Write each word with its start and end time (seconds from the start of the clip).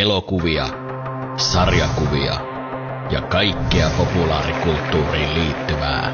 elokuvia, 0.00 0.66
sarjakuvia 1.36 2.34
ja 3.10 3.20
kaikkea 3.20 3.90
populaarikulttuuriin 3.96 5.34
liittyvää. 5.34 6.12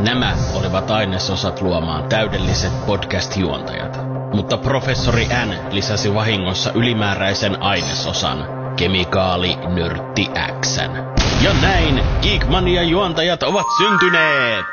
Nämä 0.00 0.36
olivat 0.54 0.90
ainesosat 0.90 1.60
luomaan 1.60 2.08
täydelliset 2.08 2.86
podcast-juontajat, 2.86 3.98
mutta 4.34 4.56
professori 4.56 5.24
N 5.24 5.74
lisäsi 5.74 6.14
vahingossa 6.14 6.72
ylimääräisen 6.72 7.62
ainesosan, 7.62 8.38
kemikaali 8.76 9.56
nörtti 9.56 10.28
X. 10.60 10.76
Ja 11.44 11.52
näin 11.62 12.04
Geekmania 12.22 12.82
juontajat 12.82 13.42
ovat 13.42 13.66
syntyneet! 13.78 14.66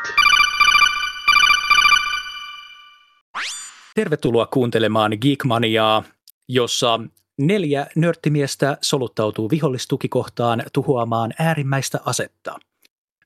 Tervetuloa 3.95 4.45
kuuntelemaan 4.45 5.11
Geekmaniaa, 5.21 6.03
jossa 6.47 6.99
neljä 7.41 7.87
nörttimiestä 7.95 8.77
soluttautuu 8.81 9.49
vihollistukikohtaan 9.49 10.63
tuhoamaan 10.73 11.33
äärimmäistä 11.39 11.99
asetta. 12.05 12.59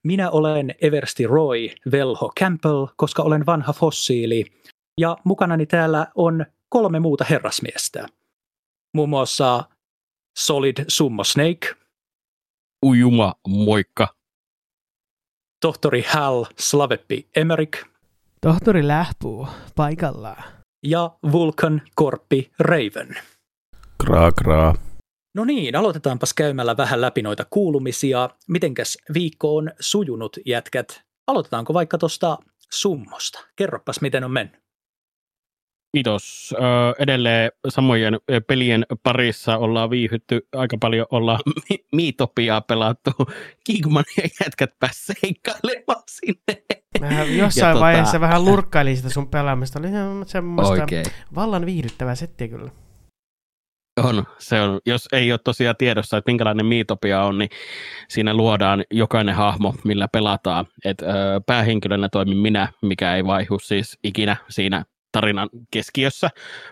Minä 0.03 0.29
olen 0.29 0.75
Eversti 0.81 1.27
Roy 1.27 1.69
Velho 1.91 2.31
Campbell, 2.39 2.87
koska 2.95 3.23
olen 3.23 3.45
vanha 3.45 3.73
fossiili, 3.73 4.45
ja 4.99 5.17
mukanani 5.23 5.65
täällä 5.65 6.07
on 6.15 6.45
kolme 6.69 6.99
muuta 6.99 7.25
herrasmiestä. 7.29 8.07
Muun 8.93 9.09
muassa 9.09 9.63
Solid 10.37 10.85
Summo 10.87 11.23
Snake, 11.23 11.75
Ujuma, 12.85 13.33
moikka. 13.47 14.15
tohtori 15.61 16.01
Hal 16.07 16.45
Slaveppi 16.59 17.27
Emerick 17.35 17.85
Tohtori 18.41 18.87
Lähpuu 18.87 19.47
paikallaan. 19.75 20.43
ja 20.83 21.11
Vulcan 21.31 21.81
Korppi 21.95 22.51
Raven. 22.59 23.15
Kraa, 24.03 24.31
kraa. 24.31 24.75
No 25.35 25.45
niin, 25.45 25.75
aloitetaanpas 25.75 26.33
käymällä 26.33 26.77
vähän 26.77 27.01
läpi 27.01 27.21
noita 27.21 27.45
kuulumisia. 27.49 28.29
Mitenkäs 28.49 28.97
viikko 29.13 29.55
on 29.55 29.71
sujunut, 29.79 30.37
jätkät? 30.45 31.01
Aloitetaanko 31.27 31.73
vaikka 31.73 31.97
tuosta 31.97 32.37
summosta? 32.73 33.39
Kerropas, 33.55 34.01
miten 34.01 34.23
on 34.23 34.31
mennyt. 34.31 34.65
Kiitos. 35.95 36.53
Ö, 36.57 36.61
edelleen 36.99 37.51
samojen 37.69 38.19
pelien 38.47 38.85
parissa 39.03 39.57
ollaan 39.57 39.89
viihytty 39.89 40.47
aika 40.55 40.77
paljon, 40.79 41.05
ollaan 41.11 41.39
mi- 41.69 41.85
Miitopiaa 41.91 42.61
pelattu. 42.61 43.11
Kigman 43.63 44.03
ja 44.17 44.23
jätkät 44.45 44.79
pääs 44.79 45.05
seikkailemaan 45.05 46.03
sinne. 46.07 46.63
Mä 46.99 47.23
jossain 47.23 47.69
Ja 47.69 47.75
tota- 47.75 47.79
vaiheessa 47.79 48.19
vähän 48.19 48.45
lurkkailin 48.45 48.97
sitä 48.97 49.09
sun 49.09 49.27
pelaamista. 49.29 49.79
Oli 49.79 49.87
ihan 49.87 50.25
semmoista 50.27 50.73
Oikein. 50.73 51.05
vallan 51.35 51.65
viihdyttävää 51.65 52.15
settiä 52.15 52.47
kyllä. 52.47 52.71
On, 54.03 54.23
se 54.37 54.61
on. 54.61 54.79
Jos 54.85 55.07
ei 55.11 55.31
ole 55.31 55.39
tosiaan 55.43 55.75
tiedossa, 55.77 56.17
että 56.17 56.31
minkälainen 56.31 56.65
Miitopia 56.65 57.23
on, 57.23 57.37
niin 57.37 57.49
siinä 58.07 58.33
luodaan 58.33 58.83
jokainen 58.91 59.35
hahmo, 59.35 59.73
millä 59.83 60.07
pelataan. 60.07 60.65
Et, 60.85 61.01
ö, 61.01 61.05
päähenkilönä 61.45 62.09
toimin 62.09 62.37
minä, 62.37 62.67
mikä 62.81 63.15
ei 63.15 63.25
vaihu 63.25 63.59
siis 63.59 63.99
ikinä 64.03 64.37
siinä 64.49 64.85
tarinan 65.15 65.49
keskiössä, 65.71 66.29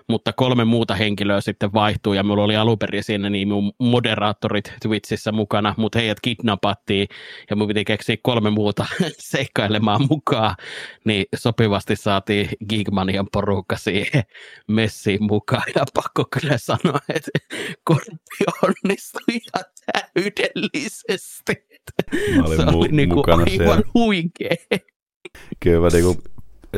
mutta 0.09 0.33
kolme 0.33 0.65
muuta 0.65 0.95
henkilöä 0.95 1.41
sitten 1.41 1.73
vaihtuu, 1.73 2.13
ja 2.13 2.23
mulla 2.23 2.43
oli 2.43 2.55
alun 2.55 2.79
perin 2.79 3.03
siinä 3.03 3.29
niin 3.29 3.47
mun 3.47 3.71
moderaattorit 3.79 4.73
Twitchissä 4.81 5.31
mukana, 5.31 5.75
mutta 5.77 5.99
heidät 5.99 6.17
kidnappattiin, 6.21 7.07
ja 7.49 7.55
mun 7.55 7.67
piti 7.67 7.85
keksiä 7.85 8.17
kolme 8.21 8.49
muuta 8.49 8.85
seikkailemaan 9.31 10.01
mukaan, 10.09 10.55
niin 11.05 11.25
sopivasti 11.35 11.95
saatiin 11.95 12.49
Geekmanian 12.69 13.27
porukka 13.33 13.75
siihen 13.77 14.23
messiin 14.67 15.23
mukaan, 15.23 15.63
ja 15.75 15.85
pakko 15.93 16.25
kyllä 16.39 16.57
sanoa, 16.57 16.99
että 17.09 17.31
korppi 17.83 18.43
onnistui 18.63 19.21
ihan 19.29 19.65
täydellisesti. 20.13 21.53
Mä 22.37 22.43
olin 22.43 22.57
Se 22.57 22.63
mu- 22.63 22.75
oli 22.75 22.87
niinku 22.91 23.23
aivan 23.27 23.49
siellä. 23.49 23.81
huikea. 23.93 24.55
Kyllä 25.59 25.81
mä 25.81 25.87
niinku 25.89 26.21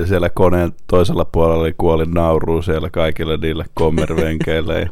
siellä 0.05 0.29
koneen 0.29 0.73
toisella 0.87 1.25
puolella 1.25 1.61
oli 1.61 1.73
kuolin 1.77 2.11
nauruu 2.11 2.61
siellä 2.61 2.89
kaikille 2.89 3.37
niille 3.37 3.65
kommervenkeille. 3.73 4.79
Ja... 4.79 4.89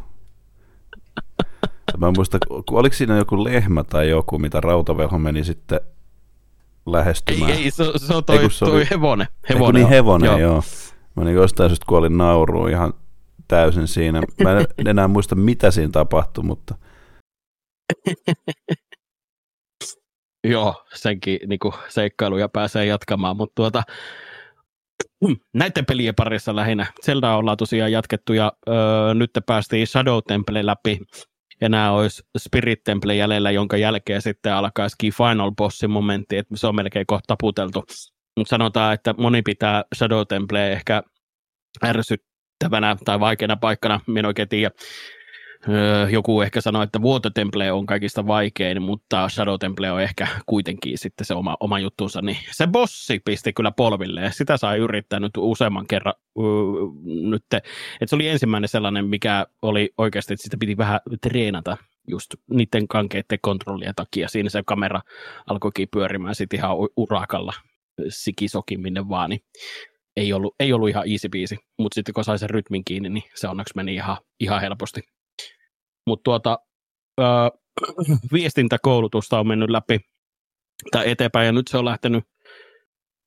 Mä 1.98 2.08
en 2.08 2.14
muista, 2.18 2.38
oliko 2.72 2.96
siinä 2.96 3.18
joku 3.18 3.44
lehmä 3.44 3.84
tai 3.84 4.10
joku, 4.10 4.40
mitä 4.40 4.62
rautavelho 4.62 5.18
meni 5.20 5.44
sitten 5.44 5.80
Ei, 5.84 6.94
lähestymään. 6.94 7.52
ei, 7.52 7.72
se, 7.72 7.84
se 7.96 8.14
on 8.14 8.24
toi, 8.24 8.38
Ei, 8.38 8.50
se 8.50 8.60
toi 8.66 8.76
oli- 8.76 8.88
hevonen. 8.90 9.28
Eiku 9.50 9.54
hevonen 9.54 9.74
niin 9.74 9.86
on. 9.86 9.90
hevonen, 9.90 10.28
Joo. 10.28 10.38
joo. 10.40 10.62
Mä 11.16 11.24
niin 11.24 11.36
jostain 11.36 11.70
syystä 11.70 11.86
kuolin 11.90 12.18
nauruun 12.18 12.70
ihan 12.70 12.94
täysin 13.48 13.88
siinä. 13.88 14.22
Mä 14.44 14.52
en 14.60 14.88
enää 14.88 15.08
muista, 15.08 15.36
mitä 15.36 15.72
siinä 15.72 15.92
tapahtui, 15.92 16.44
mutta 16.44 16.76
Joo, 20.48 20.84
senkin 20.94 21.40
niinku, 21.48 21.74
seikkailuja 21.88 22.50
pääsee 22.50 22.86
jatkamaan, 22.86 23.38
mutta 23.38 23.56
tuota, 23.56 23.84
näiden 25.54 25.86
pelien 25.86 26.16
parissa 26.16 26.56
lähinnä. 26.56 26.86
Zelda 27.06 27.36
ollaan 27.36 27.58
tosiaan 27.58 27.92
jatkettu 27.92 28.34
ja 28.34 28.52
öö, 28.70 29.14
nyt 29.14 29.32
päästiin 29.46 29.88
Shadow 29.88 30.20
Temple 30.28 30.66
läpi. 30.66 31.00
Enää 31.62 31.92
olisi 31.92 32.24
Spirit 32.38 32.84
Temple 32.84 33.16
jäljellä, 33.16 33.52
jonka 33.52 33.78
jälkeen 33.78 34.22
sitten 34.22 34.54
alkaisikin 34.54 35.14
Final 35.14 35.52
Bossin 35.52 35.92
momentti, 35.92 36.38
että 36.38 36.58
se 36.58 36.68
on 36.68 36.76
melkein 36.76 37.06
kohta 37.08 37.28
taputeltu. 37.28 37.84
Mutta 38.38 38.50
sanotaan, 38.50 38.94
että 38.94 39.14
moni 39.18 39.42
pitää 39.42 39.84
Shadow 39.96 40.22
Temple 40.30 40.72
ehkä 40.72 41.04
ärsyttävänä 41.86 42.98
tai 43.06 43.20
vaikeana 43.20 43.56
paikkana, 43.56 44.00
minä 44.08 44.28
oikein 44.28 44.50
tiedä. 44.50 44.72
Öö, 45.70 46.10
joku 46.10 46.42
ehkä 46.42 46.62
sanoi, 46.62 46.84
että 46.84 47.00
Water 47.00 47.32
Temple 47.36 47.72
on 47.72 47.86
kaikista 47.86 48.28
vaikein, 48.28 48.82
mutta 48.82 49.30
Shadow 49.30 49.56
Temple 49.60 49.92
on 49.92 50.02
ehkä 50.02 50.28
kuitenkin 50.46 50.98
sitten 50.98 51.26
se 51.26 51.34
oma, 51.34 51.58
oma 51.60 51.80
juttunsa. 51.80 52.22
Niin 52.22 52.38
se 52.52 52.68
bossi 52.68 53.22
pisti 53.26 53.54
kyllä 53.54 53.72
polvilleen. 53.72 54.34
Sitä 54.34 54.58
sai 54.58 54.78
yrittää 54.78 55.20
nyt 55.20 55.32
useamman 55.38 55.88
kerran 55.88 56.14
öö, 56.40 56.44
nyt. 57.06 57.44
Että 57.54 57.66
se 58.06 58.16
oli 58.16 58.28
ensimmäinen 58.28 58.68
sellainen, 58.68 59.06
mikä 59.06 59.46
oli 59.62 59.94
oikeasti, 59.98 60.34
että 60.34 60.44
sitä 60.44 60.58
piti 60.60 60.78
vähän 60.78 61.00
treenata 61.22 61.78
just 62.08 62.36
niiden 62.50 62.88
kankeiden 62.88 63.40
kontrollien 63.42 63.96
takia. 63.96 64.28
Siinä 64.28 64.50
se 64.50 64.64
kamera 64.66 65.02
alkoikin 65.50 65.88
pyörimään 65.92 66.36
sitten 66.36 66.60
ihan 66.60 66.78
urakalla 66.98 67.54
sikisokin 68.10 68.82
minne 68.82 69.10
vaan, 69.10 69.30
niin 69.30 69.42
ei 70.18 70.34
ollut, 70.34 70.56
ei 70.60 70.74
ollut 70.74 70.90
ihan 70.90 71.12
easy 71.12 71.30
biisi, 71.30 71.58
mutta 71.80 71.96
sitten 71.96 72.14
kun 72.14 72.24
sai 72.24 72.40
sen 72.40 72.50
rytmin 72.50 72.86
kiinni, 72.86 73.10
niin 73.10 73.24
se 73.36 73.48
onneksi 73.48 73.74
meni 73.76 73.96
ihan, 73.96 74.18
ihan 74.40 74.62
helposti. 74.62 75.02
Mutta 76.08 76.24
tuota, 76.24 76.60
viestintäkoulutusta 78.34 79.40
on 79.40 79.48
mennyt 79.48 79.70
läpi 79.70 80.00
tai 80.92 81.12
eteenpäin 81.12 81.46
ja 81.46 81.52
nyt 81.52 81.68
se 81.68 81.78
on 81.78 81.86
lähtenyt 81.86 82.24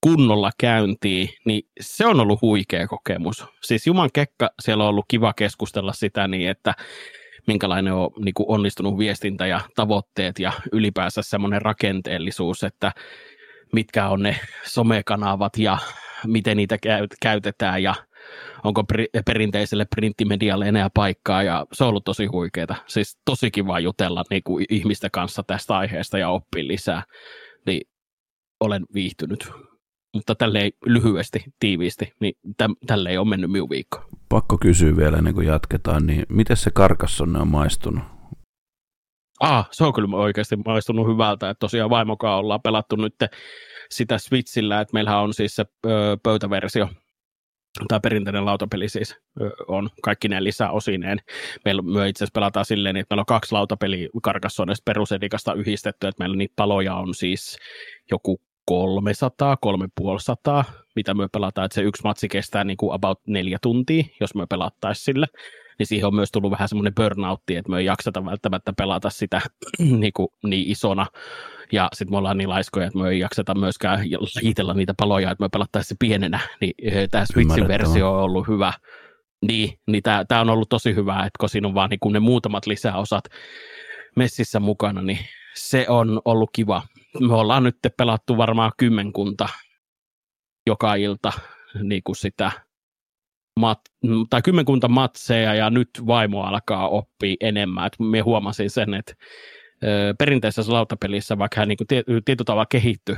kunnolla 0.01 0.51
käyntiin, 0.61 1.29
niin 1.45 1.63
se 1.81 2.07
on 2.07 2.21
ollut 2.21 2.43
huikea 2.43 2.87
kokemus. 2.87 3.45
Siis 3.63 3.87
Juman 3.87 4.11
Kekka, 4.13 4.51
siellä 4.63 4.85
on 4.85 4.91
ollut 4.91 5.05
kiva 5.09 5.33
keskustella 5.33 5.93
sitä 5.93 6.29
niin, 6.29 6.51
että 6.51 6.75
minkälainen 7.47 7.93
on 7.93 8.11
niin 8.25 8.35
kuin 8.35 8.51
onnistunut 8.51 8.99
viestintä 8.99 9.47
ja 9.47 9.61
tavoitteet 9.77 10.39
ja 10.39 10.53
ylipäänsä 10.73 11.23
semmoinen 11.23 11.63
rakenteellisuus, 11.63 12.65
että 12.65 12.93
mitkä 13.73 14.09
on 14.09 14.23
ne 14.23 14.37
somekanavat 14.65 15.59
ja 15.59 15.79
miten 16.27 16.57
niitä 16.57 16.79
käy- 16.79 17.07
käytetään 17.23 17.83
ja 17.83 17.95
onko 18.65 18.83
pri- 18.93 19.23
perinteiselle 19.27 19.87
printtimedialle 19.95 20.69
enää 20.69 20.91
paikkaa 20.95 21.43
ja 21.43 21.67
se 21.73 21.85
on 21.85 21.89
ollut 21.89 22.05
tosi 22.05 22.27
huikeeta. 22.27 22.75
Siis 22.87 23.19
tosi 23.25 23.51
kiva 23.51 23.81
jutella 23.81 24.25
niin 24.31 24.43
kuin 24.43 24.65
ihmisten 24.69 25.11
kanssa 25.11 25.43
tästä 25.43 25.77
aiheesta 25.77 26.19
ja 26.19 26.29
oppia 26.29 26.67
lisää, 26.67 27.03
niin 27.67 27.81
olen 28.61 28.85
viihtynyt. 28.95 29.51
Mutta 30.15 30.35
tälleen 30.35 30.73
lyhyesti, 30.87 31.45
tiiviisti, 31.61 32.13
niin 32.21 32.35
täm, 32.57 32.75
tälleen 32.87 33.21
on 33.21 33.29
mennyt 33.29 33.51
minun 33.51 33.71
viikko. 33.71 34.05
pakko 34.29 34.59
kysyä 34.59 34.97
vielä 34.97 35.17
ennen 35.17 35.35
kuin 35.35 35.47
jatketaan, 35.47 36.07
niin 36.07 36.27
miten 36.29 36.57
se 36.57 36.71
karkassonne 36.71 37.39
on 37.39 37.49
maistunut? 37.49 38.05
Ah, 39.41 39.69
se 39.73 39.85
on 39.85 39.93
kyllä 39.93 40.17
oikeasti 40.17 40.57
maistunut 40.57 41.07
hyvältä, 41.07 41.51
että 41.51 41.61
tosiaan 41.61 41.91
vaimokaan 41.91 42.39
ollaan 42.39 42.63
pelattu 42.63 42.97
nyt 42.97 43.15
sitä 43.91 44.19
Switchillä, 44.19 44.81
että 44.81 44.95
meillähän 44.95 45.21
on 45.21 45.35
siis 45.35 45.57
se 45.57 45.65
pöytäversio, 46.23 46.89
tai 47.89 48.01
perinteinen 48.01 48.45
lautapeli 48.45 48.89
siis 48.89 49.17
on 49.69 49.91
kaikki 50.03 50.29
ne 50.29 50.45
lisäosineen. 50.45 51.19
Meillä 51.65 51.83
me 51.83 52.09
itse 52.09 52.25
asiassa 52.25 52.35
pelataan 52.35 52.67
silleen, 52.67 52.97
että 52.97 53.15
meillä 53.15 53.21
on 53.21 53.27
kaksi 53.27 53.53
lautapeliä 53.53 54.09
Carcassonnesta 54.23 54.83
perusedikasta 54.85 55.55
yhdistetty, 55.55 56.07
että 56.07 56.23
meillä 56.23 56.37
niitä 56.37 56.53
paloja 56.57 56.95
on 56.95 57.15
siis 57.15 57.59
joku 58.11 58.41
300, 58.67 59.57
350, 59.57 60.65
mitä 60.97 61.15
me 61.15 61.29
pelataan, 61.33 61.65
että 61.65 61.75
se 61.75 61.83
yksi 61.83 62.03
matsi 62.05 62.29
kestää 62.29 62.65
niin 62.65 62.77
kuin 62.77 62.95
about 62.95 63.21
neljä 63.27 63.59
tuntia, 63.63 64.05
jos 64.21 64.35
me 64.35 64.47
pelattaisiin 64.47 65.05
sillä. 65.05 65.27
Niin 65.79 65.87
siihen 65.87 66.07
on 66.07 66.15
myös 66.15 66.33
tullut 66.33 66.51
vähän 66.51 66.69
semmoinen 66.69 66.95
burnoutti, 66.95 67.57
että 67.57 67.71
me 67.71 67.79
ei 67.79 67.85
jakseta 67.85 68.25
välttämättä 68.25 68.73
pelata 68.73 69.11
sitä 69.11 69.41
niin, 70.01 70.13
kuin, 70.13 70.29
niin 70.45 70.71
isona. 70.71 71.07
Ja 71.73 71.89
sitten 71.93 72.13
me 72.13 72.19
ollaan 72.19 72.39
niin 72.39 72.49
laiskoja, 72.49 72.87
että 72.87 72.99
me 72.99 73.09
ei 73.09 73.19
jakseta 73.19 73.55
myöskään 73.55 74.01
liitellä 74.43 74.75
niitä 74.75 74.95
paloja, 74.97 75.31
että 75.31 75.45
me 75.45 75.49
pelattaisiin 75.49 75.89
se 75.89 75.97
pienenä. 75.99 76.41
Niin 76.61 76.75
tämä 77.11 77.25
Switchin 77.33 77.69
versio 77.69 78.13
on 78.15 78.23
ollut 78.23 78.49
hyvä. 78.49 78.73
Niin, 79.47 79.79
niin 79.87 80.03
tämä 80.03 80.41
on 80.41 80.51
ollut 80.51 80.69
tosi 80.69 80.95
hyvä, 80.95 81.19
että 81.19 81.39
kun 81.41 81.49
siinä 81.49 81.69
on 81.69 81.75
vaan 81.75 81.91
niin 81.91 82.13
ne 82.13 82.21
muutamat 82.21 82.67
lisäosat 82.67 83.25
messissä 84.17 84.61
mukana, 84.61 85.03
niin 85.03 85.19
se 85.55 85.87
on 85.89 86.21
ollut 86.25 86.51
kiva. 86.53 86.83
Me 87.21 87.35
ollaan 87.35 87.63
nyt 87.63 87.77
pelattu 87.97 88.37
varmaan 88.37 88.73
kymmenkunta 88.77 89.49
joka 90.67 90.95
ilta 90.95 91.33
niin 91.83 92.03
kuin 92.05 92.17
sitä 92.17 92.53
mat, 93.61 93.81
tai 94.31 94.43
kymmenkunta 94.43 94.89
matseja 94.89 95.55
ja 95.55 95.71
nyt 95.71 95.91
vaimo 96.07 96.43
alkaa 96.43 96.89
oppia 96.89 97.37
enemmän. 97.41 97.87
Et 97.87 97.97
me 97.99 98.21
huomasin 98.21 98.71
sen, 98.71 98.95
että 98.95 99.15
perinteisessä 100.19 100.73
lautapelissä, 100.73 101.39
vaikka 101.39 101.61
hän 101.61 101.69
niin 101.69 101.79
kuin 101.79 101.89
tietyllä 102.25 102.45
tavalla 102.45 102.67
kehittyi 102.67 103.17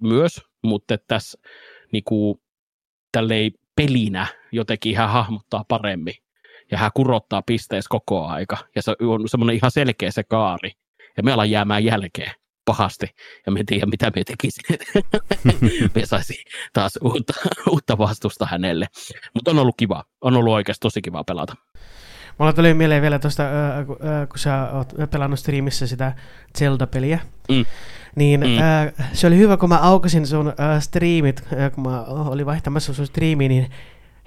myös, 0.00 0.40
mutta 0.62 0.98
tässä 1.08 1.38
niin 1.92 2.04
kuin, 2.04 2.40
tälleen 3.12 3.52
pelinä 3.76 4.26
jotenkin 4.52 4.96
hän 4.96 5.10
hahmottaa 5.10 5.64
paremmin 5.68 6.14
ja 6.70 6.78
hän 6.78 6.90
kurottaa 6.94 7.42
pisteessä 7.42 7.88
koko 7.88 8.26
aika 8.26 8.58
ja 8.76 8.82
se 8.82 8.94
on 9.00 9.28
semmoinen 9.28 9.56
ihan 9.56 9.70
selkeä 9.70 10.10
se 10.10 10.22
kaari 10.22 10.72
ja 11.16 11.22
me 11.22 11.32
ollaan 11.32 11.50
jäämään 11.50 11.84
jälkeen 11.84 12.32
pahasti 12.64 13.06
ja 13.46 13.52
me 13.52 13.60
en 13.60 13.66
tiedä 13.66 13.86
mitä 13.86 14.12
me 14.16 14.24
tekisin. 14.24 14.64
me 15.94 16.06
saisi 16.06 16.44
taas 16.72 16.98
uutta, 17.02 17.32
uutta 17.70 17.98
vastusta 17.98 18.46
hänelle. 18.46 18.86
Mutta 19.34 19.50
on 19.50 19.58
ollut 19.58 19.76
kiva. 19.76 20.04
On 20.20 20.36
ollut 20.36 20.52
oikeasti 20.52 20.80
tosi 20.80 21.02
kiva 21.02 21.24
pelata. 21.24 21.54
Mulla 22.42 22.52
tuli 22.52 22.74
mieleen 22.74 23.02
vielä 23.02 23.18
tuosta, 23.18 23.42
kun 24.28 24.38
sä 24.38 24.68
oot 24.72 24.92
pelannut 25.10 25.38
streamissä 25.38 25.86
sitä 25.86 26.12
Zelda-peliä, 26.58 27.18
mm. 27.48 27.64
niin 28.16 28.40
mm. 28.40 28.58
Äh, 28.58 29.10
se 29.12 29.26
oli 29.26 29.36
hyvä, 29.36 29.56
kun 29.56 29.68
mä 29.68 29.78
aukasin 29.78 30.26
sun 30.26 30.48
äh, 30.48 30.82
streamit, 30.82 31.42
äh, 31.52 31.72
kun 31.72 31.84
mä 31.84 32.02
olin 32.02 32.46
vaihtamassa 32.46 32.94
sun 32.94 33.06
striimiin, 33.06 33.48
niin 33.48 33.70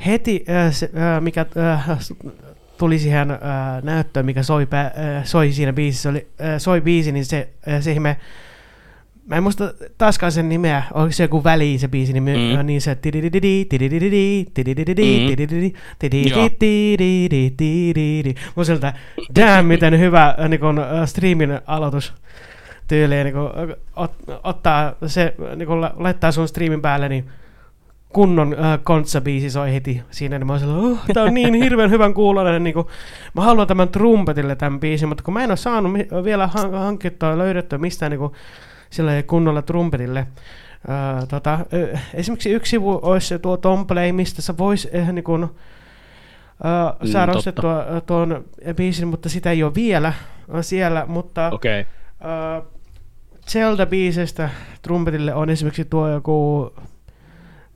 heti 0.06 0.45
äh, 0.50 0.73
se, 0.73 0.85
äh, 0.85 1.21
mikä 1.21 1.45
äh, 1.57 2.00
tuli 2.77 3.00
siihen 3.00 3.31
äh, 3.31 3.39
näyttöön, 3.83 4.25
mikä 4.25 4.44
soi, 4.44 4.67
äh, 4.73 5.25
soi 5.25 5.51
siinä 5.51 5.73
biisissä, 5.73 6.09
oli, 6.09 6.27
äh, 6.41 6.47
soi 6.57 6.81
biisi, 6.81 7.12
niin 7.12 7.25
se, 7.25 7.50
äh, 7.67 7.81
se 7.81 7.91
ihme, 7.91 8.17
Mä 9.25 9.36
en 9.36 9.44
muista 9.44 9.74
taaskaan 9.98 10.31
sen 10.31 10.50
nimeä, 10.50 10.83
onko 10.94 11.12
se 11.12 11.24
joku 11.24 11.44
väli 11.44 11.77
se 11.77 11.88
biisi 11.88 12.13
nimi, 12.13 12.33
mm. 12.33 12.66
niin 12.66 12.81
se 12.81 12.95
Mun 18.56 18.66
sieltä, 18.66 18.94
damn, 19.39 19.68
miten 19.68 20.00
hyvä 20.00 20.36
niin 20.50 20.60
kun, 20.60 20.81
streamin 21.06 21.60
aloitus 21.68 22.13
tyyliin, 22.88 23.24
niin 23.24 23.33
kun, 23.33 23.75
ot, 23.95 24.13
ottaa 24.44 24.94
se, 25.07 25.36
niin 25.56 25.68
kun 25.68 25.89
laittaa 25.95 26.31
sun 26.31 26.48
streamin 26.48 26.81
päälle, 26.81 27.10
niin 27.10 27.30
kunnon 28.10 28.54
äh, 28.54 28.80
kontsabiisi 28.83 29.50
soi 29.50 29.74
heti 29.74 30.01
siinä, 30.12 30.39
niin 30.39 30.48
mä 30.48 30.54
oon 30.54 30.92
oh, 30.92 31.00
tää 31.13 31.24
on 31.24 31.33
niin 31.33 31.54
hirveän 31.54 31.92
hyvän 31.92 32.13
kuulonen, 32.13 32.63
niin 32.63 32.74
kuin, 32.74 32.88
mä 33.33 33.42
haluan 33.42 33.68
tämän 33.68 33.89
trumpetille 33.89 34.56
tämän 34.56 34.80
biisin, 34.80 35.10
mutta 35.10 35.24
kun 35.24 35.33
mä 35.33 35.44
en 35.44 35.51
ole 35.51 35.57
saanut 35.57 35.94
vielä 36.24 36.50
hankittua 36.72 37.38
löydettyä 37.38 37.77
mistään 37.77 38.10
niin 38.10 38.19
kuin, 38.19 38.31
sillä 38.95 39.24
kunnolla 39.24 39.62
trumpetille. 39.62 40.19
Äh, 40.19 41.27
tota, 41.27 41.59
esimerkiksi 42.13 42.51
yksi 42.51 42.69
sivu 42.69 43.00
olisi 43.01 43.27
se 43.27 43.39
tuo 43.39 43.57
Tomplay, 43.57 44.12
mistä 44.12 44.42
sä 44.42 44.57
vois 44.57 44.88
äh, 44.95 45.13
niin 45.13 45.24
kuin, 45.24 45.44
äh, 45.44 47.09
saada 47.12 47.31
mm, 47.31 47.38
ostettua 47.38 47.86
tuon 48.06 48.45
biisin, 48.75 49.07
mutta 49.07 49.30
sitä 49.30 49.51
ei 49.51 49.63
ole 49.63 49.75
vielä 49.75 50.13
siellä, 50.62 51.06
mutta 51.07 51.50
okay. 51.53 51.80
äh, 51.80 52.63
Zelda-biisestä 53.47 54.50
trumpetille 54.81 55.33
on 55.33 55.50
esimerkiksi 55.50 55.86
tuo 55.86 56.09
joku 56.09 56.71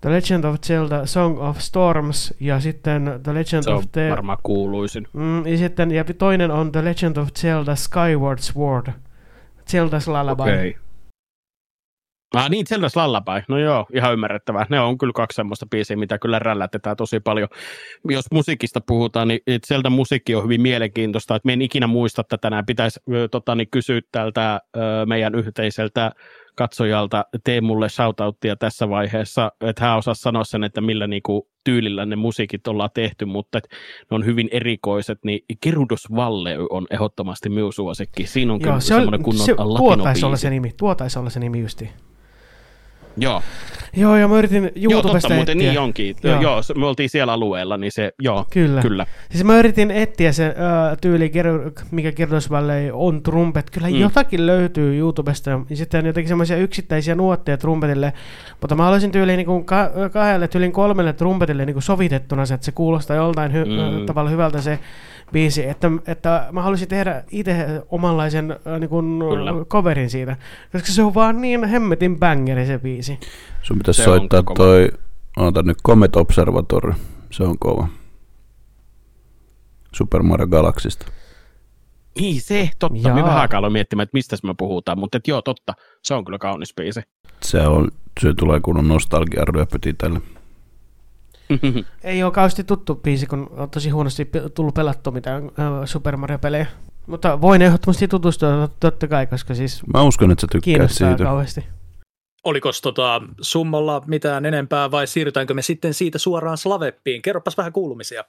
The 0.02 0.10
Legend 0.10 0.44
of 0.44 0.56
Zelda 0.62 1.06
Song 1.06 1.40
of 1.42 1.60
Storms 1.60 2.34
ja 2.40 2.60
sitten 2.60 3.20
The 3.24 3.34
Legend 3.34 3.64
Se 3.64 3.72
of 3.72 3.84
the... 3.92 4.10
varmaan 4.10 4.38
kuuluisin. 4.44 5.08
Mm, 5.14 5.48
ja, 5.48 5.58
sitten, 5.58 5.92
ja 5.92 6.04
toinen 6.18 6.52
on 6.52 6.72
The 6.72 6.84
Legend 6.84 7.18
of 7.18 7.28
Zelda 7.34 7.76
Skyward 7.76 8.40
Sword. 8.40 8.88
Zelda's 9.72 10.08
Lullaby. 10.08 10.42
Okay. 10.42 10.74
Ah 12.36 12.50
niin, 12.50 12.66
Zelda's 12.70 13.04
Lullaby. 13.04 13.32
No 13.48 13.58
joo, 13.58 13.86
ihan 13.94 14.14
ymmärrettävää. 14.14 14.66
Ne 14.70 14.80
on 14.80 14.98
kyllä 14.98 15.14
kaksi 15.16 15.36
semmoista 15.36 15.66
biisiä, 15.72 15.98
mitä 15.98 16.20
kyllä 16.20 16.40
rällätetään 16.40 16.98
tosi 16.98 17.20
paljon. 17.20 17.48
Jos 18.10 18.26
musiikista 18.32 18.82
puhutaan, 18.82 19.28
niin 19.28 19.42
Zelda 19.68 19.90
musiikki 19.90 20.36
on 20.36 20.44
hyvin 20.44 20.62
mielenkiintoista. 20.62 21.36
Että 21.36 21.46
me 21.46 21.54
en 21.54 21.62
ikinä 21.62 21.88
muista 21.88 22.24
tätä. 22.24 22.50
Nämä 22.50 22.64
pitäisi 22.64 23.00
tota, 23.32 23.56
niin 23.56 23.70
kysyä 23.72 24.02
tältä 24.12 24.62
ö, 24.78 24.80
meidän 25.06 25.36
yhteiseltä 25.36 26.12
katsojalta 26.56 27.26
tee 27.44 27.62
mulle 27.62 27.90
shoutouttia 27.90 28.56
tässä 28.56 28.90
vaiheessa, 28.90 29.52
että 29.62 29.86
hän 29.86 29.98
osaa 29.98 30.14
sanoa 30.14 30.44
sen, 30.44 30.64
että 30.64 30.82
millä 30.82 31.08
niinku 31.08 31.48
tyylillä 31.64 32.06
ne 32.06 32.16
musiikit 32.16 32.68
ollaan 32.68 32.90
tehty, 32.94 33.26
mutta 33.26 33.60
ne 34.12 34.16
on 34.16 34.26
hyvin 34.26 34.50
erikoiset, 34.52 35.20
niin 35.26 35.40
Kirudus 35.62 36.16
Valle 36.16 36.58
on 36.70 36.88
ehdottomasti 36.92 37.50
minun 37.50 37.74
suosikki. 37.74 38.28
Siinä 38.28 38.54
on 38.54 38.60
Joo, 38.60 38.68
kyllä 38.68 38.80
se 38.80 38.88
semmoinen 38.88 39.24
kunnon 39.24 39.46
se, 39.46 39.56
Tuo 39.56 39.98
taisi 39.98 40.26
olla 40.26 40.38
se 40.38 40.50
nimi, 40.50 40.72
tuo 40.78 40.96
taisi 40.96 41.20
olla 41.20 41.30
se 41.30 41.40
nimi 41.40 41.60
justi. 41.60 41.90
Joo. 43.18 43.42
Joo, 43.98 44.16
ja 44.16 44.28
mä 44.28 44.38
yritin 44.38 44.72
YouTubesta 44.76 44.90
Joo, 44.90 45.02
totta, 45.02 45.34
muuten 45.34 45.58
niin 45.58 45.80
onkin. 45.80 46.16
Joo. 46.24 46.42
joo, 46.42 46.62
me 46.76 46.86
oltiin 46.86 47.10
siellä 47.10 47.34
alueella, 47.34 47.78
niin 47.78 47.92
se, 47.92 48.14
joo, 48.20 48.46
kyllä. 48.50 48.82
kyllä. 48.82 49.06
Siis 49.32 49.44
mä 49.44 49.60
yritin 49.60 49.92
etsiä 49.92 50.32
se 50.32 50.48
uh, 50.48 50.98
tyyli, 51.02 51.32
mikä 51.92 52.12
Kirjoitusvälle 52.12 52.90
on 52.94 53.24
trumpet. 53.24 53.70
Kyllä 53.70 53.90
mm. 53.90 53.96
jotakin 53.96 54.46
löytyy 54.46 54.98
YouTubesta, 54.98 55.50
ja 55.70 55.76
sitten 55.76 56.06
jotenkin 56.06 56.28
semmoisia 56.28 56.58
yksittäisiä 56.58 57.16
nuotteja 57.16 57.58
trumpetille, 57.58 58.14
mutta 58.62 58.76
mä 58.76 58.84
haluaisin 58.84 59.12
tyyliin 59.12 59.38
niin 59.38 59.66
ka- 59.66 59.92
kahdelle, 60.14 60.48
tyyliin 60.48 60.72
kolmelle 60.72 61.14
trumpetille 61.14 61.66
niin 61.66 61.82
sovitettuna 61.82 62.46
se, 62.46 62.54
että 62.54 62.66
se 62.66 62.72
kuulostaa 62.72 63.16
joltain 63.16 63.52
hy- 63.52 64.00
mm. 64.00 64.06
tavalla 64.06 64.30
hyvältä 64.30 64.62
se 64.62 64.80
biisi, 65.32 65.68
että, 65.68 65.92
että 66.08 66.48
mä 66.52 66.62
haluaisin 66.62 66.88
tehdä 66.88 67.24
itse 67.32 67.84
omanlaisen 67.90 68.52
äh, 68.52 68.80
niin 68.80 68.90
kuin, 68.90 69.20
coverin 69.68 70.10
siitä, 70.10 70.38
koska 70.72 70.88
se 70.92 71.04
on 71.04 71.14
vaan 71.14 71.42
niin 71.42 71.64
hemmetin 71.64 72.20
bangeri 72.20 72.66
se 72.66 72.80
biisi. 72.80 73.09
Sun 73.62 73.78
pitäisi 73.78 73.98
se 73.98 74.06
soittaa 74.06 74.44
toi, 74.58 74.90
ota 75.38 75.64
nyt 75.64 75.78
Comet 75.88 76.16
Observatory, 76.16 76.94
se 77.32 77.44
on 77.44 77.60
kova. 77.60 77.88
Super 79.96 80.24
Mario 80.24 80.48
Galaxista. 80.48 81.06
Niin 82.20 82.42
se, 82.42 82.70
totta. 82.80 83.08
Jaa. 83.08 83.16
Me 83.16 83.24
vähän 83.24 83.38
aikaa 83.38 83.70
miettimään, 83.70 84.04
että 84.04 84.14
mistä 84.14 84.38
me 84.44 84.54
puhutaan, 84.58 85.00
mutta 85.00 85.18
et 85.18 85.28
joo, 85.28 85.42
totta. 85.42 85.74
Se 86.04 86.14
on 86.14 86.26
kyllä 86.26 86.38
kaunis 86.38 86.74
biisi. 86.76 87.02
Se, 87.44 87.68
on, 87.68 87.92
se 88.22 88.34
tulee 88.34 88.60
kunnon 88.60 88.88
nostalgia 88.88 89.44
tälle. 89.98 90.22
Ei 92.04 92.24
ole 92.24 92.32
kauheasti 92.32 92.64
tuttu 92.64 92.96
biisi, 92.96 93.26
kun 93.26 93.50
on 93.58 93.70
tosi 93.70 93.90
huonosti 93.90 94.30
tullut 94.54 94.74
pelattua 94.74 95.14
mitään 95.14 95.44
äh, 95.44 95.50
Super 95.86 96.18
Mario-pelejä. 96.18 96.66
Mutta 97.08 97.42
voin 97.42 97.62
ehdottomasti 97.62 98.08
tutustua 98.08 98.70
totta 98.80 99.08
kai, 99.08 99.28
koska 99.28 99.56
siis 99.56 99.84
Mä 99.94 100.02
uskon, 100.02 100.32
että 100.32 100.42
sä 100.42 100.48
tykkäät 100.52 100.92
siitä. 100.92 101.24
kauheasti. 101.24 101.66
Oliko 102.44 102.70
tota 102.84 103.22
summalla 103.42 104.02
mitään 104.08 104.46
enempää 104.46 104.92
vai 104.92 105.08
siirrytäänkö 105.08 105.54
me 105.54 105.62
sitten 105.62 105.94
siitä 105.94 106.18
suoraan 106.18 106.58
Slaveppiin? 106.58 107.22
Kerropas 107.22 107.58
vähän 107.58 107.74
kuulumisia. 107.74 108.24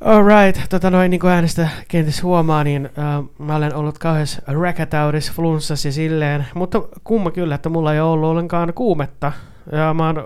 Alright, 0.00 0.60
tota 0.70 0.90
noin 0.90 1.10
niin 1.10 1.20
kuin 1.20 1.30
äänestä 1.30 1.68
kenties 1.88 2.22
huomaa, 2.22 2.64
niin 2.64 2.86
uh, 2.86 3.46
mä 3.46 3.56
olen 3.56 3.74
ollut 3.74 3.98
kauheassa 3.98 4.42
räkätaudissa, 4.46 5.32
flunssassa 5.32 5.88
ja 5.88 5.92
silleen, 5.92 6.46
mutta 6.54 6.82
kumma 7.04 7.30
kyllä, 7.30 7.54
että 7.54 7.68
mulla 7.68 7.94
ei 7.94 8.00
ollut 8.00 8.30
ollenkaan 8.30 8.74
kuumetta 8.74 9.32
ja 9.72 9.94
mä 9.94 10.06
oon 10.06 10.24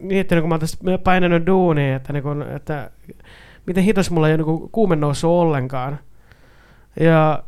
miettinyt, 0.00 0.42
kun 0.42 0.48
mä 0.48 0.52
oon 0.52 0.60
tässä 0.60 0.78
painanut 1.04 1.46
duunia, 1.46 1.96
että, 1.96 2.12
niin 2.12 2.22
kun, 2.22 2.42
että 2.42 2.90
miten 3.66 3.84
hitos 3.84 4.10
mulla 4.10 4.28
ei 4.28 4.34
ole 4.34 4.42
niin 4.42 4.70
kuume 4.72 4.96
noussut 4.96 5.30
ollenkaan. 5.30 5.98
Ja 7.00 7.42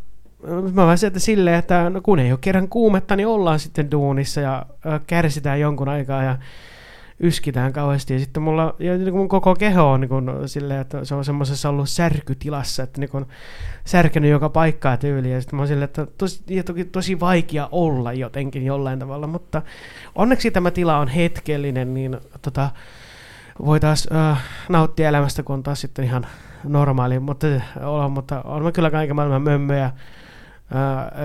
mä 0.72 0.86
vaan 0.86 0.98
sieltä 0.98 1.18
silleen, 1.18 1.58
että 1.58 1.90
no 1.90 2.00
kun 2.00 2.18
ei 2.18 2.32
ole 2.32 2.38
kerran 2.40 2.68
kuumetta, 2.68 3.16
niin 3.16 3.26
ollaan 3.26 3.58
sitten 3.58 3.90
duunissa 3.90 4.40
ja 4.40 4.66
kärsitään 5.06 5.60
jonkun 5.60 5.88
aikaa 5.88 6.22
ja 6.22 6.38
yskitään 7.20 7.72
kauheasti. 7.72 8.12
Ja 8.12 8.20
sitten 8.20 8.42
mulla, 8.42 8.74
ja 8.78 8.98
niin 8.98 9.14
mun 9.14 9.28
koko 9.28 9.54
keho 9.54 9.90
on 9.90 10.00
niin 10.00 10.08
kuin, 10.08 10.30
silleen, 10.46 10.80
että 10.80 11.04
se 11.04 11.14
on 11.14 11.24
semmoisessa 11.24 11.68
ollut 11.68 11.88
särkytilassa, 11.88 12.82
että 12.82 13.00
niin 13.00 13.10
kuin, 13.10 13.26
särkenyt 13.84 14.30
joka 14.30 14.48
paikkaa 14.48 14.96
tyyliä. 14.96 15.34
Ja 15.34 15.40
sitten 15.40 15.56
mä 15.56 15.60
oon 15.60 15.68
silleen, 15.68 15.84
että 15.84 16.06
tosi, 16.18 16.42
ja 16.48 16.64
toki 16.64 16.84
tosi 16.84 17.20
vaikea 17.20 17.68
olla 17.72 18.12
jotenkin 18.12 18.64
jollain 18.64 18.98
tavalla, 18.98 19.26
mutta 19.26 19.62
onneksi 20.14 20.50
tämä 20.50 20.70
tila 20.70 20.98
on 20.98 21.08
hetkellinen, 21.08 21.94
niin 21.94 22.16
tota, 22.42 22.70
voi 23.64 23.80
taas 23.80 24.08
äh, 24.14 24.42
nauttia 24.68 25.08
elämästä, 25.08 25.42
kun 25.42 25.54
on 25.54 25.62
taas 25.62 25.80
sitten 25.80 26.04
ihan 26.04 26.26
normaali, 26.64 27.18
mutta, 27.18 27.46
olla, 27.82 28.08
mutta 28.08 28.42
on 28.42 28.62
mä 28.62 28.72
kyllä 28.72 28.90
kaiken 28.90 29.16
maailman 29.16 29.42
mömmöjä 29.42 29.90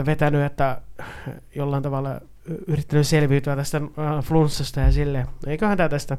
vetänyt, 0.06 0.42
että 0.42 0.82
jollain 1.56 1.84
tavalla 1.84 2.22
yrittänyt 2.68 3.08
selviytyä 3.08 3.56
tästä 3.56 3.82
flunssasta 4.24 4.80
ja 4.80 4.92
silleen. 4.92 5.28
Eiköhän 5.48 5.78
tää 5.78 5.90
tästä. 5.90 6.18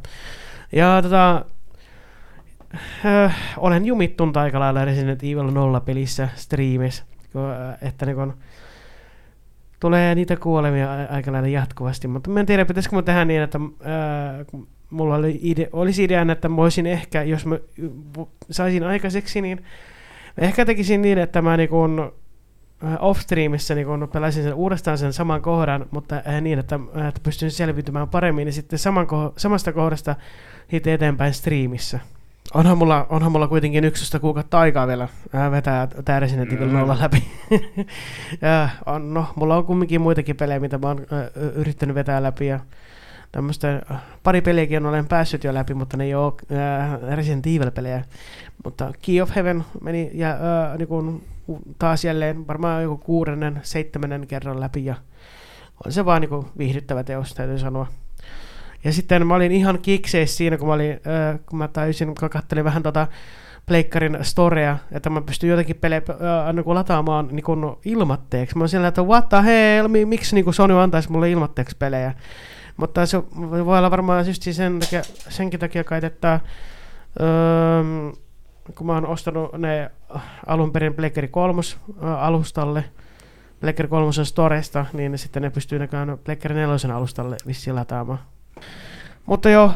Ja 0.73 1.03
tota, 1.03 1.45
olen 3.57 3.87
jumittunut 3.87 4.37
aika 4.37 4.61
lailla 4.61 4.85
Resident 4.85 5.23
Evil 5.23 5.51
0 5.51 5.81
pelissä 5.81 6.29
striimissä, 6.35 7.05
että 7.83 8.07
niin 8.07 8.17
kun, 8.17 8.35
tulee 9.81 10.15
niitä 10.15 10.37
kuolemia 10.37 10.89
aika 11.11 11.33
lailla 11.33 11.49
jatkuvasti, 11.49 12.09
mutta 12.09 12.31
mä 12.31 12.41
en 12.41 12.47
tiedä, 12.47 12.65
pitäisikö 12.65 12.97
mä 12.97 13.03
tehdä 13.03 13.25
niin, 13.25 13.43
että 13.43 13.61
mulla 14.91 15.15
oli 15.15 15.39
ide, 15.43 15.69
olisi 15.73 16.05
ideana, 16.05 16.33
että 16.33 16.49
mä 16.49 16.57
voisin 16.57 16.87
ehkä, 16.87 17.23
jos 17.23 17.47
mä 17.47 17.59
saisin 18.51 18.83
aikaiseksi, 18.85 19.41
niin 19.41 19.65
ehkä 20.39 20.65
tekisin 20.65 21.03
niin, 21.03 21.19
että 21.19 21.43
mä 21.43 21.57
niin 21.57 21.69
kun, 21.69 22.13
off-streamissa 23.01 23.75
niin 23.75 23.87
kun 23.87 24.09
pelasin 24.13 24.43
sen 24.43 24.55
uudestaan 24.55 24.99
sen 24.99 25.13
saman 25.13 25.43
kohdan, 25.43 25.87
mutta 25.91 26.23
niin, 26.41 26.59
että, 26.59 26.81
että 27.09 27.21
pystyn 27.23 27.51
selviytymään 27.51 28.09
paremmin, 28.09 28.45
niin 28.45 28.53
sitten 28.53 28.79
saman, 28.79 29.07
samasta 29.37 29.73
kohdasta 29.73 30.17
heti 30.73 30.91
eteenpäin 30.91 31.35
striimissä. 31.35 32.01
Onhan 32.55 32.79
mulla, 32.79 33.07
onhan 33.11 33.33
mulla 33.33 33.49
kuitenkin 33.49 33.85
yksistä 33.85 34.19
kuukautta 34.19 34.59
aikaa 34.59 34.87
vielä 34.87 35.09
äh, 35.35 35.51
vetää 35.51 35.89
tämä 36.05 36.21
Resident 36.21 36.53
Evil 36.53 36.69
0 36.69 36.95
mm. 36.95 37.01
läpi. 37.01 37.25
ja, 38.41 38.69
on, 38.95 39.15
no, 39.15 39.27
mulla 39.37 39.57
on 39.57 39.65
kumminkin 39.65 40.01
muitakin 40.01 40.37
pelejä, 40.37 40.61
mitä 40.61 40.79
mä 40.79 40.87
oon 40.87 41.07
äh, 41.13 41.43
yrittänyt 41.55 41.95
vetää 41.95 42.23
läpi. 42.23 42.47
Ja 42.47 42.61
tämmöistä, 43.33 43.83
äh, 43.91 44.03
pari 44.23 44.41
peliäkin 44.41 44.87
olen 44.87 45.07
päässyt 45.07 45.45
jo 45.45 45.55
läpi, 45.55 45.75
mutta 45.75 45.97
ne 45.97 46.05
ei 46.05 46.15
ole 46.15 46.33
äh, 46.53 47.17
Resident 47.17 47.47
Evil-pelejä. 47.47 48.05
Mutta 48.65 48.93
Key 49.03 49.21
of 49.21 49.37
Heaven 49.37 49.65
meni 49.81 50.11
ja, 50.15 50.31
äh, 50.31 50.79
niin 50.79 50.89
kun, 50.89 51.23
taas 51.79 52.05
jälleen 52.05 52.47
varmaan 52.47 52.83
joku 52.83 52.97
kuudennen, 52.97 53.61
seitsemännen 53.63 54.27
kerran 54.27 54.61
läpi. 54.61 54.85
Ja 54.85 54.95
on 55.85 55.93
se 55.93 56.05
vaan 56.05 56.21
niin 56.21 56.47
viihdyttävä 56.59 57.05
teos, 57.05 57.35
täytyy 57.35 57.59
sanoa. 57.59 57.87
Ja 58.85 58.93
sitten 58.93 59.27
mä 59.27 59.35
olin 59.35 59.53
ihan 59.53 59.79
kikseissä 59.79 60.37
siinä, 60.37 60.57
kun 60.59 60.69
mä, 60.69 60.75
olin, 60.75 60.93
äh, 60.93 61.41
kun 61.47 61.59
mä 61.59 61.69
tajusin, 61.69 62.15
kun 62.15 62.31
katselin 62.31 62.65
vähän 62.65 62.83
tota 62.83 63.07
Pleikkarin 63.67 64.19
storea, 64.23 64.79
että 64.93 65.11
mä 65.11 65.21
pystyn 65.21 65.51
jotenkin 65.51 65.77
pelejä 65.77 66.03
äh, 66.11 66.55
niin 66.55 66.75
lataamaan 66.75 67.29
niin 67.33 67.45
kuin 67.45 67.77
ilmatteeksi. 67.85 68.57
Mä 68.57 68.63
oon 68.63 68.69
siellä, 68.69 68.89
että 68.89 69.03
what 69.03 69.29
the 69.29 69.43
hell, 69.45 69.89
miksi 69.89 70.35
niin 70.35 70.55
Sony 70.55 70.81
antaisi 70.81 71.13
mulle 71.13 71.31
ilmatteeksi 71.31 71.77
pelejä. 71.79 72.15
Mutta 72.77 73.07
se 73.07 73.23
voi 73.67 73.79
olla 73.79 73.91
varmaan 73.91 74.27
just 74.27 74.43
sen 74.43 74.79
takia, 74.81 75.03
senkin 75.29 75.61
takia 75.61 75.85
kai, 75.85 76.01
että 76.03 76.41
öö, 77.21 77.83
kun 78.75 78.87
mä 78.87 78.93
oon 78.95 79.07
ostanut 79.07 79.53
ne 79.53 79.91
alun 80.47 80.73
perin 80.73 80.95
Pleikkari 80.95 81.29
3 81.29 81.63
alustalle, 82.01 82.85
Pleikkari 83.61 83.89
3 83.89 84.13
Storesta, 84.25 84.87
niin 84.93 85.19
sitten 85.19 85.43
ne 85.43 85.51
pystyy 85.51 85.79
näkään 85.79 86.19
Pleikkari 86.25 86.55
4 86.55 86.77
alustalle 86.95 87.37
vissiin 87.47 87.77
lataamaan. 87.77 88.19
Mutta 89.27 89.51
joo, 89.51 89.73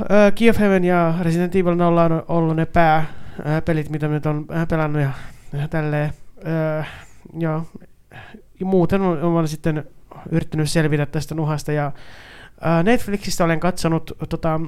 Heaven 0.61 0.85
ja 0.85 1.15
Resident 1.23 1.57
Evil 1.57 1.75
0 1.75 2.05
on 2.05 2.25
ollut 2.29 2.57
ne 2.57 2.67
pääpelit, 2.67 3.89
mitä 3.89 4.09
nyt 4.09 4.27
on 4.27 4.47
pelannut 4.69 5.03
ja, 5.03 5.11
ja 5.53 5.69
tälleen. 5.69 6.13
Joo. 7.39 7.67
Ja 8.61 8.67
muuten 8.67 9.03
olen, 9.03 9.49
sitten 9.49 9.85
yrittänyt 10.31 10.71
selvitä 10.71 11.07
tästä 11.07 11.35
nuhasta 11.35 11.73
ja 11.73 11.93
Netflixistä 12.85 13.45
olen 13.45 13.61
katsonut 13.61 14.13
tota, 14.29 14.61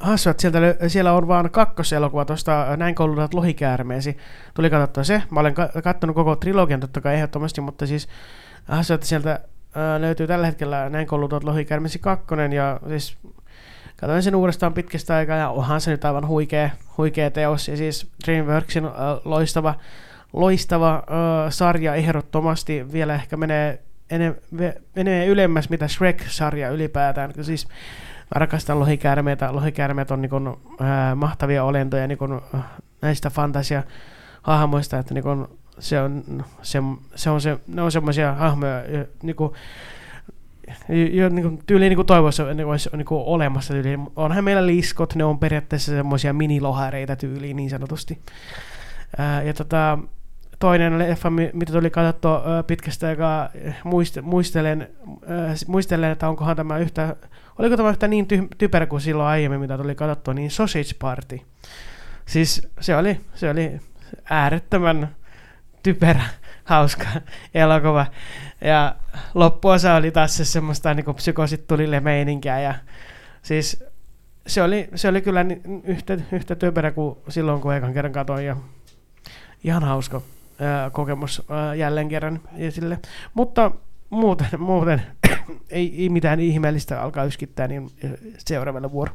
Hassu, 0.00 0.30
että 0.30 0.40
sieltä, 0.40 0.58
siellä 0.88 1.12
on 1.12 1.28
vaan 1.28 1.50
kakkoselokuva 1.50 2.24
tuosta 2.24 2.76
Näin 2.76 2.94
koulutat 2.94 3.34
lohikäärmeesi. 3.34 4.16
Tuli 4.54 4.70
katsottua 4.70 5.04
se. 5.04 5.22
Mä 5.30 5.40
olen 5.40 5.54
katsonut 5.84 6.16
koko 6.16 6.36
trilogian 6.36 6.80
totta 6.80 7.00
kai 7.00 7.14
ehdottomasti, 7.14 7.60
mutta 7.60 7.86
siis 7.86 8.08
hassu, 8.64 8.94
että 8.94 9.06
sieltä 9.06 9.40
löytyy 9.98 10.26
tällä 10.26 10.46
hetkellä 10.46 10.90
Näin 10.90 11.06
koulutat 11.06 11.44
lohikäärmeesi 11.44 11.98
kakkonen 11.98 12.52
ja 12.52 12.80
siis 12.88 13.16
katsoin 13.96 14.22
sen 14.22 14.34
uudestaan 14.34 14.74
pitkästä 14.74 15.14
aikaa 15.14 15.36
ja 15.36 15.50
onhan 15.50 15.80
se 15.80 15.90
nyt 15.90 16.04
aivan 16.04 16.28
huikea, 16.28 16.70
huikea 16.98 17.30
teos. 17.30 17.68
Ja 17.68 17.76
siis 17.76 18.10
DreamWorksin 18.26 18.84
äh, 18.84 18.92
loistava, 19.24 19.74
loistava 20.32 20.94
äh, 20.94 21.02
sarja 21.50 21.94
ehdottomasti 21.94 22.92
vielä 22.92 23.14
ehkä 23.14 23.36
menee, 23.36 23.78
ene, 24.10 24.34
menee 24.96 25.26
ylemmäs 25.26 25.70
mitä 25.70 25.88
Shrek-sarja 25.88 26.70
ylipäätään. 26.70 27.32
Siis 27.42 27.68
mä 28.34 28.38
rakastan 28.38 28.80
lohikäärmeitä. 28.80 29.54
Lohikäärmeet 29.54 30.10
on 30.10 30.22
niin 30.22 30.30
mahtavia 31.14 31.64
olentoja 31.64 32.06
niin 32.06 32.18
näistä 33.02 33.30
fantasia 33.30 33.82
hahmoista, 34.42 34.98
että 34.98 35.14
niin 35.14 35.24
kun, 35.24 35.58
se 35.78 36.00
on 36.00 36.24
se, 36.62 36.78
se, 37.14 37.30
on 37.30 37.40
se, 37.40 37.58
ne 37.66 37.82
on 37.82 37.92
semmoisia 37.92 38.34
hahmoja, 38.34 38.82
niin 39.22 39.36
jo 41.12 41.28
niin 41.28 41.42
kuin, 41.42 41.62
tyyliin 41.66 41.90
niin 41.90 41.96
kuin 41.96 42.06
toivoisi, 42.06 42.42
että 42.42 42.66
olisi 42.66 42.90
niin 42.96 43.06
olemassa 43.10 43.74
tyyliin. 43.74 44.06
Onhan 44.16 44.44
meillä 44.44 44.66
liskot, 44.66 45.14
ne 45.14 45.24
on 45.24 45.38
periaatteessa 45.38 45.92
semmoisia 45.92 46.32
minilohareita 46.32 47.16
tyyliin 47.16 47.56
niin 47.56 47.70
sanotusti. 47.70 48.18
Ja 49.44 49.54
tota, 49.54 49.98
toinen 50.58 50.98
leffa, 50.98 51.30
mitä 51.30 51.72
tuli 51.72 51.90
katsottua 51.90 52.42
pitkästä 52.66 53.08
aikaa, 53.08 53.48
muist, 53.84 54.18
muistelen, 54.22 54.88
muistelen, 55.66 56.10
että 56.12 56.28
onkohan 56.28 56.56
tämä 56.56 56.78
yhtä, 56.78 57.16
oliko 57.58 57.76
tämä 57.76 57.90
yhtä 57.90 58.08
niin 58.08 58.26
ty, 58.26 58.48
typerä 58.58 58.86
kuin 58.86 59.00
silloin 59.00 59.28
aiemmin, 59.28 59.60
mitä 59.60 59.78
tuli 59.78 59.94
katsottua, 59.94 60.34
niin 60.34 60.50
Sausage 60.50 60.94
Party. 60.98 61.40
Siis 62.26 62.68
se 62.80 62.96
oli, 62.96 63.20
se 63.34 63.50
oli 63.50 63.80
äärettömän 64.30 65.16
typerä 65.82 66.22
hauska 66.64 67.06
elokuva. 67.54 68.06
Ja 68.60 68.96
loppuosa 69.34 69.94
oli 69.94 70.10
taas 70.10 70.36
se 70.36 70.44
semmoista 70.44 70.94
niin 70.94 71.14
psykosit 71.14 71.66
tulille 71.66 72.00
meininkiä 72.00 72.60
ja 72.60 72.74
siis 73.42 73.84
se 74.46 74.62
oli, 74.62 74.88
se 74.94 75.08
oli 75.08 75.22
kyllä 75.22 75.46
yhtä, 75.84 76.18
yhtä 76.32 76.54
typerä 76.54 76.90
kuin 76.90 77.18
silloin, 77.28 77.60
kun 77.60 77.74
ekan 77.74 77.92
kerran 77.92 78.12
katsoin 78.12 78.46
ja 78.46 78.56
ihan 79.64 79.84
hauska 79.84 80.20
ää, 80.58 80.90
kokemus 80.90 81.42
ää, 81.48 81.74
jälleen 81.74 82.08
kerran 82.08 82.40
esille. 82.56 82.98
Mutta 83.34 83.70
muuten, 84.10 84.48
muuten 84.58 85.02
ei, 85.70 85.94
ei 86.02 86.08
mitään 86.08 86.40
ihmeellistä 86.40 87.02
alkaa 87.02 87.24
yskittää, 87.24 87.68
niin 87.68 87.90
seuraavalla 88.38 88.92
vuoro. 88.92 89.12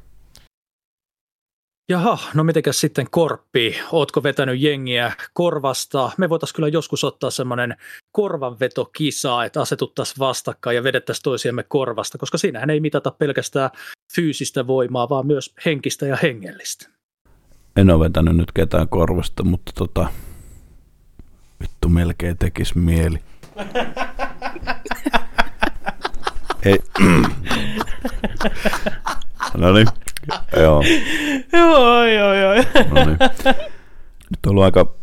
Jaha, 1.90 2.18
no 2.34 2.44
mitenkäs 2.44 2.80
sitten 2.80 3.08
korppi? 3.12 3.76
Ootko 3.92 4.24
vetänyt 4.24 4.62
jengiä 4.62 5.12
korvasta? 5.34 6.12
Me 6.18 6.30
voitaisiin 6.30 6.56
kyllä 6.56 6.68
joskus 6.68 7.04
ottaa 7.04 7.30
semmoinen 7.30 7.78
korvanvetokisa, 8.12 9.44
että 9.44 9.62
asetuttaisiin 9.62 10.20
vastakkain 10.20 10.76
ja 10.76 10.84
vedettäisiin 10.84 11.24
toisiamme 11.24 11.64
korvasta, 11.64 12.18
koska 12.18 12.38
siinähän 12.38 12.70
ei 12.70 12.80
mitata 12.80 13.12
pelkästään 13.12 13.70
fyysistä 14.16 14.68
voimaa, 14.68 15.10
vaan 15.10 15.28
myös 15.28 15.54
henkistä 15.66 16.06
ja 16.06 16.18
hengellistä. 16.24 16.90
En 17.76 17.90
ole 17.90 18.06
vetänyt 18.06 18.38
nyt 18.38 18.52
ketään 18.52 18.90
korvasta, 18.90 19.44
mutta 19.44 19.72
tota, 19.76 20.08
vittu 21.62 21.90
melkein 21.90 22.38
tekisi 22.38 22.78
mieli. 22.78 23.20
ei. 26.66 26.80
no 29.58 29.74
niin. 29.74 29.88
Joo. 30.58 30.84
joo, 31.54 32.06
joo, 32.06 32.34
joo. 32.34 32.56
No 32.92 33.06
niin. 33.06 33.18
Nyt 34.30 34.46
on 34.46 34.50
ollut 34.50 34.64
aika, 34.64 34.94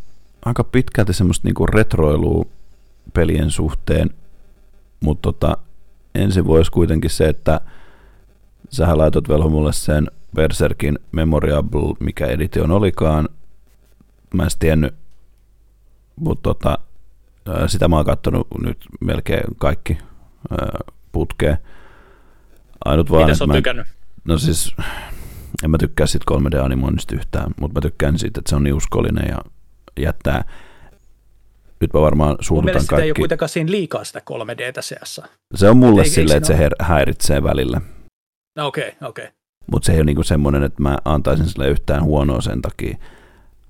aika 0.44 0.64
pitkälti 0.64 1.12
semmoista 1.12 1.48
niinku 1.48 1.66
retroilua 1.66 2.44
pelien 3.14 3.50
suhteen, 3.50 4.10
mutta 5.00 5.22
tota, 5.22 5.56
ensin 6.14 6.46
voisi 6.46 6.70
kuitenkin 6.70 7.10
se, 7.10 7.28
että 7.28 7.60
sä 8.70 8.98
laitot 8.98 9.28
velho 9.28 9.48
mulle 9.48 9.72
sen 9.72 10.10
Berserkin 10.34 10.98
Memorable, 11.12 11.94
mikä 12.00 12.26
edition 12.26 12.70
olikaan. 12.70 13.28
Mä 14.34 14.42
en 14.42 14.50
tiennyt, 14.58 14.94
mutta 16.20 16.42
tota, 16.42 16.78
sitä 17.66 17.88
mä 17.88 17.96
oon 17.96 18.04
kattonut 18.04 18.46
nyt 18.62 18.78
melkein 19.00 19.44
kaikki 19.58 19.98
putkeen. 21.12 21.58
Ainut 22.84 23.10
vaan, 23.10 23.24
Mitä 23.24 23.38
sä 23.38 23.44
oot 23.44 23.52
tykännyt? 23.52 23.86
No 24.24 24.38
siis, 24.38 24.76
en 25.64 25.70
mä 25.70 25.78
tykkää 25.78 26.06
siitä 26.06 26.24
3D-animoinnista 26.30 27.14
yhtään, 27.14 27.54
mutta 27.60 27.78
mä 27.78 27.80
tykkään 27.80 28.18
siitä, 28.18 28.40
että 28.40 28.50
se 28.50 28.56
on 28.56 28.64
niin 28.64 28.74
uskollinen 28.74 29.28
ja 29.28 29.38
jättää 30.00 30.44
nyt 31.80 31.94
mä 31.94 32.00
varmaan 32.00 32.36
suututan 32.40 32.72
kaikki. 32.74 32.94
Mun 32.94 33.02
ei 33.02 33.10
ole 33.10 33.16
kuitenkaan 33.16 33.48
siinä 33.48 33.70
liikaa 33.70 34.04
sitä 34.04 34.22
3Dtä 34.30 34.82
seassa. 34.82 35.28
Se 35.54 35.70
on 35.70 35.76
mulle 35.76 36.04
silleen, 36.04 36.36
että 36.36 36.46
se 36.46 36.68
her- 36.68 36.84
häiritsee 36.84 37.42
välillä. 37.42 37.80
Okei, 38.58 38.88
okay, 38.88 39.08
okei. 39.08 39.24
Okay. 39.24 39.36
Mutta 39.72 39.86
se 39.86 39.92
ei 39.92 39.98
ole 39.98 40.04
niinku 40.04 40.22
semmoinen, 40.22 40.62
että 40.62 40.82
mä 40.82 40.98
antaisin 41.04 41.46
sille 41.46 41.68
yhtään 41.68 42.04
huonoa 42.04 42.40
sen 42.40 42.62
takia. 42.62 42.98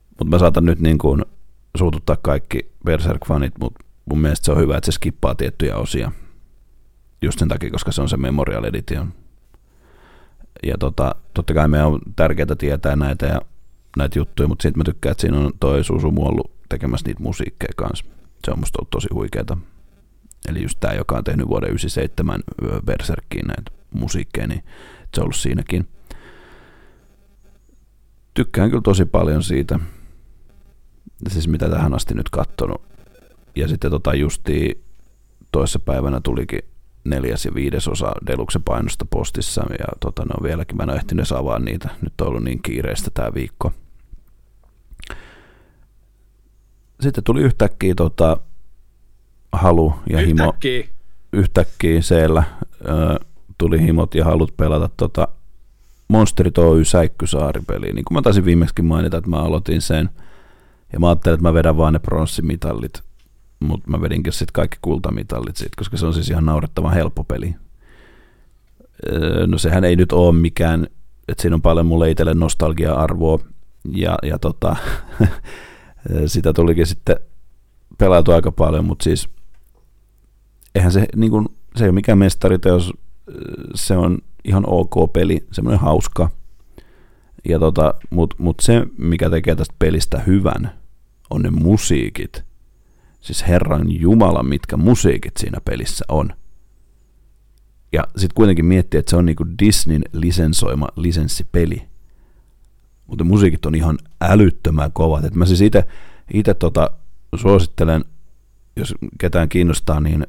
Mutta 0.09 0.25
mä 0.25 0.39
saatan 0.39 0.65
nyt 0.65 0.81
niinku 0.81 1.19
suututtaa 1.79 2.17
kaikki 2.23 2.71
Berserk-fanit, 2.85 3.53
mutta 3.61 3.85
mun 4.05 4.19
mielestä 4.19 4.45
se 4.45 4.53
on 4.53 4.59
hyvä, 4.59 4.77
että 4.77 4.87
se 4.87 4.95
skippaa 4.95 5.35
tiettyjä 5.35 5.77
osia. 5.77 6.13
Just 7.23 7.39
sen 7.39 7.49
takia, 7.49 7.71
koska 7.71 7.93
se 7.93 8.03
on 8.03 8.09
se 8.09 8.17
Memorial 8.17 8.65
Edition 8.65 9.13
ja 10.63 10.79
tota, 10.79 11.15
totta 11.35 11.55
kai 11.55 11.69
meidän 11.69 11.89
on 11.89 12.01
tärkeää 12.17 12.57
tietää 12.59 12.97
näitä 12.97 13.27
ja 13.27 13.41
näitä 13.97 14.19
juttuja, 14.19 14.49
mutta 14.49 14.63
sitten 14.63 14.79
mä 14.81 14.85
tykkään, 14.85 15.11
että 15.11 15.21
siinä 15.21 15.39
on 15.39 15.53
toi 15.61 15.85
Susumu 15.85 16.27
ollut 16.27 16.51
tekemässä 16.69 17.07
niitä 17.07 17.23
musiikkeja 17.23 17.73
kanssa. 17.77 18.05
Se 18.45 18.51
on 18.51 18.59
musta 18.59 18.79
ollut 18.79 18.91
tosi 18.91 19.09
huikeeta. 19.15 19.57
Eli 20.49 20.63
just 20.63 20.81
tämä, 20.81 20.95
joka 20.95 21.17
on 21.17 21.25
tehnyt 21.25 21.49
vuoden 21.49 21.69
97 21.69 22.41
Berserkkiin 22.85 23.47
näitä 23.47 23.73
musiikkeja, 23.91 24.47
niin 24.47 24.65
se 25.15 25.21
on 25.21 25.23
ollut 25.23 25.37
siinäkin. 25.37 25.89
Tykkään 28.35 28.71
kyllä 28.71 28.83
tosi 28.83 29.05
paljon 29.05 29.43
siitä, 29.43 29.79
siis 31.29 31.49
mitä 31.49 31.69
tähän 31.71 31.95
asti 31.95 32.15
nyt 32.15 32.31
kattonut. 32.31 32.83
Ja 33.57 33.69
sitten 33.69 33.91
tota 33.91 34.15
justiin 34.15 34.85
toissa 35.53 35.79
päivänä 35.79 36.21
tulikin 36.21 36.61
neljäs 37.05 37.45
ja 37.45 37.55
viides 37.55 37.89
osa 37.89 38.13
Deluxe 38.27 38.61
painosta 38.65 39.05
postissa 39.11 39.65
ja 39.79 39.87
tota, 40.01 40.23
ne 40.23 40.31
on 40.39 40.43
vieläkin, 40.43 40.77
mä 40.77 40.83
en 40.83 40.91
ole 40.91 40.97
ehtinyt 40.97 41.33
avaa 41.33 41.59
niitä, 41.59 41.89
nyt 42.03 42.21
on 42.21 42.27
ollut 42.27 42.45
niin 42.45 42.63
kiireistä 42.63 43.11
tämä 43.15 43.35
viikko. 43.35 43.73
Sitten 47.01 47.25
tuli 47.25 47.43
yhtäkkiä 47.43 47.95
tota, 47.95 48.37
halu 49.53 49.95
ja 50.11 50.19
himo. 50.19 50.45
Yhtäkkiä. 50.45 50.89
Yhtäkkiä 51.33 52.03
siellä 52.03 52.43
ö, 52.85 53.25
tuli 53.59 53.81
himot 53.81 54.15
ja 54.15 54.25
halut 54.25 54.57
pelata 54.57 54.91
tota 54.97 55.29
Monsterit 56.09 56.59
Oy 56.59 56.85
Säikkysaari-peliä. 56.85 57.93
Niin 57.93 58.05
kuin 58.05 58.15
mä 58.15 58.23
taisin 58.23 58.45
viimeksi 58.45 58.83
mainita, 58.83 59.17
että 59.17 59.31
mä 59.31 59.37
aloitin 59.37 59.83
sen. 59.83 60.11
Ja 60.93 61.01
mä 61.01 61.09
ajattelin, 61.09 61.35
että 61.35 61.49
mä 61.49 61.55
vedän 61.55 61.77
vaan 61.77 61.93
ne 61.93 61.99
pronssimitallit. 61.99 63.03
Mutta 63.61 63.91
mä 63.91 64.01
vedinkin 64.01 64.33
sitten 64.33 64.53
kaikki 64.53 64.79
kultamitallit 64.83 65.57
siitä, 65.57 65.77
koska 65.77 65.97
se 65.97 66.07
on 66.07 66.15
siis 66.15 66.31
ihan 66.31 66.47
naurettavan 66.47 66.95
helppo 66.95 67.25
peli. 67.25 67.55
Öö, 69.13 69.47
no 69.47 69.59
sehän 69.59 69.85
ei 69.85 69.97
nyt 69.97 70.13
ole 70.13 70.35
mikään, 70.35 70.87
että 71.29 71.43
siinä 71.43 71.55
on 71.55 71.63
paljon 71.63 71.87
mulle 71.87 72.11
itselle 72.11 72.35
nostalgia-arvoa. 72.35 73.39
Ja, 73.95 74.19
ja 74.23 74.39
tota, 74.39 74.77
sitä 76.27 76.53
tulikin 76.53 76.87
sitten 76.87 77.17
pelailtu 77.99 78.33
aika 78.33 78.53
paljon, 78.53 78.85
mutta 78.85 79.03
siis 79.03 79.29
eihän 80.75 80.93
se, 80.93 81.07
niin 81.17 81.31
kuin, 81.31 81.49
se 81.77 81.85
ei 81.85 81.89
ole 81.89 81.95
mikään 81.95 82.19
mestariteos, 82.19 82.93
se 83.75 83.97
on 83.97 84.19
ihan 84.45 84.65
ok 84.67 85.13
peli, 85.13 85.47
semmoinen 85.53 85.81
hauska. 85.81 86.31
Ja 87.49 87.59
tota, 87.59 87.95
Mutta 88.11 88.37
mut 88.39 88.61
se, 88.61 88.87
mikä 88.99 89.31
tekee 89.31 89.55
tästä 89.55 89.75
pelistä 89.79 90.19
hyvän, 90.19 90.78
on 91.31 91.43
ne 91.43 91.51
musiikit. 91.51 92.45
Siis 93.21 93.49
Herran 93.49 94.01
Jumala, 94.01 94.43
mitkä 94.43 94.77
musiikit 94.77 95.37
siinä 95.37 95.59
pelissä 95.65 96.05
on. 96.09 96.31
Ja 97.93 98.05
sitten 98.17 98.35
kuitenkin 98.35 98.65
miettii, 98.65 98.99
että 98.99 99.11
se 99.11 99.17
on 99.17 99.27
niinku 99.27 99.45
Disneyn 99.63 100.03
lisensoima 100.13 100.89
lisenssipeli. 100.97 101.83
Mutta 103.07 103.25
musiikit 103.25 103.67
on 103.67 103.75
ihan 103.75 103.99
älyttömän 104.21 104.93
kovat. 104.93 105.25
Et 105.25 105.35
mä 105.35 105.47
siis 105.47 105.61
itse 106.33 106.55
tota, 106.55 106.91
suosittelen, 107.37 108.05
jos 108.77 108.95
ketään 109.19 109.49
kiinnostaa, 109.49 110.01
niin 110.01 110.27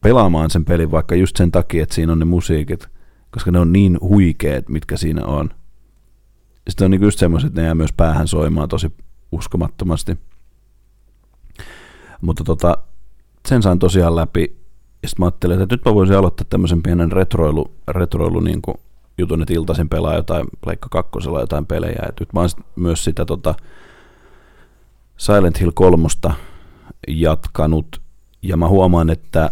pelaamaan 0.00 0.50
sen 0.50 0.64
pelin 0.64 0.90
vaikka 0.90 1.14
just 1.14 1.36
sen 1.36 1.52
takia, 1.52 1.82
että 1.82 1.94
siinä 1.94 2.12
on 2.12 2.18
ne 2.18 2.24
musiikit, 2.24 2.88
koska 3.30 3.50
ne 3.50 3.58
on 3.58 3.72
niin 3.72 3.98
huikeet, 4.00 4.68
mitkä 4.68 4.96
siinä 4.96 5.24
on. 5.24 5.50
Sitten 6.68 6.84
on 6.84 6.90
niin 6.90 7.02
just 7.02 7.18
semmoiset, 7.18 7.48
että 7.48 7.60
ne 7.60 7.64
jää 7.66 7.74
myös 7.74 7.92
päähän 7.92 8.28
soimaan 8.28 8.68
tosi 8.68 8.92
uskomattomasti. 9.32 10.18
Mutta 12.20 12.44
tota, 12.44 12.78
sen 13.48 13.62
sain 13.62 13.78
tosiaan 13.78 14.16
läpi, 14.16 14.56
ja 15.02 15.08
sitten 15.08 15.22
mä 15.22 15.26
ajattelin, 15.26 15.60
että 15.60 15.74
nyt 15.74 15.84
mä 15.84 15.94
voisin 15.94 16.16
aloittaa 16.16 16.46
tämmöisen 16.50 16.82
pienen 16.82 17.12
retroilu, 17.12 17.70
retroilu 17.88 18.40
niin 18.40 18.62
kuin 18.62 18.76
jutun, 19.18 19.42
että 19.42 19.54
iltaisin 19.54 19.88
pelaa 19.88 20.14
jotain 20.14 20.46
Pleikka 20.64 20.88
kakkosella 20.88 21.40
jotain 21.40 21.66
pelejä. 21.66 22.02
Et 22.08 22.20
nyt 22.20 22.32
mä 22.32 22.40
oon 22.40 22.48
myös 22.76 23.04
sitä 23.04 23.24
tota 23.24 23.54
Silent 25.16 25.60
Hill 25.60 25.70
kolmosta 25.74 26.32
jatkanut, 27.08 28.00
ja 28.42 28.56
mä 28.56 28.68
huomaan, 28.68 29.10
että 29.10 29.50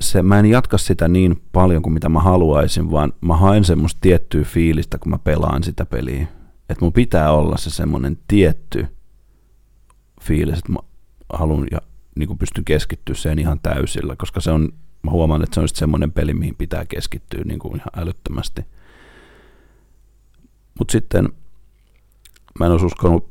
se, 0.00 0.22
mä 0.22 0.38
en 0.38 0.46
jatka 0.46 0.78
sitä 0.78 1.08
niin 1.08 1.42
paljon 1.52 1.82
kuin 1.82 1.92
mitä 1.92 2.08
mä 2.08 2.20
haluaisin, 2.20 2.90
vaan 2.90 3.12
mä 3.20 3.36
haen 3.36 3.64
semmoista 3.64 3.98
tiettyä 4.00 4.44
fiilistä, 4.44 4.98
kun 4.98 5.10
mä 5.10 5.18
pelaan 5.18 5.62
sitä 5.62 5.86
peliä. 5.86 6.26
Että 6.68 6.84
mun 6.84 6.92
pitää 6.92 7.32
olla 7.32 7.56
se 7.56 7.70
semmoinen 7.70 8.18
tietty 8.28 8.86
fiilis, 10.20 10.58
että 10.58 10.72
mä 10.72 10.78
haluan 11.32 11.66
ja 11.70 11.78
niin 12.16 12.26
kuin 12.26 12.38
pystyn 12.38 12.64
keskittyä 12.64 13.14
sen 13.14 13.38
ihan 13.38 13.60
täysillä, 13.60 14.16
koska 14.16 14.40
se 14.40 14.50
on, 14.50 14.68
mä 15.02 15.10
huomaan, 15.10 15.42
että 15.42 15.54
se 15.54 15.60
on 15.60 15.68
semmoinen 15.68 16.12
peli, 16.12 16.34
mihin 16.34 16.56
pitää 16.56 16.84
keskittyä 16.84 17.40
niin 17.44 17.58
kuin 17.58 17.76
ihan 17.76 17.90
älyttömästi. 17.96 18.64
Mutta 20.78 20.92
sitten 20.92 21.28
mä 22.58 22.66
en 22.66 22.72
olisi 22.72 22.86
uskonut 22.86 23.30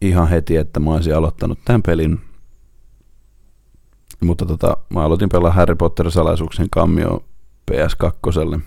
ihan 0.00 0.28
heti, 0.28 0.56
että 0.56 0.80
mä 0.80 0.90
olisin 0.90 1.16
aloittanut 1.16 1.58
tämän 1.64 1.82
pelin– 1.82 2.20
mutta 4.24 4.46
tota, 4.46 4.76
mä 4.88 5.04
aloitin 5.04 5.28
pelaa 5.28 5.52
Harry 5.52 5.74
Potter 5.74 6.10
salaisuuksien 6.10 6.70
kammio 6.70 7.24
PS2. 7.70 8.60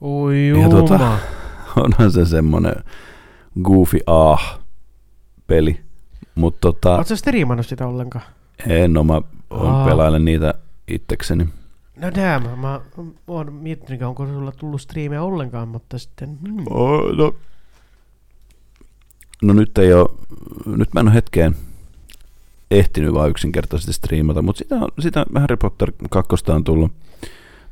Oi 0.00 0.48
ja 0.62 0.68
tota, 0.68 1.18
onhan 1.76 2.12
se 2.12 2.24
semmonen 2.24 2.74
goofy 3.62 3.98
ah 4.06 4.60
peli. 5.46 5.80
Mut 6.34 6.60
tota, 6.60 6.96
Oletko 6.96 7.16
striimannut 7.16 7.66
sitä 7.66 7.86
ollenkaan? 7.86 8.24
En 8.66 8.92
no, 8.92 9.04
mä 9.04 9.22
Aa. 9.50 9.86
pelailen 9.86 10.24
niitä 10.24 10.54
itsekseni. 10.88 11.48
No 11.96 12.10
damn, 12.14 12.58
mä 12.58 12.80
oon 13.26 13.52
miettinyt, 13.52 14.02
onko 14.02 14.26
sulla 14.26 14.52
tullut 14.52 14.80
striimejä 14.80 15.22
ollenkaan, 15.22 15.68
mutta 15.68 15.98
sitten... 15.98 16.38
Hmm. 16.48 16.64
Oh, 16.70 17.16
no, 17.16 17.34
no 19.42 19.52
nyt 19.52 19.78
ei 19.78 19.92
oo, 19.92 20.16
nyt 20.66 20.94
mä 20.94 21.00
en 21.00 21.06
ole 21.06 21.14
hetkeen 21.14 21.56
ehtinyt 22.70 23.14
vaan 23.14 23.30
yksinkertaisesti 23.30 23.92
striimata, 23.92 24.42
mutta 24.42 24.58
sitä, 24.58 24.76
sitä 24.98 25.26
Harry 25.34 25.56
Potter 25.56 25.92
2 26.10 26.34
on 26.48 26.64
tullut 26.64 26.92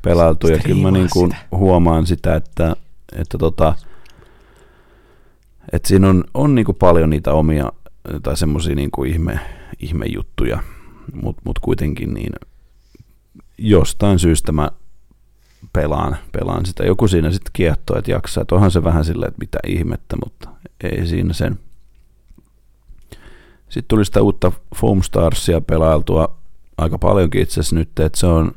pelailtu 0.03 0.49
ja 0.49 0.59
kyllä 0.59 0.83
mä 0.83 0.91
niin 0.91 1.09
kuin 1.13 1.33
huomaan 1.53 2.07
sitä, 2.07 2.37
että, 2.37 2.77
että 3.17 3.39
tota, 3.39 3.75
että 5.73 5.89
siinä 5.89 6.09
on, 6.09 6.25
on 6.35 6.55
niin 6.55 6.65
kuin 6.65 6.77
paljon 6.77 7.11
niitä 7.11 7.33
omia 7.33 7.73
tai 8.23 8.37
semmoisia 8.37 8.75
niin 8.75 8.91
ihme, 9.07 9.41
ihmejuttuja, 9.81 10.63
mutta 11.23 11.43
mut 11.45 11.59
kuitenkin 11.59 12.15
niin 12.15 12.33
jostain 13.59 14.19
syystä 14.19 14.53
mä 14.53 14.71
pelaan, 15.73 16.17
pelaan 16.33 16.67
sitä. 16.67 16.85
Joku 16.85 17.09
siinä 17.09 17.31
sitten 17.31 17.51
kiehtoo, 17.53 17.99
että 17.99 18.11
jaksaa. 18.11 18.43
Että 18.43 18.55
onhan 18.55 18.71
se 18.71 18.85
vähän 18.85 19.05
silleen, 19.05 19.29
että 19.29 19.41
mitä 19.41 19.59
ihmettä, 19.67 20.17
mutta 20.25 20.49
ei 20.81 21.07
siinä 21.07 21.33
sen 21.33 21.59
sitten 23.69 23.89
tuli 23.89 24.05
sitä 24.05 24.23
uutta 24.23 24.53
Foam 24.77 25.03
Starsia 25.03 25.61
pelailtua 25.61 26.39
aika 26.79 26.99
paljonkin 26.99 27.43
itse 27.43 27.61
asiassa 27.61 27.77
nyt, 27.77 27.99
että 27.99 28.19
se 28.19 28.27
on, 28.27 28.53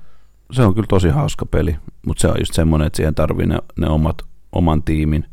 se 0.52 0.62
on 0.62 0.74
kyllä 0.74 0.88
tosi 0.88 1.10
hauska 1.10 1.46
peli, 1.46 1.76
mutta 2.06 2.22
se 2.22 2.28
on 2.28 2.36
just 2.40 2.54
semmoinen, 2.54 2.88
että 2.88 2.98
siihen 2.98 3.16
tarvii 3.16 3.48
ne, 3.48 3.58
ne 3.78 3.88
omat, 3.88 4.22
oman 4.52 4.84
tiimin, 4.84 5.26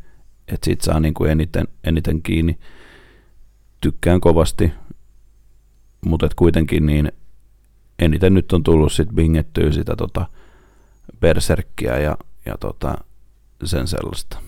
että 0.49 0.65
siitä 0.65 0.85
saa 0.85 1.01
niin 1.01 1.15
kuin 1.15 1.31
eniten, 1.31 1.69
eniten 1.85 2.23
kiinni. 2.23 2.59
Tykkään 3.81 4.21
kovasti, 4.21 4.73
mutta 6.07 6.29
kuitenkin 6.37 6.87
niin 6.87 7.13
eniten 7.99 8.35
nyt 8.35 8.53
on 8.53 8.63
tullut 8.63 8.93
sitten 8.93 9.17
bingettyä 9.17 9.73
sitä 9.73 9.97
tota 9.97 10.27
berserkkiä 11.21 11.99
ja, 11.99 12.17
ja 12.47 12.59
tota, 12.61 12.99
sen 13.65 13.89
sellaista. 13.89 14.39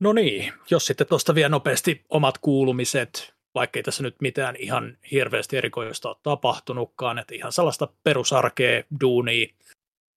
No 0.00 0.12
niin, 0.12 0.52
jos 0.70 0.86
sitten 0.86 1.06
tuosta 1.06 1.34
vielä 1.34 1.48
nopeasti 1.48 2.04
omat 2.08 2.38
kuulumiset, 2.38 3.34
vaikkei 3.54 3.82
tässä 3.82 4.02
nyt 4.02 4.16
mitään 4.20 4.56
ihan 4.56 4.98
hirveästi 5.10 5.56
erikoista 5.56 6.08
ole 6.08 6.16
tapahtunutkaan, 6.22 7.18
että 7.18 7.34
ihan 7.34 7.52
sellaista 7.52 7.88
perusarkea 8.04 8.82
duunia 9.00 9.46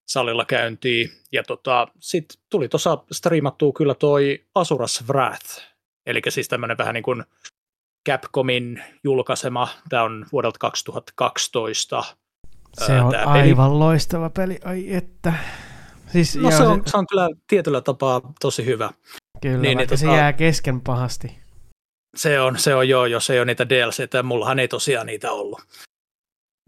salilla 0.10 0.46
käyntiin. 0.46 1.12
Ja 1.32 1.44
tota, 1.44 1.88
sitten 2.00 2.42
tuli 2.50 2.70
tuossa 2.70 2.98
striimattua 3.12 3.74
kyllä 3.78 3.96
toi 3.96 4.46
Asuras 4.56 5.04
Wrath, 5.08 5.62
eli 6.06 6.22
siis 6.30 6.48
tämmöinen 6.48 6.78
vähän 6.78 6.94
niin 6.94 7.04
kuin 7.04 7.24
Capcomin 8.10 8.84
julkaisema, 9.04 9.68
tämä 9.90 10.04
on 10.04 10.26
vuodelta 10.32 10.60
2012. 10.60 12.04
Se 12.74 13.02
on 13.02 13.16
aivan 13.16 13.70
peli. 13.70 13.80
loistava 13.80 14.30
peli, 14.30 14.60
ai 14.66 14.96
että. 14.96 15.34
Siis, 16.12 16.36
no 16.36 16.52
se 16.52 16.64
on, 16.64 16.82
se... 16.86 16.92
se 16.92 16.98
on 16.98 17.08
kyllä 17.08 17.30
tietyllä 17.48 17.82
tapaa 17.82 18.22
tosi 18.40 18.66
hyvä. 18.66 18.92
Kyllä, 19.42 19.58
niin, 19.58 19.78
niin, 19.78 19.90
se 19.90 20.06
tota, 20.06 20.18
jää 20.18 20.34
kesken 20.34 20.82
pahasti. 20.82 21.40
Se 22.16 22.40
on, 22.40 22.58
se 22.58 22.76
on 22.76 22.90
joo, 22.90 23.06
jos 23.06 23.30
ei 23.30 23.40
ole 23.40 23.46
niitä 23.46 23.70
DLCtä, 23.70 24.24
mullahan 24.24 24.60
ei 24.60 24.68
tosiaan 24.68 25.08
niitä 25.08 25.32
ollut. 25.32 25.62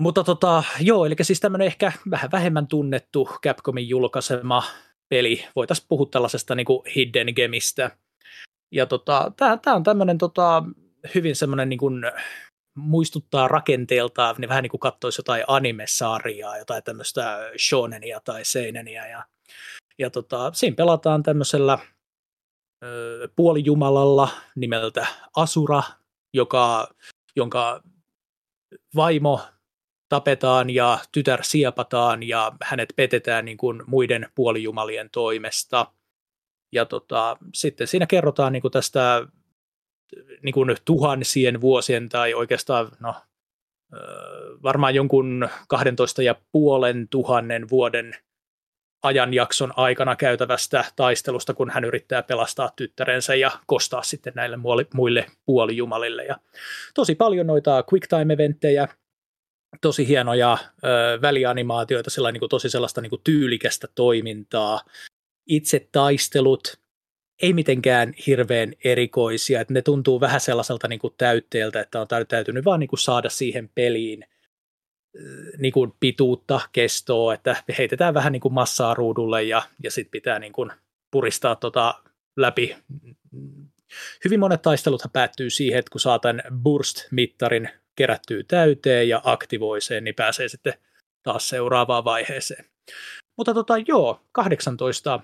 Mutta 0.01 0.23
tota, 0.23 0.63
joo, 0.79 1.05
eli 1.05 1.15
siis 1.21 1.39
tämmöinen 1.39 1.67
ehkä 1.67 1.91
vähän 2.11 2.31
vähemmän 2.31 2.67
tunnettu 2.67 3.29
Capcomin 3.43 3.89
julkaisema 3.89 4.63
peli. 5.09 5.45
Voitaisiin 5.55 5.85
puhua 5.89 6.07
tällaisesta 6.11 6.55
niin 6.55 6.65
kuin 6.65 6.81
Hidden 6.95 7.27
Gemistä. 7.35 7.91
Ja 8.71 8.85
tota, 8.85 9.31
tämä 9.37 9.75
on 9.75 9.83
tämmöinen 9.83 10.17
tota, 10.17 10.63
hyvin 11.15 11.35
semmoinen 11.35 11.69
niin 11.69 11.79
kuin, 11.79 12.03
muistuttaa 12.77 13.47
rakenteeltaan, 13.47 14.35
niin 14.37 14.49
vähän 14.49 14.63
niin 14.63 14.71
kuin 14.71 14.79
katsoisi 14.79 15.19
jotain 15.19 15.43
anime-sarjaa, 15.47 16.57
jotain 16.57 16.83
tämmöistä 16.83 17.51
shonenia 17.67 18.19
tai 18.19 18.45
seineniä. 18.45 19.07
Ja, 19.07 19.25
ja 19.99 20.09
tota, 20.09 20.51
siinä 20.53 20.75
pelataan 20.75 21.23
tämmöisellä 21.23 21.79
puolijumalalla 23.35 24.29
nimeltä 24.55 25.07
Asura, 25.35 25.83
joka, 26.33 26.87
jonka 27.35 27.83
vaimo 28.95 29.41
tapetaan 30.11 30.69
ja 30.69 30.99
tytär 31.11 31.43
siepataan 31.43 32.23
ja 32.23 32.51
hänet 32.63 32.93
petetään 32.95 33.45
niin 33.45 33.57
kuin 33.57 33.83
muiden 33.87 34.29
puolijumalien 34.35 35.09
toimesta. 35.09 35.87
Ja 36.71 36.85
tota, 36.85 37.37
sitten 37.53 37.87
siinä 37.87 38.05
kerrotaan 38.05 38.53
niin 38.53 38.61
kuin 38.61 38.71
tästä 38.71 39.27
niin 40.43 40.53
kuin 40.53 40.75
tuhansien 40.85 41.61
vuosien 41.61 42.09
tai 42.09 42.33
oikeastaan 42.33 42.91
no, 42.99 43.15
varmaan 44.63 44.95
jonkun 44.95 45.49
12 45.67 46.21
ja 46.21 46.35
puolen 46.51 47.07
tuhannen 47.07 47.69
vuoden 47.69 48.15
ajanjakson 49.03 49.73
aikana 49.75 50.15
käytävästä 50.15 50.85
taistelusta, 50.95 51.53
kun 51.53 51.69
hän 51.69 51.85
yrittää 51.85 52.23
pelastaa 52.23 52.71
tyttärensä 52.75 53.35
ja 53.35 53.51
kostaa 53.65 54.03
sitten 54.03 54.33
näille 54.35 54.57
muille 54.93 55.25
puolijumalille. 55.45 56.23
Ja 56.25 56.37
tosi 56.93 57.15
paljon 57.15 57.47
noita 57.47 57.83
quick 57.93 58.07
time 58.07 58.33
eventtejä, 58.33 58.87
tosi 59.81 60.07
hienoja 60.07 60.57
ö, 60.83 60.87
välianimaatioita, 61.21 62.09
sellainen, 62.09 62.33
niin 62.33 62.39
kuin, 62.39 62.49
tosi 62.49 62.69
sellaista 62.69 63.01
niin 63.01 63.09
kuin, 63.09 63.21
tyylikästä 63.23 63.87
toimintaa. 63.95 64.81
Itse 65.47 65.87
taistelut, 65.91 66.79
ei 67.41 67.53
mitenkään 67.53 68.13
hirveän 68.27 68.73
erikoisia, 68.83 69.61
että 69.61 69.73
ne 69.73 69.81
tuntuu 69.81 70.21
vähän 70.21 70.41
sellaiselta 70.41 70.87
niin 70.87 70.99
kuin 70.99 71.13
täytteeltä, 71.17 71.79
että 71.79 72.01
on 72.01 72.07
täytynyt 72.27 72.65
vaan 72.65 72.79
niin 72.79 72.87
kuin 72.87 72.99
saada 72.99 73.29
siihen 73.29 73.69
peliin 73.75 74.25
niin 75.57 75.73
kuin 75.73 75.93
pituutta, 75.99 76.61
kestoa, 76.71 77.33
että 77.33 77.55
heitetään 77.77 78.13
vähän 78.13 78.31
niin 78.31 78.41
kuin 78.41 78.53
massaa 78.53 78.93
ruudulle 78.93 79.43
ja, 79.43 79.61
ja 79.83 79.91
sitten 79.91 80.11
pitää 80.11 80.39
niin 80.39 80.53
kuin 80.53 80.71
puristaa 81.11 81.55
tota 81.55 82.03
läpi. 82.37 82.77
Hyvin 84.25 84.39
monet 84.39 84.61
taisteluthan 84.61 85.11
päättyy 85.11 85.49
siihen, 85.49 85.79
että 85.79 85.91
kun 85.91 86.01
saa 86.01 86.19
tämän 86.19 86.41
burst-mittarin 86.63 87.69
kerättyy 88.01 88.43
täyteen 88.43 89.09
ja 89.09 89.21
aktivoi 89.23 89.81
sen, 89.81 90.03
niin 90.03 90.15
pääsee 90.15 90.47
sitten 90.47 90.73
taas 91.23 91.49
seuraavaan 91.49 92.03
vaiheeseen. 92.03 92.65
Mutta 93.37 93.53
tota, 93.53 93.73
joo, 93.87 94.21
18 94.31 95.19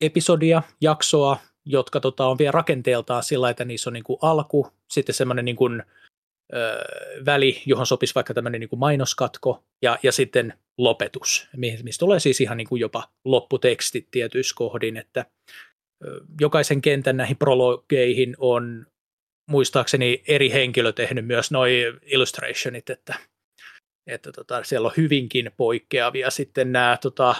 episodia, 0.00 0.62
jaksoa, 0.80 1.38
jotka 1.64 2.00
tota, 2.00 2.26
on 2.26 2.38
vielä 2.38 2.50
rakenteeltaan 2.50 3.22
sillä, 3.22 3.50
että 3.50 3.64
niissä 3.64 3.90
on 3.90 3.94
niin 3.94 4.04
kuin 4.04 4.18
alku, 4.22 4.68
sitten 4.92 5.14
semmoinen 5.14 5.44
niin 5.44 5.56
kuin, 5.56 5.82
ö, 6.54 6.84
väli, 7.26 7.62
johon 7.66 7.86
sopisi 7.86 8.14
vaikka 8.14 8.34
tämmöinen 8.34 8.60
niin 8.60 8.68
kuin 8.68 8.80
mainoskatko, 8.80 9.64
ja, 9.82 9.98
ja 10.02 10.12
sitten 10.12 10.54
lopetus, 10.78 11.48
mistä 11.56 12.00
tulee 12.00 12.20
siis 12.20 12.40
ihan 12.40 12.56
niin 12.56 12.68
kuin 12.68 12.80
jopa 12.80 13.08
lopputekstit 13.24 14.08
tietyissä 14.10 14.54
kohdin, 14.56 14.96
että 14.96 15.26
jokaisen 16.40 16.82
kentän 16.82 17.16
näihin 17.16 17.36
prologeihin 17.36 18.34
on 18.38 18.86
muistaakseni 19.50 20.22
eri 20.28 20.52
henkilö 20.52 20.92
tehnyt 20.92 21.26
myös 21.26 21.50
noi 21.50 21.94
illustrationit, 22.02 22.90
että, 22.90 23.14
että 24.06 24.32
tota, 24.32 24.64
siellä 24.64 24.86
on 24.86 24.94
hyvinkin 24.96 25.50
poikkeavia 25.56 26.30
sitten 26.30 26.72
nämä 26.72 26.98
tota, 27.02 27.34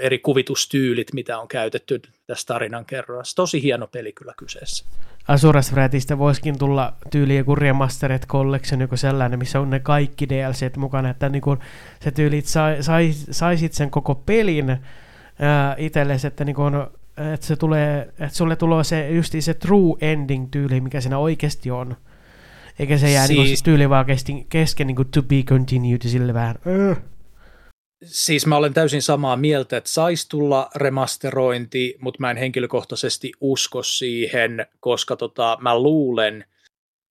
eri 0.00 0.18
kuvitustyylit, 0.18 1.12
mitä 1.12 1.38
on 1.38 1.48
käytetty 1.48 2.02
tässä 2.26 2.46
tarinan 2.46 2.86
kerrassa. 2.86 3.36
Tosi 3.36 3.62
hieno 3.62 3.86
peli 3.86 4.12
kyllä 4.12 4.32
kyseessä. 4.36 4.86
Asuras 5.28 5.72
Wrathista 5.72 6.18
voisikin 6.18 6.58
tulla 6.58 6.92
tyyli 7.10 7.36
joku 7.36 7.54
Remastered 7.54 8.26
Collection, 8.26 8.80
joku 8.80 8.96
sellainen, 8.96 9.38
missä 9.38 9.60
on 9.60 9.70
ne 9.70 9.80
kaikki 9.80 10.28
DLCt 10.28 10.76
mukana, 10.76 11.10
että 11.10 11.28
niin 11.28 11.42
kun 11.42 11.58
se 12.00 12.10
tyyli 12.10 12.40
sai, 12.40 12.82
sai, 12.82 13.12
saisit 13.30 13.72
sen 13.72 13.90
koko 13.90 14.14
pelin 14.14 14.78
itsellesi, 15.76 16.26
että, 16.26 16.44
niin 16.44 16.56
kun, 16.56 16.90
että, 17.34 17.46
se 17.46 17.56
tulee, 17.56 18.00
että 18.00 18.36
sulle 18.36 18.56
tulee 18.56 18.84
se, 18.84 19.10
just 19.10 19.34
se 19.40 19.54
true 19.54 19.98
ending 20.00 20.50
tyyli, 20.50 20.80
mikä 20.80 21.00
siinä 21.00 21.18
oikeasti 21.18 21.70
on. 21.70 21.96
Eikä 22.78 22.98
se 22.98 23.10
jää 23.10 23.26
siis... 23.26 23.38
niin 23.38 23.64
tyyli 23.64 23.90
vaan 23.90 24.06
kesken, 24.06 24.46
kesken 24.46 24.86
niin 24.86 25.10
to 25.14 25.22
be 25.22 25.42
continued 25.42 26.02
sille 26.02 26.34
vähän. 26.34 26.56
Öö. 26.66 26.94
Siis 28.04 28.46
mä 28.46 28.56
olen 28.56 28.74
täysin 28.74 29.02
samaa 29.02 29.36
mieltä, 29.36 29.76
että 29.76 29.90
saisi 29.90 30.28
tulla 30.28 30.70
remasterointi, 30.74 31.96
mutta 32.00 32.20
mä 32.20 32.30
en 32.30 32.36
henkilökohtaisesti 32.36 33.32
usko 33.40 33.82
siihen, 33.82 34.66
koska 34.80 35.16
tota, 35.16 35.58
mä 35.60 35.78
luulen, 35.78 36.44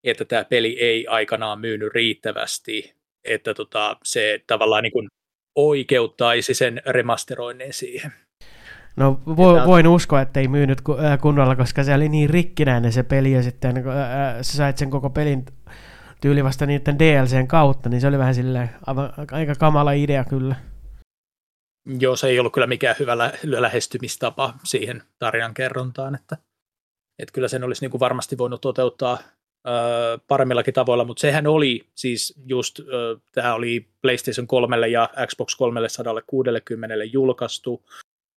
että 0.04 0.24
tämä 0.24 0.44
peli 0.44 0.78
ei 0.80 1.06
aikanaan 1.06 1.60
myynyt 1.60 1.92
riittävästi, 1.94 2.94
että 3.24 3.54
tota, 3.54 3.96
se 4.04 4.44
tavallaan 4.46 4.82
niin 4.82 4.92
kuin 4.92 5.08
oikeuttaisi 5.54 6.54
sen 6.54 6.82
remasteroinnin 6.86 7.72
siihen. 7.72 8.12
No 8.96 9.20
vo, 9.26 9.66
voin 9.66 9.86
uskoa, 9.86 10.20
että 10.20 10.40
ei 10.40 10.48
myynyt 10.48 10.78
kunnolla, 11.20 11.56
koska 11.56 11.84
se 11.84 11.94
oli 11.94 12.08
niin 12.08 12.30
rikkinäinen 12.30 12.92
se 12.92 13.02
peli 13.02 13.32
ja 13.32 13.42
sitten 13.42 13.74
kun 13.82 13.92
sä 14.42 14.56
sait 14.56 14.78
sen 14.78 14.90
koko 14.90 15.10
pelin 15.10 15.44
tyyli 16.20 16.44
vasta 16.44 16.66
niiden 16.66 16.98
DLCn 16.98 17.46
kautta, 17.46 17.88
niin 17.88 18.00
se 18.00 18.06
oli 18.06 18.18
vähän 18.18 18.34
silleen 18.34 18.70
aika 19.32 19.54
kamala 19.54 19.92
idea 19.92 20.24
kyllä. 20.24 20.56
Joo, 22.00 22.16
se 22.16 22.28
ei 22.28 22.38
ollut 22.40 22.52
kyllä 22.52 22.66
mikään 22.66 22.96
hyvä 22.98 23.18
lä- 23.18 23.32
lähestymistapa 23.42 24.54
siihen 24.64 25.02
tarinan 25.18 25.54
kerrontaan, 25.54 26.14
että, 26.14 26.36
että 27.18 27.32
kyllä 27.32 27.48
sen 27.48 27.64
olisi 27.64 27.80
niin 27.84 27.90
kuin 27.90 28.00
varmasti 28.00 28.38
voinut 28.38 28.60
toteuttaa 28.60 29.18
ö, 29.68 29.70
paremmillakin 30.28 30.74
tavoilla, 30.74 31.04
mutta 31.04 31.20
sehän 31.20 31.46
oli 31.46 31.86
siis 31.94 32.34
just, 32.46 32.80
ö, 32.80 33.16
tämä 33.32 33.54
oli 33.54 33.88
PlayStation 34.02 34.46
3 34.46 34.88
ja 34.88 35.08
Xbox 35.26 35.56
360 35.56 37.04
julkaistu, 37.04 37.84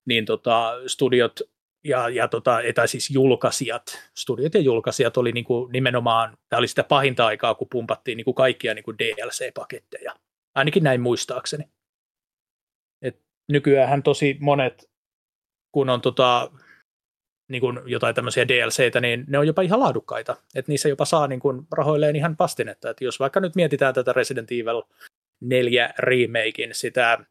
niin 0.08 0.26
tota, 0.26 0.74
studiot 0.88 1.40
ja, 1.84 2.10
ja 2.10 2.28
tota, 2.28 2.60
tai 2.76 2.88
siis 2.88 3.10
julkaisijat, 3.10 3.84
studiot 4.18 4.54
ja 4.54 4.60
julkaisijat 4.60 5.18
oli 5.18 5.32
niin 5.32 5.46
kuin 5.46 5.72
nimenomaan, 5.72 6.38
tämä 6.50 6.58
oli 6.58 6.68
sitä 6.68 6.84
pahinta 6.84 7.26
aikaa, 7.26 7.56
kun 7.56 7.68
pumpattiin 7.72 8.18
niin 8.18 8.26
kuin 8.26 8.36
kaikkia 8.36 8.74
niin 8.74 8.84
kuin 8.84 8.98
DLC-paketteja, 9.00 10.14
ainakin 10.56 10.84
näin 10.84 11.02
muistaakseni 11.02 11.64
nykyään 13.50 14.04
tosi 14.04 14.38
monet, 14.40 14.90
kun 15.72 15.90
on 15.90 16.02
tota, 16.02 16.52
niin 17.50 17.60
kuin 17.60 17.80
jotain 17.86 18.16
tämmöisiä 18.16 18.48
DLCitä, 18.48 19.02
niin 19.02 19.26
ne 19.28 19.38
on 19.40 19.48
jopa 19.48 19.62
ihan 19.62 19.80
laadukkaita. 19.80 20.36
Että 20.56 20.72
niissä 20.72 20.90
jopa 20.90 21.06
saa 21.06 21.28
niin 21.28 21.40
kuin 21.40 21.68
rahoilleen 21.72 22.16
ihan 22.16 22.38
pastinetta. 22.38 22.90
Että 22.90 23.04
jos 23.04 23.20
vaikka 23.20 23.40
nyt 23.40 23.56
mietitään 23.56 23.94
tätä 23.94 24.14
Resident 24.14 24.52
Evil 24.52 24.82
4 25.42 25.94
remakein 26.00 26.76
sitä 26.76 27.18
uh, 27.20 27.26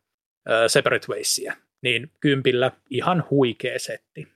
Separate 0.66 1.06
Waysia, 1.08 1.56
niin 1.82 2.12
kympillä 2.20 2.72
ihan 2.90 3.24
huikea 3.30 3.78
setti. 3.78 4.28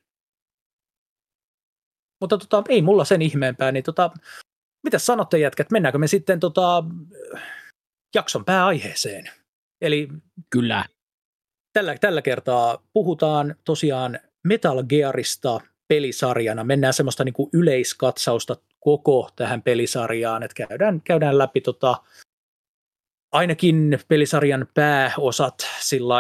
Mutta 2.21 2.39
tota, 2.39 2.63
ei 2.69 2.83
mulla 2.83 3.05
sen 3.05 3.23
ihmeempää, 3.23 3.73
niin 3.73 3.85
tota, 3.85 4.11
mitä 4.85 4.99
sanotte 4.99 5.39
jätkät, 5.39 5.71
mennäänkö 5.71 5.99
me 5.99 6.07
sitten 6.07 6.41
tota, 6.41 6.85
jakson 8.15 8.45
pääaiheeseen? 8.45 9.31
Eli 9.81 10.09
Kyllä. 10.51 10.85
Tällä, 11.73 11.95
tällä 12.01 12.23
kertaa 12.23 12.83
puhutaan 12.93 13.55
tosiaan 13.65 14.19
Metal 14.47 14.83
Gearista 14.83 15.61
pelisarjana. 15.89 16.65
Mennään 16.65 16.95
semmoista 16.95 17.25
niin 17.25 17.33
kuin 17.33 17.51
yleiskatsausta 17.53 18.57
koko 18.81 19.31
tähän 19.37 19.63
pelisarjaan, 19.63 20.43
että 20.43 20.67
käydään, 20.67 21.01
käydään 21.01 21.39
läpi 21.39 21.61
tota, 21.61 22.03
ainakin 23.33 23.99
pelisarjan 24.09 24.69
pääosat 24.75 25.55
sillä 25.81 26.15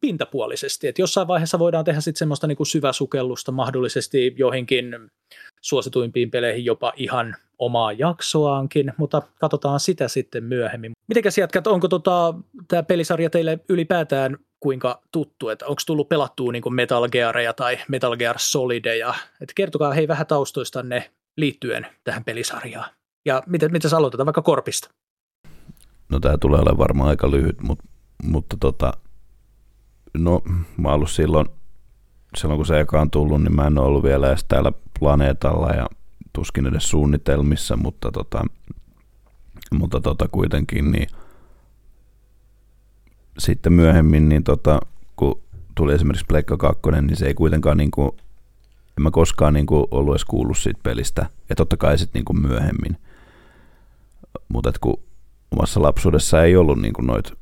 pintapuolisesti. 0.00 0.88
että 0.88 1.02
jossain 1.02 1.28
vaiheessa 1.28 1.58
voidaan 1.58 1.84
tehdä 1.84 2.00
sitten 2.00 2.18
semmoista 2.18 2.46
niin 2.46 2.56
kuin 2.56 2.66
syväsukellusta 2.66 3.52
mahdollisesti 3.52 4.34
joihinkin 4.36 5.10
suosituimpiin 5.60 6.30
peleihin 6.30 6.64
jopa 6.64 6.92
ihan 6.96 7.36
omaa 7.58 7.92
jaksoaankin, 7.92 8.92
mutta 8.96 9.22
katsotaan 9.40 9.80
sitä 9.80 10.08
sitten 10.08 10.44
myöhemmin. 10.44 10.92
Mitenkäs 11.08 11.38
jätkät, 11.38 11.66
onko 11.66 11.88
tota, 11.88 12.34
tämä 12.68 12.82
pelisarja 12.82 13.30
teille 13.30 13.58
ylipäätään 13.68 14.36
kuinka 14.60 15.02
tuttu, 15.12 15.48
että 15.48 15.66
onko 15.66 15.82
tullut 15.86 16.08
pelattua 16.08 16.52
niin 16.52 16.74
Metal 16.74 17.08
Gearia 17.08 17.52
tai 17.52 17.78
Metal 17.88 18.16
Gear 18.16 18.36
Solideja, 18.38 19.14
että 19.40 19.52
kertokaa 19.54 19.92
hei 19.92 20.08
vähän 20.08 20.26
taustoistanne 20.26 21.10
liittyen 21.36 21.86
tähän 22.04 22.24
pelisarjaan. 22.24 22.90
Ja 23.24 23.42
miten, 23.46 23.72
miten 23.72 23.94
aloitetaan 23.94 24.26
vaikka 24.26 24.42
Korpista? 24.42 24.90
No 26.08 26.20
tämä 26.20 26.38
tulee 26.38 26.60
olemaan 26.60 26.78
varmaan 26.78 27.10
aika 27.10 27.30
lyhyt, 27.30 27.60
mutta, 27.60 27.84
mutta 28.22 28.56
tota, 28.60 28.92
no 30.18 30.42
mä 30.76 30.92
ollut 30.92 31.10
silloin, 31.10 31.46
silloin 32.36 32.58
kun 32.58 32.66
se 32.66 32.80
eka 32.80 33.00
on 33.00 33.10
tullut, 33.10 33.42
niin 33.42 33.54
mä 33.54 33.66
en 33.66 33.78
ole 33.78 33.86
ollut 33.86 34.02
vielä 34.02 34.28
edes 34.28 34.44
täällä 34.44 34.72
planeetalla 35.00 35.70
ja 35.70 35.86
tuskin 36.32 36.66
edes 36.66 36.88
suunnitelmissa, 36.88 37.76
mutta, 37.76 38.12
tota, 38.12 38.44
mutta 39.72 40.00
tota 40.00 40.28
kuitenkin 40.28 40.92
niin 40.92 41.08
sitten 43.38 43.72
myöhemmin, 43.72 44.28
niin 44.28 44.44
tota, 44.44 44.80
kun 45.16 45.40
tuli 45.74 45.94
esimerkiksi 45.94 46.26
Pleikka 46.28 46.56
2, 46.56 46.80
niin 47.00 47.16
se 47.16 47.26
ei 47.26 47.34
kuitenkaan 47.34 47.76
niin 47.76 47.90
kuin, 47.90 48.10
en 48.98 49.02
mä 49.02 49.10
koskaan 49.10 49.54
niin 49.54 49.66
kuin 49.66 49.84
ollut 49.90 50.14
edes 50.14 50.24
kuullut 50.24 50.58
siitä 50.58 50.80
pelistä, 50.82 51.26
ja 51.48 51.56
totta 51.56 51.76
kai 51.76 51.98
sitten 51.98 52.22
niin 52.28 52.40
myöhemmin. 52.40 52.96
Mutta 54.48 54.72
kun 54.80 55.00
omassa 55.50 55.82
lapsuudessa 55.82 56.42
ei 56.42 56.56
ollut 56.56 56.78
niin 56.78 56.92
kuin 56.92 57.06
noit 57.06 57.32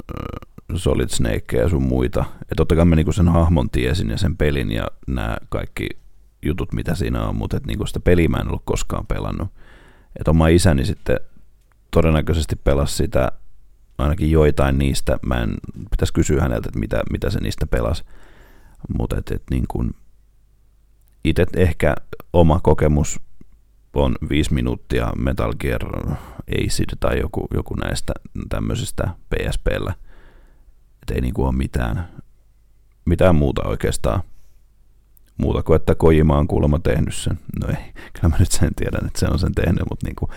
Solid 0.77 1.09
Snake 1.09 1.57
ja 1.57 1.68
sun 1.68 1.83
muita. 1.83 2.24
Ja 2.50 2.57
totta 2.57 2.77
kai 2.77 2.85
mä 2.85 2.96
niinku 2.96 3.12
sen 3.12 3.29
hahmon 3.29 3.70
tiesin 3.70 4.11
ja 4.11 4.18
sen 4.18 4.37
pelin 4.37 4.70
ja 4.70 4.87
nämä 5.07 5.37
kaikki 5.48 5.88
jutut, 6.42 6.72
mitä 6.72 6.94
siinä 6.94 7.29
on, 7.29 7.37
mutta 7.37 7.57
et 7.57 7.66
niinku 7.66 7.87
sitä 7.87 8.00
peliä 8.00 8.29
mä 8.29 8.37
en 8.37 8.48
ollut 8.48 8.62
koskaan 8.64 9.07
pelannut. 9.07 9.48
Et 10.20 10.29
oma 10.29 10.48
isäni 10.48 10.85
sitten 10.85 11.20
todennäköisesti 11.90 12.57
pelasi 12.57 12.96
sitä, 12.96 13.33
ainakin 13.98 14.31
joitain 14.31 14.79
niistä, 14.79 15.18
mä 15.27 15.42
en, 15.42 15.55
pitäisi 15.90 16.12
kysyä 16.12 16.40
häneltä, 16.40 16.68
että 16.68 16.79
mitä, 16.79 17.03
mitä 17.11 17.31
se 17.31 17.40
niistä 17.40 17.66
pelasi. 17.66 18.05
Mutta 18.98 19.18
et, 19.18 19.31
et 19.31 19.42
niin 19.50 19.64
kuin, 19.68 19.90
itse 21.24 21.46
ehkä 21.57 21.94
oma 22.33 22.61
kokemus 22.61 23.20
on 23.94 24.14
viisi 24.29 24.55
minuuttia 24.55 25.12
Metal 25.16 25.55
Gear 25.61 25.81
Acid 26.64 26.88
tai 27.00 27.20
joku, 27.20 27.46
joku 27.55 27.74
näistä 27.74 28.12
tämmöisistä 28.48 29.09
PSPllä. 29.31 29.94
Että 31.04 31.14
ei 31.14 31.20
niinku 31.20 31.44
ole 31.44 31.52
mitään, 31.52 32.08
mitään 33.04 33.34
muuta 33.34 33.62
oikeastaan. 33.68 34.22
Muuta 35.36 35.62
kuin, 35.62 35.76
että 35.76 35.94
Kojima 35.94 36.38
on 36.38 36.48
kuulemma 36.48 36.78
tehnyt 36.78 37.14
sen. 37.14 37.38
No 37.60 37.68
ei, 37.68 37.92
kyllä 38.14 38.28
mä 38.28 38.36
nyt 38.38 38.52
sen 38.52 38.74
tiedän, 38.74 39.06
että 39.06 39.20
se 39.20 39.26
on 39.26 39.38
sen 39.38 39.54
tehnyt, 39.54 39.82
mutta 39.90 40.06
niinku, 40.06 40.28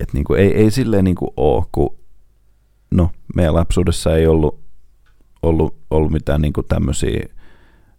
et 0.00 0.12
niinku, 0.12 0.34
ei, 0.34 0.54
ei 0.54 0.70
silleen 0.70 1.04
niinku 1.04 1.32
ole, 1.36 1.64
kun 1.72 1.96
no, 2.90 3.10
meidän 3.34 3.54
lapsuudessa 3.54 4.16
ei 4.16 4.26
ollut, 4.26 4.60
ollut, 5.42 5.76
ollut 5.90 6.12
mitään 6.12 6.40
niinku 6.40 6.62
tämmöisiä 6.62 7.28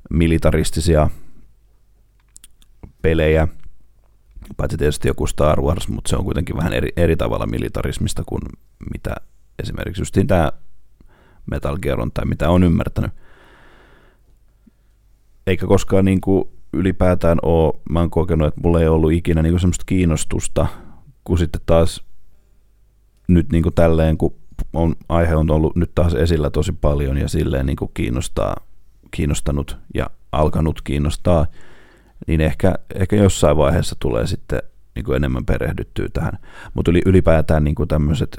militaristisia 0.09 1.09
pelejä, 3.01 3.47
paitsi 4.57 4.77
tietysti 4.77 5.07
joku 5.07 5.27
Star 5.27 5.61
Wars, 5.61 5.87
mutta 5.87 6.09
se 6.09 6.15
on 6.15 6.23
kuitenkin 6.23 6.57
vähän 6.57 6.73
eri, 6.73 6.89
eri 6.97 7.15
tavalla 7.15 7.45
militarismista 7.45 8.23
kuin 8.25 8.41
mitä 8.93 9.15
esimerkiksi 9.59 10.01
just 10.01 10.17
tämä 10.27 10.51
Metal 11.51 11.77
Gear 11.77 12.01
on 12.01 12.11
tai 12.11 12.25
mitä 12.25 12.49
on 12.49 12.63
ymmärtänyt. 12.63 13.11
Eikä 15.47 15.67
koskaan 15.67 16.05
niin 16.05 16.21
kuin 16.21 16.49
ylipäätään 16.73 17.37
ole, 17.41 17.73
mä 17.89 17.99
oon 17.99 18.09
kokenut, 18.09 18.47
että 18.47 18.61
mulla 18.63 18.81
ei 18.81 18.87
ollut 18.87 19.11
ikinä 19.11 19.41
niin 19.41 19.53
kuin 19.53 19.59
semmoista 19.59 19.85
kiinnostusta, 19.85 20.67
kun 21.23 21.37
sitten 21.37 21.61
taas 21.65 22.03
nyt 23.27 23.51
niin 23.51 23.63
kuin 23.63 23.75
tälleen, 23.75 24.17
kun 24.17 24.35
on, 24.73 24.95
aihe 25.09 25.35
on 25.35 25.51
ollut 25.51 25.75
nyt 25.75 25.91
taas 25.95 26.13
esillä 26.13 26.49
tosi 26.49 26.71
paljon 26.71 27.17
ja 27.17 27.27
silleen 27.27 27.65
niin 27.65 27.75
kuin 27.75 27.91
kiinnostaa, 27.93 28.55
kiinnostanut 29.11 29.77
ja 29.93 30.09
alkanut 30.31 30.81
kiinnostaa, 30.81 31.45
niin 32.27 32.41
ehkä, 32.41 32.75
ehkä 32.95 33.15
jossain 33.15 33.57
vaiheessa 33.57 33.95
tulee 33.99 34.27
sitten 34.27 34.61
niin 34.95 35.05
kuin 35.05 35.15
enemmän 35.15 35.45
perehdyttyä 35.45 36.07
tähän. 36.13 36.39
Mutta 36.73 36.91
ylipäätään 37.05 37.63
niin 37.63 37.75
kuin 37.75 37.87
tämmöiset 37.87 38.37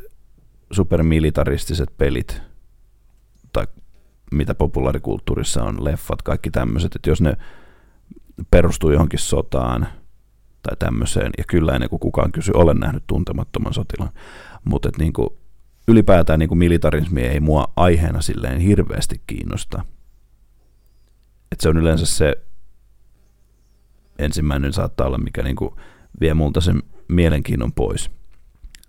supermilitaristiset 0.70 1.90
pelit, 1.98 2.42
tai 3.52 3.66
mitä 4.32 4.54
populaarikulttuurissa 4.54 5.64
on, 5.64 5.84
leffat, 5.84 6.22
kaikki 6.22 6.50
tämmöiset, 6.50 6.96
että 6.96 7.10
jos 7.10 7.20
ne 7.20 7.36
perustuu 8.50 8.90
johonkin 8.90 9.18
sotaan 9.18 9.86
tai 10.62 10.76
tämmöiseen, 10.78 11.30
ja 11.38 11.44
kyllä 11.48 11.72
ennen 11.72 11.90
kuin 11.90 12.00
kukaan 12.00 12.32
kysy, 12.32 12.52
olen 12.54 12.76
nähnyt 12.76 13.04
tuntemattoman 13.06 13.74
sotilan, 13.74 14.10
mutta 14.64 14.88
että 14.88 15.02
niin 15.02 15.12
kuin, 15.12 15.28
ylipäätään 15.88 16.38
niin 16.38 16.48
kuin 16.48 16.58
militarismi 16.58 17.20
ei 17.20 17.40
mua 17.40 17.72
aiheena 17.76 18.20
silleen 18.20 18.60
hirveästi 18.60 19.20
kiinnosta. 19.26 19.84
Että 21.52 21.62
se 21.62 21.68
on 21.68 21.76
yleensä 21.76 22.06
se 22.06 22.36
ensimmäinen 24.18 24.72
saattaa 24.72 25.06
olla, 25.06 25.18
mikä 25.18 25.42
niin 25.42 25.56
kuin 25.56 25.74
vie 26.20 26.34
multa 26.34 26.60
sen 26.60 26.82
mielenkiinnon 27.08 27.72
pois. 27.72 28.10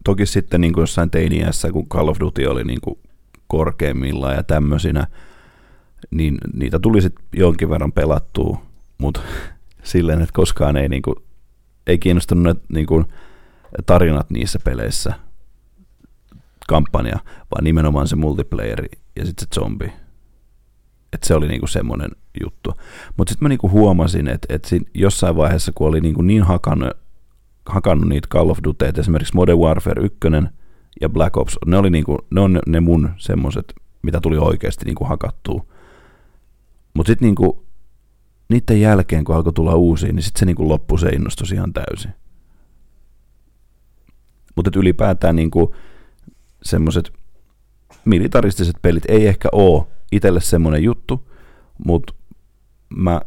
Toki 0.03 0.25
sitten 0.25 0.61
niin 0.61 0.73
kuin 0.73 0.81
jossain 0.81 1.09
teiniässä, 1.09 1.71
kun 1.71 1.89
Call 1.89 2.07
of 2.07 2.19
Duty 2.19 2.45
oli 2.45 2.63
niin 2.63 2.81
kuin 2.81 2.99
korkeimmillaan 3.47 4.35
ja 4.35 4.43
tämmöisinä, 4.43 5.07
niin 6.11 6.37
niitä 6.53 6.79
tuli 6.79 7.01
sitten 7.01 7.25
jonkin 7.33 7.69
verran 7.69 7.91
pelattua, 7.91 8.61
mutta 8.97 9.19
silleen, 9.83 10.21
että 10.21 10.33
koskaan 10.33 10.77
ei, 10.77 10.89
niin 10.89 11.01
kuin, 11.01 11.15
ei 11.87 11.97
kiinnostunut 11.97 12.43
ne 12.43 12.55
niin 12.73 12.85
kuin, 12.85 13.05
tarinat 13.85 14.29
niissä 14.29 14.59
peleissä, 14.63 15.13
kampanja, 16.67 17.19
vaan 17.25 17.63
nimenomaan 17.63 18.07
se 18.07 18.15
multiplayeri 18.15 18.87
ja 19.15 19.25
sitten 19.25 19.47
se 19.51 19.59
zombi. 19.59 19.93
Että 21.13 21.27
se 21.27 21.35
oli 21.35 21.47
niinku 21.47 21.67
semmoinen 21.67 22.11
juttu. 22.43 22.73
Mutta 23.17 23.31
sitten 23.31 23.45
mä 23.45 23.49
niinku 23.49 23.69
huomasin, 23.69 24.27
että 24.27 24.53
et 24.55 24.69
jossain 24.93 25.35
vaiheessa, 25.35 25.71
kun 25.75 25.87
oli 25.87 26.01
niinku 26.01 26.21
niin 26.21 26.43
hakannut, 26.43 26.97
hakannut 27.65 28.09
niitä 28.09 28.27
Call 28.27 28.49
of 28.49 28.59
Duty, 28.63 28.85
esimerkiksi 28.97 29.35
Modern 29.35 29.59
Warfare 29.59 30.05
1 30.05 30.17
ja 31.01 31.09
Black 31.09 31.37
Ops, 31.37 31.57
ne, 31.65 31.77
oli 31.77 31.89
niinku, 31.89 32.17
ne 32.29 32.41
on 32.41 32.59
ne 32.67 32.79
mun 32.79 33.09
semmoiset, 33.17 33.73
mitä 34.01 34.19
tuli 34.21 34.37
oikeasti 34.37 34.85
niinku 34.85 35.05
hakattua. 35.05 35.65
Mutta 36.93 37.07
sitten 37.07 37.25
niinku, 37.25 37.65
niiden 38.49 38.81
jälkeen, 38.81 39.23
kun 39.23 39.35
alkoi 39.35 39.53
tulla 39.53 39.75
uusia, 39.75 40.13
niin 40.13 40.23
sitten 40.23 40.39
se 40.39 40.45
niinku 40.45 40.69
loppui 40.69 40.99
se 40.99 41.09
innostus 41.09 41.51
ihan 41.51 41.73
täysin. 41.73 42.13
Mutta 44.55 44.71
ylipäätään 44.75 45.35
niinku, 45.35 45.75
semmoiset 46.63 47.13
militaristiset 48.05 48.75
pelit 48.81 49.03
ei 49.07 49.27
ehkä 49.27 49.49
ole 49.51 49.87
itselle 50.11 50.41
semmoinen 50.41 50.83
juttu, 50.83 51.29
mutta 51.85 52.13
mä 52.95 53.21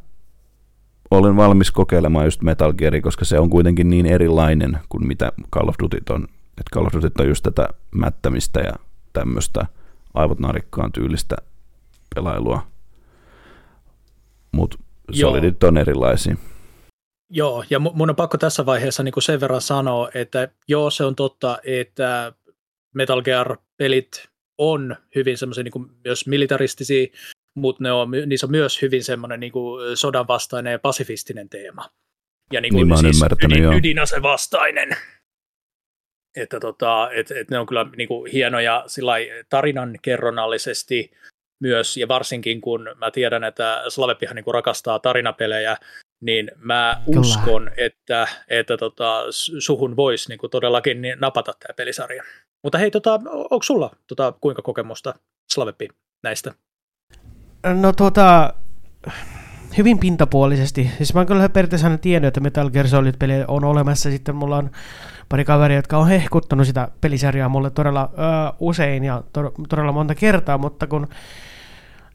olen 1.10 1.36
valmis 1.36 1.70
kokeilemaan 1.70 2.24
just 2.24 2.42
Metal 2.42 2.72
Gearia, 2.72 3.02
koska 3.02 3.24
se 3.24 3.38
on 3.38 3.50
kuitenkin 3.50 3.90
niin 3.90 4.06
erilainen 4.06 4.78
kuin 4.88 5.06
mitä 5.06 5.32
Call 5.52 5.68
of 5.68 5.74
Duty 5.82 5.98
on. 6.10 6.28
Et 6.58 6.66
Call 6.74 6.86
of 6.86 6.92
Duty 6.92 7.10
on 7.18 7.28
just 7.28 7.42
tätä 7.42 7.68
mättämistä 7.90 8.60
ja 8.60 8.72
tämmöistä 9.12 9.66
aivot 10.14 10.38
narikkaan 10.38 10.92
tyylistä 10.92 11.36
pelailua. 12.14 12.66
Mutta 14.52 14.78
Solidit 15.12 15.64
on 15.64 15.78
erilaisia. 15.78 16.36
Joo, 17.30 17.64
ja 17.70 17.78
mun 17.78 18.10
on 18.10 18.16
pakko 18.16 18.38
tässä 18.38 18.66
vaiheessa 18.66 19.02
niin 19.02 19.14
sen 19.18 19.40
verran 19.40 19.60
sanoa, 19.60 20.10
että 20.14 20.48
joo, 20.68 20.90
se 20.90 21.04
on 21.04 21.16
totta, 21.16 21.58
että 21.64 22.32
Metal 22.94 23.22
Gear-pelit 23.22 24.28
on 24.58 24.96
hyvin 25.14 25.38
semmoisia 25.38 25.64
niin 25.64 25.90
myös 26.04 26.26
militaristisia, 26.26 27.06
mutta 27.54 27.82
ne 27.82 27.92
on, 27.92 28.10
niissä 28.26 28.46
on 28.46 28.50
myös 28.50 28.82
hyvin 28.82 29.04
semmoinen 29.04 29.40
niin 29.40 29.52
kuin 29.52 29.96
sodan 29.96 30.28
vastainen 30.28 30.72
ja 30.72 30.78
pasifistinen 30.78 31.48
teema. 31.48 31.90
Ja 32.52 32.60
niin 32.60 32.74
kuin 32.74 32.88
niin 32.88 32.98
siis 32.98 33.22
ydin, 33.22 33.64
ydin, 33.64 33.78
ydinase 33.78 34.22
vastainen. 34.22 34.96
Että 36.36 36.60
tota, 36.60 37.10
et, 37.12 37.30
et 37.30 37.50
ne 37.50 37.58
on 37.58 37.66
kyllä 37.66 37.86
niin 37.96 38.08
kuin 38.08 38.32
hienoja 38.32 38.84
tarinan 39.48 39.98
kerronnallisesti 40.02 41.10
myös, 41.60 41.96
ja 41.96 42.08
varsinkin 42.08 42.60
kun 42.60 42.88
mä 42.98 43.10
tiedän, 43.10 43.44
että 43.44 43.82
Slavepihan 43.88 44.36
niin 44.36 44.44
kuin 44.44 44.54
rakastaa 44.54 44.98
tarinapelejä, 44.98 45.76
niin 46.20 46.50
mä 46.56 47.02
Kyllä. 47.04 47.20
uskon, 47.20 47.70
että, 47.76 48.28
että 48.48 48.76
tota, 48.76 49.24
suhun 49.58 49.96
voisi 49.96 50.28
niin 50.28 50.50
todellakin 50.50 51.02
napata 51.20 51.52
tämä 51.60 51.74
pelisarja. 51.76 52.22
Mutta 52.62 52.78
hei, 52.78 52.90
tota, 52.90 53.20
onko 53.50 53.62
sulla 53.62 53.90
tota, 54.06 54.32
kuinka 54.40 54.62
kokemusta 54.62 55.14
Slavepi 55.52 55.88
näistä? 56.22 56.54
No 57.74 57.92
tota, 57.92 58.54
hyvin 59.78 59.98
pintapuolisesti. 59.98 60.90
Siis 60.96 61.14
mä 61.14 61.20
oon 61.20 61.26
kyllä 61.26 61.48
periaatteessa 61.48 61.86
aina 61.86 61.98
tiennyt, 61.98 62.28
että 62.28 62.40
Metal 62.40 62.70
Gear 62.70 62.88
Solid-peli 62.88 63.32
on 63.48 63.64
olemassa. 63.64 64.10
Sitten 64.10 64.34
mulla 64.34 64.56
on 64.56 64.70
pari 65.28 65.44
kaveria, 65.44 65.78
jotka 65.78 65.98
on 65.98 66.08
hehkuttanut 66.08 66.66
sitä 66.66 66.88
pelisarjaa 67.00 67.48
mulle 67.48 67.70
todella 67.70 68.10
ö, 68.12 68.16
usein 68.60 69.04
ja 69.04 69.22
to- 69.32 69.52
todella 69.68 69.92
monta 69.92 70.14
kertaa, 70.14 70.58
mutta 70.58 70.86
kun 70.86 71.08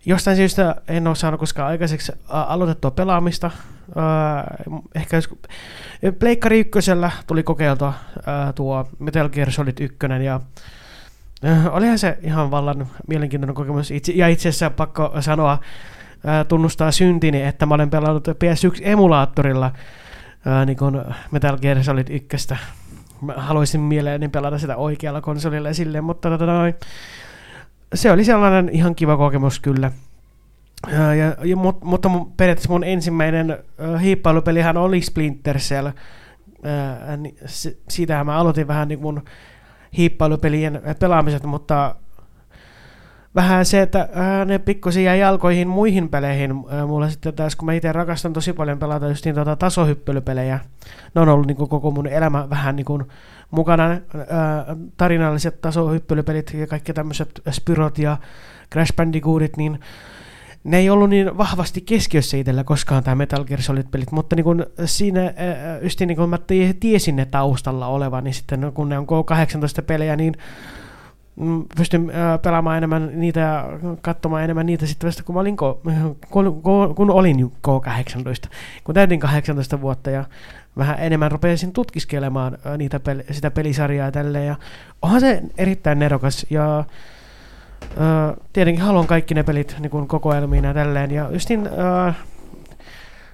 jostain 0.05 0.37
syystä 0.37 0.75
en 0.87 1.07
ole 1.07 1.15
saanut 1.15 1.39
koskaan 1.39 1.67
aikaiseksi 1.67 2.11
aloitettua 2.27 2.91
pelaamista. 2.91 3.51
Ehkä 4.95 5.17
jos 5.17 5.29
Pleikkari 6.19 6.59
ykkösellä 6.59 7.11
tuli 7.27 7.43
kokeiltua 7.43 7.93
tuo 8.55 8.87
Metal 8.99 9.29
Gear 9.29 9.51
Solid 9.51 9.77
1 9.79 9.97
ja 10.25 10.39
olihan 11.71 11.99
se 11.99 12.17
ihan 12.21 12.51
vallan 12.51 12.87
mielenkiintoinen 13.07 13.55
kokemus. 13.55 13.91
Itse, 13.91 14.11
ja 14.15 14.27
itse 14.27 14.49
asiassa 14.49 14.69
pakko 14.69 15.13
sanoa, 15.19 15.59
tunnustaa 16.47 16.91
syntini, 16.91 17.41
että 17.41 17.65
mä 17.65 17.75
olen 17.75 17.89
pelannut 17.89 18.27
PS1-emulaattorilla 18.27 19.71
niin 20.65 20.77
kuin 20.77 21.01
Metal 21.31 21.57
Gear 21.57 21.83
Solid 21.83 22.07
1. 22.09 22.55
Mä 23.21 23.33
haluaisin 23.33 23.81
mieleeni 23.81 24.27
pelata 24.27 24.57
sitä 24.57 24.75
oikealla 24.75 25.21
konsolilla 25.21 25.67
ja 25.67 25.73
silleen, 25.73 26.03
mutta 26.03 26.29
tota 26.29 26.45
noin, 26.45 26.73
se 27.93 28.11
oli 28.11 28.23
sellainen 28.23 28.69
ihan 28.69 28.95
kiva 28.95 29.17
kokemus 29.17 29.59
kyllä. 29.59 29.91
Ja, 30.91 31.15
ja, 31.15 31.35
ja, 31.43 31.55
mutta 31.83 32.09
mun, 32.09 32.33
periaatteessa 32.37 32.71
mun 32.71 32.83
ensimmäinen 32.83 33.51
äh, 33.51 34.01
hiippailupelihän 34.01 34.77
oli 34.77 35.01
Splinter 35.01 35.57
Cell. 35.57 35.87
Äh, 35.87 37.17
niin 37.17 37.35
siitähän 37.89 38.25
mä 38.25 38.37
aloitin 38.37 38.67
vähän 38.67 38.87
niin 38.87 39.01
mun 39.01 39.23
hiippailupelien 39.97 40.81
pelaamiset, 40.99 41.43
mutta 41.43 41.95
vähän 43.35 43.65
se, 43.65 43.81
että 43.81 43.99
äh, 44.01 44.45
ne 44.45 44.59
pikkusen 44.59 45.03
jäi 45.03 45.19
jalkoihin 45.19 45.67
muihin 45.67 46.09
peleihin. 46.09 46.51
Äh, 46.51 46.87
mulla 46.87 47.09
sitten 47.09 47.33
taas, 47.33 47.55
kun 47.55 47.65
mä 47.65 47.73
itse 47.73 47.91
rakastan 47.91 48.33
tosi 48.33 48.53
paljon 48.53 48.79
pelata 48.79 49.07
just 49.07 49.25
niin 49.25 49.35
tota 49.35 49.55
tasohyppelypelejä, 49.55 50.59
ne 51.15 51.21
on 51.21 51.29
ollut 51.29 51.47
niin 51.47 51.57
kuin 51.57 51.69
koko 51.69 51.91
mun 51.91 52.07
elämä 52.07 52.49
vähän 52.49 52.75
niin 52.75 52.85
kuin 52.85 53.03
mukana 53.51 53.91
äh, 53.91 53.99
tarinalliset 54.97 55.61
tasohyppelypelit 55.61 56.53
ja 56.53 56.67
kaikki 56.67 56.93
tämmöiset 56.93 57.41
Spyrot 57.49 57.97
ja 57.97 58.17
Crash 58.73 58.95
Bandicootit, 58.95 59.57
niin 59.57 59.79
ne 60.63 60.77
ei 60.77 60.89
ollut 60.89 61.09
niin 61.09 61.37
vahvasti 61.37 61.81
keskiössä 61.81 62.37
itsellä 62.37 62.63
koskaan 62.63 63.03
tämä 63.03 63.15
Metal 63.15 63.43
Gear 63.43 63.61
Solid-pelit, 63.61 64.11
mutta 64.11 64.35
niin 64.35 64.43
kun 64.43 64.65
siinä 64.85 65.25
äh, 65.25 65.33
just 65.81 65.99
niin 65.99 66.17
kun 66.17 66.29
mä 66.29 66.37
tiesin 66.79 67.15
ne 67.15 67.25
taustalla 67.25 67.87
olevan, 67.87 68.23
niin 68.23 68.33
sitten 68.33 68.71
kun 68.73 68.89
ne 68.89 68.97
on 68.97 69.05
K18-pelejä, 69.05 70.15
niin 70.15 70.33
pystyn 71.77 72.09
äh, 72.09 72.41
pelaamaan 72.41 72.77
enemmän 72.77 73.11
niitä 73.13 73.39
ja 73.39 73.65
katsomaan 74.01 74.43
enemmän 74.43 74.65
niitä 74.65 74.85
sitten 74.85 75.07
vasta, 75.07 75.23
kun, 75.23 75.35
mä 75.35 75.41
olin 75.41 75.57
kun, 76.29 77.11
olin 77.11 77.51
K18, 77.67 78.49
kun 78.83 78.95
täytin 78.95 79.19
18 79.19 79.81
vuotta 79.81 80.09
ja 80.09 80.25
vähän 80.77 80.95
enemmän 80.99 81.31
rupesin 81.31 81.73
tutkiskelemaan 81.73 82.57
niitä 82.77 82.97
pel- 82.97 83.33
sitä 83.33 83.51
pelisarjaa 83.51 84.07
ja 84.07 84.11
tälleen. 84.11 84.47
Ja 84.47 84.55
onhan 85.01 85.21
se 85.21 85.41
erittäin 85.57 85.99
nerokas 85.99 86.45
ja 86.49 86.83
tietenkin 88.53 88.83
haluan 88.85 89.07
kaikki 89.07 89.33
ne 89.33 89.43
pelit 89.43 89.75
niin 89.79 89.89
kuin 89.89 90.07
kokoelmiin 90.07 90.63
ja 90.63 90.73
tälleen. 90.73 91.11
Ja 91.11 91.29
justin 91.31 91.69
äh, 92.07 92.15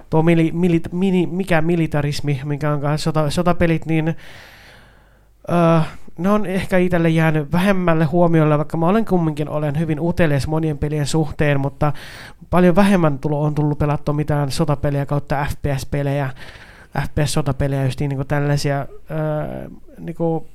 tuo 0.09 0.23
mili, 0.23 0.51
mili, 0.53 0.81
mini, 0.91 1.27
mikä 1.27 1.61
militarismi, 1.61 2.41
minkä 2.43 2.71
on 2.71 2.99
sota, 2.99 3.29
sotapelit, 3.29 3.85
niin 3.85 4.15
ne 6.17 6.29
on 6.29 6.45
ehkä 6.45 6.77
itselle 6.77 7.09
jäänyt 7.09 7.51
vähemmälle 7.51 8.05
huomiolle, 8.05 8.57
vaikka 8.57 8.77
mä 8.77 8.87
olen 8.87 9.05
kumminkin 9.05 9.49
olen 9.49 9.79
hyvin 9.79 9.99
utelias 9.99 10.47
monien 10.47 10.77
pelien 10.77 11.05
suhteen, 11.05 11.59
mutta 11.59 11.93
paljon 12.49 12.75
vähemmän 12.75 13.19
tulo 13.19 13.41
on 13.41 13.55
tullut 13.55 13.79
pelattua 13.79 14.13
mitään 14.13 14.51
sotapeliä 14.51 15.05
kautta 15.05 15.45
FPS-pelejä, 15.49 16.29
FPS-sotapelejä, 16.99 17.85
just 17.85 17.99
niin 17.99 18.15
kuin 18.15 18.27
tällaisia, 18.27 18.85
öö, 19.11 19.69
niin 19.99 20.15
kuin, 20.15 20.45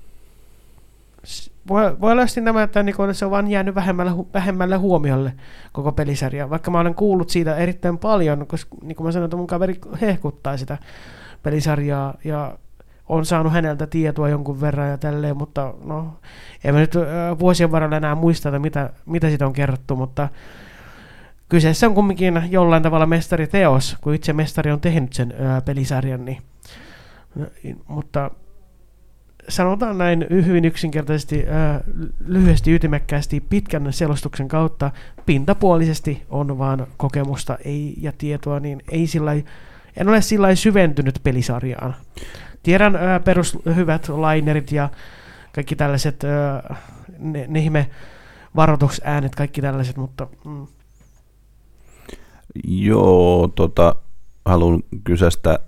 voi, 1.68 2.00
voi 2.00 2.12
olla 2.12 2.26
sitten 2.26 2.44
tämä, 2.44 2.62
että 2.62 2.82
niin 2.82 2.96
kuin, 2.96 3.14
se 3.14 3.24
on 3.24 3.30
vaan 3.30 3.50
jäänyt 3.50 3.74
vähemmälle, 3.74 4.12
vähemmälle 4.34 4.76
huomiolle 4.76 5.32
koko 5.72 5.92
pelisarja, 5.92 6.50
vaikka 6.50 6.70
mä 6.70 6.80
olen 6.80 6.94
kuullut 6.94 7.30
siitä 7.30 7.56
erittäin 7.56 7.98
paljon, 7.98 8.46
koska 8.46 8.76
niin 8.82 8.96
kuin 8.96 9.06
mä 9.06 9.12
sanoin, 9.12 9.24
että 9.24 9.36
mun 9.36 9.46
kaveri 9.46 9.78
hehkuttaa 10.00 10.56
sitä 10.56 10.78
pelisarjaa 11.42 12.14
ja 12.24 12.58
on 13.08 13.26
saanut 13.26 13.52
häneltä 13.52 13.86
tietoa 13.86 14.28
jonkun 14.28 14.60
verran 14.60 14.90
ja 14.90 14.98
tälleen, 14.98 15.36
mutta 15.36 15.74
no, 15.84 16.18
en 16.64 16.74
mä 16.74 16.80
nyt 16.80 16.94
vuosien 17.38 17.72
varrella 17.72 17.96
enää 17.96 18.14
muista, 18.14 18.48
että 18.48 18.58
mitä, 18.58 18.90
mitä 19.06 19.28
siitä 19.28 19.46
on 19.46 19.52
kerrottu, 19.52 19.96
mutta 19.96 20.28
kyseessä 21.48 21.86
on 21.86 21.94
kumminkin 21.94 22.42
jollain 22.50 22.82
tavalla 22.82 23.06
mestariteos, 23.06 23.96
kun 24.00 24.14
itse 24.14 24.32
mestari 24.32 24.70
on 24.70 24.80
tehnyt 24.80 25.12
sen 25.12 25.34
ää, 25.40 25.60
pelisarjan, 25.60 26.24
niin, 26.24 26.42
mutta 27.88 28.30
sanotaan 29.48 29.98
näin 29.98 30.26
hyvin 30.30 30.64
yksinkertaisesti, 30.64 31.44
ää, 31.48 31.80
lyhyesti, 32.26 32.74
ytimekkäästi, 32.74 33.40
pitkän 33.40 33.92
selostuksen 33.92 34.48
kautta, 34.48 34.90
pintapuolisesti 35.26 36.22
on 36.30 36.58
vaan 36.58 36.86
kokemusta 36.96 37.58
ei, 37.64 37.94
ja 38.00 38.12
tietoa, 38.18 38.60
niin 38.60 38.82
ei 38.90 39.06
sillä 39.06 39.32
en 39.96 40.08
ole 40.08 40.20
sillä 40.20 40.54
syventynyt 40.54 41.20
pelisarjaan. 41.22 41.94
Tiedän 42.62 42.96
ää, 42.96 43.20
perus 43.20 43.58
hyvät 43.76 44.08
linerit 44.08 44.72
ja 44.72 44.88
kaikki 45.54 45.76
tällaiset, 45.76 46.24
ää, 46.24 46.76
ne, 47.18 47.46
ne 47.48 47.60
ihme 47.60 47.90
varoitusäänet, 48.56 49.34
kaikki 49.34 49.62
tällaiset, 49.62 49.96
mutta... 49.96 50.26
Mm. 50.44 50.66
Joo, 52.64 53.48
tota, 53.54 53.96
haluan 54.44 54.82
kysästä, 55.04 55.58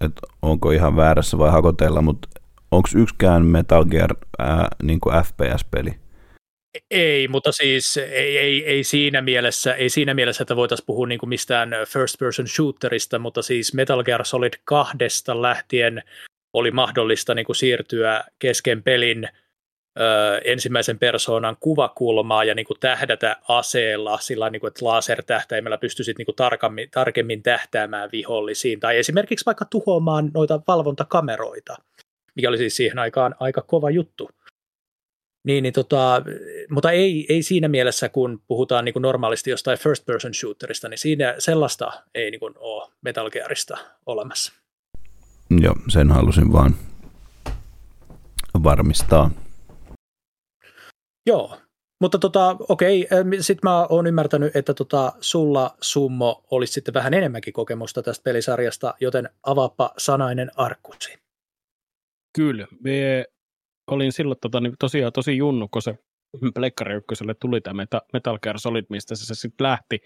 että 0.00 0.20
onko 0.42 0.70
ihan 0.70 0.96
väärässä 0.96 1.38
vai 1.38 1.50
hakotella, 1.50 2.02
mutta 2.02 2.28
onko 2.70 2.88
yksikään 2.96 3.46
Metal 3.46 3.84
Gear 3.84 4.14
ää, 4.38 4.68
niin 4.82 5.00
FPS-peli? 5.24 6.03
Ei, 6.90 7.28
mutta 7.28 7.52
siis 7.52 7.96
ei, 7.96 8.38
ei, 8.38 8.66
ei, 8.66 8.84
siinä 8.84 9.22
mielessä, 9.22 9.74
ei 9.74 9.88
siinä 9.88 10.14
mielessä, 10.14 10.42
että 10.42 10.56
voitaisiin 10.56 10.86
puhua 10.86 11.06
niin 11.06 11.20
mistään 11.26 11.70
first 11.88 12.18
person 12.18 12.48
shooterista, 12.48 13.18
mutta 13.18 13.42
siis 13.42 13.74
Metal 13.74 14.04
Gear 14.04 14.24
Solid 14.24 14.52
2 14.64 14.96
lähtien 15.40 16.02
oli 16.52 16.70
mahdollista 16.70 17.34
niin 17.34 17.46
kuin 17.46 17.56
siirtyä 17.56 18.24
kesken 18.38 18.82
pelin 18.82 19.28
ö, 20.00 20.40
ensimmäisen 20.44 20.98
persoonan 20.98 21.56
kuvakulmaa 21.60 22.44
ja 22.44 22.54
niin 22.54 22.66
kuin 22.66 22.80
tähdätä 22.80 23.36
aseella 23.48 24.18
sillä 24.18 24.50
niin 24.50 24.60
kuin, 24.60 24.68
että 24.68 24.84
lasertähtäimellä 24.84 25.78
pystyisit 25.78 26.18
niin 26.18 26.26
kuin 26.26 26.36
tarkemmin, 26.36 26.90
tarkemmin 26.90 27.42
tähtäämään 27.42 28.08
vihollisiin 28.12 28.80
tai 28.80 28.98
esimerkiksi 28.98 29.46
vaikka 29.46 29.64
tuhoamaan 29.64 30.30
noita 30.34 30.60
valvontakameroita, 30.68 31.76
mikä 32.34 32.48
oli 32.48 32.58
siis 32.58 32.76
siihen 32.76 32.98
aikaan 32.98 33.34
aika 33.40 33.62
kova 33.62 33.90
juttu. 33.90 34.30
Niin, 35.44 35.62
niin 35.62 35.72
tota, 35.72 36.22
mutta 36.70 36.90
ei, 36.90 37.26
ei 37.28 37.42
siinä 37.42 37.68
mielessä, 37.68 38.08
kun 38.08 38.42
puhutaan 38.46 38.84
niin 38.84 38.92
kuin 38.92 39.02
normaalisti 39.02 39.50
jostain 39.50 39.78
first 39.78 40.06
person 40.06 40.34
shooterista, 40.34 40.88
niin 40.88 40.98
siinä 40.98 41.34
sellaista 41.38 41.92
ei 42.14 42.30
niin 42.30 42.40
kuin 42.40 42.54
ole 42.56 42.90
Metal 43.02 43.30
Gearista 43.30 43.78
olemassa. 44.06 44.52
Joo, 45.60 45.74
sen 45.88 46.10
halusin 46.10 46.52
vaan 46.52 46.74
varmistaa. 48.62 49.30
Joo, 51.26 51.58
mutta 52.00 52.18
tota, 52.18 52.56
okei, 52.68 53.08
sitten 53.40 53.70
mä 53.70 53.86
oon 53.86 54.06
ymmärtänyt, 54.06 54.56
että 54.56 54.74
tota, 54.74 55.12
sulla 55.20 55.76
Summo 55.80 56.44
olisi 56.50 56.72
sitten 56.72 56.94
vähän 56.94 57.14
enemmänkin 57.14 57.52
kokemusta 57.52 58.02
tästä 58.02 58.22
pelisarjasta, 58.22 58.94
joten 59.00 59.28
avaappa 59.42 59.94
sanainen 59.98 60.50
arkkusi. 60.56 61.18
Kyllä, 62.36 62.66
me 62.80 63.26
olin 63.86 64.12
silloin 64.12 64.40
tota, 64.40 64.60
niin 64.60 64.74
tosiaan 64.78 65.12
tosi 65.12 65.36
junnu, 65.36 65.68
kun 65.68 65.82
se 65.82 65.98
Pleikkari 66.54 66.94
ykköselle 66.94 67.34
tuli 67.34 67.60
tämä 67.60 67.86
Metal 68.12 68.38
Gear 68.42 68.58
Solid, 68.58 68.84
mistä 68.88 69.14
se 69.14 69.34
sitten 69.34 69.64
lähti. 69.64 70.00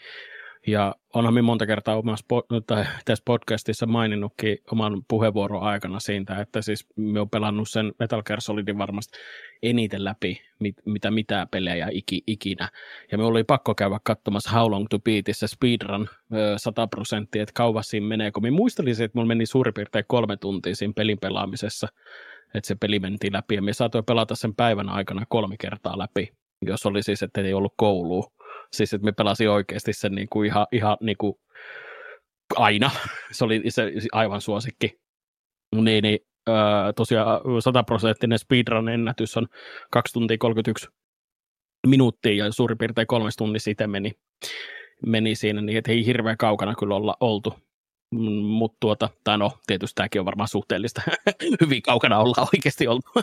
Ja 0.67 0.95
onhan 1.15 1.35
minä 1.35 1.43
monta 1.43 1.67
kertaa 1.67 1.97
omassa, 1.97 2.27
tai 2.67 2.85
tässä 3.05 3.23
podcastissa 3.25 3.87
maininnutkin 3.87 4.59
oman 4.73 5.03
puheenvuoron 5.09 5.63
aikana 5.63 6.01
siitä, 6.01 6.41
että 6.41 6.63
siis 6.63 6.87
me 6.97 7.21
on 7.21 7.31
pelannut 7.31 7.69
sen 7.69 7.93
Metal 7.99 8.23
Gear 8.23 8.41
Solidin 8.41 8.79
varmasti 8.79 9.19
eniten 9.63 10.05
läpi, 10.05 10.41
mit, 10.61 10.77
mitä 10.85 11.11
mitään 11.11 11.49
pelejä 11.49 11.89
iki, 11.93 12.23
ikinä. 12.27 12.69
Ja 13.13 13.19
me 13.19 13.25
oli 13.25 13.45
pakko 13.45 13.75
käydä 13.75 14.01
katsomassa 14.03 14.51
How 14.51 14.71
Long 14.71 14.87
to 14.91 14.99
Beatissä 14.99 15.47
speedrun 15.47 16.09
100 16.57 16.87
prosenttia, 16.87 17.43
että 17.43 17.53
kauas 17.55 17.89
siinä 17.89 18.07
menee, 18.07 18.31
kun 18.31 18.43
minä 18.43 18.57
muistelisin, 18.57 19.05
että 19.05 19.19
mulla 19.19 19.29
meni 19.29 19.47
suurin 19.47 19.75
piirtein 19.75 20.05
kolme 20.09 20.37
tuntia 20.37 20.77
siinä 20.77 20.93
pelin 20.97 21.19
pelaamisessa 21.19 21.89
että 22.55 22.69
se 22.69 22.75
peli 22.75 22.99
mentiin 22.99 23.33
läpi 23.33 23.55
ja 23.55 23.63
me 23.63 23.73
saatoin 23.73 24.05
pelata 24.05 24.35
sen 24.35 24.55
päivän 24.55 24.89
aikana 24.89 25.27
kolme 25.29 25.57
kertaa 25.61 25.99
läpi, 25.99 26.33
jos 26.63 26.87
oli 26.87 27.03
siis, 27.03 27.23
että 27.23 27.41
ei 27.41 27.55
ollut 27.55 27.75
koulua. 27.77 28.33
Siis, 28.73 28.95
että 28.95 29.05
me 29.05 29.13
pelasin 29.13 29.51
oikeasti 29.51 29.93
sen 29.93 30.13
niin 30.13 30.29
kuin 30.29 30.47
ihan, 30.47 30.67
ihan 30.73 30.97
niin 31.01 31.17
kuin 31.17 31.35
aina. 32.57 32.91
Se 33.33 33.45
oli 33.45 33.63
se 33.69 33.93
aivan 34.13 34.41
suosikki. 34.41 35.01
Niin, 35.77 36.03
niin 36.03 36.19
öö, 36.49 36.93
tosiaan 36.97 37.41
sataprosenttinen 37.63 38.39
speedrun-ennätys 38.39 39.37
on 39.37 39.47
2 39.91 40.13
tuntia 40.13 40.39
31 40.39 40.89
minuuttia 41.87 42.45
ja 42.45 42.53
suurin 42.53 42.79
piirtein 42.79 43.07
kolme 43.07 43.31
tuntia 43.39 43.61
siitä 43.61 43.87
meni, 43.87 44.13
meni 45.07 45.35
siinä, 45.35 45.61
niin 45.61 45.79
että 45.79 45.93
ei 45.93 46.07
hirveän 46.07 46.37
kaukana 46.37 46.75
kyllä 46.75 46.95
olla 46.95 47.17
oltu. 47.21 47.55
Mm, 48.15 48.45
Mutta 48.45 48.77
tuota, 48.81 49.09
tai 49.25 49.39
no, 49.39 49.53
tietysti 49.67 49.95
tämäkin 49.95 50.21
on 50.21 50.27
varmaan 50.27 50.49
suhteellista. 50.49 51.03
Hyvin 51.61 51.83
kaukana 51.83 52.19
ollaan 52.19 52.49
oikeasti 52.55 52.89
oltu. 52.89 53.09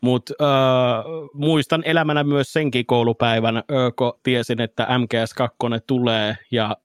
Mutta 0.00 0.34
äh, 0.42 1.04
muistan 1.34 1.82
elämänä 1.84 2.24
myös 2.24 2.52
senkin 2.52 2.86
koulupäivän, 2.86 3.62
kun 3.96 4.12
tiesin, 4.22 4.60
että 4.60 4.84
MGS2 4.84 5.80
tulee 5.86 6.36
ja 6.50 6.76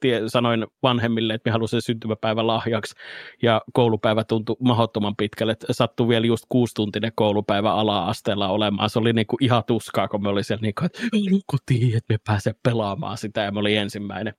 tie, 0.00 0.22
sanoin 0.26 0.66
vanhemmille, 0.82 1.34
että 1.34 1.50
me 1.50 1.52
halusin 1.52 1.82
syntymäpäivän 1.82 2.46
lahjaksi, 2.46 2.94
ja 3.42 3.62
koulupäivä 3.72 4.24
tuntui 4.24 4.56
mahdottoman 4.60 5.16
pitkälle, 5.16 5.56
sattui 5.70 6.08
vielä 6.08 6.26
just 6.26 6.44
kuustuntinen 6.48 7.12
koulupäivä 7.14 7.72
ala-asteella 7.72 8.48
olemaan. 8.48 8.90
Se 8.90 8.98
oli 8.98 9.12
niin 9.12 9.26
kuin 9.26 9.44
ihan 9.44 9.62
tuskaa, 9.66 10.08
kun 10.08 10.22
me 10.22 10.28
oli 10.28 10.44
siellä 10.44 10.62
niin 10.62 10.74
kuin, 10.78 10.86
että 10.86 11.02
kotiin, 11.46 11.96
että 11.96 12.14
me 12.14 12.18
pääsee 12.26 12.54
pelaamaan 12.62 13.18
sitä, 13.18 13.40
ja 13.40 13.52
me 13.52 13.58
oli 13.58 13.76
ensimmäinen 13.76 14.34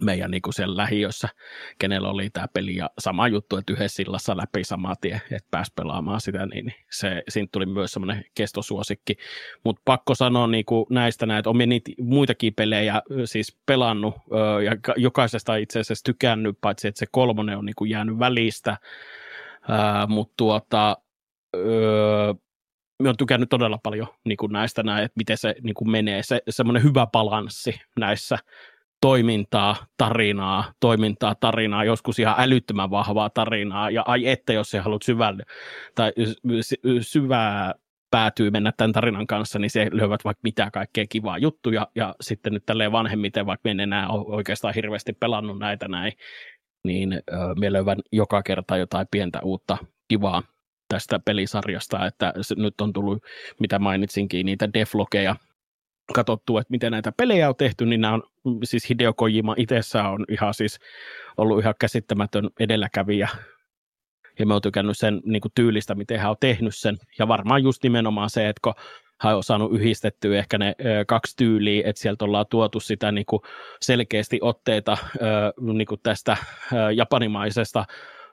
meidän 0.00 0.30
niin 0.30 0.42
kuin 0.42 0.54
siellä 0.54 0.76
lähiössä, 0.76 1.28
kenellä 1.78 2.08
oli 2.08 2.30
tämä 2.30 2.46
peli 2.52 2.76
ja 2.76 2.90
sama 2.98 3.28
juttu, 3.28 3.56
että 3.56 3.72
yhdessä 3.72 3.96
sillassa 3.96 4.36
läpi 4.36 4.64
sama 4.64 4.96
tie, 5.00 5.20
että 5.30 5.48
pääsi 5.50 5.72
pelaamaan 5.76 6.20
sitä, 6.20 6.46
niin 6.46 6.74
se, 6.90 7.22
siitä 7.28 7.48
tuli 7.52 7.66
myös 7.66 7.92
semmoinen 7.92 8.24
kestosuosikki. 8.34 9.16
Mutta 9.64 9.82
pakko 9.84 10.14
sanoa 10.14 10.46
niin 10.46 10.64
kuin 10.64 10.86
näistä 10.90 11.26
näitä, 11.26 11.50
on 11.50 11.58
niitä 11.58 11.90
muitakin 12.00 12.54
pelejä 12.54 13.02
siis 13.24 13.58
pelannut 13.66 14.14
ja 14.64 14.72
jokaisesta 14.96 15.56
itse 15.56 15.80
asiassa 15.80 16.04
tykännyt, 16.04 16.58
paitsi 16.60 16.88
että 16.88 16.98
se 16.98 17.06
kolmonen 17.10 17.58
on 17.58 17.66
niin 17.66 17.76
kuin 17.76 17.90
jäänyt 17.90 18.18
välistä, 18.18 18.76
mutta 20.08 20.34
tuota, 20.36 20.96
öö, 21.56 22.34
on 23.08 23.16
tykännyt 23.16 23.48
todella 23.48 23.78
paljon 23.82 24.06
niin 24.24 24.36
kuin 24.36 24.52
näistä, 24.52 24.82
näin, 24.82 25.04
että 25.04 25.18
miten 25.18 25.38
se 25.38 25.54
niin 25.62 25.74
kuin 25.74 25.90
menee, 25.90 26.22
se 26.22 26.42
semmoinen 26.48 26.82
hyvä 26.82 27.06
balanssi 27.06 27.80
näissä 27.96 28.38
toimintaa, 29.00 29.76
tarinaa, 29.96 30.72
toimintaa, 30.80 31.34
tarinaa, 31.34 31.84
joskus 31.84 32.18
ihan 32.18 32.34
älyttömän 32.38 32.90
vahvaa 32.90 33.30
tarinaa, 33.30 33.90
ja 33.90 34.02
ai 34.06 34.28
että 34.28 34.52
jos 34.52 34.70
sä 34.70 34.82
haluat 34.82 35.02
syvälle, 35.02 35.42
tai 35.94 36.12
syvää 37.00 37.74
päätyy 38.10 38.50
mennä 38.50 38.72
tämän 38.76 38.92
tarinan 38.92 39.26
kanssa, 39.26 39.58
niin 39.58 39.70
se 39.70 39.88
löyvät 39.92 40.24
vaikka 40.24 40.40
mitä 40.44 40.70
kaikkea 40.70 41.06
kivaa 41.08 41.38
juttuja, 41.38 41.86
ja 41.94 42.14
sitten 42.20 42.52
nyt 42.52 42.66
tälleen 42.66 42.92
vanhemmiten, 42.92 43.46
vaikka 43.46 43.68
en 43.68 43.80
enää 43.80 44.08
oikeastaan 44.08 44.74
hirveästi 44.74 45.12
pelannut 45.12 45.58
näitä 45.58 45.88
näin, 45.88 46.12
niin 46.84 47.22
me 47.60 47.72
löydän 47.72 47.98
joka 48.12 48.42
kerta 48.42 48.76
jotain 48.76 49.06
pientä 49.10 49.40
uutta 49.42 49.78
kivaa 50.08 50.42
tästä 50.88 51.18
pelisarjasta, 51.18 52.06
että 52.06 52.32
nyt 52.56 52.80
on 52.80 52.92
tullut, 52.92 53.22
mitä 53.60 53.78
mainitsinkin, 53.78 54.46
niitä 54.46 54.68
deflogeja 54.74 55.36
katsottu, 56.12 56.58
että 56.58 56.70
miten 56.70 56.92
näitä 56.92 57.12
pelejä 57.12 57.48
on 57.48 57.56
tehty, 57.56 57.86
niin 57.86 58.00
nämä 58.00 58.14
on, 58.14 58.22
siis 58.64 58.88
Hideo 58.88 59.12
Kojima 59.12 59.54
itsessään 59.58 60.10
on 60.12 60.24
ihan 60.28 60.54
siis 60.54 60.78
ollut 61.36 61.60
ihan 61.60 61.74
käsittämätön 61.80 62.48
edelläkävijä. 62.60 63.28
Ja 64.38 64.46
mä 64.46 64.54
oon 64.54 64.62
tykännyt 64.62 64.98
sen 64.98 65.20
niin 65.24 65.40
kuin 65.40 65.52
tyylistä, 65.54 65.94
miten 65.94 66.20
hän 66.20 66.30
on 66.30 66.36
tehnyt 66.40 66.76
sen, 66.76 66.98
ja 67.18 67.28
varmaan 67.28 67.62
just 67.62 67.82
nimenomaan 67.82 68.30
se, 68.30 68.48
että 68.48 68.60
kun 68.64 68.74
hän 69.20 69.36
on 69.36 69.42
saanut 69.42 69.72
yhdistettyä 69.72 70.38
ehkä 70.38 70.58
ne 70.58 70.74
ö, 70.80 71.04
kaksi 71.06 71.36
tyyliä, 71.36 71.82
että 71.88 72.02
sieltä 72.02 72.24
ollaan 72.24 72.46
tuotu 72.50 72.80
sitä 72.80 73.12
niin 73.12 73.26
kuin 73.26 73.42
selkeästi 73.80 74.38
otteita 74.42 74.96
ö, 75.16 75.16
niin 75.72 75.86
kuin 75.86 76.00
tästä 76.02 76.36
ö, 76.72 76.92
japanimaisesta 76.92 77.84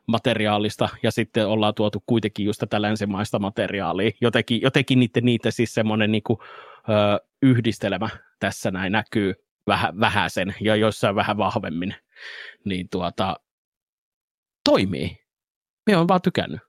materiaalista. 0.07 0.89
Ja 1.03 1.11
sitten 1.11 1.47
ollaan 1.47 1.75
tuotu 1.75 2.03
kuitenkin 2.05 2.45
just 2.45 2.59
tätä 2.59 2.81
länsimaista 2.81 3.39
materiaalia. 3.39 4.11
Jotenkin, 4.21 4.61
jotenkin 4.61 4.99
niiden, 4.99 5.25
niitä 5.25 5.51
siis 5.51 5.73
semmoinen 5.73 6.11
niin 6.11 6.23
kuin, 6.23 6.39
yhdistelmä 7.41 8.09
tässä 8.39 8.71
näin 8.71 8.91
näkyy 8.91 9.33
vähän, 9.67 9.99
vähäsen 9.99 10.55
ja 10.61 10.75
jossain 10.75 11.15
vähän 11.15 11.37
vahvemmin, 11.37 11.95
niin 12.65 12.89
tuota, 12.89 13.35
toimii. 14.63 15.17
Me 15.85 15.97
on 15.97 16.07
vaan 16.07 16.21
tykännyt. 16.21 16.59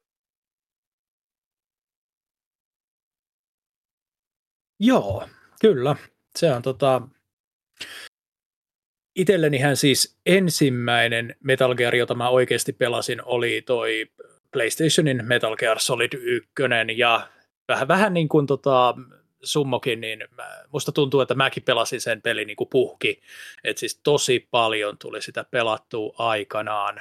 Joo, 4.80 5.28
kyllä. 5.60 5.96
Se 6.38 6.52
on 6.52 6.62
tota... 6.62 7.02
Itsellenihän 9.14 9.76
siis 9.76 10.18
ensimmäinen 10.26 11.36
Metal 11.44 11.74
Gear, 11.74 11.94
jota 11.94 12.14
mä 12.14 12.28
oikeasti 12.28 12.72
pelasin, 12.72 13.24
oli 13.24 13.62
toi 13.66 14.06
PlayStationin 14.52 15.24
Metal 15.24 15.56
Gear 15.56 15.78
Solid 15.80 16.12
1, 16.12 16.52
ja 16.96 17.28
vähän, 17.68 17.88
vähän 17.88 18.14
niin 18.14 18.28
kuin 18.28 18.46
tota, 18.46 18.94
Summokin, 19.43 20.01
niin 20.01 20.24
musta 20.72 20.93
tuntuu, 20.93 21.20
että 21.20 21.34
mäkin 21.34 21.62
pelasin 21.62 22.01
sen 22.01 22.22
pelin 22.22 22.47
niin 22.47 22.57
kuin 22.57 22.68
puhki, 22.68 23.20
että 23.64 23.80
siis 23.80 24.01
tosi 24.03 24.49
paljon 24.51 24.99
tuli 24.99 25.22
sitä 25.22 25.45
pelattua 25.45 26.14
aikanaan. 26.18 27.01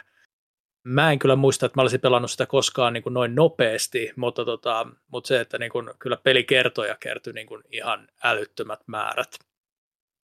Mä 0.84 1.12
en 1.12 1.20
kyllä 1.20 1.36
muista, 1.36 1.66
että 1.66 1.78
mä 1.78 1.82
olisin 1.82 2.02
pelannut 2.02 2.32
sitä 2.32 2.46
koskaan 2.46 2.94
niin 2.94 3.04
kuin 3.04 3.14
noin 3.14 3.36
nopeasti, 3.36 4.14
mutta, 4.16 4.46
tota, 4.46 4.88
mutta 5.08 5.28
se, 5.28 5.40
että 5.40 5.58
niin 5.58 5.72
kuin, 5.72 5.90
kyllä 6.00 6.18
pelikertoja 6.24 6.96
kertyi 7.00 7.34
niin 7.34 7.48
kuin 7.48 7.64
ihan 7.72 8.08
älyttömät 8.24 8.80
määrät. 8.88 9.40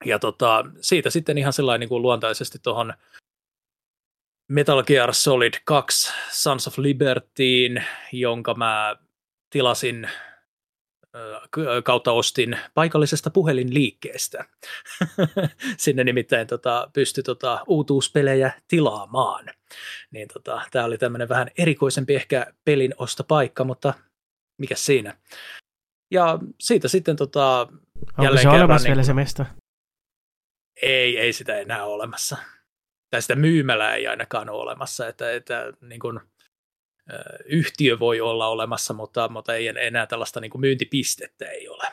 Ja 0.04 0.18
tota, 0.18 0.64
siitä 0.80 1.10
sitten 1.10 1.38
ihan 1.38 1.52
sellainen 1.52 1.80
niin 1.80 1.88
kuin 1.88 2.02
luontaisesti 2.02 2.58
tuohon 2.62 2.94
Metal 4.48 4.82
Gear 4.82 5.14
Solid 5.14 5.54
2 5.64 6.12
Sons 6.30 6.68
of 6.68 6.78
Libertyin, 6.78 7.84
jonka 8.12 8.54
mä 8.54 8.96
tilasin 9.50 10.10
kautta 11.84 12.12
ostin 12.12 12.58
paikallisesta 12.74 13.30
puhelinliikkeestä. 13.30 14.44
Sinne 15.76 16.04
nimittäin 16.04 16.46
tota, 16.46 16.90
pystyi 16.92 17.24
tota, 17.24 17.64
uutuuspelejä 17.66 18.52
tilaamaan. 18.68 19.44
Niin 20.10 20.28
tota, 20.32 20.62
tämä 20.70 20.84
oli 20.84 20.98
tämmöinen 20.98 21.28
vähän 21.28 21.50
erikoisempi 21.58 22.14
ehkä 22.14 22.46
pelin 22.64 22.94
ostopaikka, 22.98 23.64
mutta 23.64 23.94
mikä 24.58 24.74
siinä. 24.74 25.16
Ja 26.10 26.38
siitä 26.60 26.88
sitten 26.88 27.16
tota, 27.16 27.60
Onko 27.60 28.24
jälleen 28.24 28.42
se 28.42 28.48
kerran, 28.48 28.60
olemassa 28.60 28.88
niin 28.88 28.94
vielä 28.94 29.02
se 29.02 29.14
mesta? 29.14 29.46
ei, 30.82 31.18
ei 31.18 31.32
sitä 31.32 31.58
enää 31.58 31.84
ole 31.84 31.94
olemassa. 31.94 32.36
Tai 33.10 33.22
sitä 33.22 33.36
myymälää 33.36 33.94
ei 33.94 34.06
ainakaan 34.06 34.48
ole 34.48 34.62
olemassa, 34.62 35.08
että, 35.08 35.32
että 35.32 35.72
niin 35.80 36.00
kuin, 36.00 36.20
yhtiö 37.44 37.98
voi 37.98 38.20
olla 38.20 38.48
olemassa, 38.48 38.94
mutta, 38.94 39.28
mutta 39.28 39.54
ei 39.54 39.68
enää 39.68 40.06
tällaista 40.06 40.40
niin 40.40 40.50
kuin 40.50 40.60
myyntipistettä 40.60 41.48
ei 41.48 41.68
ole. 41.68 41.84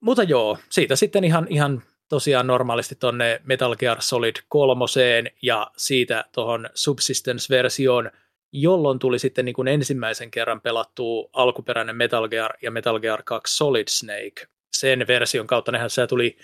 Mutta 0.00 0.22
joo, 0.22 0.58
siitä 0.70 0.96
sitten 0.96 1.24
ihan, 1.24 1.46
ihan 1.50 1.82
tosiaan 2.08 2.46
normaalisti 2.46 2.94
tonne 2.94 3.40
Metal 3.44 3.76
Gear 3.76 4.02
Solid 4.02 4.36
kolmoseen 4.48 5.30
ja 5.42 5.70
siitä 5.76 6.24
tuohon 6.32 6.68
Subsistence-versioon, 6.74 8.10
jolloin 8.52 8.98
tuli 8.98 9.18
sitten 9.18 9.44
niin 9.44 9.54
kuin 9.54 9.68
ensimmäisen 9.68 10.30
kerran 10.30 10.60
pelattua 10.60 11.30
alkuperäinen 11.32 11.96
Metal 11.96 12.28
Gear 12.28 12.52
ja 12.62 12.70
Metal 12.70 13.00
Gear 13.00 13.22
2 13.22 13.56
Solid 13.56 13.88
Snake. 13.88 14.46
Sen 14.76 15.06
version 15.06 15.46
kautta 15.46 15.72
nehän 15.72 15.90
se 15.90 16.06
tuli 16.06 16.38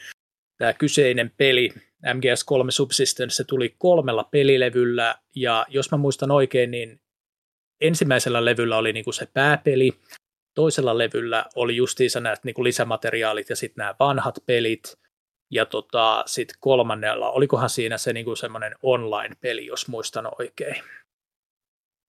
tämä 0.58 0.72
kyseinen 0.72 1.30
peli, 1.36 1.70
MGS3 2.06 2.70
Subsistence, 2.70 3.34
se 3.34 3.44
tuli 3.44 3.74
kolmella 3.78 4.24
pelilevyllä, 4.24 5.14
ja 5.36 5.66
jos 5.68 5.90
mä 5.90 5.98
muistan 5.98 6.30
oikein, 6.30 6.70
niin 6.70 7.00
ensimmäisellä 7.80 8.44
levyllä 8.44 8.76
oli 8.76 8.92
niinku 8.92 9.12
se 9.12 9.26
pääpeli, 9.34 9.92
toisella 10.54 10.98
levyllä 10.98 11.44
oli 11.54 11.76
justiinsa 11.76 12.20
nämä 12.20 12.36
niinku 12.44 12.64
lisämateriaalit 12.64 13.50
ja 13.50 13.56
sitten 13.56 13.82
nämä 13.82 13.94
vanhat 14.00 14.38
pelit, 14.46 14.98
ja 15.50 15.66
tota, 15.66 16.22
sitten 16.26 16.56
kolmannella, 16.60 17.30
olikohan 17.30 17.70
siinä 17.70 17.98
se 17.98 18.12
niinku 18.12 18.36
semmoinen 18.36 18.74
online-peli, 18.82 19.66
jos 19.66 19.88
muistan 19.88 20.28
oikein. 20.38 20.82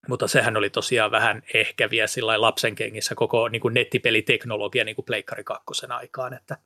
Mutta 0.08 0.28
sehän 0.28 0.56
oli 0.56 0.70
tosiaan 0.70 1.10
vähän 1.10 1.42
ehkä 1.54 1.90
vielä 1.90 2.06
sillä 2.06 2.26
lailla 2.26 2.46
lapsenkengissä 2.46 3.14
koko 3.14 3.48
niin 3.48 3.60
kuin 3.60 3.74
nettipeliteknologia 3.74 4.84
niin 4.84 4.96
kuin 4.96 5.04
Pleikkari 5.04 5.44
kakkosen 5.44 5.92
aikaan, 5.92 6.34
että 6.34 6.56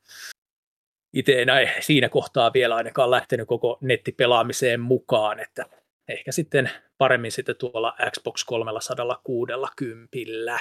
itse 1.12 1.42
en 1.42 1.48
siinä 1.80 2.08
kohtaa 2.08 2.52
vielä 2.52 2.76
ainakaan 2.76 3.10
lähtenyt 3.10 3.48
koko 3.48 3.78
nettipelaamiseen 3.80 4.80
mukaan, 4.80 5.40
että 5.40 5.64
ehkä 6.08 6.32
sitten 6.32 6.70
paremmin 6.98 7.32
sitten 7.32 7.56
tuolla 7.56 7.96
Xbox 8.10 8.44
360. 8.44 10.58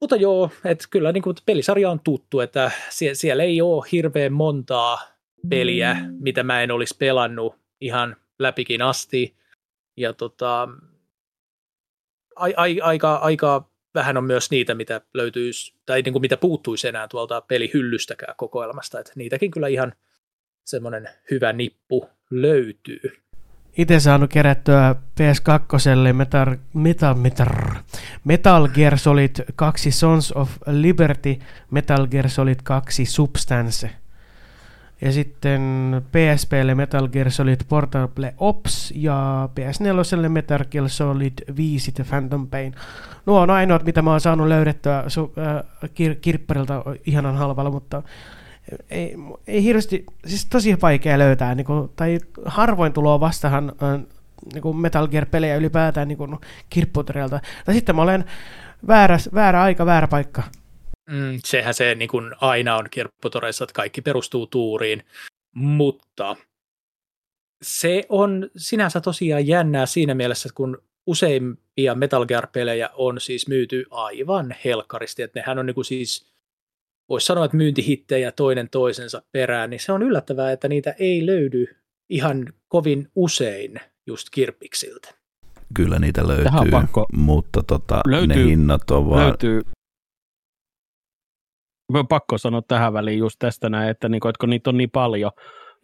Mutta 0.00 0.16
joo, 0.16 0.50
että 0.64 0.86
kyllä 0.90 1.12
niin 1.12 1.22
kuin 1.22 1.36
pelisarja 1.46 1.90
on 1.90 2.00
tuttu, 2.00 2.40
että 2.40 2.70
sie- 2.90 3.14
siellä 3.14 3.42
ei 3.42 3.62
ole 3.62 3.86
hirveän 3.92 4.32
montaa 4.32 4.98
peliä, 5.50 5.96
mitä 6.20 6.42
mä 6.42 6.62
en 6.62 6.70
olisi 6.70 6.96
pelannut 6.98 7.56
ihan 7.80 8.16
läpikin 8.38 8.82
asti. 8.82 9.36
Ja 9.96 10.12
tota, 10.12 10.68
ai, 12.36 12.54
ai, 12.56 12.80
aika, 12.80 13.14
aika 13.14 13.69
vähän 13.94 14.16
on 14.16 14.24
myös 14.24 14.50
niitä, 14.50 14.74
mitä 14.74 15.00
löytyisi, 15.14 15.74
tai 15.86 16.02
niin 16.02 16.12
kuin 16.12 16.20
mitä 16.20 16.36
puuttuisi 16.36 16.88
enää 16.88 17.08
tuolta 17.08 17.40
pelihyllystäkään 17.40 18.34
kokoelmasta, 18.36 19.00
että 19.00 19.12
niitäkin 19.16 19.50
kyllä 19.50 19.68
ihan 19.68 19.92
semmoinen 20.64 21.08
hyvä 21.30 21.52
nippu 21.52 22.08
löytyy. 22.30 23.00
Itse 23.78 24.00
saanut 24.00 24.30
kerättyä 24.30 24.94
PS2 25.20 26.12
Metal, 26.12 26.56
Metal, 26.74 27.14
Metal, 27.14 27.46
Metal 28.24 28.68
Gear 28.68 28.98
Solid 28.98 29.30
2 29.56 29.90
Sons 29.90 30.32
of 30.32 30.50
Liberty, 30.66 31.36
Metal 31.70 32.06
Gear 32.06 32.28
Solid 32.28 32.60
2 32.64 33.04
Substance. 33.04 33.90
Ja 35.02 35.12
sitten 35.12 35.62
PSPlle 36.12 36.74
Metal 36.74 37.08
Gear 37.08 37.30
Solid 37.30 37.60
Portable 37.68 38.34
Ops 38.38 38.92
ja 38.96 39.48
PS4 39.54 40.28
Metal 40.28 40.64
Gear 40.70 40.88
Solid 40.88 41.32
5 41.56 41.92
The 41.92 42.04
Phantom 42.04 42.46
Pain. 42.46 42.74
Nuo 43.26 43.40
on 43.40 43.50
ainoat, 43.50 43.84
mitä 43.84 44.02
mä 44.02 44.10
oon 44.10 44.20
saanut 44.20 44.48
löydettyä 44.48 45.04
su- 45.06 45.40
äh, 45.40 45.64
kir- 45.84 46.18
kirpparilta 46.20 46.84
ihanan 47.06 47.36
halvalla, 47.36 47.70
mutta 47.70 48.02
ei, 48.90 49.16
ei 49.46 49.64
hirveästi, 49.64 50.04
siis 50.26 50.46
tosi 50.46 50.80
vaikea 50.82 51.18
löytää, 51.18 51.54
niin 51.54 51.64
kuin, 51.66 51.90
tai 51.96 52.18
harvoin 52.44 52.92
tuloa 52.92 53.20
vastahan 53.20 53.72
äh, 53.82 54.00
niin 54.52 54.62
kuin 54.62 54.76
Metal 54.76 55.08
Gear-pelejä 55.08 55.56
ylipäätään 55.56 56.08
niin 56.08 56.18
kuin 56.18 56.36
kirpputoreilta. 56.70 57.40
Tai 57.64 57.74
sitten 57.74 57.96
mä 57.96 58.02
olen 58.02 58.24
väärä, 58.86 59.16
väärä 59.34 59.62
aika, 59.62 59.86
väärä 59.86 60.08
paikka. 60.08 60.42
Mm, 61.10 61.38
sehän 61.44 61.74
se 61.74 61.94
niin 61.94 62.08
kuin 62.08 62.34
aina 62.40 62.76
on 62.76 62.86
kirpputoreissa, 62.90 63.64
että 63.64 63.74
kaikki 63.74 64.02
perustuu 64.02 64.46
tuuriin, 64.46 65.02
mutta 65.54 66.36
se 67.62 68.02
on 68.08 68.50
sinänsä 68.56 69.00
tosiaan 69.00 69.46
jännää 69.46 69.86
siinä 69.86 70.14
mielessä, 70.14 70.46
että 70.46 70.56
kun 70.56 70.82
useimpia 71.06 71.94
Metal 71.94 72.26
Gear-pelejä 72.26 72.90
on 72.92 73.20
siis 73.20 73.48
myyty 73.48 73.84
aivan 73.90 74.54
helkkaristi, 74.64 75.22
että 75.22 75.40
nehän 75.40 75.58
on 75.58 75.66
niin 75.66 75.74
kuin 75.74 75.84
siis, 75.84 76.32
voisi 77.08 77.26
sanoa, 77.26 77.44
että 77.44 77.56
myyntihittejä 77.56 78.32
toinen 78.32 78.68
toisensa 78.70 79.22
perään, 79.32 79.70
niin 79.70 79.80
se 79.80 79.92
on 79.92 80.02
yllättävää, 80.02 80.52
että 80.52 80.68
niitä 80.68 80.94
ei 80.98 81.26
löydy 81.26 81.66
ihan 82.10 82.52
kovin 82.68 83.08
usein 83.14 83.80
just 84.06 84.28
kirppiksiltä. 84.30 85.14
Kyllä 85.74 85.98
niitä 85.98 86.28
löytyy, 86.28 86.70
pakko- 86.70 87.06
mutta 87.12 87.62
tota, 87.62 88.00
Löytyy- 88.06 88.36
ne 88.36 88.44
hinnat 88.44 88.90
on 88.90 89.10
vaan... 89.10 89.26
löytyy 89.26 89.62
Mä 91.90 92.04
pakko 92.04 92.38
sanoa 92.38 92.62
tähän 92.62 92.92
väliin 92.92 93.18
just 93.18 93.36
tästä 93.38 93.68
näin, 93.68 93.90
että, 93.90 94.08
niinku, 94.08 94.28
että 94.28 94.40
kun 94.40 94.50
niitä 94.50 94.70
on 94.70 94.76
niin 94.76 94.90
paljon 94.90 95.30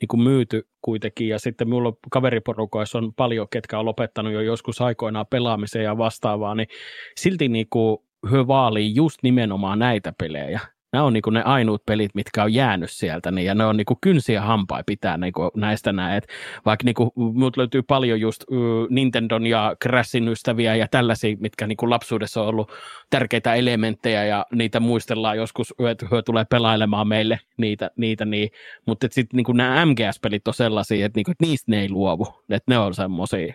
niin 0.00 0.09
kuin 0.09 0.20
myyty 0.20 0.68
kuitenkin, 0.82 1.28
ja 1.28 1.38
sitten 1.38 1.68
minulla 1.68 1.92
kaveriporukoissa 2.11 2.98
on 2.98 3.14
paljon, 3.14 3.48
ketkä 3.48 3.78
on 3.78 3.84
lopettanut 3.84 4.32
jo 4.32 4.40
joskus 4.40 4.80
aikoinaan 4.80 5.26
pelaamiseen 5.26 5.84
ja 5.84 5.98
vastaavaa, 5.98 6.54
niin 6.54 6.68
silti 7.16 7.48
niin 7.48 7.66
kuin, 7.70 7.98
he 8.32 8.46
vaalii 8.46 8.94
just 8.94 9.18
nimenomaan 9.22 9.78
näitä 9.78 10.12
pelejä. 10.18 10.61
Nämä 10.93 11.05
on 11.05 11.12
niin 11.12 11.22
kuin 11.22 11.34
ne 11.34 11.43
ainoat 11.43 11.82
pelit, 11.87 12.14
mitkä 12.14 12.43
on 12.43 12.55
jäänyt 12.55 12.91
sieltä, 12.91 13.30
niin, 13.30 13.47
ja 13.47 13.55
ne 13.55 13.64
on 13.64 13.76
niin 13.76 13.84
kuin 13.84 13.99
kynsiä 14.01 14.43
hampaa 14.43 14.82
pitää 14.87 15.16
niin 15.16 15.32
kuin 15.32 15.51
näistä 15.57 15.93
näin. 15.93 16.22
vaikka 16.64 16.84
niin 16.84 16.95
kuin, 16.95 17.11
mut 17.14 17.57
löytyy 17.57 17.82
paljon 17.82 18.20
just 18.20 18.45
uh, 18.51 18.87
Nintendon 18.91 19.47
ja 19.47 19.76
Crashin 19.82 20.28
ystäviä 20.28 20.74
ja 20.74 20.89
tällaisia, 20.89 21.37
mitkä 21.41 21.66
niin 21.66 21.76
kuin 21.76 21.91
lapsuudessa 21.91 22.43
on 22.43 22.49
ollut 22.49 22.72
tärkeitä 23.11 23.55
elementtejä, 23.55 24.24
ja 24.24 24.47
niitä 24.53 24.80
muistellaan 24.80 25.37
joskus, 25.37 25.74
että 25.91 26.07
hyö 26.11 26.22
tulee 26.22 26.45
pelailemaan 26.45 27.09
meille 27.09 27.41
niitä, 27.57 27.91
niitä 27.97 28.24
niin. 28.24 28.51
mutta 28.87 29.07
sitten 29.11 29.37
niin 29.37 29.57
nämä 29.57 29.87
MGS-pelit 29.87 30.49
on 30.49 30.55
sellaisia, 30.55 31.07
että, 31.07 31.18
niin 31.18 31.24
kuin, 31.24 31.32
että 31.32 31.45
niistä 31.45 31.70
ne 31.70 31.80
ei 31.80 31.91
luovu, 31.91 32.26
että 32.51 32.72
ne 32.74 32.78
on 32.78 32.95
semmoisia 32.95 33.55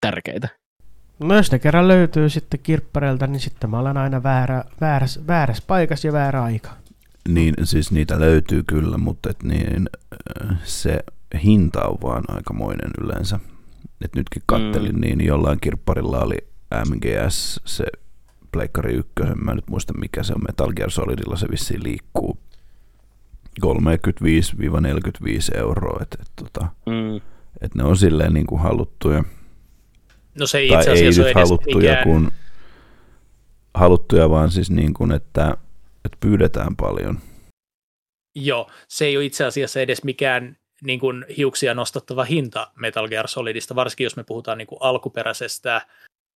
tärkeitä. 0.00 0.65
No 1.18 1.36
jos 1.36 1.52
ne 1.52 1.58
kerran 1.58 1.88
löytyy 1.88 2.28
sitten 2.28 2.60
kirppareilta, 2.62 3.26
niin 3.26 3.40
sitten 3.40 3.70
mä 3.70 3.78
olen 3.78 3.96
aina 3.96 4.22
väärä, 4.22 4.64
väärässä, 4.80 5.20
väärässä 5.26 5.62
paikassa 5.66 6.08
ja 6.08 6.12
väärä 6.12 6.42
aika. 6.42 6.70
Niin, 7.28 7.54
siis 7.64 7.92
niitä 7.92 8.20
löytyy 8.20 8.62
kyllä, 8.62 8.98
mutta 8.98 9.30
et 9.30 9.42
niin, 9.42 9.90
äh, 10.42 10.58
se 10.64 11.00
hinta 11.42 11.84
on 11.84 11.98
vaan 12.02 12.24
aikamoinen 12.28 12.90
yleensä. 13.00 13.40
Et 14.04 14.14
nytkin 14.16 14.42
kattelin, 14.46 14.94
mm. 14.94 15.00
niin 15.00 15.24
jollain 15.24 15.60
kirpparilla 15.60 16.20
oli 16.20 16.36
MGS, 16.88 17.60
se 17.64 17.84
Pleikkari 18.52 18.94
1, 18.94 19.12
mä 19.42 19.54
nyt 19.54 19.70
muista 19.70 19.92
mikä 19.98 20.22
se 20.22 20.32
on, 20.32 20.42
Metal 20.48 20.72
Gear 20.72 20.90
Solidilla 20.90 21.36
se 21.36 21.46
vissiin 21.50 21.82
liikkuu 21.82 22.38
35-45 23.66 23.68
euroa, 25.54 25.98
että 26.02 26.18
et, 26.20 26.30
tota, 26.36 26.66
mm. 26.86 27.16
et 27.60 27.74
ne 27.74 27.84
on 27.84 27.96
silleen 27.96 28.34
niin 28.34 28.46
kuin 28.46 28.60
haluttuja. 28.60 29.24
No 30.38 30.46
se 30.46 30.58
ei 30.58 30.68
itse 30.68 30.90
asiassa 30.90 31.22
ei 31.22 31.26
nyt 31.26 31.34
haluttuja, 31.34 31.76
mikään... 31.76 32.04
kun, 32.04 32.32
haluttuja, 33.74 34.30
vaan 34.30 34.50
siis 34.50 34.70
niin 34.70 34.94
kuin, 34.94 35.12
että, 35.12 35.56
että 36.04 36.18
pyydetään 36.20 36.76
paljon. 36.76 37.18
Joo, 38.34 38.70
se 38.88 39.04
ei 39.04 39.16
ole 39.16 39.24
itse 39.24 39.44
asiassa 39.44 39.80
edes 39.80 40.04
mikään 40.04 40.56
niin 40.82 41.00
kuin 41.00 41.24
hiuksia 41.36 41.74
nostattava 41.74 42.24
hinta 42.24 42.72
Metal 42.74 43.08
Gear 43.08 43.28
Solidista, 43.28 43.74
varsinkin 43.74 44.04
jos 44.04 44.16
me 44.16 44.24
puhutaan 44.24 44.58
niin 44.58 44.68
kuin 44.68 44.78
alkuperäisestä 44.82 45.86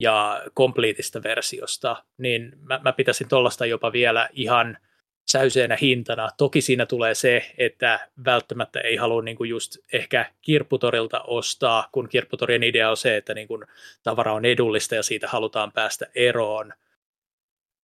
ja 0.01 0.42
kompleetista 0.55 1.22
versiosta, 1.22 2.05
niin 2.18 2.53
mä, 2.61 2.80
mä 2.84 2.92
pitäisin 2.92 3.28
tuollaista 3.28 3.66
jopa 3.66 3.92
vielä 3.92 4.28
ihan– 4.32 4.76
säyseenä 5.31 5.76
hintana. 5.81 6.28
Toki 6.37 6.61
siinä 6.61 6.87
tulee 6.87 7.14
se, 7.14 7.55
että 7.59 8.09
välttämättä 8.24 8.81
ei 8.81 8.97
halua 8.97 9.22
niin 9.22 9.37
kuin 9.37 9.51
just 9.51 9.76
ehkä 9.93 10.33
kirpputorilta 10.43 11.20
ostaa, 11.20 11.89
kun 11.93 12.09
kirpputorien 12.09 12.62
idea 12.62 12.91
on 12.91 12.97
se, 12.97 13.16
että 13.16 13.35
niin 13.35 13.49
kuin 13.49 13.64
tavara 14.03 14.33
on 14.33 14.45
edullista 14.45 14.95
ja 14.95 15.03
siitä 15.03 15.28
halutaan 15.28 15.72
päästä 15.72 16.07
eroon. 16.14 16.72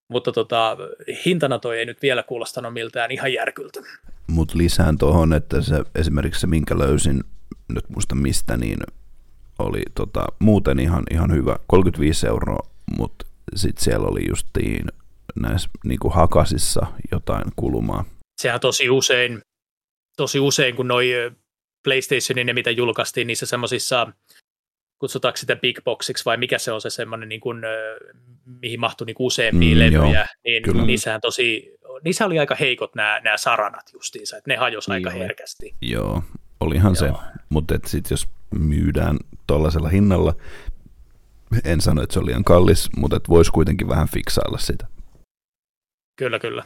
Mutta 0.09 0.33
tota, 0.33 0.77
hintana 1.27 1.59
toi 1.59 1.79
ei 1.79 1.87
nyt 1.87 2.03
vielä 2.03 2.23
kuulostanut 2.23 2.73
miltään 2.73 3.11
ihan 3.11 3.33
järkyltä. 3.33 3.81
Mutta 4.27 4.59
lisään 4.59 4.99
tuohon, 4.99 5.33
että 5.33 5.61
se, 5.61 5.75
esimerkiksi 5.95 6.41
se, 6.41 6.47
minkä 6.47 6.79
löysin, 6.79 7.25
nyt 7.69 7.89
muista 7.89 8.15
mistä, 8.15 8.57
niin 8.57 8.79
oli 9.59 9.83
tota, 9.95 10.25
muuten 10.39 10.79
ihan, 10.79 11.03
ihan 11.11 11.33
hyvä, 11.33 11.57
35 11.67 12.27
euroa, 12.27 12.71
mutta 12.99 13.27
sitten 13.55 13.85
siellä 13.85 14.07
oli 14.07 14.29
justiin 14.29 14.87
näissä 15.35 15.69
niin 15.85 15.99
kuin 15.99 16.15
hakasissa 16.15 16.87
jotain 17.13 17.45
kulumaa. 17.57 18.05
Sehän 18.43 18.61
tosi 18.61 18.91
usein, 18.91 19.41
tosi 20.17 20.41
usein 20.41 20.77
kun 20.77 20.89
noi 20.89 21.13
PlayStationin 21.85 22.47
ne 22.47 22.53
mitä 22.53 22.71
julkaistiin 22.71 23.27
niissä 23.27 23.47
semmoisissa, 23.47 24.13
kutsutaanko 24.99 25.37
sitä 25.37 25.57
big 25.57 25.79
boxiksi 25.85 26.25
vai 26.25 26.37
mikä 26.37 26.59
se 26.59 26.73
on 26.73 26.81
se 26.81 26.91
semmoinen, 26.91 27.29
niin 27.29 27.41
kuin, 27.41 27.63
mihin 28.45 28.81
mahtui 28.81 29.07
niin 29.07 29.17
useampia 29.19 29.75
mm, 29.75 29.79
levyjä, 29.79 30.19
joo, 30.19 30.27
niin 30.45 30.63
kyllä. 30.63 30.85
niissähän 30.85 31.21
tosi, 31.21 31.77
niissä 32.05 32.27
oli 32.27 32.39
aika 32.39 32.55
heikot 32.55 32.95
nämä, 32.95 33.21
nämä 33.21 33.37
saranat 33.37 33.91
justiinsa, 33.93 34.37
että 34.37 34.51
ne 34.51 34.57
hajosi 34.57 34.93
aika 34.93 35.11
joo. 35.11 35.19
herkästi. 35.19 35.75
Joo, 35.81 36.23
olihan 36.61 36.95
joo. 37.01 37.13
se, 37.13 37.13
mutta 37.49 37.75
sitten 37.87 38.11
jos 38.11 38.29
myydään 38.51 39.17
tuollaisella 39.47 39.89
hinnalla, 39.89 40.35
en 41.65 41.81
sano, 41.81 42.03
että 42.03 42.13
se 42.13 42.19
oli 42.19 42.27
liian 42.27 42.45
kallis, 42.45 42.89
mutta 42.97 43.21
voisi 43.29 43.53
kuitenkin 43.53 43.89
vähän 43.89 44.09
fiksailla 44.09 44.59
sitä. 44.59 44.87
Kyllä, 46.17 46.39
kyllä. 46.39 46.65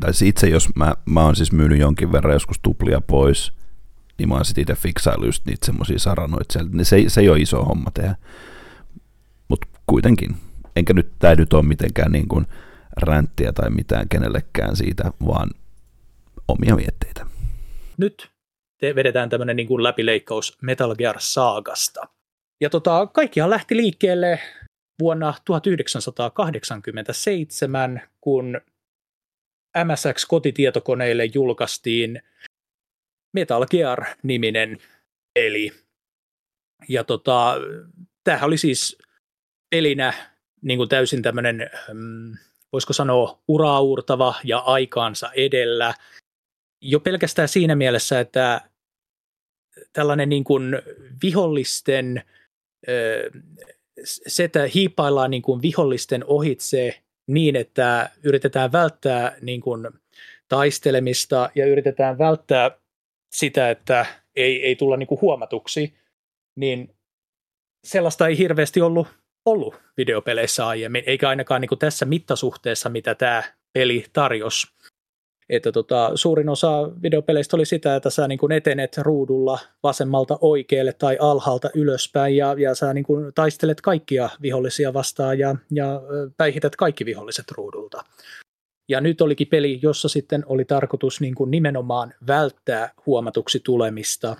Tai 0.00 0.14
siis 0.14 0.28
itse, 0.28 0.48
jos 0.48 0.68
mä, 0.74 0.94
mä 1.04 1.24
oon 1.24 1.36
siis 1.36 1.52
myynyt 1.52 1.78
jonkin 1.78 2.12
verran 2.12 2.32
joskus 2.32 2.58
tuplia 2.62 3.00
pois, 3.00 3.52
niin 4.18 4.28
mä 4.28 4.34
oon 4.34 4.44
sitten 4.44 4.62
itse 4.62 4.74
fiksailu 4.74 5.24
just 5.24 5.46
niitä 5.46 5.66
semmoisia 5.66 5.98
saranoita 5.98 6.52
sieltä. 6.52 6.70
Niin 6.72 6.84
se, 6.84 7.04
se 7.08 7.20
ei 7.20 7.28
ole 7.28 7.38
iso 7.38 7.64
homma 7.64 7.90
tehdä. 7.90 8.14
Mutta 9.48 9.66
kuitenkin. 9.86 10.36
Enkä 10.76 10.92
nyt 10.92 11.12
täydy 11.18 11.46
ole 11.52 11.62
mitenkään 11.62 12.12
niin 12.12 12.28
kuin 12.28 12.46
ränttiä 12.96 13.52
tai 13.52 13.70
mitään 13.70 14.08
kenellekään 14.08 14.76
siitä, 14.76 15.12
vaan 15.26 15.50
omia 16.48 16.76
mietteitä. 16.76 17.26
Nyt 17.96 18.30
te 18.80 18.94
vedetään 18.94 19.28
tämmöinen 19.28 19.56
niin 19.56 19.68
kuin 19.68 19.82
läpileikkaus 19.82 20.58
Metal 20.62 20.94
Gear 20.94 21.16
Saagasta. 21.18 22.00
Ja 22.60 22.70
tota, 22.70 23.06
kaikkihan 23.06 23.50
lähti 23.50 23.76
liikkeelle 23.76 24.40
vuonna 25.00 25.34
1987, 25.44 28.02
kun 28.20 28.60
MSX-kotitietokoneille 29.78 31.24
julkaistiin 31.34 32.22
Metal 33.32 33.66
Gear-niminen 33.66 34.78
peli. 35.34 35.72
Ja 36.88 37.04
tota, 37.04 37.54
tämähän 38.24 38.46
oli 38.46 38.58
siis 38.58 38.98
pelinä 39.70 40.12
niin 40.62 40.78
kuin 40.78 40.88
täysin 40.88 41.22
tämmöinen, 41.22 41.70
mm, 41.94 42.36
voisiko 42.72 42.92
sanoa, 42.92 43.42
uraurtava 43.48 44.34
ja 44.44 44.58
aikaansa 44.58 45.30
edellä. 45.32 45.94
Jo 46.80 47.00
pelkästään 47.00 47.48
siinä 47.48 47.76
mielessä, 47.76 48.20
että 48.20 48.70
tällainen 49.92 50.28
niin 50.28 50.44
kuin 50.44 50.78
vihollisten 51.22 52.22
se, 54.04 54.44
että 54.44 54.66
hiipaillaan 54.74 55.30
niin 55.30 55.42
kuin 55.42 55.62
vihollisten 55.62 56.24
ohitse 56.24 57.00
niin, 57.26 57.56
että 57.56 58.10
yritetään 58.22 58.72
välttää 58.72 59.36
niin 59.40 59.60
kuin 59.60 59.88
taistelemista 60.48 61.50
ja 61.54 61.66
yritetään 61.66 62.18
välttää 62.18 62.70
sitä, 63.32 63.70
että 63.70 64.06
ei, 64.36 64.66
ei 64.66 64.76
tulla 64.76 64.96
niin 64.96 65.06
kuin 65.06 65.20
huomatuksi, 65.20 65.94
niin 66.56 66.94
sellaista 67.84 68.28
ei 68.28 68.38
hirveästi 68.38 68.80
ollut, 68.80 69.08
ollut 69.44 69.74
videopeleissä 69.96 70.66
aiemmin, 70.66 71.02
eikä 71.06 71.28
ainakaan 71.28 71.60
niin 71.60 71.68
kuin 71.68 71.78
tässä 71.78 72.04
mittasuhteessa, 72.04 72.88
mitä 72.88 73.14
tämä 73.14 73.42
peli 73.72 74.04
tarjosi 74.12 74.66
että 75.50 75.72
tota, 75.72 76.10
suurin 76.14 76.48
osa 76.48 76.90
videopeleistä 77.02 77.56
oli 77.56 77.66
sitä, 77.66 77.96
että 77.96 78.10
sä 78.10 78.28
niin 78.28 78.38
kuin 78.38 78.52
etenet 78.52 78.98
ruudulla 78.98 79.58
vasemmalta 79.82 80.38
oikealle 80.40 80.92
tai 80.92 81.16
alhaalta 81.20 81.70
ylöspäin 81.74 82.36
ja, 82.36 82.54
ja 82.58 82.74
sä 82.74 82.94
niin 82.94 83.04
kuin 83.04 83.34
taistelet 83.34 83.80
kaikkia 83.80 84.28
vihollisia 84.42 84.94
vastaan 84.94 85.38
ja, 85.38 85.56
ja 85.70 86.02
päihität 86.36 86.76
kaikki 86.76 87.04
viholliset 87.04 87.50
ruudulta. 87.50 88.04
Ja 88.88 89.00
nyt 89.00 89.20
olikin 89.20 89.46
peli, 89.46 89.78
jossa 89.82 90.08
sitten 90.08 90.42
oli 90.46 90.64
tarkoitus 90.64 91.20
niin 91.20 91.34
kuin 91.34 91.50
nimenomaan 91.50 92.14
välttää 92.26 92.92
huomatuksi 93.06 93.60
tulemista 93.60 94.36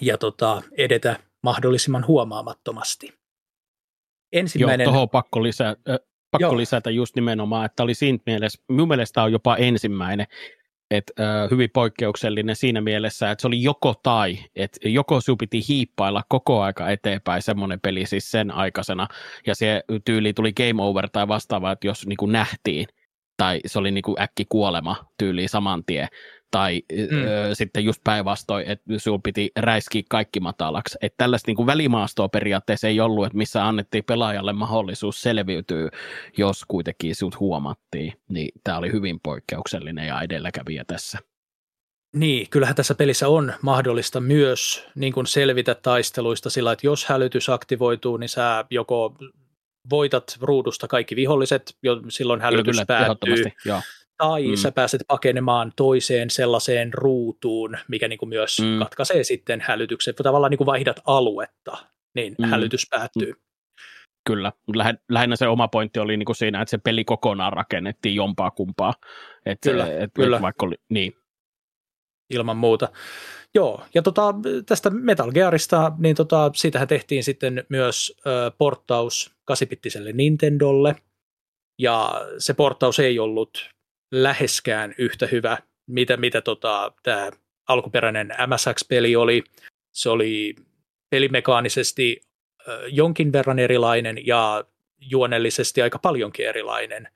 ja 0.00 0.18
tota, 0.18 0.62
edetä 0.78 1.16
mahdollisimman 1.42 2.06
huomaamattomasti. 2.06 3.12
Ensimmäinen... 4.32 4.84
Joo, 4.84 4.92
tuohon 4.92 5.10
pakko 5.10 5.42
lisää, 5.42 5.76
pakko 6.32 6.46
Joo. 6.46 6.56
lisätä 6.56 6.90
just 6.90 7.16
nimenomaan, 7.16 7.66
että 7.66 7.82
oli 7.82 7.94
siinä 7.94 8.18
mielessä, 8.26 8.62
minun 8.68 8.88
mielestä 8.88 9.22
on 9.22 9.32
jopa 9.32 9.56
ensimmäinen, 9.56 10.26
että 10.90 11.42
äh, 11.42 11.50
hyvin 11.50 11.70
poikkeuksellinen 11.70 12.56
siinä 12.56 12.80
mielessä, 12.80 13.30
että 13.30 13.42
se 13.42 13.46
oli 13.46 13.62
joko 13.62 13.94
tai, 14.02 14.38
että 14.56 14.88
joko 14.88 15.20
sinun 15.20 15.38
piti 15.38 15.64
hiippailla 15.68 16.22
koko 16.28 16.62
aika 16.62 16.90
eteenpäin 16.90 17.42
semmoinen 17.42 17.80
peli 17.80 18.06
siis 18.06 18.30
sen 18.30 18.50
aikaisena, 18.50 19.08
ja 19.46 19.54
se 19.54 19.82
tyyli 20.04 20.32
tuli 20.32 20.52
game 20.52 20.82
over 20.82 21.08
tai 21.10 21.28
vastaava, 21.28 21.72
että 21.72 21.86
jos 21.86 22.06
niin 22.06 22.16
kuin 22.16 22.32
nähtiin, 22.32 22.86
tai 23.36 23.60
se 23.66 23.78
oli 23.78 23.90
niin 23.90 24.02
kuin 24.02 24.20
äkki 24.20 24.44
kuolema 24.48 24.96
tyyli 25.18 25.48
saman 25.48 25.84
tien, 25.84 26.08
tai 26.52 26.82
mm. 26.92 27.26
ö, 27.26 27.54
sitten 27.54 27.84
just 27.84 28.00
päinvastoin, 28.04 28.66
että 28.66 28.84
sinulla 28.96 29.20
piti 29.24 29.50
räiskiä 29.56 30.02
kaikki 30.08 30.40
matalaksi. 30.40 30.98
Että 31.02 31.16
tällaista 31.16 31.48
niin 31.48 31.56
kuin 31.56 31.66
välimaastoa 31.66 32.28
periaatteessa 32.28 32.88
ei 32.88 33.00
ollut, 33.00 33.26
että 33.26 33.38
missä 33.38 33.68
annettiin 33.68 34.04
pelaajalle 34.04 34.52
mahdollisuus 34.52 35.22
selviytyä, 35.22 35.90
jos 36.36 36.64
kuitenkin 36.68 37.14
sinut 37.14 37.40
huomattiin. 37.40 38.12
Niin 38.28 38.48
tämä 38.64 38.78
oli 38.78 38.92
hyvin 38.92 39.20
poikkeuksellinen 39.20 40.06
ja 40.06 40.22
edelläkävijä 40.22 40.84
tässä. 40.86 41.18
Niin, 42.16 42.50
kyllähän 42.50 42.76
tässä 42.76 42.94
pelissä 42.94 43.28
on 43.28 43.52
mahdollista 43.62 44.20
myös 44.20 44.86
niin 44.94 45.12
kuin 45.12 45.26
selvitä 45.26 45.74
taisteluista 45.74 46.50
sillä, 46.50 46.72
että 46.72 46.86
jos 46.86 47.04
hälytys 47.04 47.48
aktivoituu, 47.48 48.16
niin 48.16 48.28
sä 48.28 48.64
joko 48.70 49.16
voitat 49.90 50.36
ruudusta 50.40 50.88
kaikki 50.88 51.16
viholliset, 51.16 51.76
jo 51.82 52.02
silloin 52.08 52.40
hälytys 52.40 52.64
kyllä, 52.64 52.86
kyllä, 52.86 53.06
päättyy. 53.06 53.44
Joo 53.64 53.80
tai 54.22 54.48
mm. 54.48 54.56
sä 54.56 54.72
pääset 54.72 55.00
pakenemaan 55.08 55.72
toiseen 55.76 56.30
sellaiseen 56.30 56.94
ruutuun, 56.94 57.76
mikä 57.88 58.08
niin 58.08 58.18
kuin 58.18 58.28
myös 58.28 58.60
mm. 58.60 58.78
katkaisee 58.78 59.24
sitten 59.24 59.60
hälytyksen. 59.60 60.14
Tavallaan 60.14 60.50
niin 60.50 60.58
kuin 60.58 60.66
vaihdat 60.66 61.00
aluetta, 61.06 61.76
niin 62.14 62.34
mm. 62.38 62.44
hälytys 62.44 62.86
päättyy. 62.90 63.32
Mm. 63.32 63.40
Kyllä, 64.26 64.52
lähinnä 65.08 65.36
se 65.36 65.48
oma 65.48 65.68
pointti 65.68 66.00
oli 66.00 66.16
niin 66.16 66.26
kuin 66.26 66.36
siinä, 66.36 66.62
että 66.62 66.70
se 66.70 66.78
peli 66.78 67.04
kokonaan 67.04 67.52
rakennettiin 67.52 68.14
jompaa 68.14 68.50
kumpaa. 68.50 68.94
Että 69.46 69.70
kyllä, 69.70 69.86
että 69.86 70.14
kyllä. 70.14 70.42
Vaikka 70.42 70.66
oli, 70.66 70.76
niin. 70.88 71.12
Ilman 72.30 72.56
muuta. 72.56 72.88
Joo, 73.54 73.82
ja 73.94 74.02
tota, 74.02 74.34
tästä 74.66 74.90
Metal 74.90 75.32
Gearista, 75.32 75.92
niin 75.98 76.16
tota, 76.16 76.50
siitähän 76.54 76.88
tehtiin 76.88 77.24
sitten 77.24 77.64
myös 77.68 78.20
ö, 78.26 78.50
porttaus 78.58 79.34
kasipittiselle 79.44 80.12
Nintendolle, 80.12 80.96
ja 81.78 82.10
se 82.38 82.54
porttaus 82.54 82.98
ei 82.98 83.18
ollut 83.18 83.70
läheskään 84.12 84.94
yhtä 84.98 85.26
hyvä, 85.26 85.58
mitä, 85.86 86.16
mitä 86.16 86.40
tota, 86.40 86.92
tämä 87.02 87.30
alkuperäinen 87.68 88.34
MSX-peli 88.46 89.16
oli. 89.16 89.44
Se 89.92 90.10
oli 90.10 90.54
pelimekaanisesti 91.10 92.22
jonkin 92.88 93.32
verran 93.32 93.58
erilainen 93.58 94.26
ja 94.26 94.64
juonellisesti 95.00 95.82
aika 95.82 95.98
paljonkin 95.98 96.46
erilainen. 96.46 97.08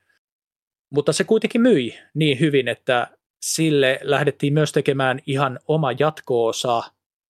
Mutta 0.91 1.13
se 1.13 1.25
kuitenkin 1.25 1.61
myi 1.61 1.99
niin 2.15 2.41
hyvin, 2.41 2.69
että 2.69 3.09
sille 3.41 4.01
lähdettiin 4.03 4.53
myös 4.53 4.73
tekemään 4.73 5.21
ihan 5.27 5.61
oma 5.69 5.93
jatko-osa, 5.93 6.83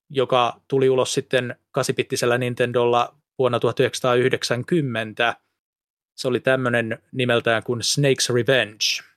joka 0.10 0.62
tuli 0.68 0.90
ulos 0.90 1.14
sitten 1.14 1.56
kasipittisellä 1.72 2.38
Nintendolla 2.38 3.16
vuonna 3.40 3.60
1990. 3.60 5.36
Se 6.16 6.28
oli 6.28 6.40
tämmöinen 6.40 7.00
nimeltään 7.12 7.64
kuin 7.64 7.82
Snake's 7.82 8.34
Revenge. 8.36 9.13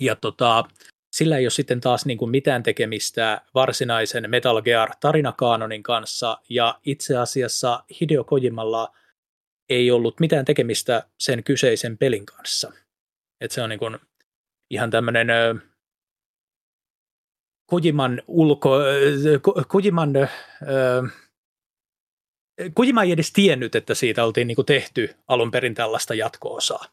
Ja 0.00 0.16
tota, 0.16 0.64
sillä 1.12 1.38
ei 1.38 1.44
ole 1.44 1.50
sitten 1.50 1.80
taas 1.80 2.06
niin 2.06 2.18
kuin 2.18 2.30
mitään 2.30 2.62
tekemistä 2.62 3.42
varsinaisen 3.54 4.30
Metal 4.30 4.62
Gear 4.62 4.90
tarinakaanonin 5.00 5.82
kanssa, 5.82 6.38
ja 6.48 6.80
itse 6.86 7.16
asiassa 7.16 7.84
Hideo 8.00 8.24
Kojimalla 8.24 8.94
ei 9.68 9.90
ollut 9.90 10.20
mitään 10.20 10.44
tekemistä 10.44 11.06
sen 11.18 11.44
kyseisen 11.44 11.98
pelin 11.98 12.26
kanssa. 12.26 12.72
Et 13.40 13.50
se 13.50 13.62
on 13.62 13.70
niin 13.70 13.78
kuin 13.78 13.98
ihan 14.70 14.90
tämmöinen 14.90 15.28
Kojiman 17.66 18.22
ulko, 18.26 18.70
Kojiman, 19.68 20.12
Kojima 22.74 23.02
ei 23.02 23.12
edes 23.12 23.32
tiennyt, 23.32 23.74
että 23.74 23.94
siitä 23.94 24.24
oltiin 24.24 24.46
niin 24.46 24.56
kuin 24.56 24.66
tehty 24.66 25.14
alun 25.28 25.50
perin 25.50 25.74
tällaista 25.74 26.14
jatko-osaa. 26.14 26.84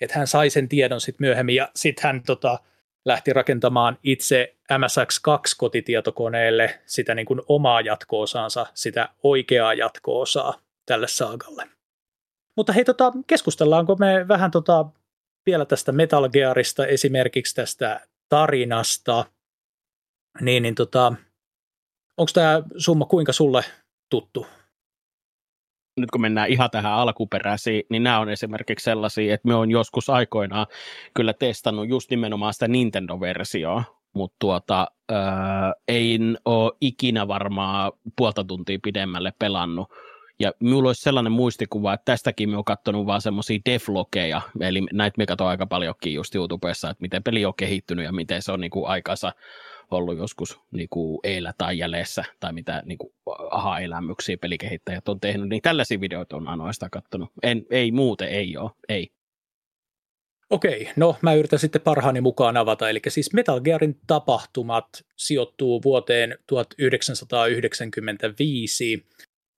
Että 0.00 0.18
hän 0.18 0.26
sai 0.26 0.50
sen 0.50 0.68
tiedon 0.68 1.00
sitten 1.00 1.26
myöhemmin 1.26 1.54
ja 1.54 1.68
sitten 1.74 2.02
hän 2.02 2.22
tota, 2.22 2.58
lähti 3.04 3.32
rakentamaan 3.32 3.98
itse 4.02 4.56
MSX2-kotitietokoneelle 4.72 6.80
sitä 6.86 7.14
niin 7.14 7.26
kuin 7.26 7.40
omaa 7.48 7.80
jatko-osaansa, 7.80 8.66
sitä 8.74 9.08
oikeaa 9.22 9.74
jatko-osaa 9.74 10.60
tälle 10.86 11.08
saagalle. 11.08 11.68
Mutta 12.56 12.72
hei, 12.72 12.84
tota, 12.84 13.12
keskustellaanko 13.26 13.96
me 13.96 14.28
vähän 14.28 14.50
tota, 14.50 14.86
vielä 15.46 15.64
tästä 15.64 15.92
Metal 15.92 16.28
Gearista, 16.28 16.86
esimerkiksi 16.86 17.54
tästä 17.54 18.00
tarinasta– 18.28 19.24
niin, 20.40 20.62
niin 20.62 20.74
tota, 20.74 21.12
onko 22.16 22.30
tämä 22.34 22.62
summa 22.76 23.04
kuinka 23.04 23.32
sulle 23.32 23.64
tuttu? 24.10 24.46
Nyt 25.96 26.10
kun 26.10 26.20
mennään 26.20 26.48
ihan 26.48 26.70
tähän 26.70 26.92
alkuperäisiin, 26.92 27.82
niin 27.90 28.02
nämä 28.02 28.20
on 28.20 28.28
esimerkiksi 28.28 28.84
sellaisia, 28.84 29.34
että 29.34 29.48
me 29.48 29.54
on 29.54 29.70
joskus 29.70 30.10
aikoinaan 30.10 30.66
kyllä 31.14 31.32
testannut 31.32 31.88
just 31.88 32.10
nimenomaan 32.10 32.52
sitä 32.52 32.68
Nintendo-versioa, 32.68 33.84
mutta 34.14 34.36
tuota, 34.38 34.86
äh, 35.12 35.18
ei 35.88 36.18
ole 36.44 36.72
ikinä 36.80 37.28
varmaan 37.28 37.92
puolta 38.16 38.44
tuntia 38.44 38.78
pidemmälle 38.82 39.32
pelannut. 39.38 39.88
Ja 40.38 40.52
minulla 40.60 40.88
olisi 40.88 41.02
sellainen 41.02 41.32
muistikuva, 41.32 41.94
että 41.94 42.12
tästäkin 42.12 42.50
me 42.50 42.56
on 42.56 42.64
katsonut 42.64 43.06
vaan 43.06 43.20
semmoisia 43.20 43.58
devlogeja, 43.64 44.40
eli 44.60 44.82
näitä 44.92 45.18
me 45.18 45.26
katsoin 45.26 45.50
aika 45.50 45.66
paljonkin 45.66 46.14
just 46.14 46.34
YouTubessa, 46.34 46.90
että 46.90 47.02
miten 47.02 47.22
peli 47.22 47.44
on 47.44 47.54
kehittynyt 47.56 48.04
ja 48.04 48.12
miten 48.12 48.42
se 48.42 48.52
on 48.52 48.60
niin 48.60 48.70
kuin 48.70 48.86
aikansa 48.86 49.32
ollut 49.90 50.18
joskus 50.18 50.60
niin 50.70 50.88
kuin 50.88 51.18
eillä 51.24 51.52
tai 51.58 51.78
jäljessä, 51.78 52.24
tai 52.40 52.52
mitä 52.52 52.82
niin 52.86 52.98
kuin, 52.98 53.12
aha-elämyksiä 53.50 54.36
pelikehittäjät 54.36 55.08
on 55.08 55.20
tehnyt, 55.20 55.48
niin 55.48 55.62
tällaisia 55.62 56.00
videoita 56.00 56.36
on 56.36 56.48
ainoastaan 56.48 56.90
katsonut. 56.90 57.28
En, 57.42 57.66
ei 57.70 57.92
muuten, 57.92 58.28
ei 58.28 58.56
ole, 58.56 58.70
ei. 58.88 59.10
Okei, 60.50 60.90
no 60.96 61.16
mä 61.22 61.34
yritän 61.34 61.58
sitten 61.58 61.80
parhaani 61.80 62.20
mukaan 62.20 62.56
avata. 62.56 62.90
Eli 62.90 63.00
siis 63.08 63.32
Metal 63.32 63.60
Gearin 63.60 64.00
tapahtumat 64.06 64.88
sijoittuu 65.16 65.82
vuoteen 65.82 66.38
1995 66.46 69.06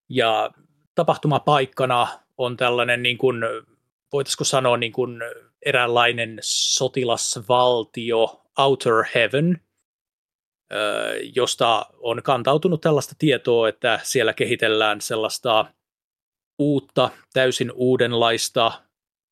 ja 0.08 0.50
tapahtumapaikkana 0.94 2.08
on 2.38 2.56
tällainen 2.56 3.02
niin 3.02 3.18
kuin, 3.18 3.36
voitaisiko 4.12 4.44
sanoa 4.44 4.76
niin 4.76 4.92
kuin 4.92 5.20
eräänlainen 5.66 6.38
sotilasvaltio 6.42 8.42
Outer 8.58 9.04
Heaven, 9.14 9.60
josta 11.34 11.86
on 11.98 12.22
kantautunut 12.22 12.80
tällaista 12.80 13.14
tietoa, 13.18 13.68
että 13.68 14.00
siellä 14.02 14.32
kehitellään 14.32 15.00
sellaista 15.00 15.66
uutta, 16.58 17.10
täysin 17.32 17.72
uudenlaista 17.74 18.82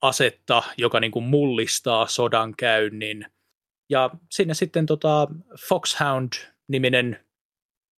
asetta, 0.03 0.63
joka 0.79 1.01
niin 1.01 1.13
kuin 1.13 1.25
mullistaa 1.25 2.07
sodan 2.07 2.55
käynnin. 2.57 3.27
Ja 3.91 4.11
sinne 4.33 4.55
sitten 4.55 4.87
tota 4.87 5.29
Foxhound-niminen 5.69 7.27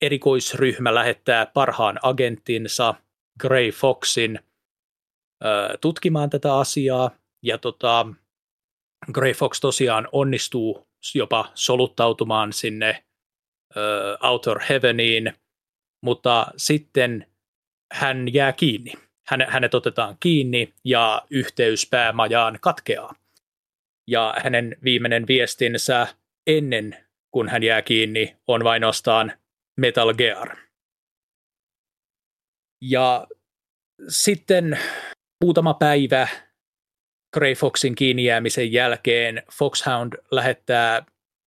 erikoisryhmä 0.03 0.95
lähettää 0.95 1.47
parhaan 1.47 1.99
agenttinsa 2.03 2.95
Grey 3.41 3.71
Foxin 3.71 4.39
tutkimaan 5.81 6.31
tätä 6.31 6.57
asiaa. 6.57 7.11
Ja 7.43 7.59
tota, 7.59 8.07
Grey 9.13 9.33
Fox 9.33 9.61
tosiaan 9.61 10.09
onnistuu 10.13 10.89
jopa 11.15 11.51
soluttautumaan 11.55 12.53
sinne 12.53 13.05
Outer 14.23 14.59
Heaveniin, 14.69 15.33
mutta 16.03 16.47
sitten 16.57 17.27
hän 17.93 18.35
jää 18.35 18.53
kiinni. 18.53 18.93
Hänet 19.49 19.75
otetaan 19.75 20.17
kiinni 20.21 20.75
ja 20.85 21.23
yhteys 21.31 21.87
päämajaan 21.91 22.59
katkeaa. 22.61 23.15
Ja 24.07 24.35
hänen 24.43 24.77
viimeinen 24.85 25.27
viestinsä 25.27 26.07
ennen 26.47 26.97
kuin 27.31 27.49
hän 27.49 27.63
jää 27.63 27.83
kiinni 27.83 28.37
on 28.47 28.65
vain 28.65 28.85
ostaan 28.85 29.33
Metal 29.77 30.15
Gear. 30.15 30.57
Ja 32.83 33.27
sitten 34.09 34.79
muutama 35.45 35.75
päivä 35.75 36.29
Grey 37.35 37.55
Foxin 37.55 37.95
kiinni 37.95 38.25
jäämisen 38.25 38.73
jälkeen 38.73 39.43
Foxhound 39.53 40.13
lähettää 40.31 41.03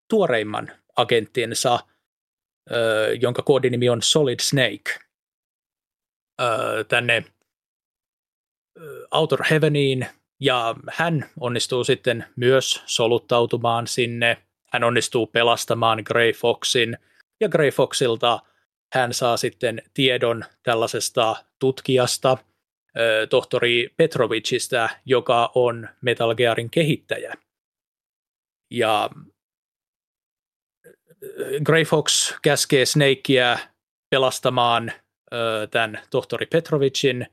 tuoreimman 0.09 0.71
agenttinsa 0.95 1.79
jonka 3.19 3.41
koodinimi 3.41 3.89
on 3.89 4.01
Solid 4.01 4.39
Snake, 4.41 4.99
tänne 6.87 7.23
Outer 9.11 9.43
Heaveniin, 9.49 10.07
ja 10.39 10.75
hän 10.91 11.29
onnistuu 11.39 11.83
sitten 11.83 12.25
myös 12.35 12.83
soluttautumaan 12.85 13.87
sinne. 13.87 14.37
Hän 14.71 14.83
onnistuu 14.83 15.27
pelastamaan 15.27 16.03
Grey 16.05 16.33
Foxin, 16.33 16.97
ja 17.39 17.49
Grey 17.49 17.71
Foxilta 17.71 18.39
hän 18.93 19.13
saa 19.13 19.37
sitten 19.37 19.81
tiedon 19.93 20.45
tällaisesta 20.63 21.35
tutkijasta, 21.59 22.37
tohtori 23.29 23.89
Petrovicista, 23.97 24.89
joka 25.05 25.51
on 25.55 25.89
Metal 26.01 26.35
Gearin 26.35 26.69
kehittäjä. 26.69 27.33
Ja 28.71 29.09
Grey 31.65 31.83
Fox 31.83 32.33
käskee 32.41 32.85
Snakea 32.85 33.57
pelastamaan 34.09 34.91
tämän 35.71 35.99
tohtori 36.09 36.45
Petrovicin 36.45 37.27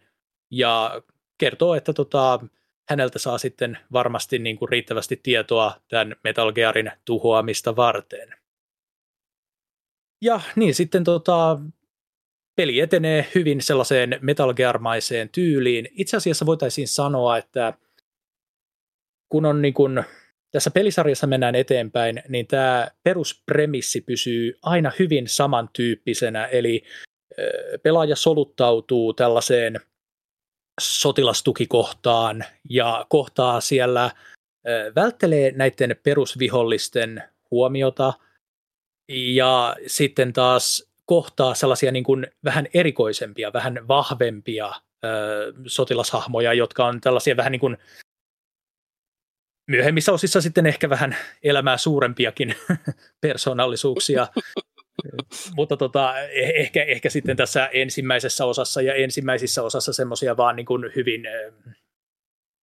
ja 0.50 1.02
kertoo, 1.38 1.74
että 1.74 1.92
tota, 1.92 2.40
häneltä 2.88 3.18
saa 3.18 3.38
sitten 3.38 3.78
varmasti 3.92 4.38
niin 4.38 4.56
kuin 4.56 4.68
riittävästi 4.68 5.20
tietoa 5.22 5.80
tämän 5.88 6.16
Metal 6.24 6.52
Gearin 6.52 6.92
tuhoamista 7.04 7.76
varten. 7.76 8.34
Ja 10.22 10.40
niin 10.56 10.74
sitten 10.74 11.04
tota, 11.04 11.58
peli 12.56 12.80
etenee 12.80 13.26
hyvin 13.34 13.62
sellaiseen 13.62 14.18
Metal 14.20 14.54
Gear-maiseen 14.54 15.28
tyyliin. 15.28 15.88
Itse 15.92 16.16
asiassa 16.16 16.46
voitaisiin 16.46 16.88
sanoa, 16.88 17.38
että 17.38 17.74
kun 19.28 19.46
on 19.46 19.62
niin 19.62 19.74
kuin 19.74 20.04
tässä 20.50 20.70
pelisarjassa 20.70 21.26
mennään 21.26 21.54
eteenpäin, 21.54 22.22
niin 22.28 22.46
tämä 22.46 22.88
peruspremissi 23.02 24.00
pysyy 24.00 24.58
aina 24.62 24.92
hyvin 24.98 25.28
samantyyppisenä, 25.28 26.46
eli 26.46 26.82
pelaaja 27.82 28.16
soluttautuu 28.16 29.14
tällaiseen 29.14 29.80
sotilastukikohtaan 30.80 32.44
ja 32.70 33.06
kohtaa 33.08 33.60
siellä, 33.60 34.10
välttelee 34.96 35.52
näiden 35.56 35.96
perusvihollisten 36.02 37.22
huomiota 37.50 38.12
ja 39.08 39.76
sitten 39.86 40.32
taas 40.32 40.90
kohtaa 41.04 41.54
sellaisia 41.54 41.92
niin 41.92 42.04
kuin 42.04 42.26
vähän 42.44 42.66
erikoisempia, 42.74 43.52
vähän 43.52 43.88
vahvempia 43.88 44.72
sotilashahmoja, 45.66 46.52
jotka 46.52 46.86
on 46.86 47.00
tällaisia 47.00 47.36
vähän 47.36 47.52
niin 47.52 47.60
kuin 47.60 47.76
myöhemmissä 49.68 50.12
osissa 50.12 50.40
sitten 50.40 50.66
ehkä 50.66 50.90
vähän 50.90 51.16
elämää 51.42 51.76
suurempiakin 51.76 52.54
persoonallisuuksia. 53.20 54.26
Mutta 55.56 55.76
tota, 55.76 56.20
eh, 56.20 56.52
ehkä, 56.54 56.84
ehkä 56.84 57.10
sitten 57.10 57.36
tässä 57.36 57.66
ensimmäisessä 57.66 58.44
osassa 58.44 58.82
ja 58.82 58.94
ensimmäisissä 58.94 59.62
osassa 59.62 59.92
semmoisia 59.92 60.36
vaan 60.36 60.56
niin 60.56 60.66
kuin 60.66 60.92
hyvin 60.96 61.22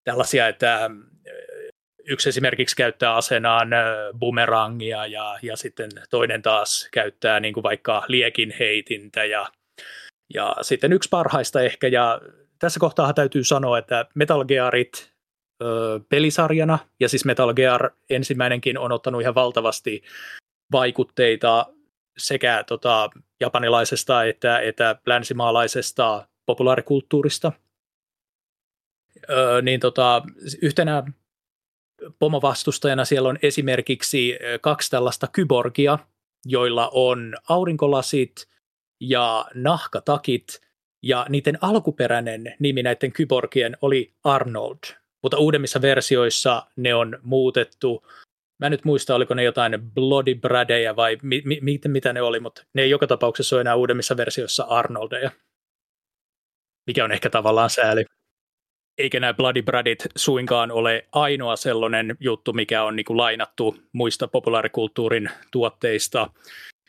tällaisia, 0.03 0.47
että 0.47 0.89
yksi 2.07 2.29
esimerkiksi 2.29 2.75
käyttää 2.75 3.15
asenaan 3.15 3.69
bumerangia 4.19 5.05
ja, 5.05 5.39
ja 5.41 5.55
sitten 5.55 5.89
toinen 6.09 6.41
taas 6.41 6.89
käyttää 6.91 7.39
niin 7.39 7.53
kuin 7.53 7.63
vaikka 7.63 8.03
liekin 8.07 8.53
heitintä 8.59 9.25
ja, 9.25 9.47
ja 10.33 10.55
sitten 10.61 10.93
yksi 10.93 11.09
parhaista 11.09 11.61
ehkä 11.61 11.87
ja 11.87 12.21
tässä 12.59 12.79
kohtaa 12.79 13.13
täytyy 13.13 13.43
sanoa, 13.43 13.77
että 13.77 14.05
Metal 14.15 14.45
Gearit 14.45 15.14
ö, 15.63 15.99
pelisarjana. 16.09 16.79
Ja 16.99 17.09
siis 17.09 17.25
Metal 17.25 17.53
Gear 17.53 17.91
ensimmäinenkin 18.09 18.77
on 18.77 18.91
ottanut 18.91 19.21
ihan 19.21 19.35
valtavasti 19.35 20.03
vaikutteita 20.71 21.65
sekä 22.17 22.63
tota, 22.67 23.09
japanilaisesta 23.39 24.23
että, 24.23 24.59
että 24.59 24.99
länsimaalaisesta 25.05 26.27
populaarikulttuurista. 26.45 27.51
Öö, 29.29 29.61
niin 29.61 29.79
tota, 29.79 30.21
yhtenä 30.61 31.03
pomovastustajana 32.19 33.05
siellä 33.05 33.29
on 33.29 33.39
esimerkiksi 33.41 34.39
kaksi 34.61 34.91
tällaista 34.91 35.27
kyborgia, 35.27 35.99
joilla 36.45 36.89
on 36.93 37.35
aurinkolasit 37.49 38.47
ja 38.99 39.45
nahkatakit, 39.53 40.61
ja 41.03 41.25
niiden 41.29 41.57
alkuperäinen 41.61 42.55
nimi 42.59 42.83
näiden 42.83 43.11
kyborgien 43.11 43.77
oli 43.81 44.13
Arnold, 44.23 44.77
mutta 45.25 45.37
uudemmissa 45.37 45.81
versioissa 45.81 46.67
ne 46.75 46.95
on 46.95 47.19
muutettu. 47.23 48.07
Mä 48.59 48.65
en 48.65 48.71
nyt 48.71 48.85
muista, 48.85 49.15
oliko 49.15 49.33
ne 49.33 49.43
jotain 49.43 49.91
Bloody 49.93 50.35
Bradeja 50.35 50.95
vai 50.95 51.17
mi- 51.21 51.41
mi- 51.45 51.79
mitä 51.87 52.13
ne 52.13 52.21
oli, 52.21 52.39
mutta 52.39 52.63
ne 52.73 52.81
ei 52.81 52.89
joka 52.89 53.07
tapauksessa 53.07 53.55
ole 53.55 53.61
enää 53.61 53.75
uudemmissa 53.75 54.17
versioissa 54.17 54.63
Arnoldeja, 54.63 55.31
mikä 56.87 57.03
on 57.03 57.11
ehkä 57.11 57.29
tavallaan 57.29 57.69
sääli 57.69 58.05
eikä 58.97 59.19
nämä 59.19 59.33
Bloody 59.33 59.61
Bradit 59.61 60.07
suinkaan 60.15 60.71
ole 60.71 61.05
ainoa 61.11 61.55
sellainen 61.55 62.17
juttu, 62.19 62.53
mikä 62.53 62.83
on 62.83 62.95
niin 62.95 63.05
lainattu 63.09 63.77
muista 63.91 64.27
populaarikulttuurin 64.27 65.29
tuotteista. 65.51 66.29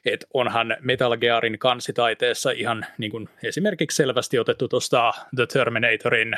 Et 0.04 0.26
onhan 0.34 0.76
Metal 0.80 1.16
Gearin 1.16 1.58
kansitaiteessa 1.58 2.50
ihan 2.50 2.86
niin 2.98 3.10
kuin 3.10 3.28
esimerkiksi 3.44 3.96
selvästi 3.96 4.38
otettu 4.38 4.68
tuosta 4.68 5.12
The 5.36 5.46
Terminatorin 5.46 6.34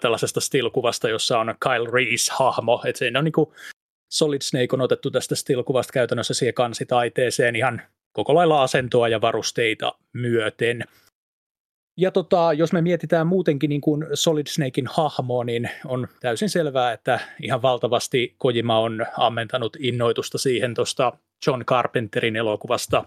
tällaisesta 0.00 0.40
still-kuvasta, 0.40 1.08
jossa 1.08 1.38
on 1.38 1.54
Kyle 1.60 1.90
Reese-hahmo. 1.92 2.82
Et 2.84 2.96
siinä 2.96 3.18
on 3.18 3.24
niin 3.24 3.32
kuin 3.32 3.50
Solid 4.12 4.42
Snake 4.42 4.68
on 4.72 4.80
otettu 4.80 5.10
tästä 5.10 5.34
still-kuvasta 5.34 5.92
käytännössä 5.92 6.34
siihen 6.34 6.54
kansitaiteeseen 6.54 7.56
ihan 7.56 7.82
koko 8.12 8.34
lailla 8.34 8.62
asentoa 8.62 9.08
ja 9.08 9.20
varusteita 9.20 9.94
myöten. 10.12 10.84
Ja 11.96 12.10
tota, 12.10 12.52
jos 12.52 12.72
me 12.72 12.82
mietitään 12.82 13.26
muutenkin 13.26 13.68
niin 13.68 13.80
kuin 13.80 14.06
Solid 14.14 14.46
Snakein 14.46 14.86
hahmoa, 14.90 15.44
niin 15.44 15.70
on 15.84 16.08
täysin 16.20 16.50
selvää, 16.50 16.92
että 16.92 17.20
ihan 17.42 17.62
valtavasti 17.62 18.34
Kojima 18.38 18.78
on 18.78 19.06
ammentanut 19.16 19.76
innoitusta 19.80 20.38
siihen 20.38 20.74
tuosta 20.74 21.12
John 21.46 21.64
Carpenterin 21.64 22.36
elokuvasta 22.36 23.04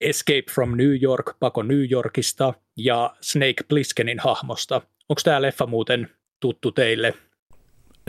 Escape 0.00 0.44
from 0.54 0.76
New 0.76 1.02
York, 1.02 1.36
Pako 1.40 1.62
New 1.62 1.90
Yorkista 1.90 2.54
ja 2.76 3.16
Snake 3.20 3.64
Plisskenin 3.68 4.20
hahmosta. 4.20 4.82
Onko 5.08 5.20
tämä 5.24 5.42
leffa 5.42 5.66
muuten 5.66 6.10
tuttu 6.40 6.72
teille? 6.72 7.14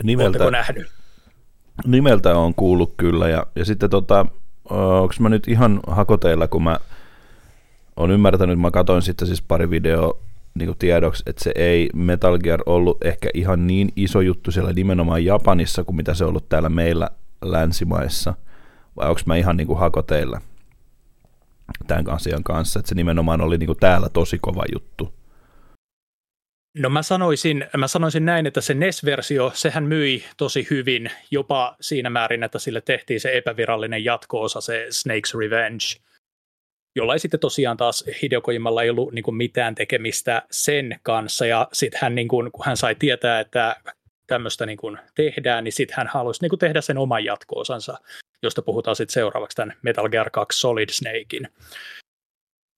Nimeltä, 0.02 0.28
Oletteko 0.28 0.50
nähnyt? 0.50 0.86
Nimeltä 1.86 2.38
on 2.38 2.54
kuullut 2.54 2.94
kyllä 2.96 3.28
ja, 3.28 3.46
ja 3.54 3.64
sitten 3.64 3.90
tota, 3.90 4.26
onko 4.70 5.14
mä 5.18 5.28
nyt 5.28 5.48
ihan 5.48 5.80
hakoteilla, 5.86 6.48
kun 6.48 6.62
mä 6.62 6.78
on 7.96 8.10
ymmärtänyt, 8.10 8.60
mä 8.60 8.70
katsoin 8.70 9.02
sitten 9.02 9.26
siis 9.26 9.42
pari 9.42 9.70
videoa 9.70 10.18
niin 10.54 10.66
kuin 10.66 10.78
tiedoksi, 10.78 11.22
että 11.26 11.44
se 11.44 11.52
ei 11.54 11.90
Metal 11.94 12.38
Gear 12.38 12.60
ollut 12.66 13.04
ehkä 13.04 13.28
ihan 13.34 13.66
niin 13.66 13.88
iso 13.96 14.20
juttu 14.20 14.50
siellä 14.50 14.72
nimenomaan 14.72 15.24
Japanissa 15.24 15.84
kuin 15.84 15.96
mitä 15.96 16.14
se 16.14 16.24
on 16.24 16.28
ollut 16.28 16.48
täällä 16.48 16.68
meillä 16.68 17.10
länsimaissa. 17.42 18.34
Vai 18.96 19.08
onko 19.08 19.20
mä 19.26 19.36
ihan 19.36 19.56
niin 19.56 19.66
kuin 19.66 19.78
hakoteilla 19.78 20.40
tämän 21.86 22.10
asian 22.10 22.44
kanssa, 22.44 22.78
että 22.78 22.88
se 22.88 22.94
nimenomaan 22.94 23.40
oli 23.40 23.58
niin 23.58 23.66
kuin 23.66 23.78
täällä 23.78 24.08
tosi 24.08 24.38
kova 24.38 24.64
juttu? 24.74 25.15
No 26.78 26.88
mä 26.88 27.02
sanoisin, 27.02 27.66
mä 27.76 27.88
sanoisin 27.88 28.24
näin, 28.24 28.46
että 28.46 28.60
se 28.60 28.74
NES-versio, 28.74 29.52
sehän 29.54 29.84
myi 29.84 30.24
tosi 30.36 30.66
hyvin, 30.70 31.10
jopa 31.30 31.76
siinä 31.80 32.10
määrin, 32.10 32.42
että 32.42 32.58
sille 32.58 32.80
tehtiin 32.80 33.20
se 33.20 33.36
epävirallinen 33.36 34.04
jatko-osa, 34.04 34.60
se 34.60 34.88
Snake's 34.90 35.38
Revenge– 35.38 35.84
jolla 36.96 37.12
ei 37.12 37.18
sitten 37.18 37.40
tosiaan 37.40 37.76
taas 37.76 38.04
Hideo 38.22 38.40
Kojimalla 38.40 38.82
ei 38.82 38.90
ollut 38.90 39.12
niin 39.12 39.22
kuin 39.22 39.34
mitään 39.34 39.74
tekemistä 39.74 40.42
sen 40.50 41.00
kanssa, 41.02 41.46
ja 41.46 41.68
sitten 41.72 42.00
hän, 42.02 42.14
niin 42.14 42.28
kuin, 42.28 42.52
kun 42.52 42.64
hän 42.66 42.76
sai 42.76 42.94
tietää, 42.94 43.40
että 43.40 43.76
tämmöistä 44.26 44.66
niin 44.66 44.76
kuin 44.76 44.98
tehdään, 45.14 45.64
niin 45.64 45.72
sitten 45.72 45.96
hän 45.96 46.06
halusi 46.06 46.42
niin 46.42 46.50
kuin 46.50 46.58
tehdä 46.58 46.80
sen 46.80 46.98
oman 46.98 47.24
jatko-osansa, 47.24 47.98
josta 48.42 48.62
puhutaan 48.62 48.96
sitten 48.96 49.14
seuraavaksi 49.14 49.56
tämän 49.56 49.76
Metal 49.82 50.08
Gear 50.08 50.30
2 50.30 50.60
Solid 50.60 50.88
Snakein. 50.90 51.48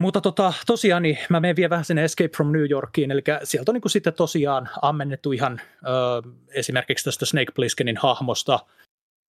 Mutta 0.01 0.21
tota, 0.21 0.53
tosiaan 0.67 1.03
niin 1.03 1.19
mä 1.29 1.41
menen 1.41 1.57
vielä 1.57 1.71
vähän 1.71 1.85
sinne 1.85 2.05
Escape 2.05 2.37
from 2.37 2.53
New 2.53 2.71
Yorkiin, 2.71 3.11
eli 3.11 3.23
sieltä 3.45 3.71
on 3.71 3.75
niin 3.75 3.91
sitten 3.91 4.15
tosiaan 4.15 4.69
ammennettu 4.83 5.33
ihan 5.33 5.61
ö, 5.61 6.29
esimerkiksi 6.49 7.05
tästä 7.05 7.27
Snake 7.27 7.53
Plisskenin 7.55 7.97
hahmosta 7.97 8.59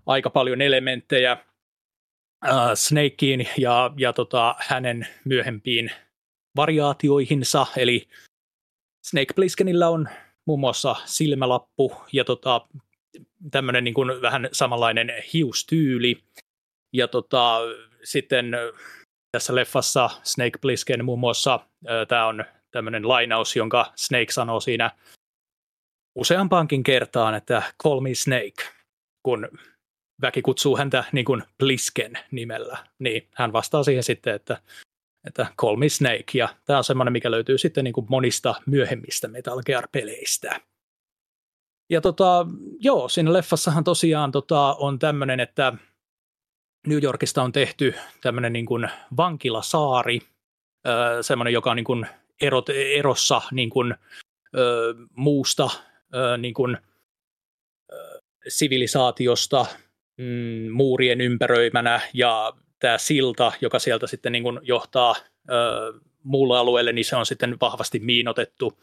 aika 0.06 0.30
paljon 0.30 0.62
elementtejä, 0.62 1.32
äh, 1.32 2.72
Snakeen 2.74 3.48
ja, 3.58 3.92
ja 3.98 4.14
tota, 4.14 4.56
hänen 4.60 5.08
myöhempiin 5.26 5.92
variaatioihinsa, 6.56 7.66
eli 7.78 8.08
Snake 9.06 9.34
Plisskenillä 9.36 9.90
on 9.90 10.10
muun 10.46 10.60
muassa 10.60 10.96
silmälappu 11.06 11.94
ja 12.14 12.24
tota, 12.24 12.68
tämmöinen 13.52 13.84
niin 13.84 14.22
vähän 14.22 14.50
samanlainen 14.52 15.12
hiustyyli. 15.34 16.24
Ja 16.94 17.08
tota, 17.08 17.60
sitten 18.04 18.52
tässä 19.32 19.56
leffassa 19.56 20.10
Snake 20.24 20.58
Plissken 20.62 21.06
muun 21.06 21.20
muassa, 21.20 21.60
tämä 22.08 22.28
on 22.28 22.46
tämmöinen 22.72 23.08
lainaus, 23.08 23.56
jonka 23.56 23.94
Snake 23.96 24.32
sanoo 24.32 24.60
siinä 24.60 24.92
useampaankin 26.16 26.84
kertaan, 26.84 27.36
että 27.36 27.64
call 27.84 28.00
me 28.00 28.16
Snake, 28.16 28.64
kun 29.24 29.50
väki 30.22 30.42
kutsuu 30.42 30.78
häntä 30.78 31.04
niin 31.12 31.26
kuin 31.26 31.44
Blisken 31.58 32.14
nimellä, 32.32 32.78
niin 33.00 33.28
hän 33.36 33.54
vastaa 33.54 33.84
siihen 33.84 34.04
sitten, 34.04 34.36
että, 34.36 34.62
että 35.28 35.48
Call 35.62 35.76
me 35.76 35.90
Snake, 35.90 36.26
ja 36.34 36.50
tämä 36.66 36.78
on 36.78 36.84
semmoinen, 36.84 37.14
mikä 37.14 37.32
löytyy 37.32 37.58
sitten 37.58 37.84
niin 37.84 37.94
kuin 37.94 38.06
monista 38.10 38.56
myöhemmistä 38.66 39.28
Metal 39.28 39.62
Gear-peleistä. 39.66 40.62
Ja 41.90 42.02
tota, 42.02 42.46
joo, 42.80 43.10
siinä 43.10 43.34
leffassahan 43.34 43.84
tosiaan 43.84 44.32
tota, 44.32 44.74
on 44.74 45.00
tämmöinen, 45.00 45.40
että 45.40 45.74
New 46.88 47.04
Yorkista 47.04 47.44
on 47.44 47.52
tehty 47.52 47.94
tämmöinen 48.22 48.54
niin 48.54 48.66
kuin 48.66 48.90
vankilasaari, 49.18 50.20
öö, 50.88 51.24
semmoinen, 51.24 51.54
joka 51.54 51.72
on 51.72 51.76
niin 51.76 51.86
kuin 51.86 52.06
erot, 52.42 52.70
erossa 52.70 53.42
niin 53.52 53.70
kuin, 53.70 53.96
öö, 54.58 54.94
muusta 55.16 55.70
öö, 56.16 56.38
niin 56.38 56.54
kuin, 56.54 56.78
öö, 57.92 58.20
sivilisaatiosta, 58.48 59.66
mm, 60.18 60.72
muurien 60.72 61.22
ympäröimänä 61.22 62.02
ja 62.14 62.54
tämä 62.80 62.98
silta, 62.98 63.52
joka 63.62 63.80
sieltä 63.80 64.08
sitten 64.08 64.32
niin 64.32 64.44
kuin 64.44 64.60
johtaa 64.64 65.16
ö, 65.50 66.00
muulle 66.24 66.58
alueelle, 66.58 66.94
niin 66.94 67.06
se 67.06 67.16
on 67.16 67.26
sitten 67.26 67.58
vahvasti 67.62 68.00
miinotettu. 68.00 68.80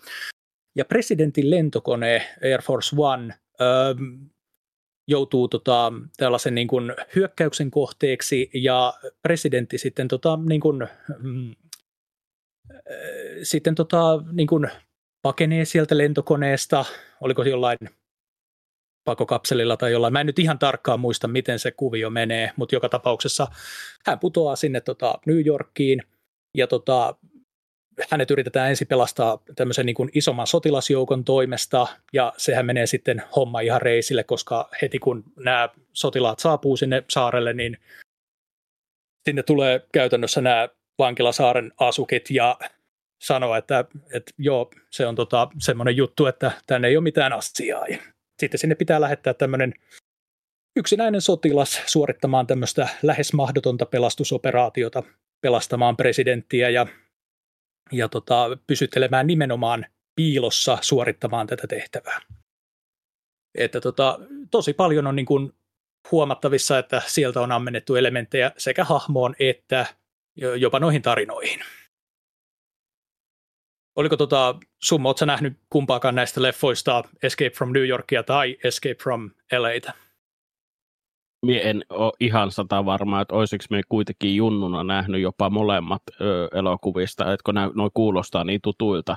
Ja 0.77 0.85
presidentin 0.85 1.51
lentokone 1.51 2.27
Air 2.45 2.63
Force 2.63 2.97
One 2.99 3.35
joutuu 5.07 5.49
tota, 5.49 5.93
tällaisen 6.17 6.55
niin 6.55 6.69
kuin 6.69 6.95
hyökkäyksen 7.17 7.71
kohteeksi 7.71 8.51
ja 8.55 8.95
presidentti 9.23 9.79
sitten, 9.79 10.09
tota, 10.09 10.39
niin 10.49 10.61
kuin, 10.61 10.89
mm, 11.19 11.55
sitten 13.43 13.75
tota, 13.75 14.25
niin 14.33 14.47
kuin 14.47 14.71
pakenee 15.23 15.65
sieltä 15.65 15.99
lentokoneesta, 15.99 16.85
oliko 17.21 17.43
jollain 17.43 17.79
pakokapselilla 19.05 19.77
tai 19.77 19.93
jollain. 19.93 20.13
Mä 20.13 20.21
en 20.21 20.27
nyt 20.27 20.39
ihan 20.39 20.59
tarkkaan 20.59 21.01
muista, 21.01 21.29
miten 21.29 21.59
se 21.59 21.71
kuvio 21.71 22.11
menee, 22.11 22.51
mutta 22.57 22.75
joka 22.75 22.89
tapauksessa 22.89 23.47
hän 24.07 24.19
putoaa 24.19 24.57
sinne 24.57 24.81
tota 24.81 25.19
New 25.27 25.47
Yorkiin 25.47 26.03
ja 26.55 26.67
tota, 26.67 27.15
hänet 28.11 28.31
yritetään 28.31 28.71
ensin 28.71 28.87
pelastaa 28.87 29.43
tämmöisen 29.57 29.87
niin 29.87 29.95
kuin 29.95 30.11
isomman 30.15 30.47
sotilasjoukon 30.47 31.25
toimesta, 31.25 31.87
ja 32.13 32.33
sehän 32.37 32.67
menee 32.67 32.87
sitten 32.87 33.23
homma 33.37 33.61
ihan 33.61 33.83
reisille, 33.83 34.25
koska 34.25 34.69
heti 34.83 34.99
kun 34.99 35.25
nämä 35.37 35.69
sotilaat 35.93 36.39
saapuu 36.39 36.77
sinne 36.77 37.05
saarelle, 37.11 37.53
niin 37.53 37.79
sinne 39.25 39.43
tulee 39.43 39.81
käytännössä 39.93 40.41
nämä 40.41 40.69
vankilasaaren 40.99 41.73
asukit, 41.79 42.31
ja 42.31 42.59
sanoa, 43.23 43.57
että, 43.57 43.85
että 44.13 44.33
joo, 44.39 44.71
se 44.91 45.07
on 45.07 45.15
tota, 45.15 45.49
semmoinen 45.59 45.97
juttu, 45.97 46.27
että 46.27 46.51
tänne 46.67 46.89
ei 46.89 46.97
ole 46.97 47.03
mitään 47.03 47.33
asiaa. 47.33 47.87
Ja 47.87 47.99
sitten 48.41 48.59
sinne 48.59 48.75
pitää 48.75 49.01
lähettää 49.01 49.35
tämmöinen 49.35 49.75
yksinäinen 50.77 51.21
sotilas 51.21 51.83
suorittamaan 51.87 52.47
tämmöistä 52.47 52.89
lähes 53.03 53.33
mahdotonta 53.33 53.87
pelastusoperaatiota, 53.87 55.03
pelastamaan 55.41 55.97
presidenttiä 55.97 56.71
ja, 56.71 56.87
ja 57.93 58.09
tota, 58.09 58.59
pysyttelemään 58.67 59.27
nimenomaan 59.27 59.87
piilossa 60.15 60.79
suorittamaan 60.81 61.47
tätä 61.47 61.67
tehtävää. 61.67 62.21
Että 63.55 63.81
tota, 63.81 64.19
tosi 64.51 64.73
paljon 64.73 65.07
on 65.07 65.17
niin 65.17 65.27
kuin 65.27 65.53
huomattavissa, 66.13 66.79
että 66.79 67.03
sieltä 67.07 67.41
on 67.41 67.53
ammennettu 67.53 67.95
elementtejä 67.95 68.53
sekä 68.59 68.85
hahmoon 68.85 69.35
että 69.39 69.87
jopa 70.59 70.79
noihin 70.79 71.03
tarinoihin. 71.03 71.61
Oliko 73.97 74.17
tota, 74.17 74.55
summa, 74.83 75.09
ootko 75.09 75.25
nähnyt 75.25 75.59
kumpaakaan 75.71 76.15
näistä 76.15 76.43
leffoista 76.43 77.05
Escape 77.23 77.51
from 77.51 77.73
New 77.73 77.89
Yorkia 77.89 78.23
tai 78.23 78.57
Escape 78.65 78.97
from 79.03 79.31
LAtä? 79.53 80.06
Mie 81.47 81.71
en 81.71 81.85
ole 81.91 82.13
ihan 82.21 82.51
sata 82.51 82.85
varma, 82.85 83.21
että 83.21 83.35
olisiko 83.35 83.65
me 83.71 83.81
kuitenkin 83.89 84.37
junnuna 84.37 84.85
nähnyt 84.85 85.21
jopa 85.21 85.51
molemmat 85.51 86.03
ö, 86.21 86.49
elokuvista, 86.55 87.33
että 87.33 87.43
kun 87.45 87.55
noin 87.75 87.91
kuulostaa 87.95 88.45
niin 88.45 88.61
tutuilta, 88.63 89.17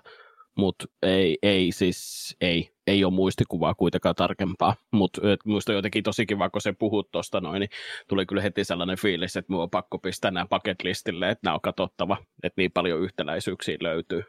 mutta 0.57 0.85
ei, 1.01 1.37
ei 1.41 1.71
siis, 1.71 2.35
ei, 2.41 2.69
ei 2.87 3.03
ole 3.03 3.13
muistikuvaa 3.13 3.75
kuitenkaan 3.75 4.15
tarkempaa, 4.15 4.75
mutta 4.91 5.21
muista 5.45 5.73
jotenkin 5.73 6.03
tosi 6.03 6.25
kiva, 6.25 6.49
kun 6.49 6.61
se 6.61 6.73
puhut 6.73 7.11
tuosta 7.11 7.41
noin, 7.41 7.59
niin 7.59 7.69
tuli 8.07 8.25
kyllä 8.25 8.41
heti 8.41 8.63
sellainen 8.63 8.97
fiilis, 8.97 9.35
että 9.35 9.51
minua 9.51 9.63
on 9.63 9.69
pakko 9.69 9.99
pistää 9.99 10.31
nämä 10.31 10.45
paketlistille, 10.49 11.29
että 11.29 11.41
nämä 11.43 11.53
on 11.53 11.61
katsottava, 11.61 12.17
että 12.43 12.61
niin 12.61 12.71
paljon 12.71 13.01
yhtäläisyyksiä 13.01 13.77
löytyy. 13.81 14.23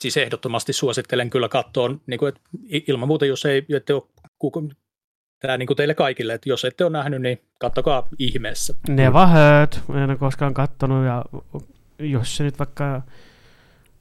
Siis 0.00 0.16
ehdottomasti 0.16 0.72
suosittelen 0.72 1.30
kyllä 1.30 1.48
katsoa, 1.48 1.88
niin 2.06 2.18
kuin, 2.18 2.28
että 2.28 2.40
ilman 2.88 3.08
muuta, 3.08 3.26
jos 3.26 3.44
ei 3.44 3.62
ette 3.76 3.94
ole 3.94 4.02
tämä 5.40 5.56
niin 5.56 5.66
kuin 5.66 5.76
teille 5.76 5.94
kaikille, 5.94 6.34
että 6.34 6.48
jos 6.48 6.64
ette 6.64 6.84
ole 6.84 6.92
nähnyt, 6.92 7.22
niin 7.22 7.40
kattokaa 7.58 8.08
ihmeessä. 8.18 8.74
Never 8.88 9.26
heard. 9.26 9.72
En 10.02 10.10
ole 10.10 10.16
koskaan 10.16 10.54
kattonut 10.54 11.06
ja 11.06 11.24
jos 11.98 12.36
se 12.36 12.44
nyt 12.44 12.58
vaikka 12.58 13.02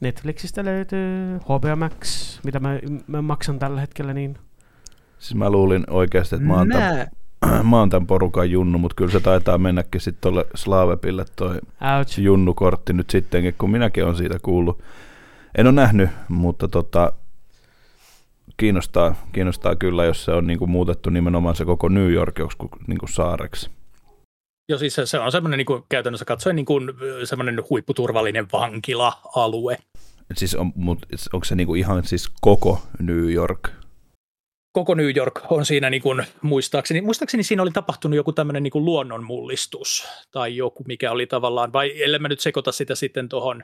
Netflixistä 0.02 0.66
löytyy, 0.66 1.38
HBO 1.38 1.76
Max, 1.76 2.40
mitä 2.44 2.60
mä, 2.60 2.80
mä 3.08 3.22
maksan 3.22 3.60
tällä 3.60 3.82
hetkellä, 3.82 4.14
niin... 4.14 4.38
Siis 5.20 5.36
mä 5.36 5.50
luulin 5.50 5.84
oikeasti, 5.90 6.36
että 6.36 6.48
mä 6.48 6.54
oon, 6.54 6.70
tämän, 6.70 7.08
mä 7.70 7.80
oon 7.80 7.90
tämän 7.90 8.08
porukan 8.08 8.52
junnu, 8.52 8.78
mutta 8.78 8.96
kyllä 8.96 9.12
se 9.12 9.20
taitaa 9.20 9.58
mennäkin 9.58 10.02
sitten 10.02 10.22
tuolle 10.22 10.46
Slaavepille 10.56 11.26
toi 11.36 11.56
Ouch. 12.00 12.20
junnukortti 12.20 12.94
nyt 12.94 13.10
sittenkin, 13.10 13.56
kun 13.58 13.72
minäkin 13.72 14.06
on 14.06 14.16
siitä 14.16 14.38
kuullut. 14.42 14.84
En 15.58 15.68
ole 15.68 15.76
nähnyt, 15.76 16.10
mutta 16.30 16.68
tota, 16.68 17.14
kiinnostaa, 18.58 19.16
kiinnostaa 19.34 19.76
kyllä, 19.76 20.06
jos 20.06 20.26
se 20.26 20.32
on 20.32 20.48
niinku 20.48 20.68
muutettu 20.68 21.10
nimenomaan 21.10 21.56
se 21.56 21.66
koko 21.66 21.90
New 21.90 22.12
York 22.12 22.40
joku 22.40 22.70
niinku 22.88 23.08
saareksi. 23.08 23.70
Joo, 24.70 24.80
siis 24.80 24.96
se 25.06 25.20
on 25.20 25.32
semmoinen 25.32 25.58
niin 25.58 25.84
käytännössä 25.90 26.26
katsoen 26.26 26.56
niin 26.56 26.66
kuin, 26.66 26.94
semmoinen 27.24 27.64
huipputurvallinen 27.70 28.48
vankila-alue. 28.54 29.78
Siis 30.34 30.56
on, 30.56 30.72
mutta 30.76 31.08
onko 31.34 31.44
se 31.44 31.56
niin 31.56 31.68
kuin 31.68 31.80
ihan 31.80 32.04
siis 32.04 32.30
koko 32.42 32.82
New 33.00 33.32
York? 33.32 33.70
Koko 34.72 34.96
New 34.96 35.12
York 35.16 35.42
on 35.50 35.66
siinä 35.66 35.90
niin 35.90 36.02
kuin, 36.02 36.26
muistaakseni, 36.42 37.02
muistaakseni 37.02 37.44
siinä 37.44 37.62
oli 37.62 37.72
tapahtunut 37.72 38.16
joku 38.16 38.34
tämmöinen 38.34 38.64
niin 38.64 38.72
kuin 38.72 38.86
luonnonmullistus 38.86 40.08
tai 40.32 40.56
joku, 40.56 40.84
mikä 40.88 41.12
oli 41.12 41.28
tavallaan, 41.28 41.74
vai 41.74 42.04
ellei 42.04 42.20
mä 42.20 42.28
nyt 42.28 42.40
sekoita 42.40 42.72
sitä 42.72 42.96
sitten 42.96 43.30
tuohon 43.30 43.64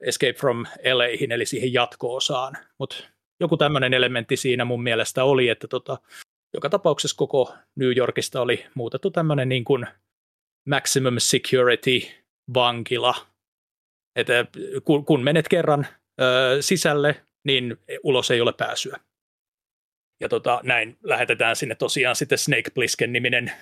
Escape 0.00 0.32
from 0.32 0.66
LAihin, 0.92 1.32
eli 1.32 1.46
siihen 1.46 1.72
jatko-osaan, 1.72 2.56
mutta 2.78 2.96
joku 3.40 3.56
tämmöinen 3.56 3.94
elementti 3.94 4.36
siinä 4.36 4.64
mun 4.64 4.82
mielestä 4.82 5.24
oli, 5.24 5.48
että 5.48 5.68
tota, 5.68 5.98
joka 6.54 6.70
tapauksessa 6.70 7.16
koko 7.16 7.54
New 7.76 7.96
Yorkista 7.96 8.40
oli 8.40 8.66
muutettu 8.74 9.10
tämmöinen 9.10 9.48
niin 9.48 9.64
kuin 9.64 9.86
maximum 10.68 11.14
security 11.18 12.00
vankila. 12.54 13.14
Että 14.16 14.46
kun, 14.84 15.04
kun 15.04 15.24
menet 15.24 15.48
kerran 15.48 15.86
ö, 16.20 16.56
sisälle, 16.60 17.24
niin 17.44 17.76
ulos 18.02 18.30
ei 18.30 18.40
ole 18.40 18.52
pääsyä. 18.52 19.00
Ja 20.20 20.28
tota, 20.28 20.60
näin 20.62 20.98
lähetetään 21.02 21.56
sinne 21.56 21.74
tosiaan 21.74 22.16
sitten 22.16 22.38
Snake 22.38 22.70
Plissken 22.74 23.12
niminen 23.12 23.52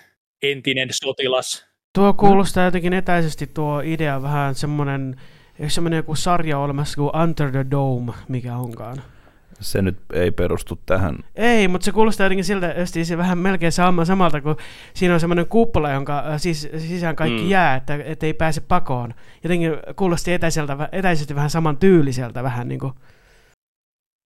entinen 0.41 0.89
sotilas. 0.91 1.65
Tuo 1.95 2.13
kuulostaa 2.13 2.65
jotenkin 2.65 2.93
etäisesti 2.93 3.47
tuo 3.47 3.81
idea 3.85 4.21
vähän 4.21 4.55
semmoinen, 4.55 5.21
semmoinen 5.67 5.97
joku 5.97 6.15
sarja 6.15 6.59
olemassa 6.59 6.95
kuin 6.95 7.15
Under 7.15 7.51
the 7.51 7.65
Dome, 7.71 8.13
mikä 8.27 8.57
onkaan 8.57 9.12
se 9.59 9.81
nyt 9.81 9.97
ei 10.13 10.31
perustu 10.31 10.79
tähän. 10.85 11.15
Ei, 11.35 11.67
mutta 11.67 11.85
se 11.85 11.91
kuulostaa 11.91 12.25
jotenkin 12.25 12.45
siltä, 12.45 12.71
että 12.71 13.03
se 13.03 13.17
vähän 13.17 13.37
melkein 13.37 13.71
sama, 13.71 14.05
samalta, 14.05 14.41
kun 14.41 14.57
siinä 14.93 15.13
on 15.13 15.19
semmoinen 15.19 15.47
kuppola, 15.47 15.91
jonka 15.91 16.19
äh, 16.19 16.39
sis, 16.41 16.69
sisään 16.77 17.15
kaikki 17.15 17.41
mm. 17.41 17.49
jää, 17.49 17.75
että, 17.75 17.99
että 18.05 18.25
ei 18.25 18.33
pääse 18.33 18.61
pakoon. 18.61 19.13
Jotenkin 19.43 19.71
kuulosti 19.95 20.33
etäiseltä, 20.33 20.89
etäisesti 20.91 21.35
vähän 21.35 21.49
saman 21.49 21.77
tyyliseltä 21.77 22.43
vähän 22.43 22.67
niin 22.67 22.79
kuin. 22.79 22.93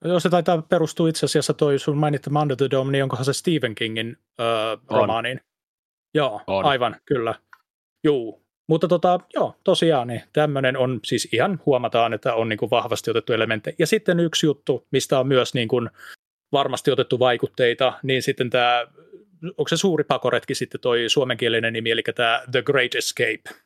Joo, 0.04 0.20
se 0.20 0.30
taitaa 0.30 0.62
perustua 0.62 1.08
itse 1.08 1.26
asiassa 1.26 1.54
toi 1.54 1.78
sun 1.78 1.98
mainittama 1.98 2.42
Under 2.42 2.56
the 2.56 2.68
Dome, 2.70 2.92
niin 2.92 3.02
onkohan 3.02 3.24
se 3.24 3.32
Stephen 3.32 3.74
Kingin 3.74 4.16
öö, 4.40 4.76
romaaniin? 4.90 5.40
Joo, 6.14 6.40
on. 6.46 6.64
aivan, 6.64 6.96
kyllä. 7.04 7.34
Juu, 8.04 8.47
mutta 8.68 8.88
tota, 8.88 9.20
joo, 9.34 9.54
tosiaan 9.64 10.08
niin 10.08 10.22
tämmöinen 10.32 10.76
on 10.76 11.00
siis 11.04 11.28
ihan 11.32 11.60
huomataan, 11.66 12.12
että 12.12 12.34
on 12.34 12.48
niin 12.48 12.58
kuin 12.58 12.70
vahvasti 12.70 13.10
otettu 13.10 13.32
elementtejä. 13.32 13.76
Ja 13.78 13.86
sitten 13.86 14.20
yksi 14.20 14.46
juttu, 14.46 14.86
mistä 14.90 15.18
on 15.18 15.28
myös 15.28 15.54
niin 15.54 15.68
kuin 15.68 15.90
varmasti 16.52 16.90
otettu 16.90 17.18
vaikutteita, 17.18 17.92
niin 18.02 18.22
sitten 18.22 18.50
tämä, 18.50 18.86
onko 19.44 19.68
se 19.68 19.76
suuri 19.76 20.04
pakoretki 20.04 20.54
sitten 20.54 20.80
toi 20.80 21.08
suomenkielinen 21.08 21.72
nimi, 21.72 21.90
eli 21.90 22.02
tämä 22.14 22.42
The 22.50 22.62
Great 22.62 22.94
Escape. 22.94 23.60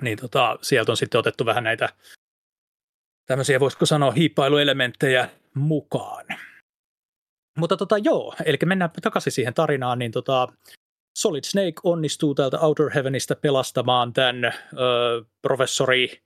Niin 0.00 0.18
tota, 0.18 0.58
sieltä 0.62 0.92
on 0.92 0.96
sitten 0.96 1.18
otettu 1.18 1.46
vähän 1.46 1.64
näitä 1.64 1.88
tämmöisiä, 3.26 3.60
voisiko 3.60 3.86
sanoa, 3.86 4.10
hiippailuelementtejä 4.10 5.28
mukaan. 5.54 6.26
Mutta 7.58 7.76
tota, 7.76 7.98
joo, 7.98 8.34
eli 8.44 8.58
mennään 8.64 8.90
takaisin 9.02 9.32
siihen 9.32 9.54
tarinaan, 9.54 9.98
niin 9.98 10.12
tota, 10.12 10.48
Solid 11.18 11.44
Snake 11.44 11.74
onnistuu 11.84 12.34
täältä 12.34 12.58
Outer 12.58 12.90
Heavenistä 12.94 13.36
pelastamaan 13.36 14.12
tämän 14.12 14.44
ö, 14.44 14.52
professori 15.42 16.22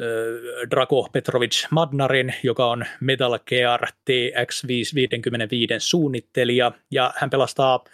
ö, 0.00 0.40
Drago 0.70 1.08
Petrovic 1.12 1.66
Madnarin, 1.70 2.34
joka 2.42 2.66
on 2.66 2.84
Metal 3.00 3.38
Gear 3.46 3.86
TX555 3.86 5.78
suunnittelija, 5.78 6.72
ja 6.90 7.14
hän 7.16 7.30
pelastaa 7.30 7.84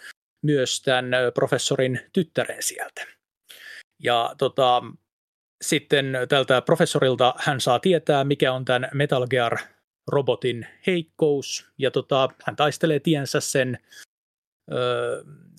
myös 0.41 0.81
tämän 0.81 1.11
professorin 1.33 1.99
tyttären 2.13 2.63
sieltä. 2.63 3.05
Ja 4.03 4.35
tota, 4.37 4.83
sitten 5.63 6.17
tältä 6.29 6.61
professorilta 6.61 7.33
hän 7.37 7.61
saa 7.61 7.79
tietää, 7.79 8.23
mikä 8.23 8.53
on 8.53 8.65
tämän 8.65 8.89
Metal 8.93 9.27
Gear 9.27 9.57
robotin 10.07 10.67
heikkous, 10.87 11.67
ja 11.77 11.91
tota, 11.91 12.29
hän 12.43 12.55
taistelee 12.55 12.99
tiensä 12.99 13.39
sen 13.39 13.77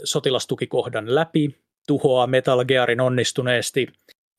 sotilastukikohdan 0.04 1.14
läpi, 1.14 1.56
tuhoaa 1.86 2.26
Metal 2.26 2.64
Gearin 2.64 3.00
onnistuneesti, 3.00 3.88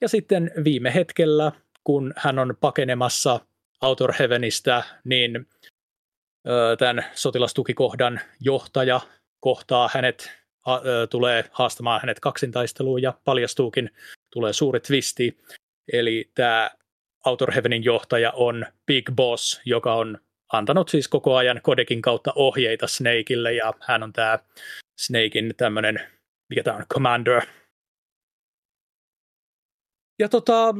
ja 0.02 0.10
sitten 0.10 0.52
viime 0.64 0.94
hetkellä, 0.94 1.52
kun 1.84 2.14
hän 2.18 2.40
on 2.40 2.58
pakenemassa 2.60 3.40
Outer 3.82 4.14
Heavenistä, 4.20 4.84
niin 5.04 5.48
tämän 6.78 7.06
sotilastukikohdan 7.14 8.20
johtaja 8.42 9.02
kohtaa 9.40 9.90
hänet, 9.94 10.32
tulee 11.10 11.46
haastamaan 11.52 12.02
hänet 12.02 12.20
kaksintaisteluun 12.20 13.02
ja 13.02 13.14
paljastuukin, 13.24 13.90
tulee 14.34 14.54
suuri 14.54 14.80
twisti, 14.80 15.38
eli 15.94 16.32
tämä 16.36 16.72
Outer 17.26 17.52
Heavenin 17.52 17.84
johtaja 17.84 18.32
on 18.32 18.66
Big 18.86 19.12
Boss, 19.16 19.62
joka 19.66 19.96
on 19.96 20.18
antanut 20.54 20.90
siis 20.90 21.08
koko 21.08 21.36
ajan 21.36 21.60
kodekin 21.64 22.02
kautta 22.02 22.34
ohjeita 22.36 22.88
Snakeille 22.88 23.54
ja 23.54 23.74
hän 23.82 24.04
on 24.04 24.14
tämä 24.14 24.40
Snakein 25.00 25.54
tämmöinen, 25.58 26.00
mikä 26.50 26.64
tämä 26.64 26.78
on, 26.78 26.86
commander. 26.94 27.42
Ja 30.20 30.30
tota, 30.30 30.76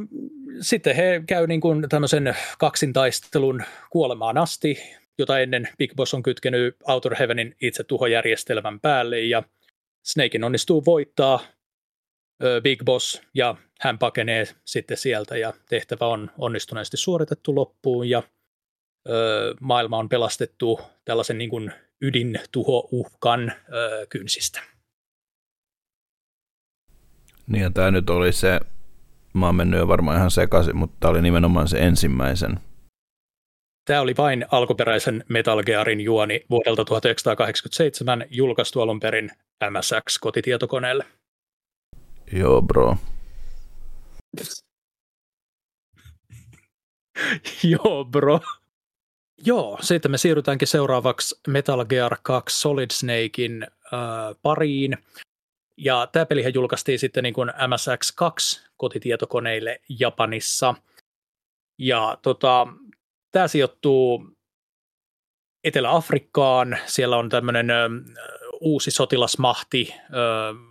sitten 0.60 0.96
he 0.96 1.22
käy 1.26 1.46
niin 1.46 1.60
kuin 1.60 1.88
tämmöisen 1.88 2.36
kaksintaistelun 2.58 3.62
kuolemaan 3.90 4.38
asti, 4.38 4.78
jota 5.18 5.38
ennen 5.38 5.68
Big 5.78 5.94
Boss 5.96 6.14
on 6.14 6.22
kytkenyt 6.22 6.76
Outer 6.88 7.14
Heavenin 7.14 7.56
itse 7.60 7.84
tuhojärjestelmän 7.84 8.80
päälle 8.80 9.20
ja 9.20 9.42
Snakein 10.04 10.44
onnistuu 10.44 10.84
voittaa 10.84 11.40
Big 12.62 12.84
Boss 12.84 13.22
ja 13.34 13.56
hän 13.80 13.98
pakenee 13.98 14.44
sitten 14.64 14.96
sieltä 14.96 15.36
ja 15.36 15.52
tehtävä 15.68 16.06
on 16.06 16.30
onnistuneesti 16.38 16.96
suoritettu 16.96 17.54
loppuun 17.54 18.08
ja 18.08 18.22
maailma 19.60 19.98
on 19.98 20.08
pelastettu 20.08 20.80
tällaisen 21.04 21.38
niin 21.38 21.50
kuin 21.50 21.72
ydintuhouhkan 22.00 23.52
kynsistä. 24.08 24.60
Niin 27.46 27.62
ja 27.62 27.70
tämä 27.70 27.90
nyt 27.90 28.10
oli 28.10 28.32
se 28.32 28.60
mä 29.38 29.46
oon 29.46 29.54
mennyt 29.54 29.80
jo 29.80 29.88
varmaan 29.88 30.16
ihan 30.16 30.30
sekaisin, 30.30 30.76
mutta 30.76 30.96
tämä 31.00 31.10
oli 31.10 31.22
nimenomaan 31.22 31.68
se 31.68 31.78
ensimmäisen. 31.78 32.60
Tämä 33.84 34.00
oli 34.00 34.14
vain 34.16 34.46
alkuperäisen 34.50 35.24
Metal 35.28 35.62
Gearin 35.62 36.00
juoni 36.00 36.44
vuodelta 36.50 36.84
1987 36.84 38.24
julkaistu 38.30 38.80
alun 38.80 39.00
perin 39.00 39.30
MSX-kotitietokoneelle. 39.64 41.04
Joo, 42.32 42.62
bro. 42.62 42.96
Joo, 47.72 48.04
bro. 48.04 48.40
Joo, 49.44 49.78
sitten 49.80 50.10
me 50.10 50.18
siirrytäänkin 50.18 50.68
seuraavaksi 50.68 51.40
Metal 51.48 51.84
Gear 51.84 52.16
2 52.22 52.60
Solid 52.60 52.90
Snakein 52.90 53.62
äh, 53.62 54.36
pariin. 54.42 54.98
Ja 55.76 56.08
tämä 56.12 56.26
pelihän 56.26 56.54
julkaistiin 56.54 56.98
sitten 56.98 57.22
niin 57.22 57.34
kuin 57.34 57.48
MSX2 57.48 58.60
kotitietokoneille 58.76 59.80
Japanissa. 60.00 60.74
Ja 61.78 62.18
tota, 62.22 62.66
tämä 63.32 63.48
sijoittuu 63.48 64.26
Etelä-Afrikkaan. 65.64 66.78
Siellä 66.86 67.16
on 67.16 67.28
tämmöinen 67.28 67.66
uusi 68.60 68.90
sotilasmahti 68.90 69.94
ö, 69.94 70.14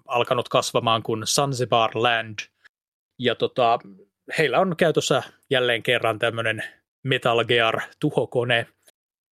alkanut 0.05 0.49
kasvamaan 0.49 1.03
kuin 1.03 1.23
Zanzibar 1.27 1.91
Land. 1.93 2.39
Ja 3.19 3.35
tota, 3.35 3.79
heillä 4.37 4.59
on 4.59 4.75
käytössä 4.77 5.23
jälleen 5.49 5.83
kerran 5.83 6.19
tämmöinen 6.19 6.63
Metal 7.07 7.45
Gear 7.45 7.81
tuhokone, 7.99 8.67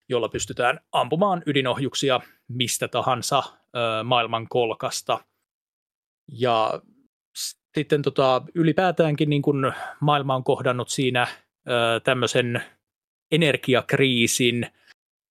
jolla 0.09 0.30
pystytään 0.30 0.80
ampumaan 0.91 1.43
ydinohjuksia 1.45 2.19
mistä 2.47 2.88
tahansa 2.88 3.43
maailman 4.03 4.47
kolkasta. 4.49 5.19
Ja 6.32 6.82
sitten 7.76 8.01
tota, 8.01 8.41
ylipäätäänkin 8.55 9.30
niin 9.30 9.41
kun 9.41 9.73
maailma 9.99 10.36
on 10.36 10.43
kohdannut 10.43 10.89
siinä 10.89 11.28
tämmöisen 12.03 12.63
energiakriisin, 13.32 14.67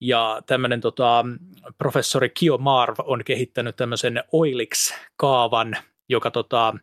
ja 0.01 0.43
tämmöinen 0.47 0.81
tota, 0.81 1.25
professori 1.79 2.31
Kio 2.31 2.59
Marv 2.59 2.95
on 2.99 3.25
kehittänyt 3.25 3.77
tämmöisen 3.77 4.25
Oilix-kaavan, 4.33 5.77
joka 6.09 6.31
tota, 6.31 6.75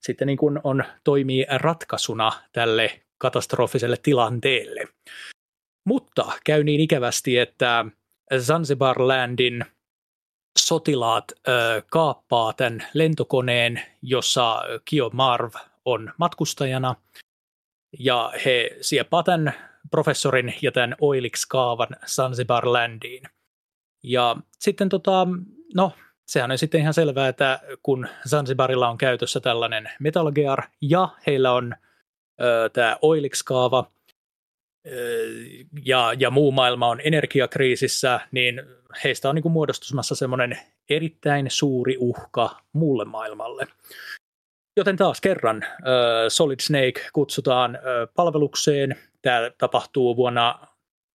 sitten 0.00 0.26
niin 0.26 0.38
kuin 0.38 0.60
on, 0.64 0.84
toimii 1.04 1.46
ratkaisuna 1.50 2.32
tälle 2.52 3.00
katastrofiselle 3.22 3.96
tilanteelle. 4.02 4.88
Mutta 5.86 6.32
käy 6.44 6.64
niin 6.64 6.80
ikävästi, 6.80 7.38
että 7.38 7.84
Zanzibar 8.38 9.08
Landin 9.08 9.64
sotilaat 10.58 11.24
ö, 11.48 11.82
kaappaa 11.90 12.52
tämän 12.52 12.86
lentokoneen, 12.94 13.82
jossa 14.02 14.62
Kio 14.84 15.10
Marv 15.12 15.54
on 15.84 16.12
matkustajana, 16.18 16.94
ja 17.98 18.32
he 18.44 18.76
sieppaa 18.80 19.22
tämän 19.22 19.54
professorin 19.90 20.54
ja 20.62 20.72
tämän 20.72 20.96
Oilix-kaavan 21.00 21.96
Zanzibar 22.06 22.72
Landiin. 22.72 23.22
Ja 24.02 24.36
sitten 24.58 24.88
tota, 24.88 25.26
no, 25.74 25.92
sehän 26.26 26.50
on 26.50 26.58
sitten 26.58 26.80
ihan 26.80 26.94
selvää, 26.94 27.28
että 27.28 27.60
kun 27.82 28.08
Zanzibarilla 28.28 28.88
on 28.88 28.98
käytössä 28.98 29.40
tällainen 29.40 29.90
Metal 30.00 30.32
Gear 30.32 30.62
ja 30.80 31.08
heillä 31.26 31.52
on 31.52 31.74
tämä 32.72 32.96
Oilix-kaava 33.02 33.90
ö, 34.86 34.90
ja, 35.84 36.14
ja 36.18 36.30
muu 36.30 36.52
maailma 36.52 36.88
on 36.88 37.00
energiakriisissä, 37.04 38.20
niin 38.32 38.62
heistä 39.04 39.28
on 39.28 39.34
niin 39.34 39.42
kuin 39.42 39.52
muodostumassa 39.52 40.14
semmoinen 40.14 40.58
erittäin 40.90 41.50
suuri 41.50 41.96
uhka 41.98 42.60
muulle 42.72 43.04
maailmalle. 43.04 43.66
Joten 44.76 44.96
taas 44.96 45.20
kerran 45.20 45.64
Solid 46.28 46.60
Snake 46.60 47.08
kutsutaan 47.12 47.78
palvelukseen. 48.16 48.96
Tämä 49.22 49.50
tapahtuu 49.58 50.16
vuonna 50.16 50.66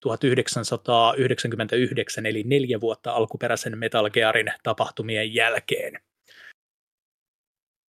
1999, 0.01 2.27
eli 2.27 2.43
neljä 2.43 2.81
vuotta 2.81 3.13
alkuperäisen 3.13 3.79
Metal 3.79 4.11
Gearin 4.11 4.53
tapahtumien 4.63 5.35
jälkeen. 5.35 6.01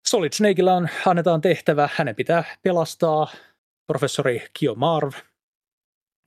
Solid 0.07 0.33
Snakeilla 0.33 0.73
on, 0.73 0.89
annetaan 1.05 1.41
tehtävä, 1.41 1.89
hänen 1.93 2.15
pitää 2.15 2.43
pelastaa 2.61 3.31
professori 3.87 4.47
Kio 4.53 4.75
Marv 4.75 5.11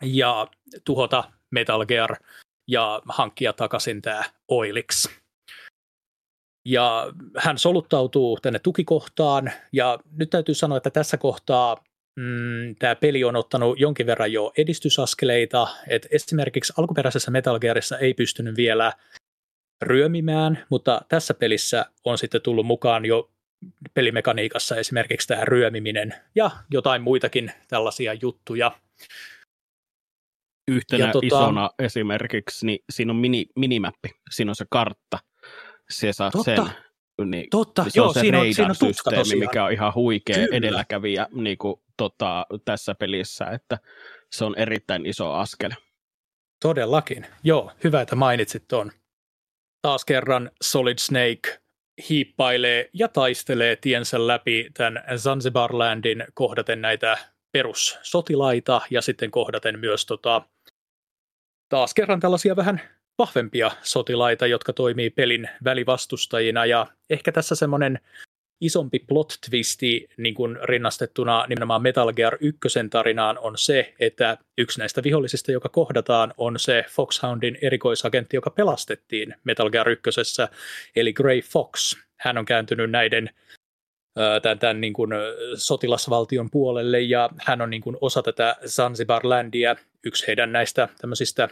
ja 0.02 0.48
tuhota 0.84 1.24
Metal 1.50 1.86
Gear 1.86 2.16
ja 2.68 3.02
hankkia 3.08 3.52
takaisin 3.52 4.02
tämä 4.02 4.24
Oilix. 4.48 5.08
Ja 6.64 7.12
hän 7.36 7.58
soluttautuu 7.58 8.38
tänne 8.42 8.58
tukikohtaan, 8.58 9.52
ja 9.72 9.98
nyt 10.12 10.30
täytyy 10.30 10.54
sanoa, 10.54 10.76
että 10.76 10.90
tässä 10.90 11.16
kohtaa 11.16 11.84
mm, 12.16 12.76
tämä 12.78 12.94
peli 12.94 13.24
on 13.24 13.36
ottanut 13.36 13.80
jonkin 13.80 14.06
verran 14.06 14.32
jo 14.32 14.52
edistysaskeleita, 14.58 15.68
että 15.88 16.08
esimerkiksi 16.10 16.72
alkuperäisessä 16.78 17.30
Metal 17.30 17.58
Gearissa 17.58 17.98
ei 17.98 18.14
pystynyt 18.14 18.56
vielä 18.56 18.92
ryömimään, 19.82 20.64
mutta 20.70 21.00
tässä 21.08 21.34
pelissä 21.34 21.86
on 22.04 22.18
sitten 22.18 22.42
tullut 22.42 22.66
mukaan 22.66 23.04
jo 23.04 23.30
pelimekaniikassa 23.94 24.76
esimerkiksi 24.76 25.28
tämä 25.28 25.44
ryömiminen 25.44 26.14
ja 26.34 26.50
jotain 26.70 27.02
muitakin 27.02 27.52
tällaisia 27.68 28.14
juttuja. 28.14 28.72
Yhtenä 30.68 31.06
ja 31.06 31.12
tota, 31.12 31.26
isona 31.26 31.70
esimerkiksi, 31.78 32.66
niin 32.66 32.78
siinä 32.92 33.12
on 33.12 33.16
mini, 33.16 33.46
minimäppi, 33.56 34.08
siinä 34.30 34.50
on 34.50 34.56
se 34.56 34.64
kartta, 34.70 35.18
se 35.90 36.12
saa 36.12 36.30
Totta. 36.30 36.66
sen. 36.66 37.30
Niin, 37.30 37.50
Totta, 37.50 37.84
se 37.84 37.90
joo, 37.94 38.08
on 38.08 38.14
se 38.14 38.20
siinä 38.20 38.40
on, 38.40 38.54
siinä 38.54 38.70
on 38.70 38.76
tutka 38.78 38.86
systeemi, 38.86 39.18
tosiaan. 39.18 39.38
mikä 39.38 39.64
on 39.64 39.72
ihan 39.72 39.94
huikea 39.94 40.36
Kyllä. 40.36 40.56
edelläkävijä 40.56 41.26
niin 41.32 41.58
kuin, 41.58 41.80
tota, 41.96 42.46
tässä 42.64 42.94
pelissä, 42.94 43.44
että 43.44 43.78
se 44.32 44.44
on 44.44 44.58
erittäin 44.58 45.06
iso 45.06 45.32
askel. 45.32 45.70
Todellakin. 46.62 47.26
Joo, 47.44 47.72
hyvä, 47.84 48.00
että 48.00 48.16
mainitsit 48.16 48.68
tuon. 48.68 48.92
Taas 49.82 50.04
kerran 50.04 50.50
Solid 50.62 50.98
Snake 50.98 51.60
hiippailee 52.08 52.90
ja 52.92 53.08
taistelee 53.08 53.76
tiensä 53.76 54.26
läpi 54.26 54.70
tämän 54.74 55.04
Zanzibar 55.16 55.78
Landin 55.78 56.24
kohdaten 56.34 56.80
näitä 56.80 57.18
perussotilaita 57.52 58.80
ja 58.90 59.02
sitten 59.02 59.30
kohdaten 59.30 59.78
myös 59.78 60.06
tota, 60.06 60.42
taas 61.68 61.94
kerran 61.94 62.20
tällaisia 62.20 62.56
vähän 62.56 62.80
vahvempia 63.18 63.70
sotilaita, 63.82 64.46
jotka 64.46 64.72
toimii 64.72 65.10
pelin 65.10 65.48
välivastustajina. 65.64 66.66
Ja 66.66 66.86
ehkä 67.10 67.32
tässä 67.32 67.54
semmoinen 67.54 68.00
isompi 68.60 68.98
plot 68.98 69.38
twisti 69.50 70.08
niin 70.16 70.34
kuin 70.34 70.58
rinnastettuna 70.62 71.46
nimenomaan 71.48 71.82
Metal 71.82 72.12
Gear 72.12 72.36
1 72.40 72.58
tarinaan 72.90 73.38
on 73.38 73.58
se, 73.58 73.94
että 74.00 74.38
yksi 74.58 74.78
näistä 74.78 75.02
vihollisista, 75.02 75.52
joka 75.52 75.68
kohdataan, 75.68 76.34
on 76.36 76.58
se 76.58 76.84
Foxhoundin 76.90 77.58
erikoisagentti, 77.62 78.36
joka 78.36 78.50
pelastettiin 78.50 79.34
Metal 79.44 79.70
Gear 79.70 79.88
1, 79.88 80.10
eli 80.96 81.12
Grey 81.12 81.40
Fox. 81.40 81.96
Hän 82.16 82.38
on 82.38 82.44
kääntynyt 82.44 82.90
näiden 82.90 83.30
tämän, 84.42 84.58
tämän 84.58 84.80
niin 84.80 84.92
kuin 84.92 85.10
sotilasvaltion 85.54 86.50
puolelle 86.50 87.00
ja 87.00 87.30
hän 87.38 87.60
on 87.60 87.70
niin 87.70 87.82
kuin 87.82 87.96
osa 88.00 88.22
tätä 88.22 88.56
Zanzibar 88.66 89.28
Landia, 89.28 89.76
yksi 90.04 90.26
heidän 90.26 90.52
näistä 90.52 90.88
tämmöisistä 91.00 91.48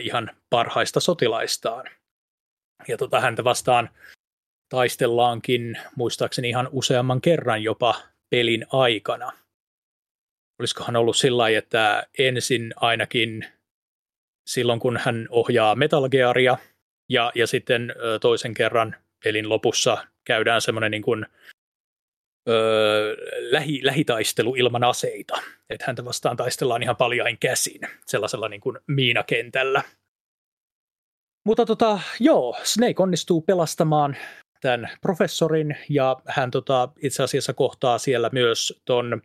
ihan 0.00 0.30
parhaista 0.50 1.00
sotilaistaan. 1.00 1.84
Ja 2.88 2.96
tota, 2.96 3.20
häntä 3.20 3.44
vastaan 3.44 3.90
taistellaankin 4.68 5.78
muistaakseni 5.96 6.48
ihan 6.48 6.68
useamman 6.72 7.20
kerran 7.20 7.62
jopa 7.62 7.94
pelin 8.30 8.66
aikana. 8.72 9.32
Olisikohan 10.60 10.96
ollut 10.96 11.16
sillä 11.16 11.38
lailla, 11.38 11.58
että 11.58 12.06
ensin 12.18 12.74
ainakin 12.76 13.46
silloin, 14.48 14.80
kun 14.80 14.96
hän 14.96 15.26
ohjaa 15.30 15.74
Metal 15.74 16.08
Gearia, 16.08 16.58
ja, 17.08 17.32
ja 17.34 17.46
sitten 17.46 17.94
toisen 18.20 18.54
kerran 18.54 18.96
pelin 19.24 19.48
lopussa 19.48 20.06
käydään 20.24 20.60
semmoinen 20.60 20.90
niin 20.90 21.02
kuin, 21.02 21.26
ö, 22.48 23.16
lähi, 23.40 23.80
lähitaistelu 23.84 24.54
ilman 24.54 24.84
aseita. 24.84 25.42
Että 25.70 25.84
häntä 25.86 26.04
vastaan 26.04 26.36
taistellaan 26.36 26.82
ihan 26.82 26.96
paljain 26.96 27.38
käsin 27.38 27.80
sellaisella 28.06 28.48
niin 28.48 28.60
kuin 28.60 28.78
miinakentällä. 28.86 29.82
Mutta 31.46 31.66
tota, 31.66 32.00
joo, 32.20 32.56
Snake 32.62 33.02
onnistuu 33.02 33.40
pelastamaan 33.40 34.16
tämän 34.60 34.90
professorin 35.00 35.76
ja 35.88 36.16
hän 36.26 36.50
tota, 36.50 36.88
itse 37.02 37.22
asiassa 37.22 37.52
kohtaa 37.52 37.98
siellä 37.98 38.30
myös 38.32 38.80
ton 38.84 39.22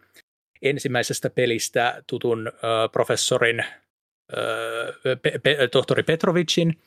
ensimmäisestä 0.61 1.29
pelistä 1.29 2.03
tutun 2.07 2.47
ö, 2.47 2.51
professorin 2.91 3.65
ö, 4.37 4.93
pe, 5.21 5.39
pe, 5.43 5.67
tohtori 5.71 6.03
Petrovicin. 6.03 6.79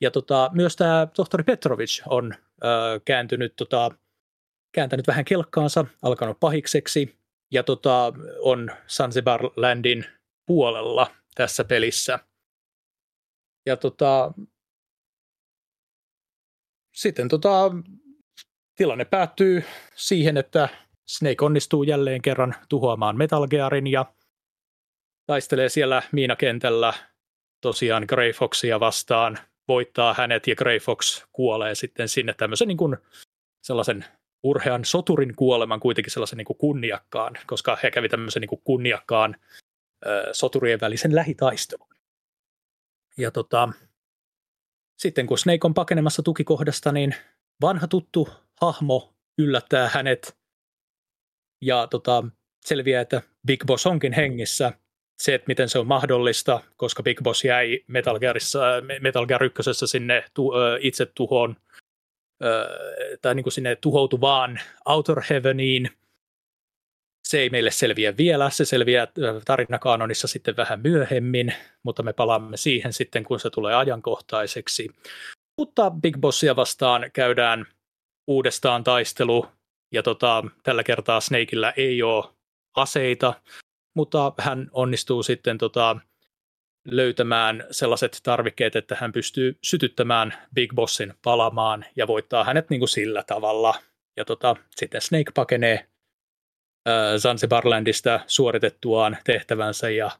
Ja 0.00 0.10
tota, 0.10 0.50
myös 0.52 0.76
tämä 0.76 1.08
tohtori 1.16 1.44
Petrovic 1.44 2.02
on 2.06 2.34
ö, 2.34 2.66
kääntynyt, 3.04 3.56
tota, 3.56 3.90
kääntänyt 4.74 5.06
vähän 5.06 5.24
kelkkaansa, 5.24 5.84
alkanut 6.02 6.40
pahikseksi 6.40 7.18
ja 7.52 7.62
tota, 7.62 8.12
on 8.40 8.70
Zanzibar 8.88 9.40
Landin 9.56 10.04
puolella 10.46 11.10
tässä 11.34 11.64
pelissä. 11.64 12.18
Ja 13.66 13.76
tota, 13.76 14.32
sitten 16.98 17.28
tota, 17.28 17.70
tilanne 18.74 19.04
päättyy 19.04 19.64
siihen, 19.94 20.36
että 20.36 20.68
Snake 21.06 21.44
onnistuu 21.44 21.82
jälleen 21.82 22.22
kerran 22.22 22.54
tuhoamaan 22.68 23.16
Metal 23.16 23.46
Gearin 23.46 23.86
ja 23.86 24.12
taistelee 25.26 25.68
siellä 25.68 26.02
miinakentällä 26.12 26.94
tosiaan 27.60 28.04
Grey 28.08 28.32
Foxia 28.32 28.80
vastaan, 28.80 29.38
voittaa 29.68 30.14
hänet 30.14 30.46
ja 30.46 30.56
Grey 30.56 30.78
Fox 30.78 31.24
kuolee 31.32 31.74
sitten 31.74 32.08
sinne 32.08 32.34
tämmöisen 32.34 32.68
niin 32.68 32.78
kuin 32.78 32.96
sellaisen 33.62 34.04
urhean 34.42 34.84
soturin 34.84 35.36
kuoleman 35.36 35.80
kuitenkin 35.80 36.12
sellaisen 36.12 36.36
niin 36.36 36.46
kuin 36.46 36.58
kunniakkaan, 36.58 37.38
koska 37.46 37.78
he 37.82 37.90
kävi 37.90 38.08
tämmöisen 38.08 38.40
niin 38.40 38.48
kuin 38.48 38.62
kunniakkaan 38.64 39.36
ö, 40.06 40.28
soturien 40.32 40.80
välisen 40.80 41.14
lähitaistelun. 41.14 41.88
Ja 43.18 43.30
tota, 43.30 43.68
sitten 44.98 45.26
kun 45.26 45.38
Snake 45.38 45.58
on 45.64 45.74
pakenemassa 45.74 46.22
tukikohdasta, 46.22 46.92
niin 46.92 47.14
vanha 47.60 47.86
tuttu 47.86 48.28
hahmo 48.60 49.14
yllättää 49.38 49.88
hänet 49.88 50.36
ja 51.62 51.86
tota, 51.86 52.24
selviää, 52.66 53.02
että 53.02 53.22
Big 53.46 53.64
Boss 53.66 53.86
onkin 53.86 54.12
hengissä. 54.12 54.72
Se, 55.22 55.34
että 55.34 55.48
miten 55.48 55.68
se 55.68 55.78
on 55.78 55.86
mahdollista, 55.86 56.60
koska 56.76 57.02
Big 57.02 57.22
Boss 57.22 57.44
jäi 57.44 57.80
Metal, 57.86 58.18
Gearissa, 58.18 58.60
Metal 59.00 59.26
Gear 59.26 59.44
1 59.44 59.62
sinne 59.86 60.24
tu, 60.34 60.52
itse 60.80 61.06
tuhoon, 61.06 61.56
tai 63.22 63.34
niin 63.34 63.44
kuin 63.44 63.52
sinne 63.52 63.76
tuhoutuvaan 63.76 64.60
Outer 64.86 65.22
Heaveniin. 65.30 65.90
Se 67.28 67.38
ei 67.38 67.50
meille 67.50 67.70
selviä 67.70 68.16
vielä, 68.16 68.50
se 68.50 68.64
selviää 68.64 69.06
tarinakaanonissa 69.44 70.28
sitten 70.28 70.56
vähän 70.56 70.80
myöhemmin, 70.80 71.54
mutta 71.82 72.02
me 72.02 72.12
palaamme 72.12 72.56
siihen 72.56 72.92
sitten, 72.92 73.24
kun 73.24 73.40
se 73.40 73.50
tulee 73.50 73.74
ajankohtaiseksi. 73.74 74.88
Mutta 75.58 75.90
Big 75.90 76.16
Bossia 76.20 76.56
vastaan 76.56 77.10
käydään 77.12 77.66
uudestaan 78.26 78.84
taistelu, 78.84 79.46
ja 79.92 80.02
tota, 80.02 80.44
tällä 80.62 80.82
kertaa 80.82 81.20
Snakeillä 81.20 81.72
ei 81.76 82.02
ole 82.02 82.24
aseita, 82.76 83.34
mutta 83.94 84.32
hän 84.38 84.68
onnistuu 84.72 85.22
sitten 85.22 85.58
tota, 85.58 85.96
löytämään 86.84 87.64
sellaiset 87.70 88.20
tarvikkeet, 88.22 88.76
että 88.76 88.96
hän 89.00 89.12
pystyy 89.12 89.58
sytyttämään 89.64 90.34
Big 90.54 90.74
Bossin 90.74 91.14
palamaan 91.22 91.84
ja 91.96 92.06
voittaa 92.06 92.44
hänet 92.44 92.70
niin 92.70 92.80
kuin 92.80 92.88
sillä 92.88 93.22
tavalla. 93.22 93.74
Ja 94.16 94.24
tota, 94.24 94.56
sitten 94.76 95.00
Snake 95.00 95.32
pakenee 95.34 95.74
äh, 95.74 95.97
Zanzibarlandista 97.18 98.20
suoritettuaan 98.26 99.16
tehtävänsä 99.24 99.90
ja 99.90 100.10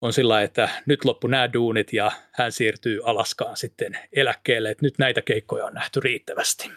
on 0.00 0.12
sillä 0.12 0.42
että 0.42 0.68
nyt 0.86 1.04
loppu 1.04 1.26
nämä 1.26 1.52
duunit 1.52 1.92
ja 1.92 2.12
hän 2.32 2.52
siirtyy 2.52 3.00
Alaskaan 3.04 3.56
sitten 3.56 3.98
eläkkeelle, 4.12 4.70
että 4.70 4.86
nyt 4.86 4.98
näitä 4.98 5.22
keikkoja 5.22 5.64
on 5.64 5.74
nähty 5.74 6.00
riittävästi. 6.00 6.70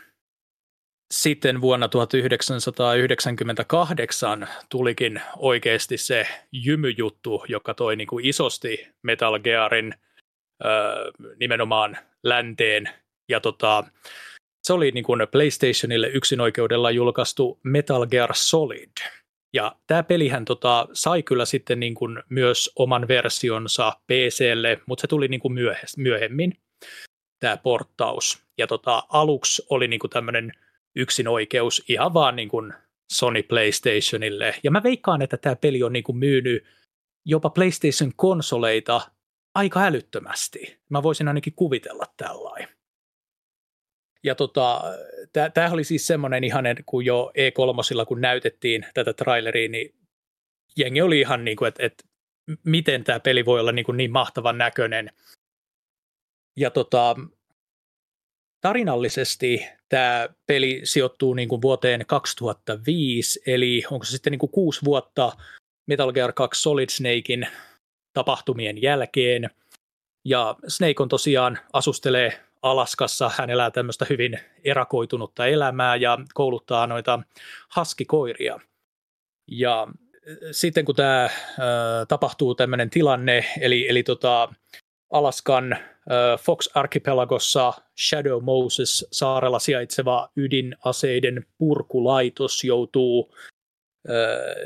Sitten 1.14 1.62
vuonna 1.62 1.88
1998 1.88 4.48
tulikin 4.70 5.22
oikeasti 5.38 5.98
se 5.98 6.28
jymyjuttu, 6.52 7.46
joka 7.48 7.74
toi 7.74 7.96
niin 7.96 8.08
kuin 8.08 8.26
isosti 8.26 8.88
Metal 9.04 9.40
Gearin 9.40 9.94
ö, 10.66 10.68
nimenomaan 11.40 11.98
länteen. 12.24 12.90
Ja 13.30 13.40
tota, 13.40 13.84
se 14.68 14.74
oli 14.74 14.92
niin 14.92 15.04
kuin 15.04 15.28
PlayStationille 15.32 16.08
yksinoikeudella 16.08 16.92
julkaistu 16.92 17.60
Metal 17.64 18.06
Gear 18.06 18.32
Solid. 18.34 18.92
Ja 19.54 19.76
tämä 19.88 20.04
pelihän 20.04 20.46
tota, 20.46 20.88
sai 20.94 21.24
kyllä 21.24 21.46
sitten 21.46 21.80
niin 21.80 21.96
kuin 21.96 22.24
myös 22.30 22.72
oman 22.76 23.08
versionsa 23.08 23.94
PClle, 24.08 24.82
mutta 24.86 25.02
se 25.02 25.08
tuli 25.08 25.28
niin 25.28 25.40
kuin 25.40 25.54
myöhemmin, 25.98 26.54
tämä 27.40 27.58
porttaus. 27.58 28.44
Ja 28.58 28.68
tota, 28.68 29.04
aluksi 29.10 29.66
oli 29.70 29.88
niin 29.88 30.00
kuin 30.00 30.12
tämmöinen– 30.12 30.52
yksin 30.98 31.28
oikeus 31.28 31.84
ihan 31.90 32.14
vaan 32.14 32.36
niin 32.36 32.50
kuin 32.50 32.74
Sony 33.14 33.44
PlayStationille. 33.44 34.56
Ja 34.64 34.72
mä 34.72 34.84
veikkaan, 34.84 35.22
että 35.22 35.38
tämä 35.38 35.56
peli 35.56 35.84
on 35.84 35.94
niin 35.94 36.04
kuin 36.04 36.18
myynyt 36.18 36.64
jopa 37.26 37.50
PlayStation-konsoleita 37.50 39.02
aika 39.56 39.84
älyttömästi. 39.84 40.80
Mä 40.90 41.04
voisin 41.04 41.28
ainakin 41.28 41.54
kuvitella 41.56 42.06
tällainen. 42.18 42.77
Ja 44.24 44.36
tota, 44.36 44.82
tämä 45.54 45.72
oli 45.72 45.84
siis 45.84 46.08
semmoinen 46.08 46.44
ihan, 46.44 46.66
kun 46.86 47.06
jo 47.06 47.32
E3, 47.38 48.06
kun 48.06 48.22
näytettiin 48.22 48.86
tätä 48.94 49.14
traileria, 49.14 49.70
niin 49.70 49.96
jengi 50.78 51.02
oli 51.02 51.20
ihan 51.20 51.46
niin 51.46 51.58
kuin, 51.58 51.68
että, 51.68 51.86
että 51.86 52.04
miten 52.64 53.04
tämä 53.04 53.20
peli 53.20 53.46
voi 53.46 53.60
olla 53.60 53.72
niin, 53.72 53.86
kuin 53.86 53.98
niin 53.98 54.12
mahtavan 54.12 54.58
näköinen. 54.58 55.10
Ja 56.58 56.72
tota, 56.72 57.16
tarinallisesti 58.62 59.68
tämä 59.90 60.30
peli 60.46 60.82
sijoittuu 60.84 61.34
niin 61.34 61.50
kuin 61.50 61.62
vuoteen 61.62 62.06
2005, 62.08 63.42
eli 63.48 63.84
onko 63.92 64.06
se 64.06 64.12
sitten 64.12 64.32
niin 64.32 64.40
kuin 64.40 64.52
kuusi 64.52 64.86
vuotta 64.86 65.32
Metal 65.88 66.14
Gear 66.14 66.34
2 66.34 66.62
Solid 66.62 66.90
Snakein 66.90 67.48
tapahtumien 68.14 68.82
jälkeen. 68.82 69.50
Ja 70.26 70.56
Snake 70.68 71.04
on 71.04 71.10
tosiaan 71.10 71.60
asustelee 71.74 72.47
Alaskassa, 72.62 73.32
hän 73.38 73.50
elää 73.50 73.72
tämmöistä 73.72 74.06
hyvin 74.10 74.40
erakoitunutta 74.64 75.46
elämää 75.46 75.96
ja 75.96 76.18
kouluttaa 76.34 76.88
noita 76.88 77.20
haskikoiria. 77.70 78.60
Ja 79.48 79.88
sitten 80.52 80.86
kun 80.86 80.96
tämä 80.96 81.24
äh, 81.24 81.32
tapahtuu 82.08 82.56
tämmöinen 82.56 82.90
tilanne, 82.90 83.46
eli, 83.62 83.90
eli 83.90 84.04
tota, 84.04 84.50
Alaskan 85.12 85.78
Fox 86.40 86.68
Archipelagossa 86.74 87.74
Shadow 87.98 88.44
Moses 88.44 89.08
saarella 89.12 89.60
sijaitseva 89.60 90.30
ydinaseiden 90.36 91.46
purkulaitos 91.58 92.64
joutuu 92.64 93.36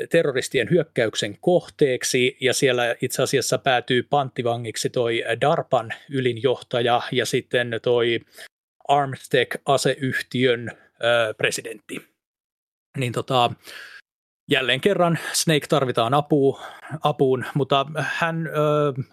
terroristien 0.10 0.70
hyökkäyksen 0.70 1.38
kohteeksi 1.42 2.38
ja 2.42 2.54
siellä 2.54 2.96
itse 3.02 3.24
asiassa 3.24 3.58
päätyy 3.58 4.04
panttivangiksi 4.04 4.90
toi 4.90 5.24
DARPan 5.42 5.94
ylinjohtaja 6.10 7.02
ja 7.12 7.26
sitten 7.26 7.80
toi 7.84 8.20
Armtech-aseyhtiön 8.88 10.72
presidentti. 11.38 12.02
Niin 12.98 13.14
tota, 13.14 13.52
jälleen 14.52 14.82
kerran 14.82 15.20
Snake 15.34 15.68
tarvitaan 15.68 16.14
apu, 16.14 16.60
apuun, 17.04 17.46
mutta 17.54 17.86
hän 17.98 18.48
ö, 18.48 18.52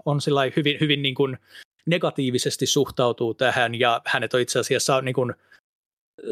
on 0.04 0.20
hyvin, 0.56 0.78
hyvin 0.80 1.02
niin 1.02 1.14
kuin 1.14 1.38
negatiivisesti 1.86 2.66
suhtautuu 2.66 3.34
tähän 3.34 3.74
ja 3.74 4.02
hänet 4.06 4.34
on 4.34 4.40
itse 4.40 4.58
asiassa 4.58 5.00
niin 5.00 5.14
kuin, 5.14 5.34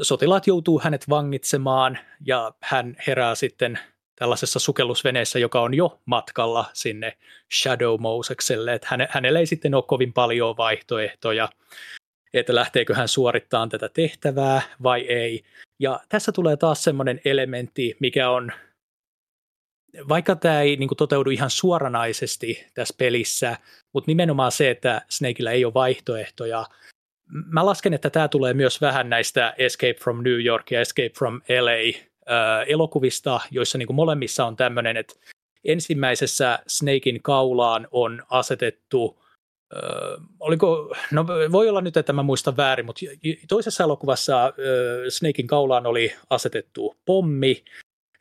sotilaat 0.03 0.47
joutuu 0.47 0.81
hänet 0.85 1.09
vangitsemaan 1.09 1.99
ja 2.27 2.53
hän 2.61 2.97
herää 3.07 3.35
sitten 3.35 3.79
tällaisessa 4.17 4.59
sukellusveneessä, 4.59 5.39
joka 5.39 5.61
on 5.61 5.75
jo 5.75 6.01
matkalla 6.05 6.65
sinne 6.73 7.17
Shadow 7.55 8.01
Mosekselle, 8.01 8.75
että 8.75 8.89
hänellä 9.11 9.39
ei 9.39 9.47
sitten 9.47 9.75
ole 9.75 9.85
kovin 9.87 10.13
paljon 10.13 10.57
vaihtoehtoja, 10.57 11.49
että 12.35 12.55
lähteekö 12.55 12.95
hän 12.95 13.09
suorittamaan 13.09 13.69
tätä 13.69 13.89
tehtävää 13.89 14.63
vai 14.83 15.01
ei. 15.01 15.45
Ja 15.79 16.01
tässä 16.09 16.33
tulee 16.33 16.57
taas 16.57 16.85
semmoinen 16.85 17.21
elementti, 17.25 17.97
mikä 18.01 18.31
on 18.31 18.53
vaikka 20.09 20.37
tämä 20.37 20.61
ei 20.61 20.77
niin 20.77 20.89
kuin, 20.89 20.99
toteudu 20.99 21.31
ihan 21.31 21.51
suoranaisesti 21.51 22.67
tässä 22.75 22.95
pelissä, 22.99 23.57
mutta 23.95 24.11
nimenomaan 24.11 24.53
se, 24.53 24.71
että 24.71 25.03
Snakeillä 25.09 25.51
ei 25.51 25.65
ole 25.65 25.75
vaihtoehtoja, 25.75 26.65
mä 27.31 27.67
lasken, 27.67 27.95
että 27.95 28.11
tämä 28.11 28.29
tulee 28.29 28.55
myös 28.55 28.81
vähän 28.81 29.11
näistä 29.11 29.55
Escape 29.59 29.95
from 29.95 30.23
New 30.23 30.45
York 30.45 30.71
ja 30.71 30.81
Escape 30.81 31.11
from 31.19 31.41
LA 31.61 32.01
ää, 32.27 32.63
elokuvista, 32.63 33.41
joissa 33.51 33.79
niin 33.79 33.87
kuin 33.87 33.97
molemmissa 33.97 34.45
on 34.45 34.57
tämmöinen, 34.57 34.97
että 34.97 35.15
ensimmäisessä 35.65 36.59
Snakein 36.67 37.23
kaulaan 37.23 37.89
on 37.91 38.23
asetettu, 38.31 39.23
ää, 39.75 39.83
oliko, 40.41 40.95
no 41.13 41.27
voi 41.53 41.69
olla 41.69 41.81
nyt, 41.81 41.97
että 41.97 42.13
mä 42.13 42.23
muistan 42.23 42.57
väärin, 42.57 42.87
mutta 42.87 43.01
toisessa 43.49 43.85
elokuvassa 43.85 44.43
ää, 44.43 44.53
Snakein 45.09 45.47
kaulaan 45.47 45.87
oli 45.87 46.13
asetettu 46.31 46.97
pommi, 47.05 47.65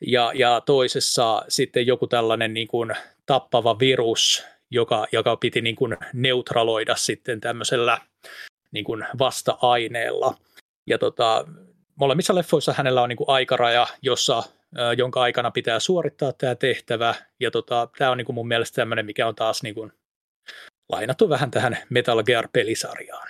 ja, 0.02 0.32
ja 0.36 0.62
toisessa 0.62 1.44
sitten 1.48 1.88
joku 1.88 2.08
tällainen 2.08 2.54
niin 2.54 2.68
kuin 2.68 2.92
tappava 3.26 3.80
virus, 3.80 4.44
joka, 4.72 5.08
joka 5.12 5.36
piti 5.36 5.62
niin 5.62 5.76
kuin 5.76 5.98
neutraloida 6.14 6.96
sitten 6.96 7.42
tämmöisellä 7.42 8.02
niin 8.76 8.86
kuin 8.86 9.06
vasta-aineella. 9.20 10.38
Ja 10.88 10.98
tota, 10.98 11.46
molemmissa 11.96 12.36
leffoissa 12.36 12.74
hänellä 12.74 13.02
on 13.02 13.10
niin 13.10 13.18
kuin 13.18 13.30
aikaraja, 13.30 13.88
jossa, 14.02 14.44
jonka 14.98 15.22
aikana 15.22 15.52
pitää 15.52 15.80
suorittaa 15.80 16.34
tämä 16.34 16.56
tehtävä. 16.56 17.16
Ja 17.40 17.52
tota, 17.52 17.90
tämä 17.98 18.12
on 18.12 18.18
niin 18.18 18.26
kuin 18.26 18.34
mun 18.34 18.48
mielestä 18.48 18.76
tämmöinen, 18.76 19.06
mikä 19.06 19.28
on 19.28 19.36
taas 19.36 19.64
niin 19.64 19.76
kuin 19.76 19.92
lainattu 20.92 21.30
vähän 21.30 21.52
tähän 21.52 21.78
Metal 21.90 22.24
Gear-pelisarjaan. 22.24 23.28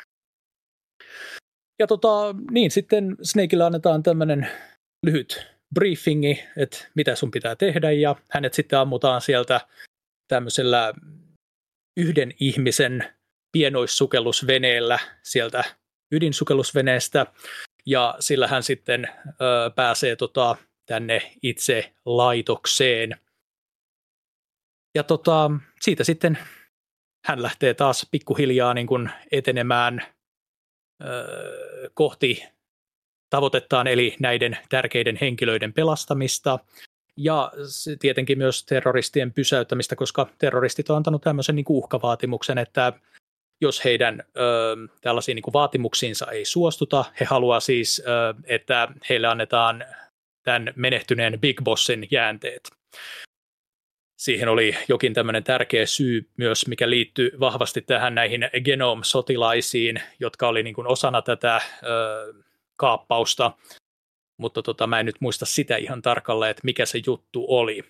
Ja 1.80 1.88
tota, 1.88 2.36
niin, 2.52 2.72
sitten 2.72 3.16
Snakeille 3.24 3.64
annetaan 3.64 4.04
tämmöinen 4.04 4.48
lyhyt 5.06 5.48
briefingi, 5.74 6.44
että 6.58 6.88
mitä 6.96 7.16
sun 7.16 7.32
pitää 7.32 7.56
tehdä, 7.56 7.92
ja 7.92 8.16
hänet 8.30 8.54
sitten 8.54 8.80
ammutaan 8.80 9.22
sieltä 9.22 9.62
tämmöisellä 10.28 10.94
yhden 11.98 12.34
ihmisen 12.40 13.15
pienoissukellusveneellä 13.56 15.00
sieltä 15.24 15.64
ydinsukellusveneestä, 16.12 17.26
ja 17.86 18.16
sillä 18.20 18.48
hän 18.48 18.64
sitten 18.64 19.08
ö, 19.28 19.72
pääsee 19.76 20.16
tota, 20.16 20.56
tänne 20.86 21.32
itse 21.42 21.94
laitokseen. 22.06 23.20
Ja 24.96 25.04
tota, 25.04 25.52
siitä 25.82 26.04
sitten 26.04 26.38
hän 27.26 27.42
lähtee 27.42 27.74
taas 27.74 28.08
pikkuhiljaa 28.12 28.74
niin 28.74 28.88
kuin 28.88 29.10
etenemään 29.32 30.02
öö, 31.04 31.90
kohti 31.94 32.44
tavoitettaan, 33.30 33.88
eli 33.88 34.16
näiden 34.20 34.58
tärkeiden 34.70 35.18
henkilöiden 35.22 35.74
pelastamista 35.74 36.60
ja 37.18 37.52
tietenkin 38.00 38.38
myös 38.38 38.66
terroristien 38.66 39.34
pysäyttämistä, 39.34 39.96
koska 39.96 40.28
terroristit 40.38 40.90
on 40.90 40.98
antanut 40.98 41.22
tämmöisen 41.22 41.56
niin 41.56 41.66
uhkavaatimuksen, 41.70 42.58
että 42.58 42.94
jos 43.62 43.84
heidän 43.86 44.24
ö, 44.38 44.76
tällaisiin 45.02 45.36
niin 45.36 45.44
kuin 45.44 45.54
vaatimuksiinsa 45.54 46.32
ei 46.32 46.46
suostuta, 46.46 47.06
he 47.20 47.26
haluaa 47.26 47.60
siis, 47.60 48.04
ö, 48.08 48.34
että 48.44 48.88
heille 49.10 49.28
annetaan 49.28 49.86
tämän 50.44 50.74
menehtyneen 50.76 51.40
Big 51.40 51.62
Bossin 51.64 52.08
jäänteet. 52.12 52.70
Siihen 54.20 54.50
oli 54.50 54.76
jokin 54.88 55.14
tämmöinen 55.14 55.44
tärkeä 55.44 55.86
syy 55.86 56.30
myös, 56.38 56.68
mikä 56.68 56.90
liittyy 56.90 57.32
vahvasti 57.40 57.82
tähän 57.82 58.16
näihin 58.16 58.50
genome-sotilaisiin, 58.64 60.02
jotka 60.20 60.48
oli 60.48 60.64
niin 60.64 60.76
kuin 60.76 60.88
osana 60.88 61.22
tätä 61.22 61.62
ö, 61.84 62.34
kaappausta, 62.76 63.52
mutta 64.38 64.62
tota, 64.62 64.88
mä 64.88 65.00
en 65.00 65.06
nyt 65.06 65.22
muista 65.22 65.46
sitä 65.46 65.76
ihan 65.76 66.02
tarkalleen, 66.02 66.52
että 66.52 66.62
mikä 66.64 66.86
se 66.86 67.00
juttu 67.06 67.46
oli. 67.48 67.84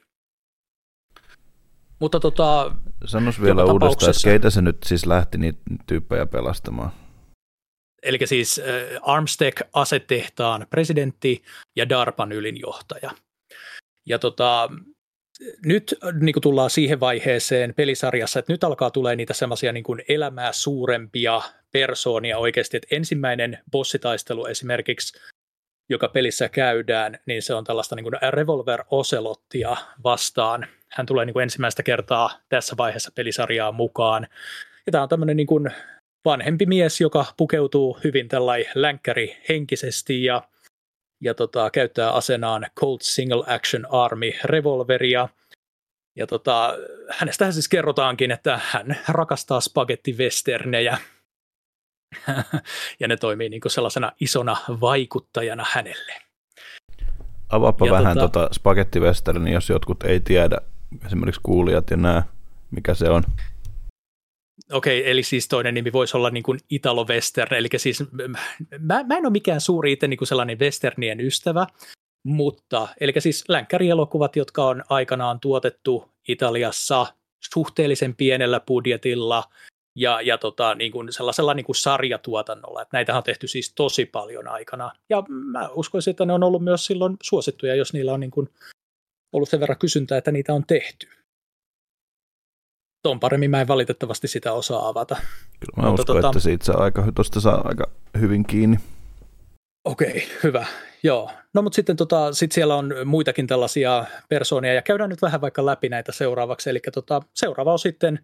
Mutta 2.00 2.20
tota, 2.20 2.76
Sanois 3.06 3.42
vielä 3.42 3.66
uudestaan, 3.66 4.10
että 4.10 4.22
keitä 4.24 4.50
se 4.50 4.62
nyt 4.62 4.78
siis 4.86 5.06
lähti 5.06 5.38
niitä 5.38 5.60
tyyppejä 5.88 6.26
pelastamaan? 6.26 6.92
Eli 8.04 8.20
siis 8.26 8.60
äh, 8.60 9.02
Armstead-asetehtaan 9.02 10.68
presidentti 10.70 11.44
ja 11.76 11.90
DARPan 11.90 12.32
ylinjohtaja. 12.32 13.12
Ja 14.06 14.20
tota, 14.20 14.70
nyt 15.66 15.96
niin 16.20 16.42
tullaan 16.42 16.70
siihen 16.70 17.00
vaiheeseen 17.00 17.74
pelisarjassa, 17.74 18.40
että 18.40 18.54
nyt 18.54 18.64
alkaa 18.64 18.92
tulee 18.92 19.16
niitä 19.16 19.34
semmoisia 19.34 19.72
niin 19.72 19.86
elämää 20.10 20.52
suurempia 20.52 21.42
persoonia 21.72 22.38
oikeasti, 22.38 22.78
että 22.78 22.96
ensimmäinen 22.96 23.58
bossitaistelu 23.72 24.46
esimerkiksi, 24.46 25.20
joka 25.90 26.08
pelissä 26.08 26.50
käydään, 26.50 27.20
niin 27.26 27.42
se 27.42 27.54
on 27.54 27.64
tällaista 27.64 27.96
niin 27.96 28.04
kuin 28.04 28.32
Revolver 28.32 28.84
Ocelottia 28.92 29.78
vastaan. 30.04 30.68
Hän 30.92 31.06
tulee 31.06 31.26
niin 31.26 31.34
kuin 31.34 31.44
ensimmäistä 31.44 31.84
kertaa 31.84 32.40
tässä 32.50 32.78
vaiheessa 32.78 33.12
pelisarjaa 33.16 33.72
mukaan. 33.72 34.28
Ja 34.86 34.92
tämä 34.92 35.04
on 35.04 35.10
tämmöinen 35.10 35.38
niin 35.38 35.48
kuin 35.48 35.72
vanhempi 36.26 36.66
mies, 36.66 37.02
joka 37.02 37.26
pukeutuu 37.38 38.00
hyvin 38.04 38.28
länkkäri 38.76 39.38
henkisesti 39.50 40.24
ja 40.24 40.42
ja 41.22 41.34
tota, 41.34 41.70
käyttää 41.70 42.12
asenaan 42.12 42.68
Colt 42.80 43.02
Single 43.02 43.44
Action 43.48 43.88
Army 43.90 44.32
revolveria. 44.44 45.30
Ja 46.16 46.28
tota, 46.28 46.78
hänestä 47.10 47.52
siis 47.52 47.70
kerrotaankin, 47.70 48.32
että 48.32 48.60
hän 48.64 48.98
rakastaa 49.10 49.62
spagettivesternejä. 49.62 50.98
ja 53.00 53.08
ne 53.08 53.18
toimii 53.18 53.50
niin 53.50 53.62
sellaisena 53.68 54.12
isona 54.20 54.58
vaikuttajana 54.82 55.66
hänelle. 55.70 56.14
Avaappa 57.50 57.86
ja 57.86 57.92
vähän 57.92 58.18
tota, 58.18 58.40
tota 58.40 58.54
spagettivesterni, 58.54 59.54
jos 59.54 59.70
jotkut 59.70 60.04
ei 60.04 60.20
tiedä, 60.20 60.58
esimerkiksi 61.06 61.42
kuulijat 61.44 61.90
ja 61.90 61.98
nämä, 61.98 62.24
mikä 62.72 62.94
se 62.94 63.10
on. 63.10 63.24
Okei, 64.72 65.00
okay, 65.00 65.12
eli 65.12 65.24
siis 65.24 65.48
toinen 65.48 65.74
nimi 65.74 65.94
voisi 65.94 66.18
olla 66.18 66.30
niin 66.30 66.44
kuin 66.44 66.60
Italo 66.70 67.06
Western, 67.08 67.54
eli 67.54 67.68
siis 67.78 68.04
mä, 68.80 69.04
mä 69.04 69.18
en 69.18 69.26
ole 69.26 69.30
mikään 69.30 69.62
suuri 69.62 69.92
itse 69.92 70.08
niin 70.08 70.18
kuin 70.18 70.28
sellainen 70.28 70.60
westernien 70.60 71.22
ystävä, 71.22 71.68
mutta 72.24 72.88
eli 73.00 73.14
siis 73.20 73.50
länkkärielokuvat, 73.50 74.36
jotka 74.36 74.66
on 74.66 74.84
aikanaan 74.90 75.40
tuotettu 75.40 76.12
Italiassa 76.28 77.08
suhteellisen 77.54 78.16
pienellä 78.16 78.60
budjetilla 78.60 79.44
ja, 79.96 80.22
ja 80.22 80.38
tota, 80.38 80.76
niin 80.76 80.92
kuin 80.92 81.14
sellaisella 81.14 81.54
niin 81.54 81.66
kuin 81.66 81.76
sarjatuotannolla, 81.76 82.82
että 82.82 82.98
näitä 82.98 83.18
on 83.18 83.24
tehty 83.24 83.48
siis 83.48 83.74
tosi 83.74 84.06
paljon 84.06 84.48
aikana. 84.48 84.92
Ja 85.10 85.24
mä 85.30 85.70
uskoisin, 85.70 86.12
että 86.12 86.26
ne 86.26 86.34
on 86.34 86.44
ollut 86.44 86.64
myös 86.64 86.86
silloin 86.86 87.18
suosittuja, 87.24 87.76
jos 87.76 87.94
niillä 87.94 88.14
on 88.14 88.20
niin 88.20 88.32
kuin 88.32 88.50
ollut 89.34 89.50
sen 89.50 89.60
verran 89.60 89.78
kysyntää, 89.78 90.18
että 90.18 90.32
niitä 90.32 90.54
on 90.54 90.66
tehty 90.66 91.08
ton 93.06 93.20
paremmin 93.20 93.52
mä 93.52 93.62
en 93.62 93.68
valitettavasti 93.68 94.28
sitä 94.28 94.54
osaa 94.54 94.88
avata. 94.88 95.16
Kyllä 95.60 95.74
mä 95.76 95.88
Mutta 95.88 96.02
uskon, 96.02 96.16
tota... 96.16 96.28
että 96.28 96.40
siitä 96.40 96.66
saa 96.66 96.84
aika, 96.84 97.06
tosta 97.16 97.40
saa 97.40 97.62
aika 97.68 97.90
hyvin 98.20 98.46
kiinni. 98.46 98.78
Okei, 99.86 100.10
okay, 100.10 100.22
hyvä. 100.44 100.66
Joo. 101.04 101.32
No 101.54 101.62
mutta 101.62 101.76
sitten 101.76 101.96
tota, 101.96 102.34
sit 102.34 102.52
siellä 102.52 102.76
on 102.76 102.94
muitakin 103.06 103.48
tällaisia 103.48 104.06
persoonia 104.30 104.74
ja 104.74 104.82
käydään 104.82 105.10
nyt 105.10 105.22
vähän 105.22 105.42
vaikka 105.42 105.66
läpi 105.66 105.90
näitä 105.90 106.12
seuraavaksi. 106.12 106.70
Eli 106.70 106.80
tota, 106.94 107.22
seuraava 107.34 107.72
on 107.72 107.80
sitten 107.80 108.20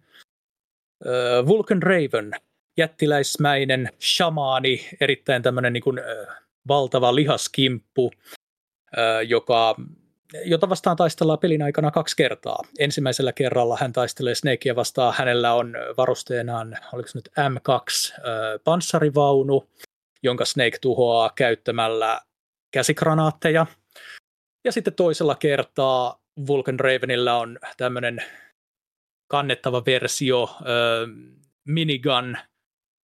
äh, 1.06 1.46
Vulcan 1.46 1.82
Raven, 1.82 2.32
jättiläismäinen 2.76 3.88
shamaani, 4.00 4.88
erittäin 5.00 5.42
tämmöinen 5.42 5.72
niin 5.72 5.82
kuin, 5.82 5.98
äh, 5.98 6.36
valtava 6.68 7.14
lihaskimppu, 7.14 8.10
äh, 8.98 9.28
joka 9.28 9.74
jota 10.44 10.68
vastaan 10.68 10.96
taistellaan 10.96 11.38
pelin 11.38 11.62
aikana 11.62 11.90
kaksi 11.90 12.16
kertaa. 12.16 12.62
Ensimmäisellä 12.78 13.32
kerralla 13.32 13.78
hän 13.80 13.92
taistelee 13.92 14.34
Snakea 14.34 14.76
vastaan. 14.76 15.14
Hänellä 15.18 15.54
on 15.54 15.74
varusteenaan, 15.96 16.78
oliko 16.92 17.08
se 17.08 17.18
nyt 17.18 17.28
M2 17.28 18.20
panssarivaunu, 18.64 19.68
jonka 20.22 20.44
Snake 20.44 20.78
tuhoaa 20.80 21.30
käyttämällä 21.34 22.20
käsikranaatteja. 22.70 23.66
Ja 24.64 24.72
sitten 24.72 24.94
toisella 24.94 25.34
kertaa 25.34 26.22
Vulcan 26.46 26.80
Ravenillä 26.80 27.36
on 27.36 27.58
tämmöinen 27.76 28.22
kannettava 29.32 29.82
versio, 29.86 30.42
äh, 30.42 31.08
minigun, 31.64 32.36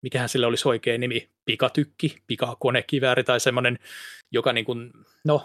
mikähän 0.02 0.28
sille 0.28 0.46
olisi 0.46 0.68
oikein 0.68 1.00
nimi, 1.00 1.30
pikatykki, 1.44 2.22
pikakonekivääri 2.26 3.24
tai 3.24 3.40
semmoinen, 3.40 3.78
joka 4.32 4.52
niin 4.52 4.64
kuin, 4.64 4.90
no 5.24 5.42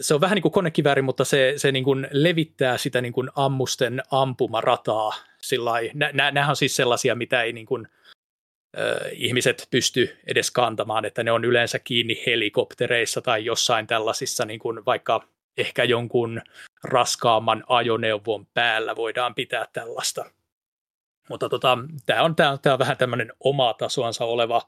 se 0.00 0.14
on 0.14 0.20
vähän 0.20 0.34
niin 0.34 0.42
kuin 0.42 0.52
konekivääri, 0.52 1.02
mutta 1.02 1.24
se, 1.24 1.54
se 1.56 1.72
niin 1.72 1.84
kuin 1.84 2.08
levittää 2.10 2.78
sitä 2.78 3.00
niin 3.00 3.12
kuin 3.12 3.30
ammusten 3.34 4.02
ampumarataa. 4.10 5.14
Nämä 6.12 6.48
on 6.48 6.56
siis 6.56 6.76
sellaisia, 6.76 7.14
mitä 7.14 7.42
ei 7.42 7.52
niin 7.52 7.66
kuin, 7.66 7.88
ö, 8.78 9.08
ihmiset 9.12 9.68
pysty 9.70 10.16
edes 10.26 10.50
kantamaan, 10.50 11.04
että 11.04 11.22
ne 11.22 11.32
on 11.32 11.44
yleensä 11.44 11.78
kiinni 11.78 12.22
helikoptereissa 12.26 13.20
tai 13.20 13.44
jossain 13.44 13.86
tällaisissa 13.86 14.44
niin 14.44 14.60
kuin 14.60 14.84
vaikka 14.84 15.28
ehkä 15.56 15.84
jonkun 15.84 16.42
raskaamman 16.84 17.64
ajoneuvon 17.68 18.46
päällä 18.54 18.96
voidaan 18.96 19.34
pitää 19.34 19.66
tällaista. 19.72 20.24
Mutta 21.28 21.48
tota, 21.48 21.78
tämä 22.06 22.22
on, 22.22 22.36
tää 22.36 22.52
on, 22.52 22.58
tää 22.60 22.72
on 22.72 22.78
vähän 22.78 22.96
tämmöinen 22.96 23.32
oma 23.40 23.74
tasoansa 23.74 24.24
oleva 24.24 24.62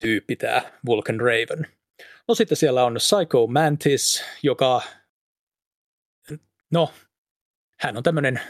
tyyppi, 0.00 0.36
tämä 0.36 0.62
Vulcan 0.86 1.20
Raven. 1.20 1.66
No 2.28 2.34
sitten 2.34 2.56
siellä 2.56 2.84
on 2.84 2.94
Psycho 2.94 3.46
Mantis, 3.46 4.24
joka, 4.42 4.82
no, 6.72 6.90
hän 7.80 7.96
on 7.96 8.02
tämmöinen, 8.02 8.40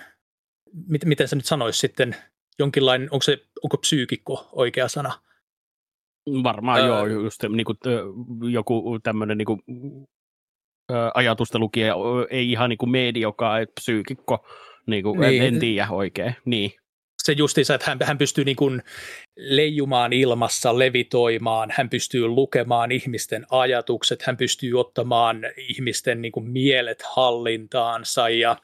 miten 1.04 1.28
se 1.28 1.36
nyt 1.36 1.44
sanoisi 1.44 1.78
sitten, 1.78 2.16
jonkinlainen, 2.58 3.08
onko 3.12 3.22
se, 3.22 3.46
onko 3.62 3.76
psyykikko 3.76 4.48
oikea 4.52 4.88
sana? 4.88 5.12
Varmaan 6.42 6.80
öö, 6.80 6.86
joo, 6.86 7.06
just 7.06 7.42
niin 7.42 7.64
kuin, 7.64 7.78
joku 8.52 8.98
tämmöinen 9.02 9.38
niin 9.38 9.46
kuin, 9.46 9.62
ajatusta 11.14 11.58
lukien, 11.58 11.92
ei 12.30 12.50
ihan 12.50 12.70
niin 12.70 12.78
kuin 12.78 12.90
mediokaa, 12.90 13.60
että 13.60 13.72
psyykikko, 13.80 14.46
niin 14.86 15.02
kuin, 15.02 15.20
niin. 15.20 15.42
en, 15.42 15.54
en 15.54 15.60
tiedä 15.60 15.88
oikein, 15.90 16.36
niin 16.44 16.72
se 17.24 17.32
justiinsa, 17.32 17.74
että 17.74 17.86
hän, 17.86 17.98
hän 18.02 18.18
pystyy 18.18 18.44
niin 18.44 18.56
kuin 18.56 18.82
leijumaan 19.36 20.12
ilmassa, 20.12 20.78
levitoimaan, 20.78 21.72
hän 21.72 21.90
pystyy 21.90 22.28
lukemaan 22.28 22.92
ihmisten 22.92 23.46
ajatukset, 23.50 24.22
hän 24.22 24.36
pystyy 24.36 24.80
ottamaan 24.80 25.40
ihmisten 25.56 26.22
niin 26.22 26.32
kuin 26.32 26.50
mielet 26.50 27.02
hallintaansa 27.02 28.28
ja 28.28 28.56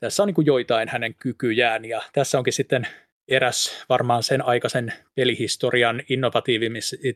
tässä 0.00 0.22
on 0.22 0.26
niin 0.26 0.34
kuin 0.34 0.46
joitain 0.46 0.88
hänen 0.88 1.14
kykyjään 1.14 1.84
ja 1.84 2.02
tässä 2.12 2.38
onkin 2.38 2.52
sitten 2.52 2.86
eräs 3.28 3.84
varmaan 3.88 4.22
sen 4.22 4.44
aikaisen 4.44 4.92
pelihistorian 5.14 6.02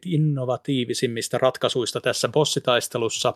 innovatiivisimmista 0.04 1.38
ratkaisuista 1.38 2.00
tässä 2.00 2.28
bossitaistelussa, 2.28 3.34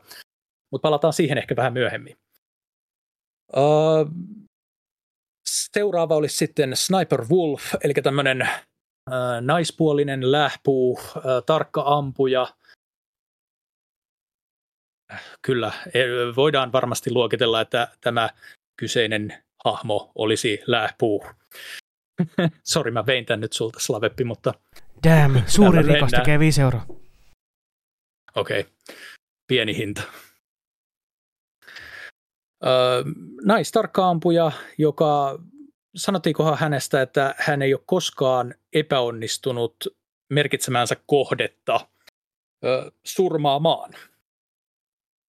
mutta 0.71 0.83
palataan 0.83 1.13
siihen 1.13 1.39
ehkä 1.39 1.57
vähän 1.57 1.73
myöhemmin. 1.73 2.17
Uh, 3.57 4.11
Seuraava 5.73 6.17
olisi 6.17 6.37
sitten 6.37 6.77
Sniper 6.77 7.25
Wolf, 7.31 7.75
eli 7.85 7.95
tämmöinen 7.95 8.43
äh, 8.43 8.51
naispuolinen 9.41 10.33
lähpuu, 10.33 11.01
äh, 11.17 11.23
tarkka 11.47 11.83
ampuja. 11.87 12.47
Kyllä, 15.43 15.73
e, 15.95 16.01
voidaan 16.37 16.73
varmasti 16.73 17.13
luokitella, 17.13 17.61
että 17.61 17.89
tämä 18.01 18.31
kyseinen 18.77 19.43
hahmo 19.65 20.13
olisi 20.15 20.63
lähpuu. 20.67 21.27
Sori, 22.73 22.91
mä 22.91 23.07
vein 23.07 23.27
tän 23.27 23.41
nyt 23.41 23.53
sulta, 23.53 23.81
Slaveppi, 23.81 24.25
mutta... 24.25 24.55
Damn, 25.09 25.43
suuri 25.47 25.83
rikos 25.83 26.11
tekee 26.11 26.39
5 26.39 26.61
euroa. 26.61 26.87
Okei, 28.37 28.61
okay. 28.61 28.73
pieni 29.49 29.77
hinta. 29.77 30.03
Öö, 32.66 33.05
naistarkkaampuja, 33.45 34.53
joka 34.78 35.39
sanottiinkohan 35.97 36.59
hänestä, 36.59 37.03
että 37.03 37.35
hän 37.39 37.62
ei 37.62 37.74
ole 37.74 37.82
koskaan 37.87 38.55
epäonnistunut 38.73 39.74
merkitsemäänsä 40.31 40.97
kohdetta 41.07 41.81
ö, 42.65 42.93
surmaamaan. 43.05 43.91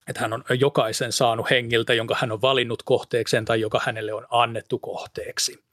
Että 0.07 0.21
hän 0.21 0.33
on 0.33 0.43
jokaisen 0.59 1.11
saanut 1.11 1.49
hengiltä, 1.49 1.93
jonka 1.93 2.15
hän 2.19 2.31
on 2.31 2.41
valinnut 2.41 2.83
kohteekseen 2.83 3.45
tai 3.45 3.61
joka 3.61 3.81
hänelle 3.85 4.13
on 4.13 4.27
annettu 4.29 4.79
kohteeksi. 4.79 5.63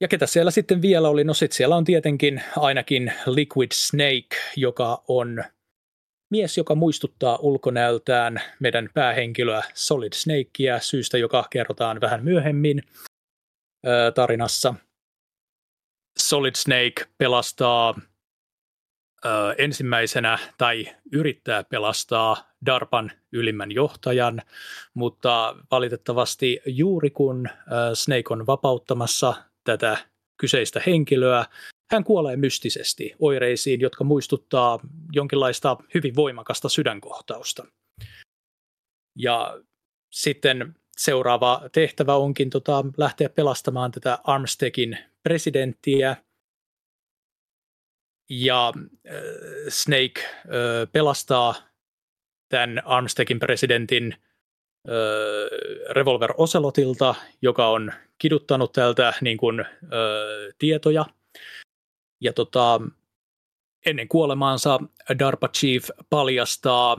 Ja 0.00 0.08
ketä 0.08 0.26
siellä 0.26 0.50
sitten 0.50 0.82
vielä 0.82 1.08
oli? 1.08 1.24
No 1.24 1.34
sitten 1.34 1.56
siellä 1.56 1.76
on 1.76 1.84
tietenkin 1.84 2.42
ainakin 2.56 3.12
Liquid 3.26 3.70
Snake, 3.72 4.36
joka 4.56 5.04
on 5.08 5.44
mies, 6.30 6.56
joka 6.56 6.74
muistuttaa 6.74 7.36
ulkonäöltään 7.36 8.40
meidän 8.60 8.88
päähenkilöä 8.94 9.62
Solid 9.74 10.12
Snakea 10.12 10.80
syystä, 10.80 11.18
joka 11.18 11.46
kerrotaan 11.50 12.00
vähän 12.00 12.24
myöhemmin 12.24 12.82
tarinassa. 14.14 14.74
Solid 16.18 16.54
Snake 16.54 17.06
pelastaa 17.18 18.00
ensimmäisenä 19.58 20.38
tai 20.58 20.96
yrittää 21.12 21.64
pelastaa 21.64 22.52
DARPan 22.66 23.12
ylimmän 23.32 23.72
johtajan, 23.72 24.42
mutta 24.94 25.56
valitettavasti 25.70 26.60
juuri 26.66 27.10
kun 27.10 27.48
Snake 27.94 28.24
on 28.30 28.46
vapauttamassa 28.46 29.34
tätä 29.64 29.96
kyseistä 30.36 30.80
henkilöä, 30.86 31.44
hän 31.90 32.04
kuolee 32.04 32.36
mystisesti 32.36 33.14
oireisiin, 33.18 33.80
jotka 33.80 34.04
muistuttaa 34.04 34.80
jonkinlaista 35.12 35.76
hyvin 35.94 36.16
voimakasta 36.16 36.68
sydänkohtausta. 36.68 37.66
Ja 39.16 39.62
sitten 40.10 40.74
seuraava 40.96 41.62
tehtävä 41.72 42.14
onkin 42.14 42.50
tota, 42.50 42.84
lähteä 42.96 43.28
pelastamaan 43.28 43.92
tätä 43.92 44.18
Armstegin 44.24 44.98
presidenttiä. 45.22 46.16
Ja 48.30 48.72
äh, 48.76 49.14
Snake 49.68 50.20
äh, 50.24 50.44
pelastaa 50.92 51.54
tämän 52.48 52.82
Armstegin 52.84 53.38
presidentin 53.38 54.12
äh, 54.12 54.94
Revolver 55.90 56.34
Ocelotilta, 56.36 57.14
joka 57.42 57.68
on 57.68 57.92
kiduttanut 58.18 58.72
tältä 58.72 59.12
niin 59.20 59.36
kuin, 59.36 59.60
äh, 59.60 59.66
tietoja– 60.58 61.04
ja 62.20 62.32
tota, 62.32 62.80
ennen 63.86 64.08
kuolemaansa 64.08 64.78
DARPA 65.18 65.48
Chief 65.48 65.88
paljastaa 66.10 66.96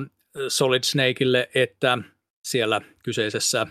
Solid 0.48 0.84
Snakeille, 0.84 1.50
että 1.56 1.98
siellä 2.44 2.82
kyseisessä 3.04 3.68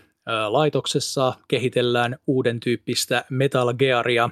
laitoksessa 0.48 1.32
kehitellään 1.48 2.18
uuden 2.26 2.60
tyyppistä 2.60 3.24
Metal 3.30 3.74
Gearia, 3.74 4.30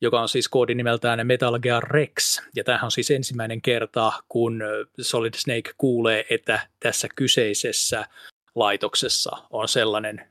joka 0.00 0.20
on 0.20 0.28
siis 0.28 0.48
koodinimeltään 0.48 1.26
Metal 1.26 1.58
Gear 1.58 1.82
Rex. 1.82 2.40
Ja 2.54 2.64
tämähän 2.64 2.84
on 2.84 2.90
siis 2.90 3.10
ensimmäinen 3.10 3.62
kerta, 3.62 4.12
kun 4.28 4.62
Solid 5.00 5.34
Snake 5.36 5.70
kuulee, 5.78 6.26
että 6.30 6.68
tässä 6.80 7.08
kyseisessä 7.16 8.06
laitoksessa 8.54 9.36
on 9.50 9.68
sellainen 9.68 10.20
äh, 10.20 10.26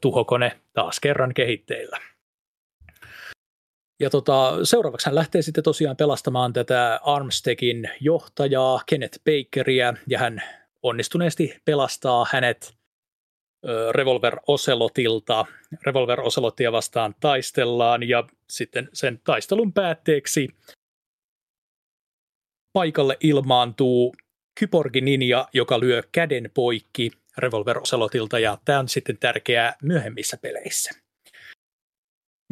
tuhokone 0.00 0.60
taas 0.72 1.00
kerran 1.00 1.34
kehitteillä. 1.34 2.00
Ja 4.00 4.10
tota, 4.10 4.64
seuraavaksi 4.64 5.06
hän 5.06 5.14
lähtee 5.14 5.42
sitten 5.42 5.64
tosiaan 5.64 5.96
pelastamaan 5.96 6.52
tätä 6.52 7.00
Armstegin 7.02 7.90
johtajaa 8.00 8.82
Kenneth 8.86 9.18
Bakeria 9.24 9.94
ja 10.08 10.18
hän 10.18 10.42
onnistuneesti 10.82 11.56
pelastaa 11.64 12.26
hänet 12.32 12.74
Revolver 13.90 14.36
Ocelotilta. 14.46 15.46
Revolver 15.86 16.20
Ocelotia 16.20 16.72
vastaan 16.72 17.14
taistellaan 17.20 18.08
ja 18.08 18.24
sitten 18.50 18.88
sen 18.92 19.20
taistelun 19.24 19.72
päätteeksi 19.72 20.48
paikalle 22.72 23.16
ilmaantuu 23.20 24.14
Kyborgi 24.60 25.00
Ninja, 25.00 25.48
joka 25.52 25.80
lyö 25.80 26.02
käden 26.12 26.50
poikki 26.54 27.10
Revolver 27.38 27.78
Ocelotilta 27.78 28.38
ja 28.38 28.58
tämä 28.64 28.78
on 28.78 28.88
sitten 28.88 29.18
tärkeää 29.18 29.76
myöhemmissä 29.82 30.36
peleissä. 30.42 31.03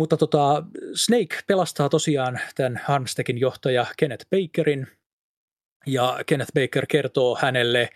Mutta 0.02 0.16
tota, 0.16 0.62
Snake 0.94 1.38
pelastaa 1.46 1.88
tosiaan 1.88 2.40
tämän 2.54 2.80
Harmstekin 2.84 3.38
johtaja 3.38 3.86
Kenneth 3.96 4.26
Bakerin, 4.30 4.86
ja 5.86 6.18
Kenneth 6.26 6.52
Baker 6.52 6.86
kertoo 6.86 7.38
hänelle, 7.40 7.88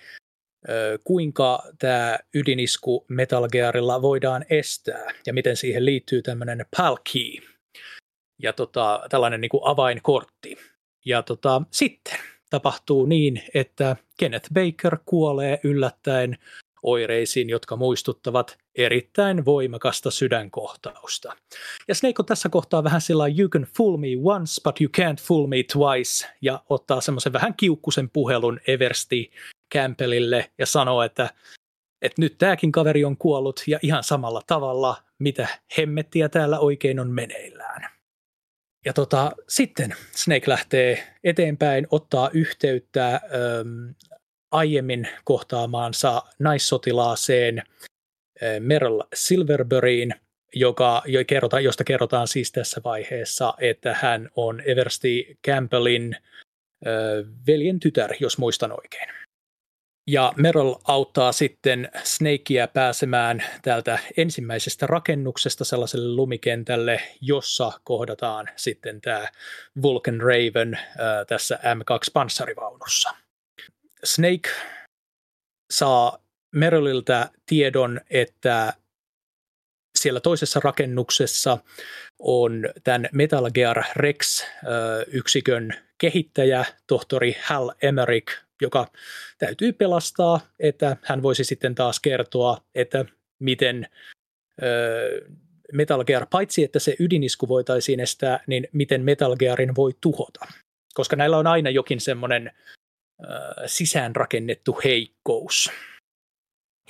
kuinka 1.04 1.62
tämä 1.78 2.18
ydinisku 2.34 3.04
Metal 3.08 3.48
Gearilla 3.48 4.02
voidaan 4.02 4.44
estää, 4.50 5.12
ja 5.26 5.32
miten 5.32 5.56
siihen 5.56 5.84
liittyy 5.84 6.22
tämmöinen 6.22 6.66
PAL 6.76 6.96
key, 7.12 7.48
ja 8.42 8.52
tota, 8.52 9.06
tällainen 9.10 9.40
niin 9.40 9.50
kuin 9.50 9.62
avainkortti. 9.64 10.56
Ja 11.06 11.22
tota, 11.22 11.62
sitten 11.70 12.18
tapahtuu 12.50 13.06
niin, 13.06 13.42
että 13.54 13.96
Kenneth 14.18 14.48
Baker 14.52 14.98
kuolee 15.06 15.60
yllättäen 15.64 16.38
oireisiin, 16.86 17.50
jotka 17.50 17.76
muistuttavat 17.76 18.58
erittäin 18.74 19.44
voimakasta 19.44 20.10
sydänkohtausta. 20.10 21.36
Ja 21.88 21.94
Snake 21.94 22.14
on 22.18 22.26
tässä 22.26 22.48
kohtaa 22.48 22.84
vähän 22.84 23.00
sillä 23.00 23.24
you 23.38 23.48
can 23.48 23.66
fool 23.76 23.96
me 23.96 24.08
once, 24.24 24.60
but 24.64 24.80
you 24.80 24.90
can't 24.98 25.22
fool 25.22 25.46
me 25.46 25.56
twice, 25.72 26.26
ja 26.42 26.64
ottaa 26.68 27.00
semmoisen 27.00 27.32
vähän 27.32 27.54
kiukkusen 27.54 28.10
puhelun 28.10 28.60
Eversti 28.66 29.30
Campbellille 29.74 30.50
ja 30.58 30.66
sanoo, 30.66 31.02
että, 31.02 31.30
että 32.02 32.22
nyt 32.22 32.38
tämäkin 32.38 32.72
kaveri 32.72 33.04
on 33.04 33.16
kuollut 33.16 33.62
ja 33.66 33.78
ihan 33.82 34.04
samalla 34.04 34.42
tavalla, 34.46 34.96
mitä 35.18 35.48
hemmettiä 35.78 36.28
täällä 36.28 36.58
oikein 36.58 37.00
on 37.00 37.10
meneillään. 37.10 37.90
Ja 38.84 38.92
tota, 38.92 39.32
sitten 39.48 39.94
Snake 40.10 40.50
lähtee 40.50 41.14
eteenpäin, 41.24 41.86
ottaa 41.90 42.30
yhteyttä 42.32 43.14
ähm, 43.14 43.90
aiemmin 44.50 45.08
kohtaamaansa 45.24 46.22
naissotilaaseen 46.38 47.62
eh, 48.40 48.60
Merle 48.60 49.04
Silverburyin, 49.14 50.14
joka, 50.54 51.02
jo 51.06 51.24
kerrota, 51.26 51.60
josta 51.60 51.84
kerrotaan 51.84 52.28
siis 52.28 52.52
tässä 52.52 52.80
vaiheessa, 52.84 53.54
että 53.60 53.94
hän 53.94 54.30
on 54.36 54.62
Eversti 54.66 55.38
Campbellin 55.46 56.14
eh, 56.14 57.26
veljen 57.46 57.80
tytär, 57.80 58.14
jos 58.20 58.38
muistan 58.38 58.72
oikein. 58.72 59.08
Ja 60.10 60.32
Merrill 60.36 60.74
auttaa 60.84 61.32
sitten 61.32 61.90
Snakea 62.04 62.68
pääsemään 62.68 63.44
täältä 63.62 63.98
ensimmäisestä 64.16 64.86
rakennuksesta 64.86 65.64
sellaiselle 65.64 66.16
lumikentälle, 66.16 67.02
jossa 67.20 67.72
kohdataan 67.84 68.48
sitten 68.56 69.00
tämä 69.00 69.28
Vulcan 69.82 70.20
Raven 70.20 70.74
eh, 70.74 71.26
tässä 71.28 71.58
M2-panssarivaunussa. 71.62 73.25
Snake 74.04 74.50
saa 75.72 76.18
Merrilliltä 76.54 77.30
tiedon, 77.46 78.00
että 78.10 78.72
siellä 79.98 80.20
toisessa 80.20 80.60
rakennuksessa 80.64 81.58
on 82.18 82.68
tämän 82.84 83.08
Metal 83.12 83.50
Gear 83.50 83.84
Rex-yksikön 83.96 85.74
kehittäjä, 85.98 86.64
tohtori 86.86 87.36
Hal 87.42 87.72
Emmerich, 87.82 88.38
joka 88.60 88.92
täytyy 89.38 89.72
pelastaa, 89.72 90.40
että 90.60 90.96
hän 91.02 91.22
voisi 91.22 91.44
sitten 91.44 91.74
taas 91.74 92.00
kertoa, 92.00 92.58
että 92.74 93.04
miten 93.38 93.88
Metal 95.72 96.04
Gear, 96.04 96.26
paitsi 96.30 96.64
että 96.64 96.78
se 96.78 96.96
ydinisku 97.00 97.48
voitaisiin 97.48 98.00
estää, 98.00 98.40
niin 98.46 98.68
miten 98.72 99.02
Metal 99.04 99.36
Gearin 99.36 99.76
voi 99.76 99.92
tuhota. 100.00 100.46
Koska 100.94 101.16
näillä 101.16 101.36
on 101.36 101.46
aina 101.46 101.70
jokin 101.70 102.00
semmoinen 102.00 102.52
sisäänrakennettu 103.66 104.80
heikkous. 104.84 105.70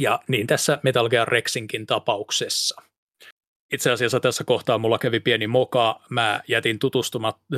Ja 0.00 0.20
niin 0.28 0.46
tässä 0.46 0.78
Metal 0.82 1.08
Gear 1.08 1.28
Rexinkin 1.28 1.86
tapauksessa. 1.86 2.82
Itse 3.72 3.90
asiassa 3.90 4.20
tässä 4.20 4.44
kohtaa 4.44 4.78
mulla 4.78 4.98
kävi 4.98 5.20
pieni 5.20 5.46
moka. 5.46 6.00
Mä 6.10 6.40
jätin 6.48 6.78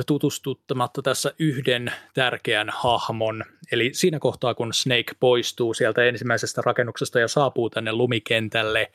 tutustuttamatta 0.07 1.01
tässä 1.01 1.33
yhden 1.39 1.93
tärkeän 2.13 2.69
hahmon. 2.69 3.45
Eli 3.71 3.89
siinä 3.93 4.19
kohtaa, 4.19 4.53
kun 4.53 4.73
Snake 4.73 5.13
poistuu 5.19 5.73
sieltä 5.73 6.03
ensimmäisestä 6.03 6.61
rakennuksesta 6.65 7.19
ja 7.19 7.27
saapuu 7.27 7.69
tänne 7.69 7.91
lumikentälle, 7.91 8.91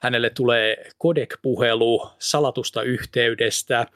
hänelle 0.00 0.30
tulee 0.30 0.90
kodek-puhelu 0.98 2.10
salatusta 2.18 2.82
yhteydestä, 2.82 3.86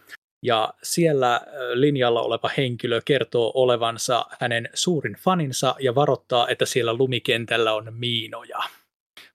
ja 0.46 0.74
siellä 0.82 1.40
linjalla 1.74 2.22
oleva 2.22 2.50
henkilö 2.56 3.00
kertoo 3.04 3.52
olevansa 3.54 4.26
hänen 4.40 4.68
suurin 4.74 5.14
faninsa 5.14 5.74
ja 5.80 5.94
varoittaa, 5.94 6.48
että 6.48 6.66
siellä 6.66 6.94
lumikentällä 6.94 7.74
on 7.74 7.94
miinoja. 7.94 8.58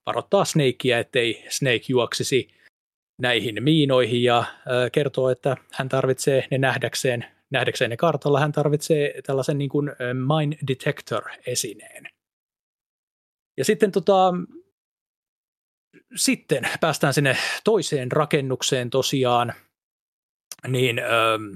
Varoittaa 0.06 0.46
Snakea, 0.46 1.00
ettei 1.00 1.46
Snake 1.50 1.82
juoksisi 1.88 2.48
näihin 3.22 3.64
miinoihin 3.64 4.24
ja 4.24 4.44
kertoo, 4.92 5.30
että 5.30 5.58
hän 5.72 5.90
tarvitsee 5.90 6.48
ne 6.52 6.58
nähdäkseen, 6.58 7.26
nähdäkseen 7.50 7.90
ne 7.90 7.98
kartalla, 7.98 8.40
hän 8.40 8.52
tarvitsee 8.52 9.22
tällaisen 9.26 9.58
niin 9.58 9.70
kuin 9.70 9.92
mine 10.14 10.58
detector 10.68 11.24
esineen. 11.46 12.08
Ja 13.58 13.66
sitten 13.66 13.92
tota, 13.92 14.34
sitten 16.16 16.70
päästään 16.82 17.14
sinne 17.14 17.38
toiseen 17.64 18.12
rakennukseen 18.12 18.90
tosiaan, 18.90 19.54
niin 20.68 21.00
ähm, 21.00 21.54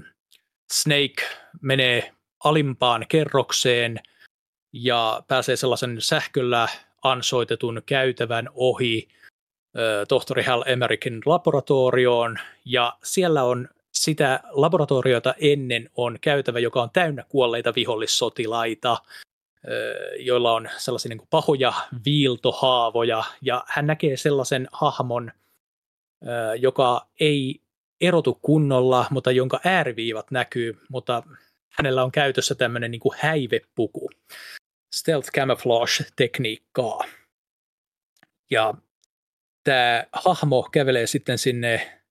Snake 0.72 1.22
menee 1.60 2.12
alimpaan 2.44 3.06
kerrokseen 3.08 4.00
ja 4.72 5.22
pääsee 5.28 5.56
sellaisen 5.56 6.00
sähköllä 6.00 6.68
ansoitetun 7.02 7.82
käytävän 7.86 8.48
ohi 8.54 9.08
äh, 9.08 10.06
tohtori 10.08 10.42
Hal 10.42 10.64
Emerickin 10.66 11.20
laboratorioon. 11.24 12.38
Ja 12.64 12.98
siellä 13.02 13.42
on 13.42 13.68
sitä 13.92 14.40
laboratoriota 14.50 15.34
ennen 15.40 15.90
on 15.96 16.18
käytävä, 16.20 16.58
joka 16.58 16.82
on 16.82 16.90
täynnä 16.92 17.24
kuolleita 17.28 17.72
vihollissotilaita, 17.76 18.96
joilla 20.18 20.52
on 20.52 20.68
sellaisia 20.76 21.08
niin 21.08 21.28
pahoja 21.30 21.72
viiltohaavoja, 22.04 23.24
ja 23.42 23.64
hän 23.66 23.86
näkee 23.86 24.16
sellaisen 24.16 24.68
hahmon, 24.72 25.32
joka 26.58 27.06
ei 27.20 27.60
erotu 28.00 28.38
kunnolla, 28.42 29.06
mutta 29.10 29.30
jonka 29.30 29.60
ääriviivat 29.64 30.30
näkyy, 30.30 30.78
mutta 30.88 31.22
hänellä 31.70 32.04
on 32.04 32.12
käytössä 32.12 32.54
tämmöinen 32.54 32.90
niin 32.90 33.00
kuin 33.00 33.18
häivepuku, 33.18 34.10
stealth 34.94 35.30
camouflage-tekniikkaa. 35.30 37.04
Ja 38.50 38.74
tämä 39.64 40.04
hahmo 40.12 40.68
kävelee 40.72 41.06
sitten 41.06 41.38
sinne 41.38 42.02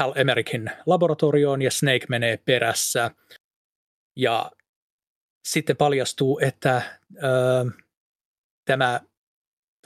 Hal 0.00 0.12
Emerickin 0.16 0.70
laboratorioon 0.86 1.62
ja 1.62 1.70
Snake 1.70 2.06
menee 2.08 2.36
perässä. 2.36 3.10
Ja 4.16 4.50
sitten 5.44 5.76
paljastuu, 5.76 6.38
että 6.42 6.82
ö, 7.16 7.70
tämä 8.64 9.00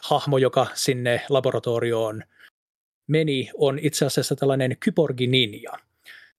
hahmo, 0.02 0.38
joka 0.38 0.66
sinne 0.74 1.26
laboratorioon 1.28 2.24
meni, 3.06 3.50
on 3.54 3.78
itse 3.82 4.06
asiassa 4.06 4.36
tällainen 4.36 4.76
kyborgi 4.80 5.26
ninja, 5.26 5.72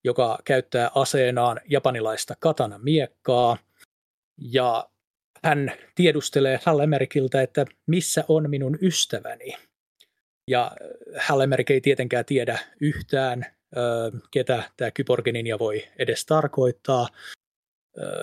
joka 0.04 0.38
käyttää 0.44 0.90
aseenaan 0.94 1.60
japanilaista 1.68 2.34
katana 2.38 2.78
miekkaa. 2.78 3.56
Ja 4.38 4.88
hän 5.42 5.72
tiedustelee 5.94 6.60
Hal 6.64 6.78
Emerikiltä, 6.78 7.42
että 7.42 7.66
missä 7.86 8.24
on 8.28 8.50
minun 8.50 8.78
ystäväni. 8.82 9.54
Ja 10.50 10.72
Hal 11.18 11.40
Emerik 11.40 11.70
ei 11.70 11.80
tietenkään 11.80 12.24
tiedä 12.24 12.58
yhtään, 12.80 13.46
ketä 14.30 14.62
tämä 14.76 14.90
kyborgi 14.90 15.32
ninja 15.32 15.58
voi 15.58 15.84
edes 15.98 16.26
tarkoittaa, 16.26 17.08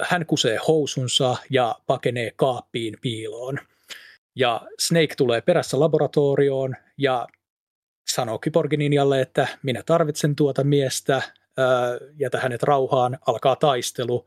hän 0.02 0.26
kusee 0.26 0.60
housunsa 0.68 1.38
ja 1.50 1.76
pakenee 1.88 2.32
kaappiin 2.36 2.98
piiloon. 3.02 3.60
Ja 4.36 4.62
Snake 4.80 5.16
tulee 5.18 5.42
perässä 5.42 5.80
laboratorioon 5.80 6.76
ja 6.98 7.28
sanoo 8.12 8.40
Kyborgininjalle, 8.40 9.22
että 9.22 9.48
minä 9.64 9.84
tarvitsen 9.86 10.36
tuota 10.36 10.64
miestä, 10.64 11.22
jätä 12.16 12.40
hänet 12.40 12.64
rauhaan, 12.64 13.18
alkaa 13.28 13.56
taistelu. 13.56 14.26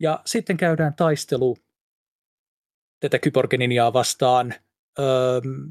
Ja 0.00 0.20
sitten 0.26 0.56
käydään 0.56 0.94
taistelu 0.94 1.56
tätä 3.00 3.18
Kyborgininjaa 3.18 3.92
vastaan. 3.92 4.54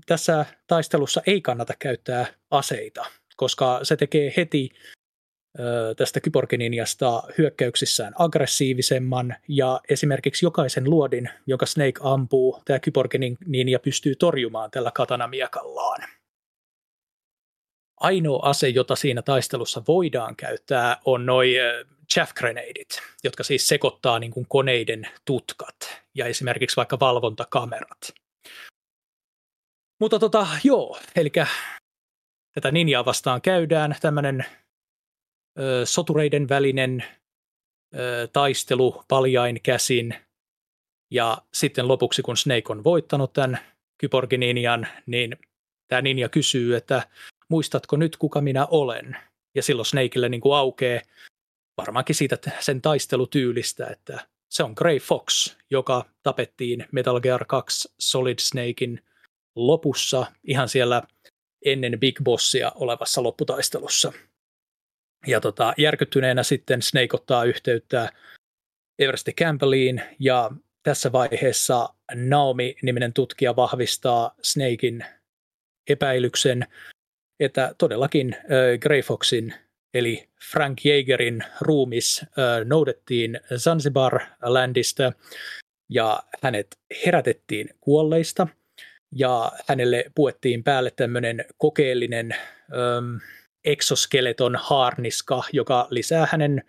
Tässä 0.06 0.46
taistelussa 0.68 1.22
ei 1.28 1.42
kannata 1.42 1.74
käyttää 1.80 2.26
aseita, 2.52 3.06
koska 3.36 3.80
se 3.84 3.96
tekee 3.96 4.34
heti 4.38 4.70
tästä 5.98 6.20
kyborgininjasta 6.20 7.24
hyökkäyksissään 7.38 8.14
aggressiivisemman 8.18 9.36
ja 9.48 9.82
esimerkiksi 9.90 10.46
jokaisen 10.46 10.90
luodin, 10.90 11.30
joka 11.48 11.66
Snake 11.66 12.00
ampuu, 12.04 12.62
tämä 12.66 12.80
kyborgininja 12.80 13.80
pystyy 13.80 14.16
torjumaan 14.16 14.72
tällä 14.72 14.92
katanamiekallaan. 14.92 16.17
Ainoa 17.98 18.50
ase, 18.50 18.70
jota 18.70 18.96
siinä 18.96 19.22
taistelussa 19.22 19.84
voidaan 19.88 20.36
käyttää, 20.36 20.98
on 21.06 21.26
noin 21.26 21.50
chaff 22.14 22.34
grenadeit, 22.34 23.02
jotka 23.24 23.44
siis 23.44 23.68
sekoittaa 23.68 24.20
niin 24.20 24.32
kuin 24.32 24.46
koneiden 24.50 25.08
tutkat 25.26 26.02
ja 26.16 26.26
esimerkiksi 26.26 26.76
vaikka 26.76 27.00
valvontakamerat. 27.00 28.14
Mutta 30.00 30.20
tota, 30.20 30.48
joo, 30.64 31.00
eli 31.16 31.32
tätä 32.54 32.72
ninjaa 32.72 33.06
vastaan 33.06 33.42
käydään 33.42 33.96
tämmöinen 34.02 34.46
sotureiden 35.84 36.50
välinen 36.50 37.04
taistelu 38.34 39.04
paljain 39.08 39.62
käsin. 39.62 40.16
Ja 41.12 41.38
sitten 41.54 41.88
lopuksi, 41.88 42.22
kun 42.22 42.38
Snake 42.38 42.64
on 42.70 42.84
voittanut 42.84 43.34
tämän 43.34 43.60
kyborgininjan, 43.98 44.88
niin 45.06 45.38
tämä 45.88 46.02
ninja 46.02 46.30
kysyy, 46.30 46.76
että 46.76 47.08
muistatko 47.50 47.96
nyt, 47.96 48.18
kuka 48.18 48.42
minä 48.42 48.66
olen? 48.66 49.18
Ja 49.56 49.64
silloin 49.64 49.86
Snakeille 49.86 50.30
niin 50.30 50.42
kuin 50.42 50.56
aukeaa 50.56 51.02
varmaankin 51.78 52.16
siitä 52.16 52.38
sen 52.60 52.82
taistelutyylistä, 52.82 53.88
että 53.88 54.28
se 54.50 54.64
on 54.64 54.74
Grey 54.76 55.00
Fox, 55.00 55.56
joka 55.70 56.06
tapettiin 56.24 56.86
Metal 56.92 57.20
Gear 57.20 57.46
2 57.46 57.90
Solid 58.00 58.40
Snakein 58.40 59.02
lopussa 59.56 60.26
ihan 60.44 60.70
siellä 60.70 61.04
ennen 61.66 62.00
Big 62.00 62.22
Bossia 62.24 62.72
olevassa 62.76 63.24
lopputaistelussa. 63.24 64.14
Ja 65.28 65.42
tota, 65.42 65.74
järkyttyneenä 65.78 66.44
sitten 66.44 66.82
Snake 66.82 67.10
ottaa 67.14 67.44
yhteyttä 67.44 68.12
Eversti 69.00 69.34
Campbelliin 69.34 70.02
ja 70.20 70.52
tässä 70.84 71.12
vaiheessa 71.12 71.90
Naomi-niminen 72.16 73.14
tutkija 73.14 73.56
vahvistaa 73.56 74.36
Snakein 74.42 75.06
epäilyksen, 75.90 76.68
että 77.40 77.76
todellakin 77.78 78.34
äh, 78.36 78.42
Grey 78.80 79.02
Foxin 79.02 79.54
eli 79.94 80.30
Frank 80.52 80.86
Jaegerin 80.86 81.44
ruumis 81.62 82.22
äh, 82.24 82.66
noudettiin 82.66 83.40
Zanzibar-ländistä 83.58 85.12
ja 85.90 86.24
hänet 86.44 86.68
herätettiin 87.06 87.70
kuolleista 87.82 88.48
ja 89.16 89.52
hänelle 89.68 90.06
puettiin 90.16 90.64
päälle 90.64 90.92
tämmöinen 90.92 91.46
kokeellinen 91.58 92.32
ähm, 92.32 93.16
exoskeleton 93.66 94.56
haarniska, 94.56 95.44
joka 95.54 95.88
lisää 95.90 96.28
hänen 96.32 96.64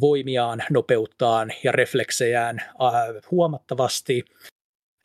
voimiaan, 0.00 0.62
nopeuttaan 0.70 1.52
ja 1.64 1.72
refleksejään 1.72 2.58
äh, 2.58 2.68
huomattavasti. 3.30 4.24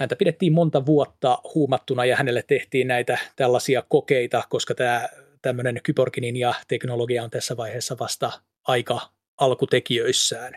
Häntä 0.01 0.15
pidettiin 0.15 0.53
monta 0.53 0.85
vuotta 0.85 1.41
huumattuna 1.55 2.05
ja 2.05 2.15
hänelle 2.15 2.43
tehtiin 2.47 2.87
näitä 2.87 3.17
tällaisia 3.35 3.83
kokeita, 3.89 4.43
koska 4.49 4.75
tämä 4.75 5.09
tämmöinen 5.41 5.79
kyborginin 5.83 6.35
ja 6.35 6.53
teknologia 6.67 7.23
on 7.23 7.29
tässä 7.29 7.57
vaiheessa 7.57 7.95
vasta 7.99 8.31
aika 8.67 9.01
alkutekijöissään. 9.37 10.53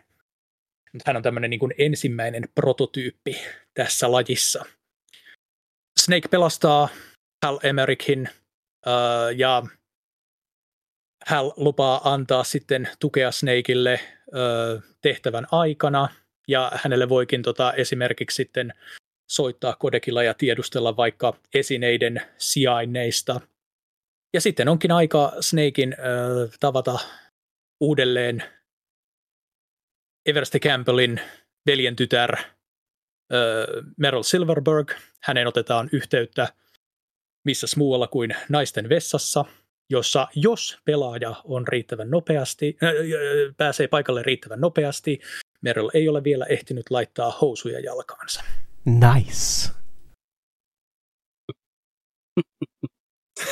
Hän 1.07 1.17
on 1.17 1.23
tämmöinen 1.23 1.51
niin 1.51 1.61
kuin 1.61 1.75
ensimmäinen 1.79 2.49
prototyyppi 2.55 3.37
tässä 3.75 4.13
lajissa. 4.13 4.65
Snake 6.01 6.29
pelastaa 6.29 6.89
Hal 7.45 7.59
Emerickin 7.63 8.29
uh, 8.87 9.37
ja 9.37 9.63
Hal 11.27 11.53
lupaa 11.57 12.13
antaa 12.13 12.45
sitten 12.45 12.89
tukea 13.01 13.33
Snakeille 13.33 14.01
ö, 14.35 14.81
tehtävän 15.01 15.47
aikana, 15.51 16.09
ja 16.49 16.73
hänelle 16.75 17.09
voikin 17.09 17.43
tota, 17.43 17.73
esimerkiksi 17.73 18.35
sitten 18.35 18.73
soittaa 19.27 19.77
kodekilla 19.77 20.23
ja 20.23 20.35
tiedustella 20.35 20.97
vaikka 20.97 21.35
esineiden 21.55 22.23
sijainneista. 22.39 23.41
Ja 24.33 24.41
sitten 24.41 24.69
onkin 24.69 24.93
aika 24.93 25.33
Snakein 25.41 25.93
ö, 25.99 26.49
tavata 26.61 26.99
uudelleen 27.81 28.43
Eversti 30.27 30.61
Campbellin 30.61 31.21
veljen 31.67 31.97
tytär 31.97 32.37
ö, 33.33 33.67
Meryl 33.97 34.23
Silverberg. 34.23 34.93
Hänen 35.23 35.47
otetaan 35.47 35.89
yhteyttä 35.93 36.49
missä 37.45 37.67
muualla 37.77 38.07
kuin 38.07 38.37
naisten 38.49 38.89
vessassa– 38.89 39.45
jossa 39.91 40.29
jos 40.35 40.79
pelaaja 40.85 41.35
on 41.45 41.69
riittävän 41.69 42.11
nopeasti, 42.11 42.77
äh, 42.83 42.91
pääsee 43.57 43.89
paikalle 43.89 44.23
riittävän 44.23 44.61
nopeasti, 44.61 45.21
Merrill 45.61 45.91
ei 45.95 46.09
ole 46.09 46.25
vielä 46.25 46.47
ehtinyt 46.49 46.91
laittaa 46.91 47.31
housuja 47.41 47.81
jalkaansa. 47.81 48.45
Nice. 48.87 49.71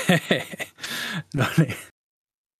no 1.36 1.44
niin. 1.58 1.74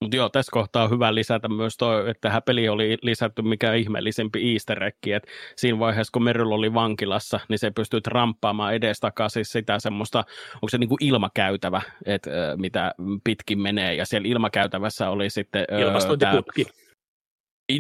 Mutta 0.03 0.17
joo, 0.17 0.29
tässä 0.29 0.53
kohtaa 0.53 0.85
on 0.85 0.91
hyvä 0.91 1.15
lisätä 1.15 1.49
myös 1.49 1.77
toi, 1.77 2.11
että 2.11 2.21
tähän 2.21 2.43
peli 2.47 2.69
oli 2.69 2.99
lisätty 3.03 3.43
mikä 3.43 3.75
ihmeellisempi 3.75 4.53
easter 4.53 4.83
egg, 4.85 5.07
että 5.07 5.31
siinä 5.57 5.79
vaiheessa, 5.79 6.11
kun 6.13 6.23
Meryl 6.23 6.53
oli 6.53 6.75
vankilassa, 6.75 7.41
niin 7.49 7.59
se 7.59 7.71
pystyy 7.71 8.01
ramppaamaan 8.07 8.75
edestakaisin 8.75 9.45
sitä 9.45 9.79
semmoista, 9.79 10.25
onko 10.55 10.69
se 10.69 10.79
niinku 10.79 10.97
ilmakäytävä, 11.01 11.83
että 12.07 12.31
mitä 12.57 12.95
pitkin 13.25 13.61
menee, 13.61 13.95
ja 13.95 14.07
siellä 14.07 14.29
ilmakäytävässä 14.29 15.11
oli 15.11 15.31
sitten... 15.31 15.65
Ilmastointiputki. 15.81 16.67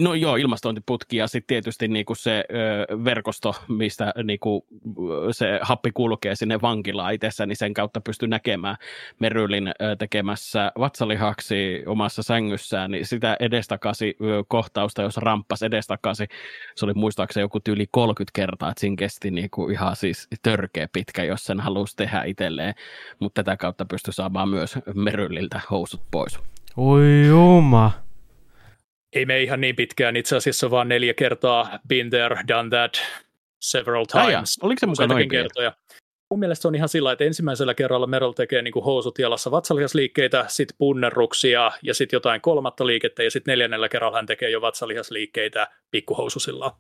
No 0.01 0.14
joo, 0.14 0.36
ilmastointiputki 0.36 1.16
ja 1.16 1.27
sitten 1.27 1.47
tietysti 1.47 1.89
niinku 1.89 2.14
se 2.14 2.44
ö, 2.51 3.05
verkosto, 3.05 3.55
mistä 3.69 4.12
niinku, 4.24 4.66
se 5.31 5.59
happi 5.62 5.90
kulkee 5.93 6.35
sinne 6.35 6.60
vankilaan 6.62 7.14
itsessä, 7.14 7.47
niin 7.47 7.56
sen 7.56 7.74
kautta 7.74 8.01
pystyy 8.01 8.28
näkemään 8.28 8.77
Merylin 9.19 9.69
ö, 9.69 9.73
tekemässä 9.98 10.73
vatsalihaksi 10.78 11.82
omassa 11.86 12.23
sängyssään, 12.23 12.90
niin 12.90 13.06
sitä 13.06 13.36
edestakasi 13.40 14.16
ö, 14.20 14.44
kohtausta, 14.48 15.02
jos 15.02 15.16
ramppas 15.16 15.62
edestakasi, 15.62 16.27
se 16.74 16.85
oli 16.85 16.94
muistaakseni 16.94 17.44
joku 17.44 17.60
tyyli 17.60 17.86
30 17.90 18.31
kertaa, 18.35 18.70
että 18.70 18.81
siinä 18.81 18.97
kesti 18.97 19.31
niinku 19.31 19.69
ihan 19.69 19.97
siis 19.97 20.28
törkeä 20.43 20.89
pitkä, 20.93 21.24
jos 21.24 21.44
sen 21.44 21.60
halusi 21.60 21.97
tehdä 21.97 22.23
itselleen, 22.24 22.74
mutta 23.19 23.44
tätä 23.44 23.56
kautta 23.56 23.85
pystyi 23.85 24.12
saamaan 24.12 24.48
myös 24.48 24.78
Meryliltä 24.94 25.60
housut 25.70 26.02
pois. 26.10 26.39
Oi 26.77 27.27
juma. 27.28 27.90
Ei 29.12 29.26
me 29.26 29.43
ihan 29.43 29.60
niin 29.60 29.76
pitkään, 29.76 30.16
itse 30.16 30.36
asiassa 30.36 30.70
vaan 30.70 30.89
neljä 30.89 31.14
kertaa 31.14 31.78
been 31.89 32.10
there, 32.10 32.36
done 32.48 32.68
that 32.70 32.93
several 33.62 34.05
times. 34.05 34.59
oliko 34.62 34.78
se 34.78 34.86
mukaan 34.86 35.09
noin 35.09 35.28
kertoja. 35.28 35.72
Mun 36.30 36.39
mielestä 36.39 36.62
se 36.62 36.68
on 36.68 36.74
ihan 36.74 36.89
sillä, 36.89 37.12
että 37.12 37.24
ensimmäisellä 37.24 37.74
kerralla 37.74 38.06
Merol 38.06 38.32
tekee 38.32 38.62
niin 38.62 38.72
kuin 38.72 38.84
housut 38.84 39.18
jalassa 39.18 39.51
vatsalihasliikkeitä, 39.51 40.44
sitten 40.48 40.76
punnerruksia 40.78 41.72
ja 41.82 41.94
sitten 41.94 42.16
jotain 42.16 42.40
kolmatta 42.40 42.86
liikettä 42.86 43.22
ja 43.22 43.30
sitten 43.30 43.52
neljännellä 43.52 43.89
kerralla 43.89 44.18
hän 44.18 44.26
tekee 44.26 44.51
jo 44.51 44.60
vatsalihasliikkeitä 44.60 45.68
pikkuhoususilla. 45.90 46.76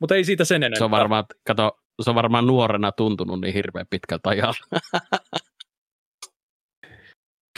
Mutta 0.00 0.14
ei 0.14 0.24
siitä 0.24 0.44
sen 0.44 0.62
enempää. 0.62 0.78
Se 0.78 0.84
on 0.84 0.90
varmaan, 0.90 1.24
kato, 1.46 1.78
se 2.02 2.10
on 2.10 2.16
varmaan 2.16 2.46
nuorena 2.46 2.92
tuntunut 2.92 3.40
niin 3.40 3.54
hirveän 3.54 3.86
pitkältä 3.90 4.28
ajalta. 4.28 4.58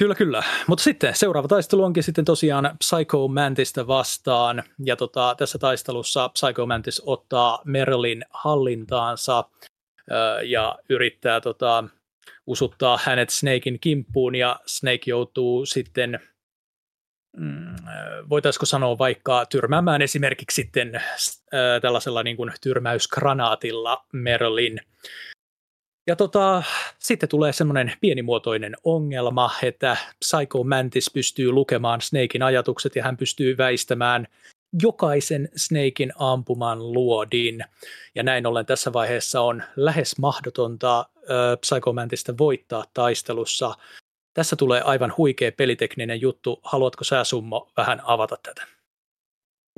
Kyllä, 0.00 0.14
kyllä. 0.14 0.42
Mutta 0.66 0.82
sitten 0.82 1.14
seuraava 1.14 1.48
taistelu 1.48 1.84
onkin 1.84 2.02
sitten 2.02 2.24
tosiaan 2.24 2.76
Psycho 2.78 3.28
Mantista 3.28 3.86
vastaan. 3.86 4.62
Ja 4.84 4.96
tota, 4.96 5.34
tässä 5.38 5.58
taistelussa 5.58 6.28
Psycho 6.28 6.66
Mantis 6.66 7.02
ottaa 7.06 7.62
Merlin 7.64 8.24
hallintaansa 8.30 9.44
ö, 10.10 10.42
ja 10.42 10.78
yrittää 10.88 11.40
tota, 11.40 11.84
usuttaa 12.46 12.98
hänet 13.02 13.30
Snakein 13.30 13.80
kimppuun 13.80 14.34
ja 14.34 14.60
Snake 14.66 15.02
joutuu 15.06 15.66
sitten, 15.66 16.20
mm, 17.36 17.76
voitaisiko 18.30 18.66
sanoa 18.66 18.98
vaikka 18.98 19.46
tyrmäämään 19.46 20.02
esimerkiksi 20.02 20.54
sitten 20.54 20.94
ö, 21.54 21.80
tällaisella 21.82 22.22
niin 22.22 22.36
kuin 22.36 22.52
tyrmäysgranaatilla 22.60 24.04
Merlin. 24.12 24.80
Ja 26.06 26.16
tota, 26.16 26.62
sitten 26.98 27.28
tulee 27.28 27.52
semmoinen 27.52 27.92
pienimuotoinen 28.00 28.76
ongelma, 28.84 29.50
että 29.62 29.96
Psycho 30.18 30.64
Mantis 30.64 31.10
pystyy 31.14 31.52
lukemaan 31.52 32.00
Snakein 32.00 32.42
ajatukset 32.42 32.96
ja 32.96 33.02
hän 33.02 33.16
pystyy 33.16 33.56
väistämään 33.58 34.26
jokaisen 34.82 35.48
Snakein 35.56 36.12
ampuman 36.18 36.92
luodin. 36.92 37.64
Ja 38.14 38.22
näin 38.22 38.46
ollen 38.46 38.66
tässä 38.66 38.92
vaiheessa 38.92 39.40
on 39.40 39.62
lähes 39.76 40.18
mahdotonta 40.18 41.06
ö, 41.30 41.56
Psycho 41.60 41.92
Mantista 41.92 42.38
voittaa 42.38 42.84
taistelussa. 42.94 43.74
Tässä 44.34 44.56
tulee 44.56 44.80
aivan 44.80 45.14
huikea 45.16 45.52
pelitekninen 45.52 46.20
juttu. 46.20 46.60
Haluatko 46.62 47.04
sä 47.04 47.24
Summo 47.24 47.70
vähän 47.76 48.02
avata 48.04 48.36
tätä? 48.42 48.79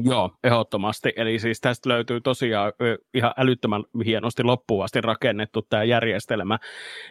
Joo, 0.05 0.31
ehdottomasti. 0.45 1.13
Eli 1.17 1.39
siis 1.39 1.61
tästä 1.61 1.89
löytyy 1.89 2.21
tosiaan 2.21 2.73
ihan 3.15 3.35
älyttömän 3.37 3.85
hienosti 4.05 4.43
loppuun 4.43 4.85
asti 4.85 5.01
rakennettu 5.01 5.63
tämä 5.63 5.85
järjestelmä. 5.85 6.59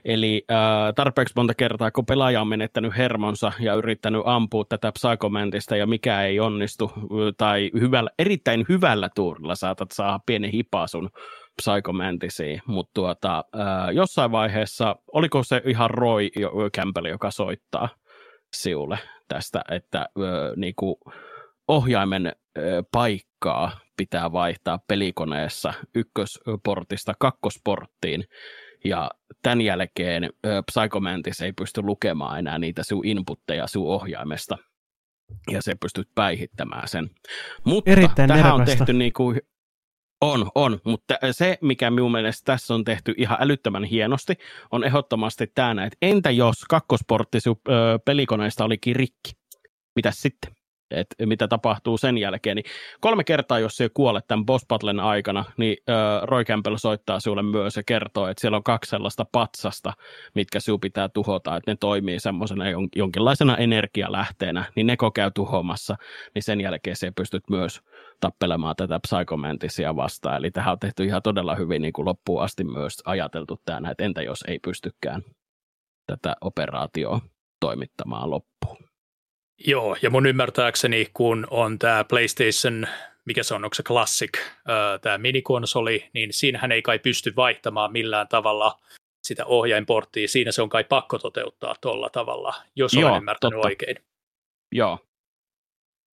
Eli 0.06 0.46
äh, 0.52 0.58
tarpeeksi 0.96 1.34
monta 1.36 1.54
kertaa, 1.54 1.92
kun 1.92 2.06
pelaaja 2.06 2.42
on 2.42 2.48
menettänyt 2.48 2.98
hermonsa 2.98 3.52
ja 3.60 3.74
yrittänyt 3.74 4.22
ampua 4.26 4.66
tätä 4.70 4.92
psykomantista 4.92 5.76
ja 5.76 5.88
mikä 5.88 6.22
ei 6.22 6.40
onnistu, 6.40 6.92
tai 7.38 7.72
hyvällä, 7.80 8.10
erittäin 8.20 8.66
hyvällä 8.70 9.10
tuurilla 9.16 9.56
saatat 9.56 9.92
saada 9.92 10.20
pienen 10.26 10.52
hipasun 10.52 11.10
psykomantisiin, 11.62 12.62
mutta 12.66 12.92
tuota, 12.94 13.46
äh, 13.56 13.90
jossain 13.94 14.32
vaiheessa, 14.32 14.96
oliko 15.14 15.44
se 15.44 15.62
ihan 15.66 15.90
Roy 15.90 16.30
Campbell, 16.78 17.06
joka 17.06 17.32
soittaa 17.32 17.90
siulle 18.54 18.98
tästä, 19.28 19.62
että 19.72 20.10
ö, 20.20 20.54
niinku, 20.56 21.00
ohjaimen 21.72 22.32
paikkaa 22.92 23.80
pitää 23.98 24.32
vaihtaa 24.32 24.80
pelikoneessa 24.88 25.74
ykkösportista 25.96 27.14
kakkosporttiin, 27.20 28.24
ja 28.86 29.12
tämän 29.44 29.62
jälkeen 29.62 30.30
Psychomantis 30.66 31.42
ei 31.42 31.54
pysty 31.54 31.82
lukemaan 31.82 32.40
enää 32.40 32.60
niitä 32.60 32.84
sun 32.84 33.06
inputteja 33.06 33.68
sun 33.68 33.88
ohjaimesta, 33.88 34.58
ja 35.52 35.62
se 35.62 35.76
pystyt 35.76 36.10
päihittämään 36.16 36.88
sen. 36.88 37.10
Mutta 37.66 37.92
Erittäin 37.92 38.28
tähän 38.28 38.46
on 38.54 38.60
nerokasta. 38.60 38.78
tehty 38.78 38.94
niinku, 38.94 39.34
on, 40.22 40.52
on, 40.56 40.80
mutta 40.86 41.18
se, 41.32 41.58
mikä 41.62 41.92
minun 41.92 42.12
mielestä 42.12 42.46
tässä 42.46 42.74
on 42.74 42.84
tehty 42.84 43.14
ihan 43.18 43.38
älyttömän 43.42 43.84
hienosti, 43.84 44.34
on 44.72 44.84
ehdottomasti 44.84 45.48
tämä, 45.56 45.86
että 45.86 45.98
entä 46.02 46.32
jos 46.32 46.66
kakkosportti 46.70 47.40
sun 47.40 47.56
ö, 47.68 48.00
pelikoneesta 48.06 48.66
olikin 48.66 48.96
rikki? 48.96 49.32
Mitäs 49.96 50.22
sitten? 50.22 50.61
Et 50.92 51.08
mitä 51.26 51.48
tapahtuu 51.48 51.98
sen 51.98 52.18
jälkeen, 52.18 52.56
niin 52.56 52.66
kolme 53.00 53.24
kertaa, 53.24 53.60
jos 53.60 53.78
se 53.78 53.90
kuolet 53.94 54.28
tämän 54.28 54.46
boss 54.46 54.66
battlen 54.68 55.00
aikana, 55.00 55.46
niin 55.58 55.78
äh, 55.90 55.96
Roy 56.24 56.44
Campbell 56.44 56.76
soittaa 56.76 57.20
sinulle 57.20 57.44
myös 57.44 57.76
ja 57.76 57.84
kertoo, 57.84 58.28
että 58.28 58.42
siellä 58.42 58.58
on 58.58 58.64
kaksi 58.64 58.90
sellaista 58.90 59.26
patsasta, 59.32 59.94
mitkä 60.36 60.60
sinun 60.60 60.80
pitää 60.80 61.10
tuhota, 61.10 61.56
että 61.56 61.72
ne 61.72 61.78
toimii 61.80 62.20
semmoisena 62.20 62.66
jon- 62.66 62.90
jonkinlaisena 62.96 63.58
energialähteenä, 63.58 64.66
niin 64.76 64.88
ne 64.88 64.98
käy 65.16 65.32
tuhoamassa, 65.36 65.96
niin 66.36 66.44
sen 66.44 66.62
jälkeen 66.62 66.96
se 66.96 67.12
pystyt 67.12 67.44
myös 67.50 67.82
tappelemaan 68.20 68.76
tätä 68.76 69.00
psykomantisia 69.00 69.96
vastaan. 69.96 70.38
Eli 70.38 70.52
tähän 70.52 70.72
on 70.72 70.80
tehty 70.80 71.04
ihan 71.04 71.22
todella 71.22 71.56
hyvin 71.56 71.82
niin 71.82 71.94
kuin 71.94 72.06
loppuun 72.06 72.44
asti 72.44 72.64
myös 72.64 72.94
ajateltu 73.06 73.62
tämä, 73.66 73.90
että 73.90 74.04
entä 74.04 74.22
jos 74.22 74.44
ei 74.48 74.60
pystykään 74.60 75.22
tätä 76.08 76.36
operaatioa 76.42 77.22
toimittamaan 77.60 78.30
loppuun. 78.30 78.91
Joo, 79.68 79.98
ja 80.02 80.10
mun 80.10 80.26
ymmärtääkseni, 80.26 81.08
kun 81.14 81.48
on 81.50 81.80
tämä 81.80 82.04
PlayStation, 82.04 82.88
mikä 83.26 83.44
se 83.44 83.54
on, 83.54 83.64
onko 83.64 83.74
se 83.74 83.84
Classic, 83.84 84.30
tämä 85.02 85.18
minikonsoli, 85.18 86.10
niin 86.14 86.34
siinähän 86.34 86.72
ei 86.72 86.82
kai 86.82 87.00
pysty 87.00 87.34
vaihtamaan 87.36 87.92
millään 87.92 88.28
tavalla 88.28 88.80
sitä 89.24 89.46
ohjainporttia. 89.46 90.28
Siinä 90.28 90.52
se 90.52 90.62
on 90.62 90.70
kai 90.70 90.84
pakko 90.84 91.18
toteuttaa 91.18 91.76
tuolla 91.82 92.10
tavalla, 92.10 92.54
jos 92.76 92.94
Joo, 92.94 93.10
olen 93.10 93.18
ymmärtänyt 93.18 93.54
totta. 93.54 93.68
oikein. 93.68 93.96
Joo, 94.72 95.00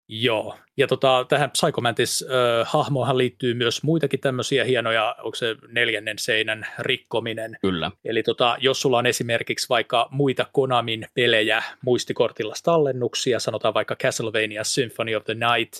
Joo, 0.08 0.56
ja 0.76 0.86
tota, 0.86 1.26
tähän 1.28 1.50
Psychomantis-hahmohan 1.50 3.18
liittyy 3.18 3.54
myös 3.54 3.82
muitakin 3.82 4.20
tämmöisiä 4.20 4.64
hienoja, 4.64 5.16
onko 5.18 5.34
se 5.34 5.56
neljännen 5.68 6.18
seinän 6.18 6.66
rikkominen, 6.78 7.56
kyllä. 7.60 7.90
Eli 8.04 8.22
tota, 8.22 8.56
jos 8.60 8.80
sulla 8.80 8.98
on 8.98 9.06
esimerkiksi 9.06 9.68
vaikka 9.68 10.08
muita 10.10 10.46
Konamin 10.52 11.06
pelejä 11.14 11.62
muistikortilla 11.82 12.54
tallennuksia, 12.64 13.40
sanotaan 13.40 13.74
vaikka 13.74 13.96
Castlevania 13.96 14.64
Symphony 14.64 15.14
of 15.14 15.24
the 15.24 15.34
Night, 15.34 15.74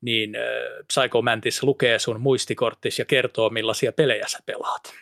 niin 0.00 0.36
äh, 0.36 0.42
Psycho 0.86 1.22
Mantis 1.22 1.62
lukee 1.62 1.98
sun 1.98 2.20
muistikorttis 2.20 2.98
ja 2.98 3.04
kertoo 3.04 3.50
millaisia 3.50 3.92
pelejä 3.92 4.28
sä 4.28 4.38
pelaat. 4.46 4.94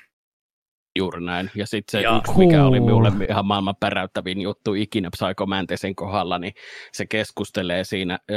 Juuri 0.97 1.25
näin. 1.25 1.51
Ja 1.55 1.67
sitten 1.67 1.93
se 2.01 2.05
Ja- 2.05 2.17
yksi, 2.17 2.39
mikä 2.39 2.65
oli 2.65 2.81
minulle 2.81 3.13
ihan 3.31 3.47
maailman 3.47 3.77
päräyttävin 3.81 4.41
juttu 4.41 4.75
ikinä 4.75 5.11
Psycho 5.11 5.47
Mantisin 5.47 5.97
kohdalla, 5.97 6.39
niin 6.39 6.55
se 6.93 7.07
keskustelee 7.07 7.85
siinä 7.85 8.19
ö, 8.31 8.35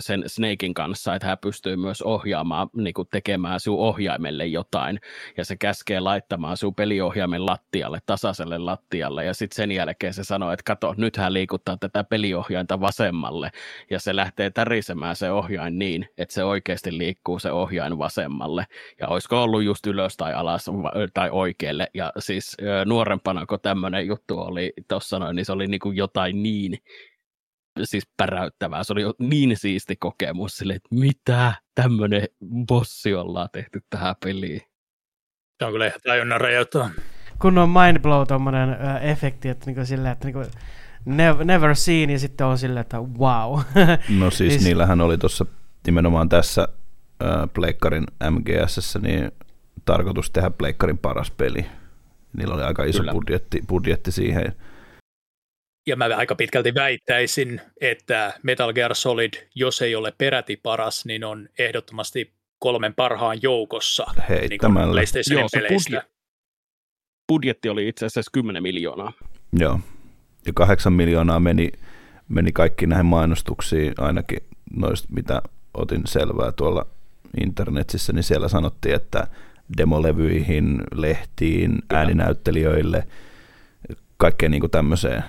sen 0.00 0.24
Snakein 0.26 0.74
kanssa, 0.74 1.14
että 1.14 1.28
hän 1.28 1.38
pystyy 1.40 1.76
myös 1.76 2.02
ohjaamaan, 2.02 2.68
niin 2.76 2.94
kuin 2.94 3.08
tekemään 3.10 3.60
sun 3.60 3.78
ohjaimelle 3.78 4.46
jotain. 4.46 5.00
Ja 5.36 5.44
se 5.44 5.56
käskee 5.56 6.00
laittamaan 6.00 6.56
sun 6.56 6.74
peliohjaimen 6.74 7.46
lattialle, 7.46 7.98
tasaiselle 8.06 8.58
lattialle. 8.58 9.24
Ja 9.24 9.34
sitten 9.34 9.56
sen 9.56 9.72
jälkeen 9.72 10.14
se 10.14 10.24
sanoo, 10.24 10.52
että 10.52 10.62
kato, 10.66 10.94
nyt 10.96 11.16
hän 11.16 11.32
liikuttaa 11.34 11.76
tätä 11.76 12.04
peliohjainta 12.04 12.80
vasemmalle. 12.80 13.50
Ja 13.90 14.00
se 14.00 14.16
lähtee 14.16 14.50
tärisemään 14.50 15.16
se 15.16 15.30
ohjain 15.30 15.78
niin, 15.78 16.08
että 16.18 16.34
se 16.34 16.44
oikeasti 16.44 16.98
liikkuu 16.98 17.38
se 17.38 17.52
ohjain 17.52 17.98
vasemmalle. 17.98 18.66
Ja 19.00 19.08
olisiko 19.08 19.42
ollut 19.42 19.62
just 19.62 19.86
ylös 19.86 20.16
tai 20.16 20.34
alas 20.34 20.70
tai 21.14 21.30
oikealle. 21.30 21.88
Ja 21.98 22.12
siis 22.18 22.56
nuorempana, 22.86 23.46
kun 23.46 23.58
tämmöinen 23.62 24.06
juttu 24.06 24.38
oli 24.38 24.72
tuossa 24.88 25.18
noin, 25.18 25.36
niin 25.36 25.46
se 25.46 25.52
oli 25.52 25.66
niin 25.66 25.80
kuin 25.80 25.96
jotain 25.96 26.42
niin 26.42 26.78
siis 27.84 28.04
päräyttävää. 28.16 28.84
Se 28.84 28.92
oli 28.92 29.02
niin 29.18 29.56
siisti 29.56 29.96
kokemus 29.96 30.56
sille, 30.56 30.72
että 30.74 30.88
mitä 30.94 31.52
tämmöinen 31.74 32.28
bossi 32.68 33.14
ollaan 33.14 33.48
tehty 33.52 33.80
tähän 33.90 34.14
peliin. 34.24 34.60
Se 35.58 35.64
on 35.64 35.72
kyllä 35.72 35.86
ihan 35.86 36.00
tajunnan 36.06 36.40
rajoittaa. 36.40 36.90
kun 37.42 37.58
on 37.58 37.68
mind 37.68 37.98
blow 37.98 38.26
tommonen 38.28 38.70
ö, 38.70 38.98
efekti, 38.98 39.48
että 39.48 39.66
niinku 39.66 39.84
silleen, 39.84 40.12
että 40.12 40.24
niinku 40.28 40.50
never, 41.04 41.44
never 41.44 41.76
seen 41.76 42.10
ja 42.10 42.18
sitten 42.18 42.46
on 42.46 42.58
silleen, 42.58 42.80
että 42.80 42.98
wow. 42.98 43.60
No 44.20 44.30
siis 44.30 44.52
Siis- 44.52 44.64
niillähän 44.64 45.00
oli 45.00 45.18
tuossa 45.18 45.46
nimenomaan 45.86 46.28
tässä 46.28 46.68
äh, 47.22 47.28
Pleikkarin 47.54 48.04
MGS, 48.30 48.98
niin 49.02 49.30
tarkoitus 49.84 50.30
tehdä 50.30 50.50
Pleikkarin 50.50 50.98
paras 50.98 51.30
peli. 51.30 51.66
Niillä 52.36 52.54
oli 52.54 52.62
aika 52.62 52.84
iso 52.84 52.98
Kyllä. 52.98 53.12
budjetti, 53.12 53.62
budjetti 53.68 54.12
siihen. 54.12 54.52
Ja 55.86 55.96
mä 55.96 56.04
aika 56.16 56.34
pitkälti 56.34 56.74
väittäisin, 56.74 57.60
että 57.80 58.32
Metal 58.42 58.72
Gear 58.72 58.94
Solid, 58.94 59.32
jos 59.54 59.82
ei 59.82 59.94
ole 59.94 60.12
peräti 60.18 60.56
paras, 60.56 61.04
niin 61.06 61.24
on 61.24 61.48
ehdottomasti 61.58 62.32
kolmen 62.58 62.94
parhaan 62.94 63.38
joukossa 63.42 64.06
Heittämällä. 64.28 64.86
niin 64.86 64.92
PlayStationin 64.92 65.40
Joo, 65.40 65.48
se 65.48 65.58
peleistä. 65.60 65.90
budje- 65.98 66.10
budjetti 67.28 67.68
oli 67.68 67.88
itse 67.88 68.06
asiassa 68.06 68.30
10 68.32 68.62
miljoonaa. 68.62 69.12
Joo. 69.52 69.80
Ja 70.46 70.52
kahdeksan 70.52 70.92
miljoonaa 70.92 71.40
meni, 71.40 71.72
meni 72.28 72.52
kaikki 72.52 72.86
näihin 72.86 73.06
mainostuksiin, 73.06 73.94
ainakin 73.98 74.38
noista, 74.76 75.08
mitä 75.12 75.42
otin 75.74 76.02
selvää 76.06 76.52
tuolla 76.52 76.86
internetissä, 77.42 78.12
niin 78.12 78.22
siellä 78.22 78.48
sanottiin, 78.48 78.94
että 78.94 79.26
demolevyihin, 79.78 80.82
lehtiin, 80.94 81.70
Kyllä. 81.70 81.98
ääninäyttelijöille, 82.00 83.04
kaikkeen 84.16 84.50
niin 84.52 84.60
kuin 84.60 84.70
tämmöiseen. 84.70 85.24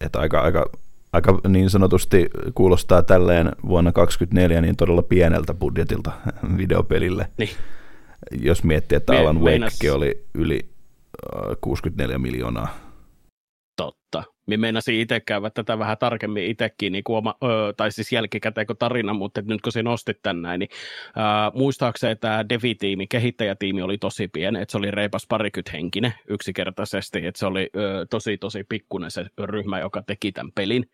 Että 0.00 0.18
aika, 0.20 0.40
aika, 0.40 0.70
aika 1.12 1.40
niin 1.48 1.70
sanotusti 1.70 2.30
kuulostaa 2.54 3.02
tälleen 3.02 3.52
vuonna 3.68 3.92
2024 3.92 4.60
niin 4.60 4.76
todella 4.76 5.02
pieneltä 5.02 5.54
budjetilta 5.54 6.12
videopelille. 6.58 7.30
Niin. 7.38 7.50
Jos 8.40 8.64
miettii, 8.64 8.96
että 8.96 9.12
Me- 9.12 9.18
Alan 9.18 9.40
Wake 9.40 9.92
oli 9.92 10.24
yli 10.34 10.68
äh, 11.36 11.56
64 11.60 12.18
miljoonaa. 12.18 12.68
Totta. 13.76 14.24
Minä 14.46 14.60
meinasin 14.60 15.00
itse 15.00 15.20
käydä 15.20 15.50
tätä 15.50 15.78
vähän 15.78 15.98
tarkemmin 15.98 16.44
itsekin, 16.44 16.92
niin 16.92 17.04
kuin 17.04 17.16
oma, 17.16 17.34
öö, 17.44 17.72
tai 17.76 17.92
siis 17.92 18.12
jälkikäteen 18.12 18.66
kuin 18.66 18.78
tarina, 18.78 19.14
mutta 19.14 19.42
nyt 19.42 19.62
kun 19.62 19.72
se 19.72 19.82
nostit 19.82 20.22
tän 20.22 20.42
näin, 20.42 20.58
niin 20.58 20.68
ää, 21.16 21.50
muistaakseni 21.54 22.16
tämä 22.16 22.48
Devi-tiimi, 22.48 23.06
kehittäjätiimi 23.06 23.82
oli 23.82 23.98
tosi 23.98 24.28
pieni, 24.28 24.60
että 24.62 24.72
se 24.72 24.78
oli 24.78 24.90
reipas 24.90 25.26
parikymmentä 25.28 25.70
henkinen 25.72 26.14
yksinkertaisesti, 26.28 27.26
että 27.26 27.38
se 27.38 27.46
oli 27.46 27.70
öö, 27.76 28.06
tosi 28.10 28.38
tosi 28.38 28.64
pikkuinen 28.68 29.10
se 29.10 29.26
ryhmä, 29.44 29.80
joka 29.80 30.02
teki 30.02 30.32
tämän 30.32 30.52
pelin. 30.52 30.90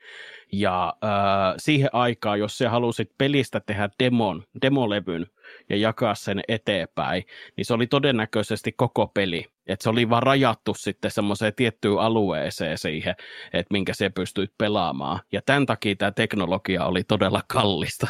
Ja 0.52 0.94
ää, 1.02 1.54
siihen 1.56 1.90
aikaan, 1.92 2.38
jos 2.38 2.58
sä 2.58 2.70
halusit 2.70 3.10
pelistä 3.18 3.60
tehdä 3.60 3.88
demon, 3.98 4.42
demolevyn 4.62 5.26
ja 5.68 5.76
jakaa 5.76 6.14
sen 6.14 6.40
eteenpäin, 6.48 7.24
niin 7.56 7.64
se 7.64 7.74
oli 7.74 7.86
todennäköisesti 7.86 8.72
koko 8.72 9.06
peli. 9.06 9.46
Et 9.66 9.80
se 9.80 9.90
oli 9.90 10.10
vaan 10.10 10.22
rajattu 10.22 10.74
sitten 10.74 11.10
semmoiseen 11.10 11.54
tiettyyn 11.54 11.98
alueeseen 11.98 12.78
siihen, 12.78 13.14
että 13.52 13.72
minkä 13.72 13.94
se 13.94 14.10
pystyit 14.10 14.52
pelaamaan. 14.58 15.20
Ja 15.32 15.42
tämän 15.42 15.66
takia 15.66 15.96
tämä 15.96 16.10
teknologia 16.10 16.84
oli 16.84 17.04
todella 17.04 17.42
kallista. 17.46 18.08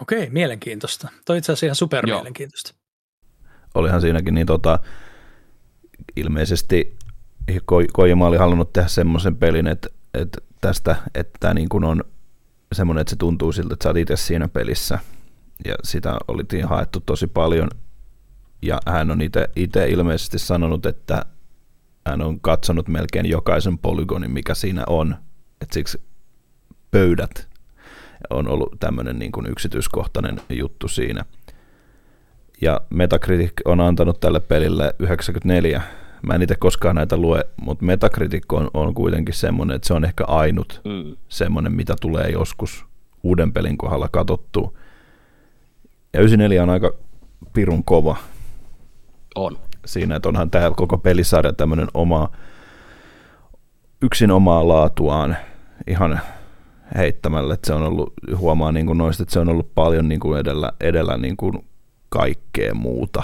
Okei, 0.00 0.30
mielenkiintoista. 0.30 1.08
Toi 1.26 1.38
itse 1.38 1.52
asiassa 1.52 1.66
ihan 1.66 1.76
super 1.76 2.06
Joo. 2.08 2.18
mielenkiintoista. 2.18 2.74
olihan 3.74 4.00
siinäkin 4.00 4.34
niin 4.34 4.46
tota, 4.46 4.78
ilmeisesti 6.16 6.96
Ko- 7.50 7.88
Kojima 7.92 8.26
oli 8.26 8.36
halunnut 8.36 8.72
tehdä 8.72 8.88
semmoisen 8.88 9.36
pelin, 9.36 9.66
että, 9.66 9.88
että 10.14 10.38
tästä, 10.60 10.96
että 11.14 11.32
tämä 11.40 11.54
niin 11.54 11.68
kuin 11.68 11.84
on 11.84 12.04
semmoinen, 12.72 13.00
että 13.00 13.10
se 13.10 13.16
tuntuu 13.16 13.52
siltä, 13.52 13.74
että 13.74 13.82
sä 13.82 13.88
oot 13.88 13.96
itse 13.96 14.16
siinä 14.16 14.48
pelissä. 14.48 14.98
Ja 15.64 15.74
sitä 15.84 16.16
oli 16.28 16.60
haettu 16.64 17.00
tosi 17.00 17.26
paljon. 17.26 17.68
Ja 18.62 18.78
hän 18.86 19.10
on 19.10 19.18
itse 19.56 19.88
ilmeisesti 19.88 20.38
sanonut, 20.38 20.86
että 20.86 21.26
hän 22.06 22.22
on 22.22 22.40
katsonut 22.40 22.88
melkein 22.88 23.26
jokaisen 23.26 23.78
polygonin, 23.78 24.30
mikä 24.30 24.54
siinä 24.54 24.84
on. 24.86 25.16
Että 25.60 25.74
siksi 25.74 26.02
pöydät 26.90 27.48
on 28.30 28.48
ollut 28.48 28.76
tämmöinen 28.80 29.18
niin 29.18 29.32
kuin 29.32 29.46
yksityiskohtainen 29.46 30.40
juttu 30.50 30.88
siinä. 30.88 31.24
Ja 32.60 32.80
Metacritic 32.90 33.52
on 33.64 33.80
antanut 33.80 34.20
tälle 34.20 34.40
pelille 34.40 34.94
94. 34.98 35.82
Mä 36.26 36.34
en 36.34 36.42
itse 36.42 36.54
koskaan 36.56 36.96
näitä 36.96 37.16
lue, 37.16 37.44
mutta 37.62 37.84
Metacritic 37.84 38.52
on, 38.52 38.70
on 38.74 38.94
kuitenkin 38.94 39.34
semmoinen, 39.34 39.76
että 39.76 39.88
se 39.88 39.94
on 39.94 40.04
ehkä 40.04 40.24
ainut 40.24 40.80
Mm. 40.84 41.16
semmoinen, 41.28 41.72
mitä 41.72 41.94
tulee 42.00 42.28
joskus 42.30 42.84
uuden 43.22 43.52
pelin 43.52 43.78
kohdalla 43.78 44.08
katsottua. 44.08 44.72
Ja 46.12 46.20
94 46.20 46.62
on 46.62 46.70
aika 46.70 46.94
pirun 47.52 47.84
kova 47.84 48.16
On. 49.34 49.58
siinä, 49.86 50.16
että 50.16 50.28
onhan 50.28 50.50
tämä 50.50 50.70
koko 50.76 50.98
pelisarja 50.98 51.52
tämmöinen 51.52 51.88
oma, 51.94 52.30
yksin 54.02 54.30
omaa 54.30 54.68
laatuaan 54.68 55.36
ihan 55.86 56.20
heittämällä, 56.96 57.54
että 57.54 57.66
se 57.66 57.74
on 57.74 57.82
ollut, 57.82 58.12
huomaa 58.36 58.72
niin 58.72 58.86
kuin 58.86 58.98
noista, 58.98 59.22
että 59.22 59.32
se 59.32 59.40
on 59.40 59.48
ollut 59.48 59.74
paljon 59.74 60.08
niin 60.08 60.20
kuin 60.20 60.40
edellä, 60.40 60.72
edellä 60.80 61.18
niin 61.18 61.36
kuin 61.36 61.68
kaikkea 62.08 62.74
muuta. 62.74 63.22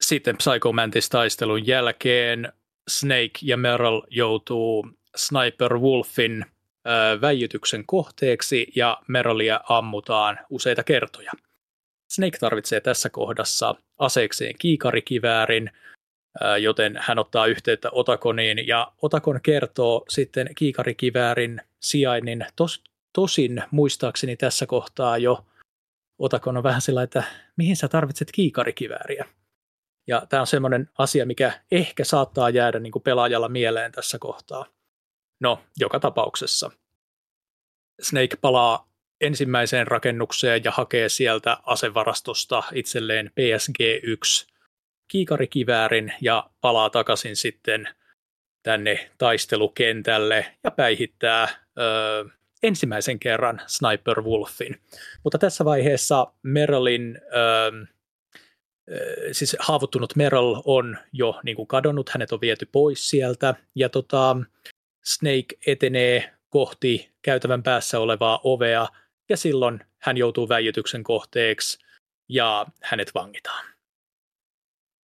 Sitten 0.00 0.36
Psycho 0.36 0.72
Mantis-taistelun 0.72 1.66
jälkeen 1.66 2.52
Snake 2.88 3.38
ja 3.42 3.56
Meryl 3.56 4.02
joutuu 4.10 4.90
Sniper 5.16 5.78
Wolfin 5.78 6.44
väijytyksen 7.20 7.86
kohteeksi 7.86 8.66
ja 8.76 8.98
Merylia 9.08 9.60
ammutaan 9.68 10.38
useita 10.50 10.84
kertoja. 10.84 11.32
Snake 12.10 12.38
tarvitsee 12.38 12.80
tässä 12.80 13.10
kohdassa 13.10 13.74
aseekseen 13.98 14.54
kiikarikiväärin, 14.58 15.70
joten 16.60 16.98
hän 17.00 17.18
ottaa 17.18 17.46
yhteyttä 17.46 17.88
Otakoniin 17.92 18.66
ja 18.66 18.92
Otakon 19.02 19.40
kertoo 19.42 20.04
sitten 20.08 20.48
kiikarikiväärin 20.54 21.60
sijainnin. 21.80 22.46
Tos, 22.56 22.84
tosin 23.12 23.62
muistaakseni 23.70 24.36
tässä 24.36 24.66
kohtaa 24.66 25.18
jo 25.18 25.46
Otakon 26.18 26.56
on 26.56 26.62
vähän 26.62 26.80
sillä, 26.80 27.02
että 27.02 27.22
mihin 27.56 27.76
sä 27.76 27.88
tarvitset 27.88 28.28
kiikarikivääriä? 28.32 29.26
Ja 30.06 30.26
tämä 30.28 30.40
on 30.40 30.46
semmoinen 30.46 30.90
asia, 30.98 31.26
mikä 31.26 31.60
ehkä 31.70 32.04
saattaa 32.04 32.50
jäädä 32.50 32.78
niin 32.78 32.92
kuin 32.92 33.02
pelaajalla 33.02 33.48
mieleen 33.48 33.92
tässä 33.92 34.18
kohtaa. 34.18 34.66
No, 35.40 35.62
joka 35.76 36.00
tapauksessa. 36.00 36.70
Snake 38.02 38.36
palaa 38.40 38.88
ensimmäiseen 39.20 39.86
rakennukseen 39.86 40.64
ja 40.64 40.70
hakee 40.70 41.08
sieltä 41.08 41.58
asevarastosta 41.62 42.62
itselleen 42.72 43.30
PSG-1 43.40 44.48
kiikarikiväärin 45.08 46.12
ja 46.20 46.50
palaa 46.60 46.90
takaisin 46.90 47.36
sitten 47.36 47.88
tänne 48.62 49.10
taistelukentälle 49.18 50.46
ja 50.64 50.70
päihittää 50.70 51.48
ö, 51.78 52.24
ensimmäisen 52.62 53.18
kerran 53.18 53.60
Sniper 53.66 54.22
Wolfin. 54.22 54.80
Mutta 55.24 55.38
tässä 55.38 55.64
vaiheessa 55.64 56.32
Merlin 56.42 57.20
ö, 57.36 57.86
siis 59.32 59.56
haavoittunut 59.60 60.16
Merrill 60.16 60.62
on 60.64 60.98
jo 61.12 61.40
niin 61.42 61.56
kuin 61.56 61.68
kadonnut, 61.68 62.08
hänet 62.08 62.32
on 62.32 62.40
viety 62.40 62.68
pois 62.72 63.10
sieltä, 63.10 63.54
ja 63.74 63.88
tota, 63.88 64.36
Snake 65.08 65.56
etenee 65.66 66.32
kohti 66.48 67.10
käytävän 67.22 67.62
päässä 67.62 67.98
olevaa 67.98 68.40
ovea, 68.44 68.88
ja 69.28 69.36
silloin 69.36 69.80
hän 69.98 70.16
joutuu 70.16 70.48
väijytyksen 70.48 71.04
kohteeksi, 71.04 71.78
ja 72.28 72.66
hänet 72.82 73.14
vangitaan. 73.14 73.66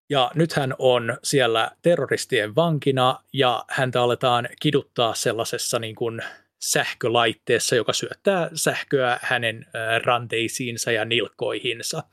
Ja 0.10 0.32
nyt 0.36 0.54
hän 0.54 0.76
on 0.80 1.18
siellä 1.24 1.72
terroristien 1.82 2.56
vankina, 2.56 3.24
ja 3.34 3.66
häntä 3.70 4.02
aletaan 4.02 4.50
kiduttaa 4.62 5.14
sellaisessa 5.14 5.80
niin 5.80 5.96
kuin 5.96 6.22
sähkölaitteessa, 6.60 7.76
joka 7.76 7.94
syöttää 7.94 8.50
sähköä 8.54 9.20
hänen 9.22 9.66
ranteisiinsa 10.04 10.92
ja 10.92 11.06
nilkkoihinsa. 11.06 12.04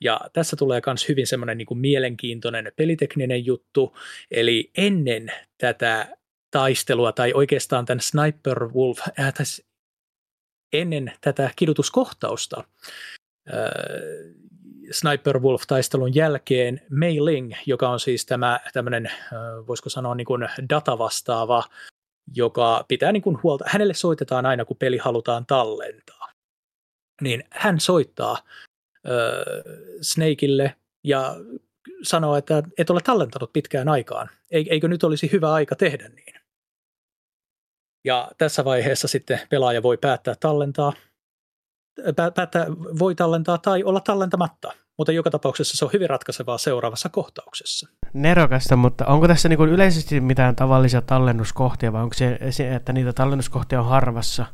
Ja 0.00 0.20
tässä 0.32 0.56
tulee 0.56 0.80
myös 0.86 1.08
hyvin 1.08 1.26
semmoinen 1.26 1.58
niin 1.58 1.66
kuin 1.66 1.78
mielenkiintoinen 1.78 2.72
pelitekninen 2.76 3.46
juttu, 3.46 3.96
eli 4.30 4.70
ennen 4.76 5.32
tätä 5.58 6.16
taistelua, 6.56 7.12
tai 7.12 7.32
oikeastaan 7.32 7.84
tämän 7.84 8.00
Sniper 8.00 8.68
Wolf, 8.68 8.98
äh, 9.20 9.34
tässä, 9.34 9.62
ennen 10.72 11.12
tätä 11.20 11.50
kidutuskohtausta, 11.56 12.64
äh, 13.48 13.54
Sniper 14.90 15.38
Wolf-taistelun 15.38 16.14
jälkeen 16.14 16.80
Mei 16.90 17.24
Ling, 17.24 17.52
joka 17.66 17.88
on 17.88 18.00
siis 18.00 18.26
tämä 18.26 18.60
tämmöinen, 18.72 19.06
äh, 19.06 19.12
voisiko 19.66 19.90
sanoa 19.90 20.14
niin 20.14 20.24
kuin 20.24 20.48
datavastaava, 20.68 21.64
joka 22.34 22.84
pitää 22.88 23.12
niin 23.12 23.22
kuin 23.22 23.42
huolta, 23.42 23.64
hänelle 23.68 23.94
soitetaan 23.94 24.46
aina, 24.46 24.64
kun 24.64 24.76
peli 24.76 24.98
halutaan 24.98 25.46
tallentaa. 25.46 26.28
Niin 27.20 27.44
hän 27.50 27.80
soittaa 27.80 28.38
Snakeille 30.00 30.74
ja 31.04 31.36
sanoo, 32.02 32.36
että 32.36 32.62
et 32.78 32.90
ole 32.90 33.00
tallentanut 33.00 33.52
pitkään 33.52 33.88
aikaan. 33.88 34.28
Eikö 34.50 34.88
nyt 34.88 35.04
olisi 35.04 35.32
hyvä 35.32 35.52
aika 35.52 35.76
tehdä 35.76 36.08
niin? 36.08 36.45
Ja 38.06 38.28
tässä 38.38 38.64
vaiheessa 38.64 39.08
sitten 39.08 39.40
pelaaja 39.50 39.82
voi 39.82 39.96
päättää 39.96 40.34
tallentaa, 40.40 40.92
päättää, 42.16 42.66
voi 42.98 43.14
tallentaa 43.14 43.58
tai 43.58 43.84
olla 43.84 44.00
tallentamatta, 44.00 44.72
mutta 44.98 45.12
joka 45.12 45.30
tapauksessa 45.30 45.76
se 45.76 45.84
on 45.84 45.90
hyvin 45.92 46.10
ratkaisevaa 46.10 46.58
seuraavassa 46.58 47.08
kohtauksessa. 47.08 47.88
Nerokasta, 48.12 48.76
mutta 48.76 49.06
onko 49.06 49.28
tässä 49.28 49.48
niin 49.48 49.68
yleisesti 49.68 50.20
mitään 50.20 50.56
tavallisia 50.56 51.02
tallennuskohtia 51.02 51.92
vai 51.92 52.02
onko 52.02 52.14
se, 52.14 52.38
se 52.50 52.74
että 52.74 52.92
niitä 52.92 53.12
tallennuskohtia 53.12 53.80
on 53.80 53.86
harvassa? 53.86 54.46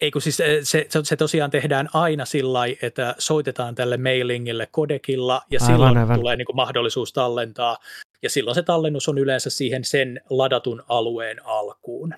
Ei 0.00 0.10
kun 0.10 0.22
siis 0.22 0.36
se, 0.36 0.60
se, 0.62 0.86
se 1.02 1.16
tosiaan 1.16 1.50
tehdään 1.50 1.88
aina 1.92 2.24
sillä 2.24 2.60
että 2.82 3.14
soitetaan 3.18 3.74
tälle 3.74 3.96
mailingille 3.96 4.68
kodekilla 4.70 5.42
ja 5.50 5.58
Aivan, 5.62 5.74
silloin 5.74 5.98
aivan. 5.98 6.18
tulee 6.18 6.36
niin 6.36 6.46
kuin 6.46 6.56
mahdollisuus 6.56 7.12
tallentaa. 7.12 7.76
Ja 8.22 8.30
silloin 8.30 8.54
se 8.54 8.62
tallennus 8.62 9.08
on 9.08 9.18
yleensä 9.18 9.50
siihen 9.50 9.84
sen 9.84 10.20
ladatun 10.30 10.82
alueen 10.88 11.46
alkuun. 11.46 12.14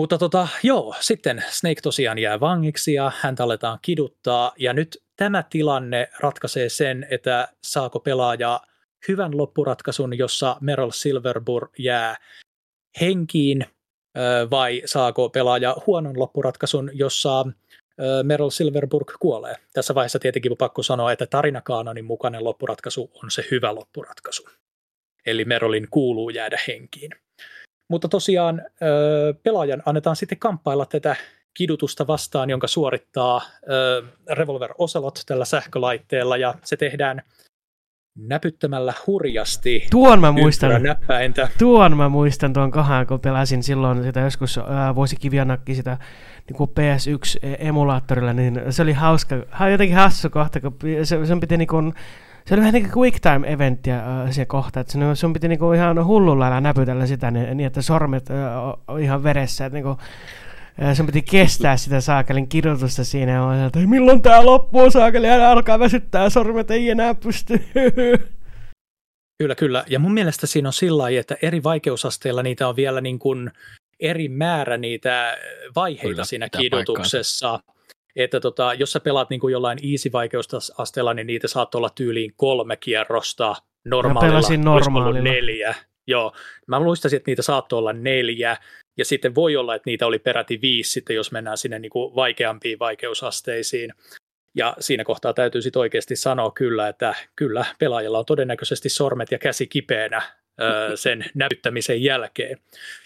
Mutta 0.00 0.18
tota, 0.18 0.48
joo, 0.62 0.94
sitten 1.00 1.44
Snake 1.48 1.80
tosiaan 1.80 2.18
jää 2.18 2.40
vangiksi 2.40 2.94
ja 2.94 3.12
häntä 3.20 3.44
aletaan 3.44 3.78
kiduttaa. 3.82 4.52
Ja 4.58 4.72
nyt 4.72 5.02
tämä 5.16 5.42
tilanne 5.50 6.08
ratkaisee 6.20 6.68
sen, 6.68 7.06
että 7.10 7.48
saako 7.64 8.00
pelaaja 8.00 8.60
hyvän 9.08 9.36
loppuratkaisun, 9.36 10.18
jossa 10.18 10.56
Meryl 10.60 10.90
Silverburg 10.90 11.70
jää 11.78 12.16
henkiin, 13.00 13.66
vai 14.50 14.82
saako 14.84 15.28
pelaaja 15.28 15.76
huonon 15.86 16.18
loppuratkaisun, 16.18 16.90
jossa 16.94 17.44
Meryl 18.22 18.50
Silverburg 18.50 19.12
kuolee. 19.20 19.54
Tässä 19.72 19.94
vaiheessa 19.94 20.18
tietenkin 20.18 20.56
pakko 20.58 20.82
sanoa, 20.82 21.12
että 21.12 21.26
tarinakaanonin 21.26 22.04
mukainen 22.04 22.44
loppuratkaisu 22.44 23.10
on 23.22 23.30
se 23.30 23.44
hyvä 23.50 23.74
loppuratkaisu. 23.74 24.48
Eli 25.26 25.44
Merylin 25.44 25.86
kuuluu 25.90 26.30
jäädä 26.30 26.58
henkiin. 26.68 27.10
Mutta 27.90 28.08
tosiaan 28.08 28.62
pelaajan 29.42 29.82
annetaan 29.86 30.16
sitten 30.16 30.38
kamppailla 30.38 30.86
tätä 30.86 31.16
kidutusta 31.54 32.06
vastaan, 32.06 32.50
jonka 32.50 32.66
suorittaa 32.66 33.42
Revolver 34.30 34.70
Ocelot 34.78 35.22
tällä 35.26 35.44
sähkölaitteella, 35.44 36.36
ja 36.36 36.54
se 36.64 36.76
tehdään 36.76 37.22
näpyttämällä 38.18 38.92
hurjasti. 39.06 39.86
Tuon 39.90 40.20
mä 40.20 40.32
muistan, 40.32 40.82
näppäintä. 40.82 41.48
Tuon 41.58 41.96
mä 41.96 42.08
muistan 42.08 42.52
tuon 42.52 42.70
kohan, 42.70 43.06
kun 43.06 43.20
pelasin 43.20 43.62
silloin 43.62 44.02
sitä 44.02 44.20
joskus 44.20 44.58
ää, 44.58 44.94
vuosikivianakki 44.94 45.74
sitä 45.74 45.98
niin 46.48 46.56
kuin 46.56 46.70
PS1-emulaattorilla, 46.70 48.32
niin 48.32 48.62
se 48.70 48.82
oli 48.82 48.92
hauska, 48.92 49.36
jotenkin 49.70 49.96
hassu 49.96 50.30
kohta, 50.30 50.60
kun 50.60 50.76
se, 51.02 51.26
sen 51.26 51.40
piti 51.40 51.56
niin 51.56 51.68
kuin, 51.68 51.94
se 52.46 52.54
oli 52.54 52.60
vähän 52.60 52.74
niin 52.74 52.90
kuin 52.90 53.02
quick 53.02 53.20
time 53.20 53.52
eventtiä 53.52 53.96
äh, 53.96 54.30
se 54.30 54.44
kohta, 54.44 54.80
että 54.80 54.92
sun 55.14 55.32
piti 55.32 55.48
niinku 55.48 55.72
ihan 55.72 56.06
hullulla 56.06 56.40
lailla 56.40 56.60
näpytellä 56.60 57.06
sitä 57.06 57.30
niin, 57.30 57.56
niin 57.56 57.66
että 57.66 57.82
sormet 57.82 58.30
äh, 58.30 58.36
on 58.88 59.00
ihan 59.00 59.22
veressä, 59.22 59.66
että 59.66 59.74
niinku, 59.74 59.90
äh, 60.82 60.96
sun 60.96 61.06
piti 61.06 61.22
kestää 61.22 61.76
sitä 61.76 62.00
saakelin 62.00 62.48
kirjoitusta 62.48 63.04
siinä 63.04 63.32
ja 63.32 63.66
että 63.66 63.78
milloin 63.78 64.22
tää 64.22 64.46
loppuu 64.46 64.90
saakeli 64.90 65.26
ja 65.26 65.50
alkaa 65.50 65.78
väsyttää 65.78 66.30
sormet 66.30 66.70
ei 66.70 66.90
enää 66.90 67.14
pysty. 67.14 67.54
Kyllä, 69.38 69.54
kyllä. 69.54 69.84
Ja 69.88 69.98
mun 69.98 70.14
mielestä 70.14 70.46
siinä 70.46 70.68
on 70.68 70.72
sillä 70.72 71.02
lailla, 71.02 71.20
että 71.20 71.36
eri 71.42 71.62
vaikeusasteilla 71.62 72.42
niitä 72.42 72.68
on 72.68 72.76
vielä 72.76 73.00
niin 73.00 73.18
kuin 73.18 73.50
eri 74.00 74.28
määrä 74.28 74.76
niitä 74.76 75.38
vaiheita 75.76 76.08
kyllä, 76.08 76.24
siinä 76.24 76.48
kidutuksessa. 76.48 77.48
Paikkaansa 77.48 77.79
että 78.16 78.40
tota, 78.40 78.74
jos 78.74 78.92
sä 78.92 79.00
pelaat 79.00 79.30
niin 79.30 79.40
kuin 79.40 79.52
jollain 79.52 79.78
easy-vaikeusasteella, 79.92 81.14
niin 81.14 81.26
niitä 81.26 81.48
saat 81.48 81.74
olla 81.74 81.90
tyyliin 81.90 82.32
kolme 82.36 82.76
kierrosta, 82.76 83.56
normaalilla, 83.84 84.64
normaalilla. 84.64 85.20
neljä. 85.20 85.74
Joo, 86.06 86.32
mä 86.66 86.80
muistaisin, 86.80 87.16
että 87.16 87.30
niitä 87.30 87.42
saattoi 87.42 87.78
olla 87.78 87.92
neljä, 87.92 88.56
ja 88.98 89.04
sitten 89.04 89.34
voi 89.34 89.56
olla, 89.56 89.74
että 89.74 89.90
niitä 89.90 90.06
oli 90.06 90.18
peräti 90.18 90.58
viisi 90.62 90.92
sitten, 90.92 91.16
jos 91.16 91.32
mennään 91.32 91.58
sinne 91.58 91.78
niin 91.78 91.90
kuin 91.90 92.14
vaikeampiin 92.14 92.78
vaikeusasteisiin. 92.78 93.92
Ja 94.54 94.76
siinä 94.80 95.04
kohtaa 95.04 95.32
täytyy 95.32 95.62
sitten 95.62 95.80
oikeasti 95.80 96.16
sanoa 96.16 96.50
kyllä, 96.50 96.88
että 96.88 97.14
kyllä 97.36 97.64
pelaajalla 97.78 98.18
on 98.18 98.24
todennäköisesti 98.24 98.88
sormet 98.88 99.30
ja 99.30 99.38
käsi 99.38 99.66
kipeänä 99.66 100.22
sen 100.94 101.24
näyttämisen 101.34 102.02
jälkeen. 102.02 102.58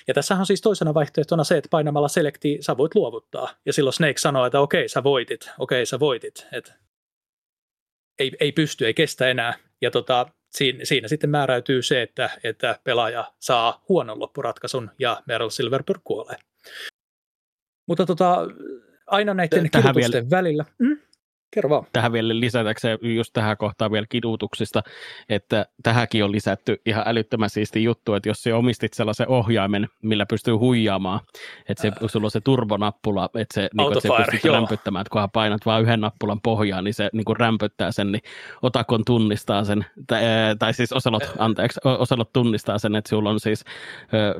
Ja 0.06 0.14
tässä 0.14 0.34
on 0.34 0.46
siis 0.46 0.60
toisena 0.60 0.94
vaihtoehtona 0.94 1.44
se, 1.44 1.56
että 1.56 1.68
painamalla 1.70 2.08
selekti 2.08 2.58
sä 2.60 2.76
voit 2.76 2.94
luovuttaa. 2.94 3.48
Ja 3.66 3.72
silloin 3.72 3.92
Snake 3.94 4.18
sanoo, 4.18 4.46
että 4.46 4.60
okei, 4.60 4.88
sä 4.88 5.04
voitit, 5.04 5.50
okei, 5.58 5.86
sä 5.86 6.00
voitit. 6.00 6.46
Et 6.52 6.72
ei, 8.18 8.32
ei 8.40 8.52
pysty, 8.52 8.86
ei 8.86 8.94
kestä 8.94 9.28
enää. 9.28 9.54
Ja 9.80 9.90
tota, 9.90 10.26
siinä, 10.50 10.84
siinä 10.84 11.08
sitten 11.08 11.30
määräytyy 11.30 11.82
se, 11.82 12.02
että, 12.02 12.30
että 12.44 12.78
pelaaja 12.84 13.32
saa 13.40 13.84
huonon 13.88 14.20
loppuratkaisun 14.20 14.90
ja 14.98 15.22
Meryl 15.26 15.50
Silverberg 15.50 16.00
kuolee. 16.04 16.36
Mutta 17.88 18.06
tota, 18.06 18.36
aina 19.06 19.34
näiden 19.34 19.70
Tähän 19.70 19.94
vielä... 19.94 20.30
välillä. 20.30 20.64
Mm? 20.78 20.98
Kerro 21.54 21.70
vaan. 21.70 21.86
Tähän 21.92 22.12
vielä 22.12 22.40
lisätäkseen 22.40 22.98
just 23.02 23.32
tähän 23.32 23.56
kohtaan 23.56 23.92
vielä 23.92 24.06
kidutuksista, 24.08 24.82
että 25.28 25.66
tähänkin 25.82 26.24
on 26.24 26.32
lisätty 26.32 26.80
ihan 26.86 27.04
älyttömän 27.06 27.50
siisti 27.50 27.84
juttu, 27.84 28.14
että 28.14 28.28
jos 28.28 28.42
se 28.42 28.54
omistit 28.54 28.92
sellaisen 28.92 29.28
ohjaimen, 29.28 29.88
millä 30.02 30.26
pystyy 30.26 30.54
huijaamaan, 30.54 31.20
että 31.68 31.82
se, 31.82 31.88
äh. 31.88 31.94
sulla 32.06 32.26
on 32.26 32.30
se 32.30 32.40
turbonappula, 32.40 33.24
että 33.24 33.54
se, 33.54 33.60
niin 33.60 33.86
kuin, 33.86 33.98
että 33.98 34.00
se 34.00 34.30
pystyy 34.30 34.50
rämpyttämään, 34.50 35.00
että 35.00 35.10
kunhan 35.10 35.30
painat 35.30 35.66
vain 35.66 35.82
yhden 35.82 36.00
nappulan 36.00 36.40
pohjaan, 36.40 36.84
niin 36.84 36.94
se 36.94 37.10
niin 37.12 37.24
kuin 37.24 37.36
rämpyttää 37.36 37.92
sen, 37.92 38.12
niin 38.12 38.22
Otakon 38.62 39.04
tunnistaa 39.04 39.64
sen, 39.64 39.86
tai, 40.06 40.22
tai 40.58 40.74
siis 40.74 40.92
Oselot, 40.92 41.22
äh. 41.22 41.32
anteeksi, 41.38 41.80
Oselot 41.84 42.32
tunnistaa 42.32 42.78
sen, 42.78 42.96
että 42.96 43.08
sulla 43.08 43.30
on 43.30 43.40
siis 43.40 43.64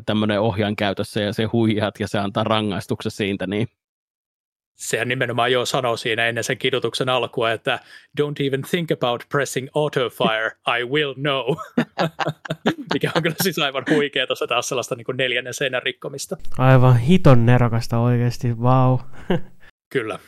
tämmöinen 0.07 0.41
ohjaan 0.41 0.77
käytössä 0.77 1.21
ja 1.21 1.33
se 1.33 1.45
huijaat 1.45 2.01
ja 2.01 2.09
se 2.09 2.19
antaa 2.19 2.45
rangaistuksen 2.45 3.13
siitä, 3.13 3.47
niin 3.47 3.69
sehän 4.75 5.09
nimenomaan 5.09 5.53
jo 5.53 5.67
sanoi 5.67 5.99
siinä 5.99 6.27
ennen 6.27 6.45
sen 6.45 6.59
kidutuksen 6.59 7.09
alkua, 7.09 7.53
että 7.53 7.79
don't 8.21 8.47
even 8.47 8.63
think 8.71 8.91
about 8.91 9.25
pressing 9.29 9.69
auto 9.75 10.11
fire, 10.11 10.51
I 10.81 10.85
will 10.85 11.15
know. 11.15 11.57
Mikä 12.95 13.13
on 13.17 13.23
kyllä 13.23 13.37
siis 13.43 13.59
aivan 13.59 13.85
huikea 13.91 14.27
tuossa 14.27 14.47
taas 14.47 14.69
sellaista 14.69 14.95
niin 14.95 15.05
kuin 15.05 15.17
neljännen 15.17 15.55
seinän 15.55 15.83
rikkomista. 15.83 16.37
Aivan 16.59 16.99
hiton 16.99 17.47
nerokasta 17.47 17.99
oikeasti, 17.99 18.53
wow. 18.53 18.99
kyllä. 19.93 20.19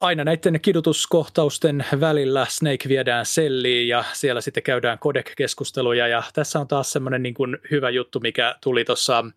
Aina 0.00 0.24
näiden 0.24 0.60
kidutuskohtausten 0.60 1.84
välillä 2.00 2.46
Snake 2.48 2.88
viedään 2.88 3.26
selliin 3.26 3.88
ja 3.88 4.04
siellä 4.12 4.40
sitten 4.40 4.62
käydään 4.62 4.98
kodek-keskusteluja 4.98 6.08
ja 6.08 6.22
tässä 6.32 6.60
on 6.60 6.68
taas 6.68 6.92
semmoinen 6.92 7.22
niin 7.22 7.34
kuin 7.34 7.58
hyvä 7.70 7.90
juttu, 7.90 8.20
mikä 8.20 8.56
tuli 8.62 8.84
tuossa 8.84 9.18
äh, 9.18 9.28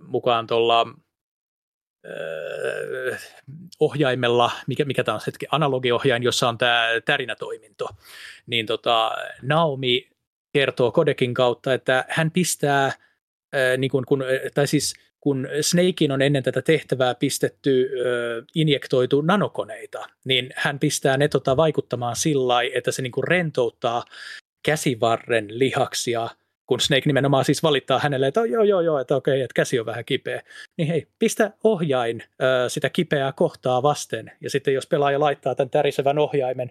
mukaan 0.00 0.46
tuolla 0.46 0.86
ohjaimella, 3.80 4.50
mikä, 4.66 4.84
mikä 4.84 5.04
tämä 5.04 5.14
on 5.14 5.20
hetki, 5.26 5.46
analogiohjain, 5.50 6.22
jossa 6.22 6.48
on 6.48 6.58
tämä 6.58 6.88
tärinätoiminto, 7.04 7.88
niin 8.46 8.66
tota, 8.66 9.12
Naomi 9.42 10.08
kertoo 10.52 10.92
Kodekin 10.92 11.34
kautta, 11.34 11.74
että 11.74 12.04
hän 12.08 12.30
pistää, 12.30 12.92
niin 13.78 13.90
kun, 13.90 14.04
kun, 14.06 14.24
tai 14.54 14.66
siis 14.66 14.94
kun 15.20 15.48
Snakein 15.60 16.12
on 16.12 16.22
ennen 16.22 16.42
tätä 16.42 16.62
tehtävää 16.62 17.14
pistetty, 17.14 17.90
injektoitu 18.54 19.20
nanokoneita, 19.20 20.06
niin 20.24 20.50
hän 20.56 20.78
pistää 20.78 21.16
ne 21.16 21.28
tota, 21.28 21.56
vaikuttamaan 21.56 22.16
sillä 22.16 22.62
että 22.74 22.92
se 22.92 23.02
niin 23.02 23.12
rentouttaa 23.28 24.04
käsivarren 24.62 25.58
lihaksia– 25.58 26.28
kun 26.66 26.80
Snake 26.80 27.02
nimenomaan 27.06 27.44
siis 27.44 27.62
valittaa 27.62 27.98
hänelle, 27.98 28.26
että 28.26 28.40
joo, 28.40 28.62
joo, 28.62 28.80
joo, 28.80 28.98
että 28.98 29.16
okei, 29.16 29.40
että 29.40 29.54
käsi 29.54 29.80
on 29.80 29.86
vähän 29.86 30.04
kipeä, 30.04 30.42
niin 30.76 30.88
hei, 30.88 31.06
pistä 31.18 31.52
ohjain 31.64 32.22
ö, 32.42 32.68
sitä 32.68 32.90
kipeää 32.90 33.32
kohtaa 33.32 33.82
vasten, 33.82 34.32
ja 34.40 34.50
sitten 34.50 34.74
jos 34.74 34.86
pelaaja 34.86 35.20
laittaa 35.20 35.54
tämän 35.54 35.70
tärisevän 35.70 36.18
ohjaimen 36.18 36.70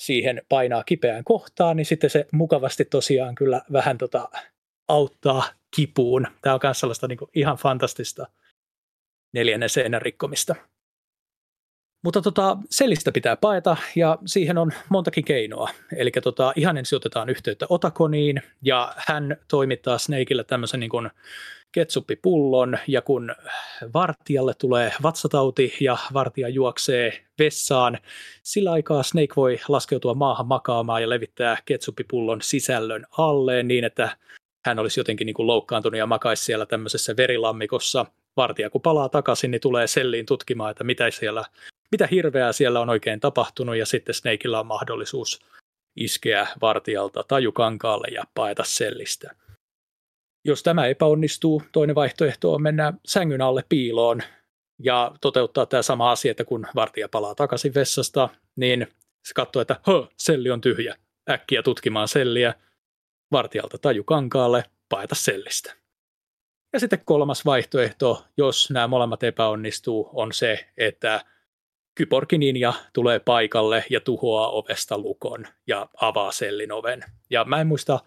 siihen 0.00 0.42
painaa 0.48 0.84
kipeään 0.84 1.24
kohtaan, 1.24 1.76
niin 1.76 1.86
sitten 1.86 2.10
se 2.10 2.26
mukavasti 2.32 2.84
tosiaan 2.84 3.34
kyllä 3.34 3.62
vähän 3.72 3.98
tota, 3.98 4.28
auttaa 4.88 5.44
kipuun. 5.76 6.26
Tämä 6.42 6.54
on 6.54 6.60
myös 6.62 6.80
sellaista 6.80 7.08
niin 7.08 7.18
kuin 7.18 7.30
ihan 7.34 7.56
fantastista 7.56 8.26
neljännen 9.34 9.68
seinän 9.68 10.02
rikkomista. 10.02 10.54
Mutta 12.06 12.22
tota, 12.22 12.56
selistä 12.70 13.12
pitää 13.12 13.36
paeta 13.36 13.76
ja 13.96 14.18
siihen 14.26 14.58
on 14.58 14.72
montakin 14.88 15.24
keinoa. 15.24 15.70
Eli 15.96 16.10
tota, 16.22 16.52
ihan 16.56 16.76
ensin 16.76 16.96
otetaan 16.96 17.28
yhteyttä 17.28 17.66
Otakoniin 17.68 18.42
ja 18.62 18.94
hän 18.96 19.36
toimittaa 19.48 19.98
Snakeille 19.98 20.44
tämmöisen 20.44 20.80
niin 20.80 20.90
kuin 20.90 21.10
ketsuppipullon 21.72 22.78
ja 22.86 23.02
kun 23.02 23.34
vartijalle 23.94 24.54
tulee 24.54 24.92
vatsatauti 25.02 25.74
ja 25.80 25.96
vartija 26.12 26.48
juoksee 26.48 27.24
vessaan, 27.38 27.98
sillä 28.42 28.72
aikaa 28.72 29.02
Snake 29.02 29.32
voi 29.36 29.60
laskeutua 29.68 30.14
maahan 30.14 30.46
makaamaan 30.46 31.02
ja 31.02 31.10
levittää 31.10 31.56
ketsuppipullon 31.64 32.42
sisällön 32.42 33.06
alleen 33.18 33.68
niin, 33.68 33.84
että 33.84 34.16
hän 34.66 34.78
olisi 34.78 35.00
jotenkin 35.00 35.26
niin 35.26 35.34
kuin 35.34 35.46
loukkaantunut 35.46 35.98
ja 35.98 36.06
makaisi 36.06 36.44
siellä 36.44 36.66
tämmöisessä 36.66 37.16
verilammikossa. 37.16 38.06
Vartija 38.36 38.70
kun 38.70 38.80
palaa 38.80 39.08
takaisin, 39.08 39.50
niin 39.50 39.60
tulee 39.60 39.86
selliin 39.86 40.26
tutkimaan, 40.26 40.70
että 40.70 40.84
mitä 40.84 41.10
siellä 41.10 41.44
mitä 41.92 42.06
hirveää 42.06 42.52
siellä 42.52 42.80
on 42.80 42.90
oikein 42.90 43.20
tapahtunut, 43.20 43.76
ja 43.76 43.86
sitten 43.86 44.14
Snakeilla 44.14 44.60
on 44.60 44.66
mahdollisuus 44.66 45.40
iskeä 45.96 46.46
vartijalta 46.60 47.24
tajukankaalle 47.28 48.08
ja 48.08 48.24
paeta 48.34 48.64
sellistä. 48.64 49.36
Jos 50.44 50.62
tämä 50.62 50.86
epäonnistuu, 50.86 51.62
toinen 51.72 51.94
vaihtoehto 51.94 52.52
on 52.52 52.62
mennä 52.62 52.92
sängyn 53.06 53.42
alle 53.42 53.64
piiloon 53.68 54.22
ja 54.82 55.12
toteuttaa 55.20 55.66
tämä 55.66 55.82
sama 55.82 56.10
asia, 56.10 56.30
että 56.30 56.44
kun 56.44 56.66
vartija 56.74 57.08
palaa 57.08 57.34
takaisin 57.34 57.74
vessasta, 57.74 58.28
niin 58.56 58.86
se 59.24 59.34
katsoo, 59.34 59.62
että 59.62 59.80
Hö, 59.86 60.06
selli 60.16 60.50
on 60.50 60.60
tyhjä. 60.60 60.96
Äkkiä 61.30 61.62
tutkimaan 61.62 62.08
selliä, 62.08 62.54
vartijalta 63.32 63.78
tajukankaalle, 63.78 64.64
paeta 64.88 65.14
sellistä. 65.14 65.74
Ja 66.72 66.80
sitten 66.80 67.02
kolmas 67.04 67.44
vaihtoehto, 67.44 68.24
jos 68.36 68.70
nämä 68.70 68.88
molemmat 68.88 69.22
epäonnistuu, 69.22 70.10
on 70.12 70.32
se, 70.32 70.68
että 70.76 71.24
Kyborgi 71.96 72.38
Ninja 72.38 72.72
tulee 72.92 73.18
paikalle 73.18 73.84
ja 73.90 74.00
tuhoaa 74.00 74.50
ovesta 74.50 74.98
lukon 74.98 75.46
ja 75.66 75.88
avaa 76.00 76.32
sellin 76.32 76.72
oven. 76.72 77.04
Ja 77.30 77.44
mä 77.44 77.60
en 77.60 77.66
muista 77.66 78.00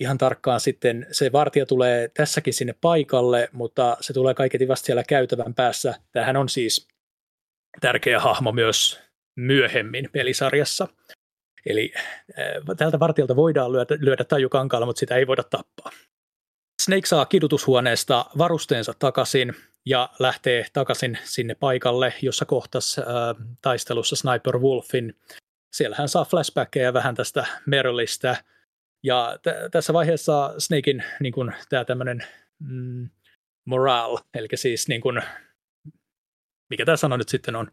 ihan 0.00 0.18
tarkkaan 0.18 0.60
sitten, 0.60 1.06
se 1.12 1.32
vartija 1.32 1.66
tulee 1.66 2.08
tässäkin 2.08 2.54
sinne 2.54 2.74
paikalle, 2.80 3.48
mutta 3.52 3.96
se 4.00 4.12
tulee 4.12 4.34
kaiketi 4.34 4.68
vasta 4.68 4.86
siellä 4.86 5.04
käytävän 5.08 5.54
päässä. 5.54 5.94
Tämähän 6.12 6.36
on 6.36 6.48
siis 6.48 6.88
tärkeä 7.80 8.20
hahmo 8.20 8.52
myös 8.52 9.00
myöhemmin 9.36 10.08
pelisarjassa. 10.12 10.88
Eli 11.66 11.92
äh, 11.96 12.76
tältä 12.76 13.00
vartijalta 13.00 13.36
voidaan 13.36 13.72
lyödä, 13.72 13.96
lyödä 14.00 14.24
tajukankaalla, 14.24 14.86
mutta 14.86 15.00
sitä 15.00 15.16
ei 15.16 15.26
voida 15.26 15.42
tappaa. 15.42 15.90
Snake 16.82 17.06
saa 17.06 17.26
kidutushuoneesta 17.26 18.24
varusteensa 18.38 18.94
takaisin 18.98 19.54
ja 19.86 20.08
lähtee 20.18 20.66
takaisin 20.72 21.18
sinne 21.24 21.54
paikalle, 21.54 22.14
jossa 22.22 22.44
kohtas 22.44 22.98
äh, 22.98 23.04
taistelussa 23.62 24.16
Sniper 24.16 24.58
Wolfin. 24.58 25.16
Siellä 25.72 25.96
hän 25.96 26.08
saa 26.08 26.24
flashbackeja 26.24 26.92
vähän 26.92 27.14
tästä 27.14 27.46
Merylistä. 27.66 28.36
Ja 29.02 29.38
t- 29.42 29.70
tässä 29.70 29.92
vaiheessa 29.92 30.54
Snakein 30.58 31.04
niin 31.20 31.32
kuin, 31.32 31.52
tämä 31.68 31.84
tämmöinen 31.84 32.24
mm, 32.58 33.08
morale, 33.64 34.20
eli 34.34 34.48
siis 34.54 34.88
niin 34.88 35.00
kuin, 35.00 35.22
mikä 36.70 36.84
tämä 36.84 36.96
sana 36.96 37.16
nyt 37.16 37.28
sitten 37.28 37.56
on, 37.56 37.70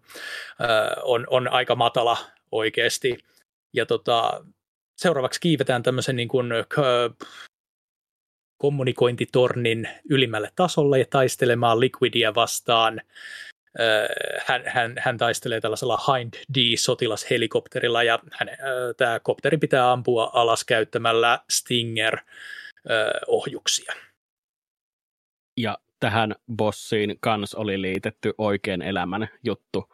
äh, 0.61 1.03
on, 1.03 1.27
on 1.29 1.47
aika 1.47 1.75
matala 1.75 2.17
oikeasti. 2.51 3.17
Ja 3.73 3.85
tota, 3.85 4.45
seuraavaksi 4.97 5.39
kiivetään 5.39 5.83
tämmöisen 5.83 6.15
niin 6.15 6.27
kuin, 6.27 6.49
kommunikointitornin 8.61 9.89
ylimmälle 10.09 10.51
tasolle 10.55 10.99
ja 10.99 11.05
taistelemaan 11.09 11.79
Liquidia 11.79 12.35
vastaan. 12.35 13.01
Hän, 14.45 14.63
hän, 14.65 14.95
hän 14.99 15.17
taistelee 15.17 15.61
tällaisella 15.61 15.97
Hind 15.97 16.33
D-sotilashelikopterilla 16.53 18.03
ja 18.03 18.19
hän, 18.31 18.49
tämä 18.97 19.19
kopteri 19.19 19.57
pitää 19.57 19.91
ampua 19.91 20.31
alas 20.33 20.63
käyttämällä 20.63 21.39
Stinger-ohjuksia. 21.51 23.93
Ja 25.57 25.77
tähän 25.99 26.35
bossiin 26.55 27.17
kans 27.19 27.55
oli 27.55 27.81
liitetty 27.81 28.33
oikein 28.37 28.81
elämän 28.81 29.27
juttu 29.43 29.89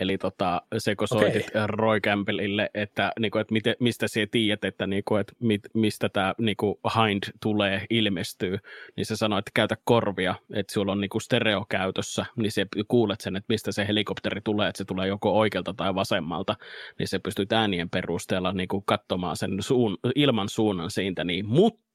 Eli 0.00 0.18
tota, 0.18 0.62
se 0.78 0.96
kun 0.96 1.08
soitit 1.08 1.48
okay. 1.48 1.66
Roy 1.66 2.00
Campbellille, 2.00 2.70
että, 2.74 3.12
niin 3.20 3.30
kuin, 3.30 3.40
että 3.40 3.52
miten, 3.52 3.74
mistä 3.80 4.08
sinä 4.08 4.26
tiedät, 4.30 4.64
että, 4.64 4.86
niin 4.86 5.02
kuin, 5.04 5.20
että 5.20 5.32
mit, 5.40 5.60
mistä 5.74 6.08
tämä 6.08 6.34
niin 6.38 6.56
kuin 6.56 6.74
Hind 6.94 7.22
tulee, 7.42 7.86
ilmestyy, 7.90 8.58
niin 8.96 9.06
se 9.06 9.16
sanoi, 9.16 9.38
että 9.38 9.50
käytä 9.54 9.76
korvia, 9.84 10.34
että 10.54 10.72
sulla 10.72 10.92
on 10.92 11.00
niin 11.00 11.08
kuin 11.08 11.22
stereo 11.22 11.66
käytössä, 11.68 12.26
niin 12.36 12.52
se 12.52 12.66
kuulet 12.88 13.20
sen, 13.20 13.36
että 13.36 13.52
mistä 13.52 13.72
se 13.72 13.86
helikopteri 13.88 14.40
tulee, 14.44 14.68
että 14.68 14.78
se 14.78 14.84
tulee 14.84 15.08
joko 15.08 15.38
oikealta 15.38 15.74
tai 15.74 15.94
vasemmalta, 15.94 16.56
niin 16.98 17.08
se 17.08 17.18
pystyy 17.18 17.46
äänien 17.52 17.90
perusteella 17.90 18.52
niin 18.52 18.68
kuin 18.68 18.82
katsomaan 18.86 19.36
sen 19.36 19.56
suun, 19.60 19.98
ilman 20.14 20.48
suunnan 20.48 20.90
siitä. 20.90 21.24
Niin. 21.24 21.46
Mutta 21.46 21.87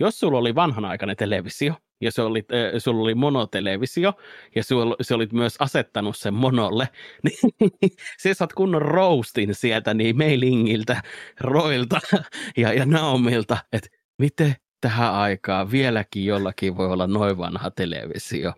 jos 0.00 0.20
sulla 0.20 0.38
oli 0.38 0.54
vanhanaikainen 0.54 1.16
televisio, 1.16 1.74
ja 2.00 2.12
se 2.12 2.22
oli, 2.22 2.38
äh, 2.38 2.72
sulla 2.78 3.02
oli 3.02 3.14
monotelevisio, 3.14 4.12
ja 4.54 4.64
sulla, 4.64 4.96
se 5.00 5.14
olit 5.14 5.32
myös 5.32 5.56
asettanut 5.58 6.16
sen 6.16 6.34
monolle, 6.34 6.88
niin 7.24 7.92
se 8.18 8.34
saat 8.34 8.52
kunnon 8.52 8.82
roastin 8.82 9.54
sieltä 9.54 9.94
niin 9.94 10.16
mailingiltä, 10.16 11.02
Roilta 11.40 12.00
ja, 12.56 12.72
ja 12.72 12.86
Naomilta, 12.86 13.56
että 13.72 13.88
miten 14.18 14.56
tähän 14.80 15.14
aikaan 15.14 15.70
vieläkin 15.70 16.24
jollakin 16.24 16.76
voi 16.76 16.86
olla 16.86 17.06
noin 17.06 17.38
vanha 17.38 17.70
televisio. 17.70 18.52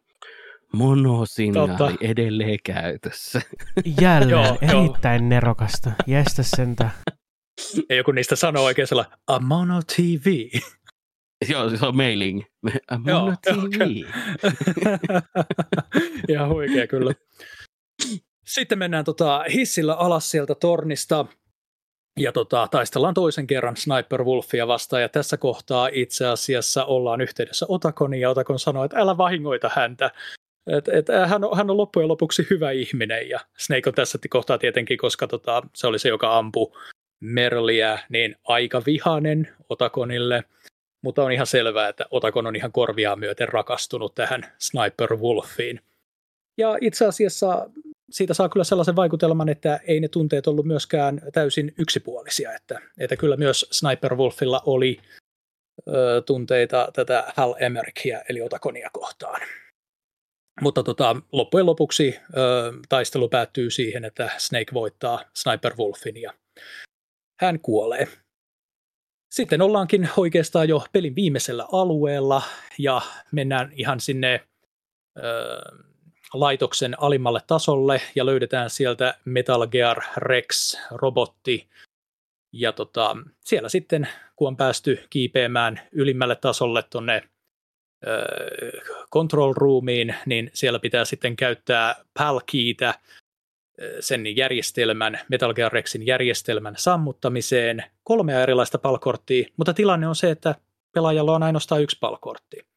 Monosignaali 0.73 1.69
Totta. 1.69 1.93
edelleen 2.01 2.59
käytössä. 2.65 3.43
Jälleen, 4.01 4.31
joo, 4.31 4.59
erittäin 4.62 5.23
joo. 5.23 5.29
nerokasta. 5.29 5.93
Jästä 6.07 6.43
sentä. 6.43 6.91
Ja 7.89 7.97
joku 7.97 8.12
niistä 8.12 8.37
sanoo 8.37 8.65
oikein 8.65 8.87
sellainen, 8.87 9.19
a 9.27 9.39
mono 9.39 9.83
TV. 9.97 10.27
Joo, 11.49 11.71
se 11.71 11.87
on 11.87 11.97
mailing. 11.97 12.43
Joo, 13.07 13.35
TV. 13.43 13.81
Ihan 16.29 16.49
huikea 16.49 16.87
kyllä. 16.87 17.15
Sitten 18.47 18.79
mennään 18.79 19.05
tota 19.05 19.45
hissillä 19.53 19.95
alas 19.95 20.31
sieltä 20.31 20.55
tornista 20.55 21.27
ja 22.19 22.33
tota, 22.33 22.69
taistellaan 22.71 23.15
toisen 23.15 23.47
kerran 23.47 23.77
Sniper 23.77 24.25
Wolfia 24.25 24.67
vastaan 24.67 25.03
ja 25.03 25.09
tässä 25.09 25.37
kohtaa 25.37 25.89
itse 25.93 26.27
asiassa 26.27 26.85
ollaan 26.85 27.21
yhteydessä 27.21 27.67
Otakoniin 27.69 28.21
ja 28.21 28.31
Otakon 28.31 28.59
sanoo, 28.59 28.85
että 28.85 28.99
älä 28.99 29.17
vahingoita 29.17 29.71
häntä. 29.75 30.11
Et, 30.67 30.89
et, 30.89 31.07
hän, 31.27 31.45
on, 31.45 31.57
hän 31.57 31.71
on 31.71 31.77
loppujen 31.77 32.09
lopuksi 32.09 32.47
hyvä 32.51 32.71
ihminen 32.71 33.29
ja 33.29 33.41
Snake 33.59 33.91
on 33.91 33.95
tässä 33.95 34.19
kohtaa 34.31 34.59
tietenkin, 34.59 34.99
koska 34.99 35.27
tota, 35.27 35.62
se 35.75 35.87
oli 35.87 35.99
se, 35.99 36.09
joka 36.09 36.39
ampui 36.39 36.73
Merliä, 37.21 37.99
niin 38.09 38.37
aika 38.45 38.83
vihanen 38.87 39.49
Otakonille– 39.69 40.45
mutta 41.02 41.24
on 41.24 41.32
ihan 41.32 41.47
selvää, 41.47 41.89
että 41.89 42.06
Otakon 42.10 42.47
on 42.47 42.56
ihan 42.56 42.72
korviaan 42.72 43.18
myöten 43.18 43.48
rakastunut 43.48 44.14
tähän 44.14 44.52
Sniper 44.59 45.16
Wolfiin. 45.16 45.81
Ja 46.59 46.78
itse 46.81 47.06
asiassa 47.06 47.70
siitä 48.10 48.35
saa 48.35 48.48
kyllä 48.48 48.64
sellaisen 48.64 48.97
vaikutelman, 48.97 49.48
että 49.48 49.81
ei 49.86 50.01
ne 50.01 50.09
tunteet 50.09 50.47
ollut 50.47 50.66
myöskään 50.66 51.20
täysin 51.32 51.74
yksipuolisia, 51.78 52.52
että, 52.52 52.81
että 52.98 53.16
kyllä 53.16 53.36
myös 53.36 53.66
Sniper 53.70 54.14
Wolfilla 54.14 54.62
oli 54.66 54.98
ö, 55.89 56.22
tunteita 56.27 56.89
tätä 56.93 57.32
Hal 57.36 57.55
Emerichia 57.59 58.22
eli 58.28 58.43
Otakonia 58.43 58.90
kohtaan. 58.93 59.40
Mutta 60.60 60.82
tota, 60.82 61.16
loppujen 61.32 61.66
lopuksi 61.66 62.16
ö, 62.36 62.72
taistelu 62.89 63.28
päättyy 63.28 63.70
siihen, 63.70 64.05
että 64.05 64.31
Snake 64.39 64.74
voittaa 64.74 65.24
Sniper 65.35 65.77
Wolfin 65.77 66.22
ja 66.22 66.35
hän 67.40 67.60
kuolee. 67.60 68.09
Sitten 69.31 69.62
ollaankin 69.62 70.09
oikeastaan 70.16 70.69
jo 70.69 70.85
pelin 70.93 71.15
viimeisellä 71.15 71.66
alueella 71.73 72.43
ja 72.78 73.01
mennään 73.32 73.73
ihan 73.73 74.01
sinne 74.01 74.40
ö, 75.19 75.23
laitoksen 76.35 77.02
alimmalle 77.02 77.40
tasolle 77.47 78.01
ja 78.15 78.27
löydetään 78.27 78.70
sieltä 78.70 79.15
Metal 79.24 79.66
Gear 79.66 80.02
Rex-robotti. 80.16 81.66
Ja 82.52 82.73
tota, 82.73 83.16
siellä 83.40 83.69
sitten, 83.69 84.09
kun 84.36 84.48
on 84.48 84.57
päästy 84.57 85.07
kiipeämään 85.11 85.81
ylimmälle 85.93 86.36
tasolle 86.36 86.82
tuonne 86.82 87.23
control 89.12 89.52
roomiin, 89.57 90.15
niin 90.27 90.51
siellä 90.55 90.78
pitää 90.78 91.05
sitten 91.05 91.36
käyttää 91.36 92.05
palkiitä 92.19 92.94
sen 94.01 94.36
järjestelmän, 94.36 95.20
Metal 95.28 95.55
Gear 95.55 95.73
Rexin 95.73 96.07
järjestelmän 96.07 96.74
sammuttamiseen 96.78 97.85
kolmea 98.05 98.43
erilaista 98.43 98.78
palkorttia, 98.78 99.48
mutta 99.57 99.74
tilanne 99.74 100.09
on 100.09 100.16
se, 100.16 100.31
että 100.31 100.55
pelaajalla 100.94 101.35
on 101.35 101.43
ainoastaan 101.43 101.82
yksi 101.82 101.98
palkortti. 102.01 102.70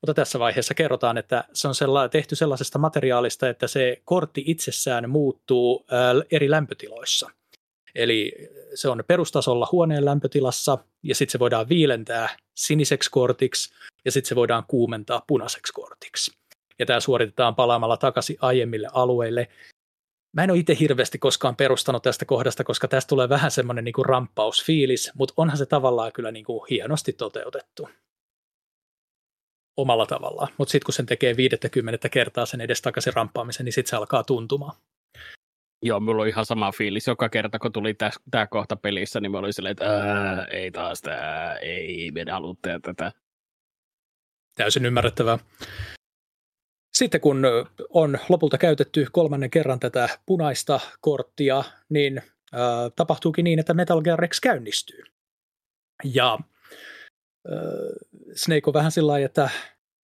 Mutta 0.00 0.14
tässä 0.14 0.38
vaiheessa 0.38 0.74
kerrotaan, 0.74 1.18
että 1.18 1.44
se 1.52 1.68
on 1.68 1.74
sella- 1.74 2.08
tehty 2.08 2.36
sellaisesta 2.36 2.78
materiaalista, 2.78 3.48
että 3.48 3.66
se 3.66 4.02
kortti 4.04 4.44
itsessään 4.46 5.10
muuttuu 5.10 5.86
ää, 5.90 6.14
eri 6.30 6.50
lämpötiloissa. 6.50 7.30
Eli 7.94 8.32
se 8.74 8.88
on 8.88 9.04
perustasolla 9.06 9.68
huoneen 9.72 10.04
lämpötilassa, 10.04 10.78
ja 11.02 11.14
sitten 11.14 11.32
se 11.32 11.38
voidaan 11.38 11.68
viilentää 11.68 12.28
siniseksi 12.54 13.10
kortiksi, 13.10 13.74
ja 14.04 14.12
sitten 14.12 14.28
se 14.28 14.36
voidaan 14.36 14.64
kuumentaa 14.68 15.22
punaiseksi 15.26 15.72
kortiksi. 15.72 16.32
Ja 16.78 16.86
tämä 16.86 17.00
suoritetaan 17.00 17.54
palaamalla 17.54 17.96
takaisin 17.96 18.36
aiemmille 18.40 18.88
alueille, 18.92 19.48
Mä 20.36 20.44
en 20.44 20.50
ole 20.50 20.58
itse 20.58 20.76
hirveästi 20.80 21.18
koskaan 21.18 21.56
perustanut 21.56 22.02
tästä 22.02 22.24
kohdasta, 22.24 22.64
koska 22.64 22.88
tästä 22.88 23.08
tulee 23.08 23.28
vähän 23.28 23.50
semmoinen 23.50 23.84
niin 23.84 24.06
ramppausfiilis, 24.06 25.12
mutta 25.14 25.34
onhan 25.36 25.58
se 25.58 25.66
tavallaan 25.66 26.12
kyllä 26.12 26.30
niin 26.30 26.44
kuin 26.44 26.66
hienosti 26.70 27.12
toteutettu 27.12 27.88
omalla 29.76 30.06
tavallaan. 30.06 30.48
Mutta 30.58 30.72
sitten 30.72 30.86
kun 30.86 30.94
sen 30.94 31.06
tekee 31.06 31.36
50 31.36 32.08
kertaa 32.08 32.46
sen 32.46 32.60
edes 32.60 32.82
takaisin 32.82 33.12
ramppaamisen, 33.14 33.64
niin 33.64 33.72
sitten 33.72 33.90
se 33.90 33.96
alkaa 33.96 34.24
tuntumaan. 34.24 34.76
Joo, 35.82 36.00
mulla 36.00 36.22
on 36.22 36.28
ihan 36.28 36.46
sama 36.46 36.72
fiilis. 36.72 37.06
Joka 37.06 37.28
kerta, 37.28 37.58
kun 37.58 37.72
tuli 37.72 37.94
tämä 38.30 38.46
kohta 38.46 38.76
pelissä, 38.76 39.20
niin 39.20 39.32
mä 39.32 39.38
olin 39.38 39.52
silleen, 39.52 39.72
että 39.72 40.46
ei 40.50 40.70
taas 40.70 41.00
tämä, 41.00 41.56
ei, 41.60 42.10
me 42.10 42.24
halua 42.30 42.54
tätä. 42.62 43.12
Täysin 44.56 44.86
ymmärrettävää. 44.86 45.38
Sitten 46.94 47.20
kun 47.20 47.42
on 47.88 48.18
lopulta 48.28 48.58
käytetty 48.58 49.06
kolmannen 49.12 49.50
kerran 49.50 49.80
tätä 49.80 50.08
punaista 50.26 50.80
korttia, 51.00 51.64
niin 51.88 52.18
äh, 52.18 52.92
tapahtuukin 52.96 53.44
niin, 53.44 53.58
että 53.58 53.74
Metal 53.74 54.02
Gear 54.02 54.18
Rex 54.18 54.40
käynnistyy. 54.40 55.04
Ja 56.04 56.38
äh, 57.52 57.58
Snake 58.36 58.62
on 58.66 58.74
vähän 58.74 58.92
sillä 58.92 59.18
että, 59.18 59.50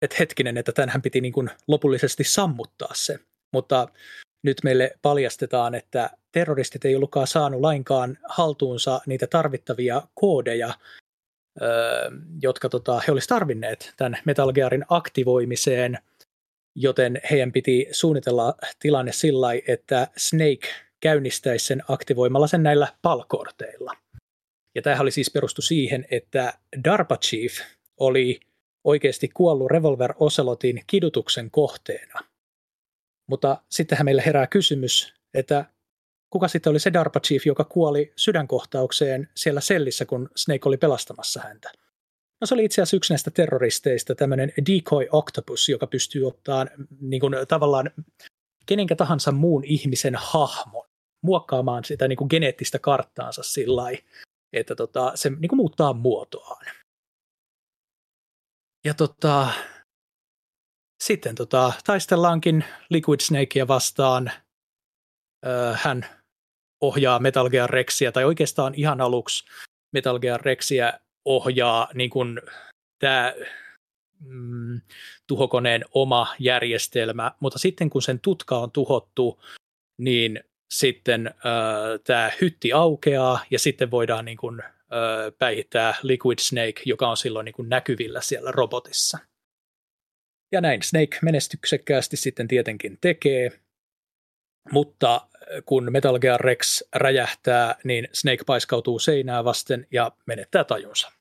että 0.01 0.15
hetkinen, 0.19 0.57
että 0.57 0.71
tänhän 0.71 1.01
piti 1.01 1.21
niin 1.21 1.33
kuin 1.33 1.49
lopullisesti 1.67 2.23
sammuttaa 2.23 2.93
se. 2.93 3.19
Mutta 3.53 3.87
nyt 4.43 4.57
meille 4.63 4.91
paljastetaan, 5.01 5.75
että 5.75 6.09
terroristit 6.31 6.85
ei 6.85 6.95
ollutkaan 6.95 7.27
saanut 7.27 7.61
lainkaan 7.61 8.17
haltuunsa 8.29 9.01
niitä 9.05 9.27
tarvittavia 9.27 10.01
koodeja, 10.13 10.73
jotka 12.41 12.69
tota, 12.69 13.01
he 13.07 13.11
olisivat 13.11 13.39
tarvinneet 13.39 13.93
tämän 13.97 14.17
Metal 14.25 14.53
Gearin 14.53 14.85
aktivoimiseen– 14.89 15.97
joten 16.79 17.21
heidän 17.31 17.51
piti 17.51 17.87
suunnitella 17.91 18.55
tilanne 18.79 19.11
sillä 19.11 19.47
että 19.67 20.07
Snake 20.17 20.67
käynnistäisi 20.99 21.65
sen 21.65 21.83
aktivoimalla 21.87 22.47
sen 22.47 22.63
näillä 22.63 22.87
palkorteilla. 23.01 23.93
Ja 24.75 24.81
tämähän 24.81 25.01
oli 25.01 25.11
siis 25.11 25.31
perustu 25.31 25.61
siihen, 25.61 26.05
että 26.11 26.53
DARPA 26.83 27.17
Chief 27.17 27.53
oli 27.97 28.39
oikeasti 28.83 29.27
kuollut 29.27 29.71
Revolver 29.71 30.13
Ocelotin 30.19 30.83
kidutuksen 30.87 31.51
kohteena. 31.51 32.19
Mutta 33.29 33.61
sittenhän 33.69 34.05
meille 34.05 34.23
herää 34.25 34.47
kysymys, 34.47 35.13
että 35.33 35.65
kuka 36.29 36.47
sitten 36.47 36.71
oli 36.71 36.79
se 36.79 36.93
DARPA 36.93 37.19
Chief, 37.19 37.45
joka 37.45 37.63
kuoli 37.63 38.13
sydänkohtaukseen 38.15 39.29
siellä 39.35 39.61
sellissä, 39.61 40.05
kun 40.05 40.29
Snake 40.35 40.69
oli 40.69 40.77
pelastamassa 40.77 41.41
häntä. 41.41 41.71
No 42.41 42.47
se 42.47 42.53
oli 42.53 42.65
itse 42.65 42.81
asiassa 42.81 42.97
yksi 42.97 43.13
näistä 43.13 43.31
terroristeista, 43.31 44.15
tämmöinen 44.15 44.53
decoy 44.57 45.07
octopus, 45.11 45.69
joka 45.69 45.87
pystyy 45.87 46.27
ottamaan 46.27 46.69
niin 47.01 47.19
kuin, 47.19 47.33
tavallaan 47.47 47.91
kenenkä 48.65 48.95
tahansa 48.95 49.31
muun 49.31 49.63
ihmisen 49.65 50.15
hahmon, 50.15 50.87
muokkaamaan 51.23 51.83
sitä 51.83 52.07
niin 52.07 52.17
kuin 52.17 52.27
geneettistä 52.29 52.79
karttaansa 52.79 53.43
sillä 53.43 53.83
että 54.53 54.75
tota, 54.75 55.11
se 55.15 55.29
niin 55.29 55.49
kuin 55.49 55.57
muuttaa 55.57 55.93
muotoaan. 55.93 56.65
Ja 58.85 58.93
tota, 58.93 59.49
sitten 61.03 61.35
tota, 61.35 61.73
taistellaankin 61.85 62.65
Liquid 62.89 63.19
Snakea 63.19 63.67
vastaan. 63.67 64.31
Öö, 65.45 65.73
hän 65.73 66.05
ohjaa 66.81 67.19
Metal 67.19 67.49
Gear 67.49 67.69
Rexia, 67.69 68.11
tai 68.11 68.23
oikeastaan 68.25 68.73
ihan 68.75 69.01
aluksi 69.01 69.45
Metal 69.93 70.19
Gear 70.19 70.41
Rexia 70.41 70.93
ohjaa 71.27 71.89
niin 71.93 72.09
kuin 72.09 72.41
tämä 72.99 73.33
mm, 74.19 74.81
tuhokoneen 75.27 75.85
oma 75.91 76.35
järjestelmä, 76.39 77.31
mutta 77.39 77.59
sitten 77.59 77.89
kun 77.89 78.01
sen 78.01 78.19
tutka 78.19 78.57
on 78.57 78.71
tuhottu, 78.71 79.43
niin 79.97 80.43
sitten 80.73 81.27
äh, 81.27 81.33
tämä 82.03 82.31
hytti 82.41 82.73
aukeaa 82.73 83.39
ja 83.51 83.59
sitten 83.59 83.91
voidaan 83.91 84.25
niin 84.25 84.37
kuin, 84.37 84.61
äh, 84.63 84.69
päihittää 85.39 85.95
Liquid 86.03 86.39
Snake, 86.39 86.81
joka 86.85 87.09
on 87.09 87.17
silloin 87.17 87.45
niin 87.45 87.55
kuin 87.55 87.69
näkyvillä 87.69 88.21
siellä 88.21 88.51
robotissa. 88.51 89.17
Ja 90.51 90.61
näin 90.61 90.83
Snake 90.83 91.19
menestyksekkäästi 91.21 92.17
sitten 92.17 92.47
tietenkin 92.47 92.97
tekee, 93.01 93.51
mutta 94.71 95.27
kun 95.65 95.91
Metal 95.91 96.19
Gear 96.19 96.41
Rex 96.41 96.81
räjähtää, 96.95 97.75
niin 97.83 98.07
Snake 98.13 98.43
paiskautuu 98.45 98.99
seinää 98.99 99.43
vasten 99.43 99.87
ja 99.91 100.11
menettää 100.25 100.63
tajunsa. 100.63 101.16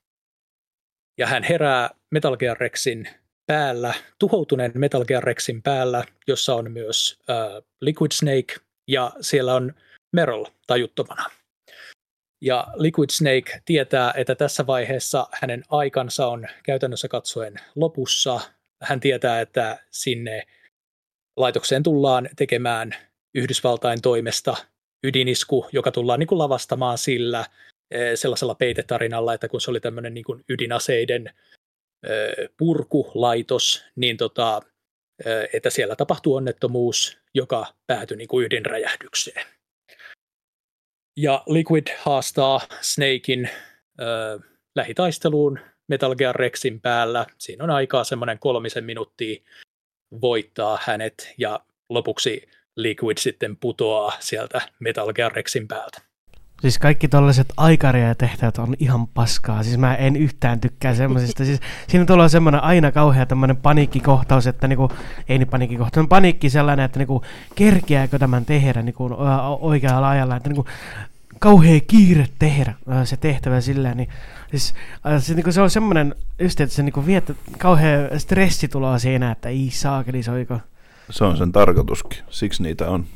Ja 1.18 1.26
hän 1.26 1.42
herää 1.42 1.90
Metal 2.10 2.36
Gear 2.36 2.56
Rexin 2.60 3.08
päällä, 3.46 3.94
tuhoutuneen 4.18 4.72
Metal 4.74 5.04
Gear 5.04 5.24
Rexin 5.24 5.62
päällä, 5.62 6.04
jossa 6.26 6.54
on 6.54 6.72
myös 6.72 7.18
äh, 7.30 7.36
Liquid 7.80 8.12
Snake 8.12 8.54
ja 8.88 9.12
siellä 9.20 9.54
on 9.54 9.74
Merrill 10.12 10.44
tajuttomana. 10.66 11.24
Ja 12.40 12.66
Liquid 12.74 13.10
Snake 13.10 13.62
tietää, 13.64 14.12
että 14.16 14.34
tässä 14.34 14.66
vaiheessa 14.66 15.26
hänen 15.32 15.62
aikansa 15.68 16.26
on 16.26 16.46
käytännössä 16.62 17.08
katsoen 17.08 17.54
lopussa. 17.74 18.40
Hän 18.82 19.00
tietää, 19.00 19.40
että 19.40 19.78
sinne 19.90 20.42
laitokseen 21.36 21.82
tullaan 21.82 22.28
tekemään 22.36 22.94
Yhdysvaltain 23.34 24.02
toimesta 24.02 24.56
ydinisku, 25.04 25.66
joka 25.72 25.90
tullaan 25.90 26.20
niin 26.20 26.26
kuin 26.26 26.38
lavastamaan 26.38 26.98
sillä 26.98 27.44
sellaisella 28.14 28.54
peitetarinalla, 28.54 29.34
että 29.34 29.48
kun 29.48 29.60
se 29.60 29.70
oli 29.70 29.80
tämmöinen 29.80 30.14
niin 30.14 30.24
kuin 30.24 30.44
ydinaseiden 30.48 31.30
purkulaitos, 32.56 33.84
niin 33.96 34.16
tota, 34.16 34.60
että 35.52 35.70
siellä 35.70 35.96
tapahtuu 35.96 36.34
onnettomuus, 36.34 37.18
joka 37.34 37.66
päätyi 37.86 38.16
niin 38.16 38.28
kuin 38.28 38.46
ydinräjähdykseen. 38.46 39.46
Ja 41.16 41.42
Liquid 41.46 41.86
haastaa 41.98 42.60
Snakein 42.80 43.44
äh, 44.00 44.40
lähitaisteluun 44.74 45.58
Metal 45.88 46.14
Gear 46.14 46.36
Rexin 46.36 46.80
päällä. 46.80 47.26
Siinä 47.38 47.64
on 47.64 47.70
aikaa 47.70 48.04
semmoinen 48.04 48.38
kolmisen 48.38 48.84
minuuttia 48.84 49.42
voittaa 50.20 50.78
hänet 50.82 51.34
ja 51.38 51.60
lopuksi 51.88 52.48
Liquid 52.76 53.18
sitten 53.18 53.56
putoaa 53.56 54.12
sieltä 54.20 54.60
Metal 54.78 55.12
Gear 55.12 55.32
Rexin 55.32 55.68
päältä. 55.68 56.05
Siis 56.60 56.78
kaikki 56.78 57.08
tollaiset 57.08 57.52
aikaria 57.56 58.14
tehtävät 58.14 58.58
on 58.58 58.74
ihan 58.78 59.06
paskaa. 59.06 59.62
Siis 59.62 59.78
mä 59.78 59.94
en 59.94 60.16
yhtään 60.16 60.60
tykkää 60.60 60.94
semmoisista. 60.94 61.44
Siis 61.44 61.60
siinä 61.88 62.04
tulee 62.04 62.28
semmoinen 62.28 62.62
aina 62.62 62.92
kauhea 62.92 63.26
tämmöinen 63.26 63.56
paniikkikohtaus, 63.56 64.46
että 64.46 64.68
niinku, 64.68 64.92
ei 65.28 65.38
niin 65.38 65.48
paniikkikohtaus, 65.48 66.02
on 66.02 66.08
paniikki 66.08 66.50
sellainen, 66.50 66.84
että 66.84 66.98
niinku, 66.98 67.22
kerkeääkö 67.54 68.18
tämän 68.18 68.44
tehdä 68.44 68.82
niinku, 68.82 69.10
oikealla 69.60 70.10
ajalla, 70.10 70.36
että 70.36 70.48
niinku, 70.48 70.66
kauhea 71.38 71.80
kiire 71.80 72.26
tehdä 72.38 72.74
se 73.04 73.16
tehtävä 73.16 73.60
sillä, 73.60 73.94
niin 73.94 74.08
siis, 74.50 74.74
se, 75.18 75.34
niinku, 75.34 75.52
se 75.52 75.60
on 75.60 75.70
semmoinen, 75.70 76.14
just, 76.38 76.60
että 76.60 76.74
se 76.74 76.82
niinku, 76.82 77.06
vie, 77.06 77.22
kauhea 77.58 78.18
stressi 78.18 78.68
tulee 78.68 78.98
siinä, 78.98 79.30
että 79.30 79.48
ei 79.48 79.70
saakeli 79.72 80.22
soiko. 80.22 80.60
Se 81.10 81.24
on 81.24 81.36
sen 81.36 81.52
tarkoituskin, 81.52 82.18
siksi 82.30 82.62
niitä 82.62 82.90
on. 82.90 83.06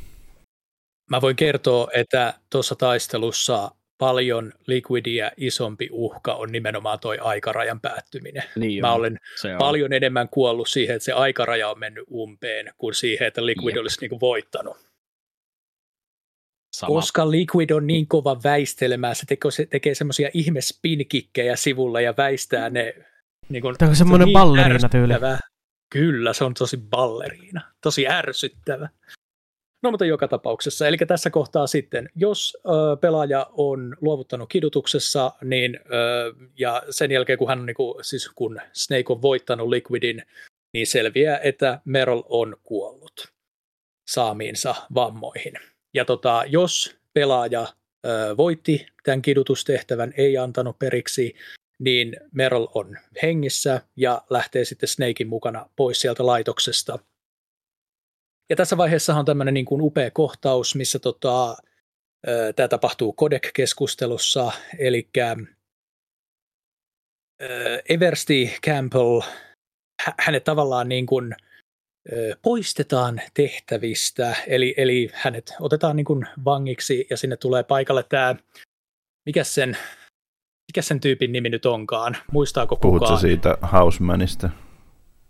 Mä 1.10 1.20
voin 1.20 1.36
kertoa, 1.36 1.88
että 1.94 2.34
tuossa 2.50 2.74
taistelussa 2.74 3.70
paljon 3.98 4.52
Liquidia 4.66 5.30
isompi 5.36 5.88
uhka 5.92 6.34
on 6.34 6.52
nimenomaan 6.52 7.00
toi 7.00 7.18
aikarajan 7.18 7.80
päättyminen. 7.80 8.42
Niin 8.56 8.80
Mä 8.80 8.92
olen 8.92 9.16
paljon 9.58 9.92
enemmän 9.92 10.28
kuollut 10.28 10.68
siihen, 10.68 10.96
että 10.96 11.04
se 11.04 11.12
aikaraja 11.12 11.70
on 11.70 11.78
mennyt 11.78 12.04
umpeen, 12.12 12.74
kuin 12.78 12.94
siihen, 12.94 13.28
että 13.28 13.46
Liquid 13.46 13.76
Jep. 13.76 13.80
olisi 13.80 14.00
niinku 14.00 14.20
voittanut. 14.20 14.76
Sama. 16.76 16.94
Koska 16.94 17.30
Liquid 17.30 17.70
on 17.70 17.86
niin 17.86 18.08
kova 18.08 18.40
väistelemään, 18.44 19.14
se 19.14 19.26
tekee, 19.26 19.50
se 19.50 19.66
tekee 19.66 19.94
semmoisia 19.94 20.30
ihme 20.34 20.60
spinkikkejä 20.60 21.56
sivulla 21.56 22.00
ja 22.00 22.14
väistää 22.16 22.70
ne. 22.70 22.94
Niin 23.48 23.62
kun, 23.62 23.74
Tämä 23.78 23.88
on 23.88 23.96
semmoinen 23.96 24.26
niin 24.26 24.32
balleriina 24.32 24.88
tyyli. 24.88 25.14
Kyllä, 25.92 26.32
se 26.32 26.44
on 26.44 26.54
tosi 26.54 26.76
balleriina, 26.76 27.60
tosi 27.82 28.08
ärsyttävä. 28.08 28.88
No 29.82 29.90
mutta 29.90 30.04
joka 30.04 30.28
tapauksessa, 30.28 30.88
eli 30.88 30.96
tässä 30.96 31.30
kohtaa 31.30 31.66
sitten, 31.66 32.08
jos 32.16 32.58
ö, 32.66 32.96
pelaaja 33.00 33.46
on 33.52 33.96
luovuttanut 34.00 34.48
kidutuksessa, 34.48 35.32
niin, 35.44 35.80
ö, 35.84 36.34
ja 36.58 36.82
sen 36.90 37.10
jälkeen 37.10 37.38
kun 37.38 37.48
hän 37.48 37.58
on, 37.58 37.66
niin 37.66 37.74
kuin, 37.74 38.04
siis 38.04 38.28
kun 38.34 38.60
Snake 38.72 39.04
on 39.08 39.22
voittanut 39.22 39.68
Liquidin, 39.68 40.22
niin 40.72 40.86
selviää, 40.86 41.38
että 41.38 41.80
Merrill 41.84 42.22
on 42.28 42.56
kuollut 42.62 43.32
saamiinsa 44.10 44.74
vammoihin. 44.94 45.54
Ja 45.94 46.04
tota, 46.04 46.44
jos 46.46 46.96
pelaaja 47.12 47.66
ö, 48.06 48.36
voitti 48.36 48.86
tämän 49.04 49.22
kidutustehtävän, 49.22 50.14
ei 50.16 50.36
antanut 50.36 50.78
periksi, 50.78 51.34
niin 51.78 52.16
Merrill 52.32 52.66
on 52.74 52.98
hengissä 53.22 53.80
ja 53.96 54.22
lähtee 54.30 54.64
sitten 54.64 54.88
Snakein 54.88 55.28
mukana 55.28 55.68
pois 55.76 56.00
sieltä 56.00 56.26
laitoksesta– 56.26 56.98
ja 58.50 58.56
tässä 58.56 58.76
vaiheessa 58.76 59.14
on 59.14 59.24
tämmöinen 59.24 59.54
niin 59.54 59.66
kuin 59.66 59.82
upea 59.82 60.10
kohtaus, 60.10 60.74
missä 60.74 60.98
tota, 60.98 61.56
tämä 62.56 62.68
tapahtuu 62.68 63.14
Codec-keskustelussa, 63.20 64.52
eli 64.78 65.08
Eversti 67.88 68.56
Campbell, 68.66 69.20
hänet 70.18 70.44
tavallaan 70.44 70.88
niin 70.88 71.06
kuin 71.06 71.34
poistetaan 72.42 73.20
tehtävistä, 73.34 74.36
eli, 74.46 74.74
eli 74.76 75.10
hänet 75.12 75.54
otetaan 75.60 75.96
niin 75.96 76.04
kuin 76.04 76.26
vangiksi 76.44 77.06
ja 77.10 77.16
sinne 77.16 77.36
tulee 77.36 77.62
paikalle 77.62 78.02
tämä, 78.02 78.34
mikä 79.26 79.44
sen, 79.44 79.76
mikä 80.72 80.82
sen 80.82 81.00
tyypin 81.00 81.32
nimi 81.32 81.48
nyt 81.48 81.66
onkaan, 81.66 82.16
muistaako 82.32 82.76
Puhutko 82.76 83.04
kukaan? 83.04 83.20
siitä 83.20 83.58
Housemanista? 83.72 84.50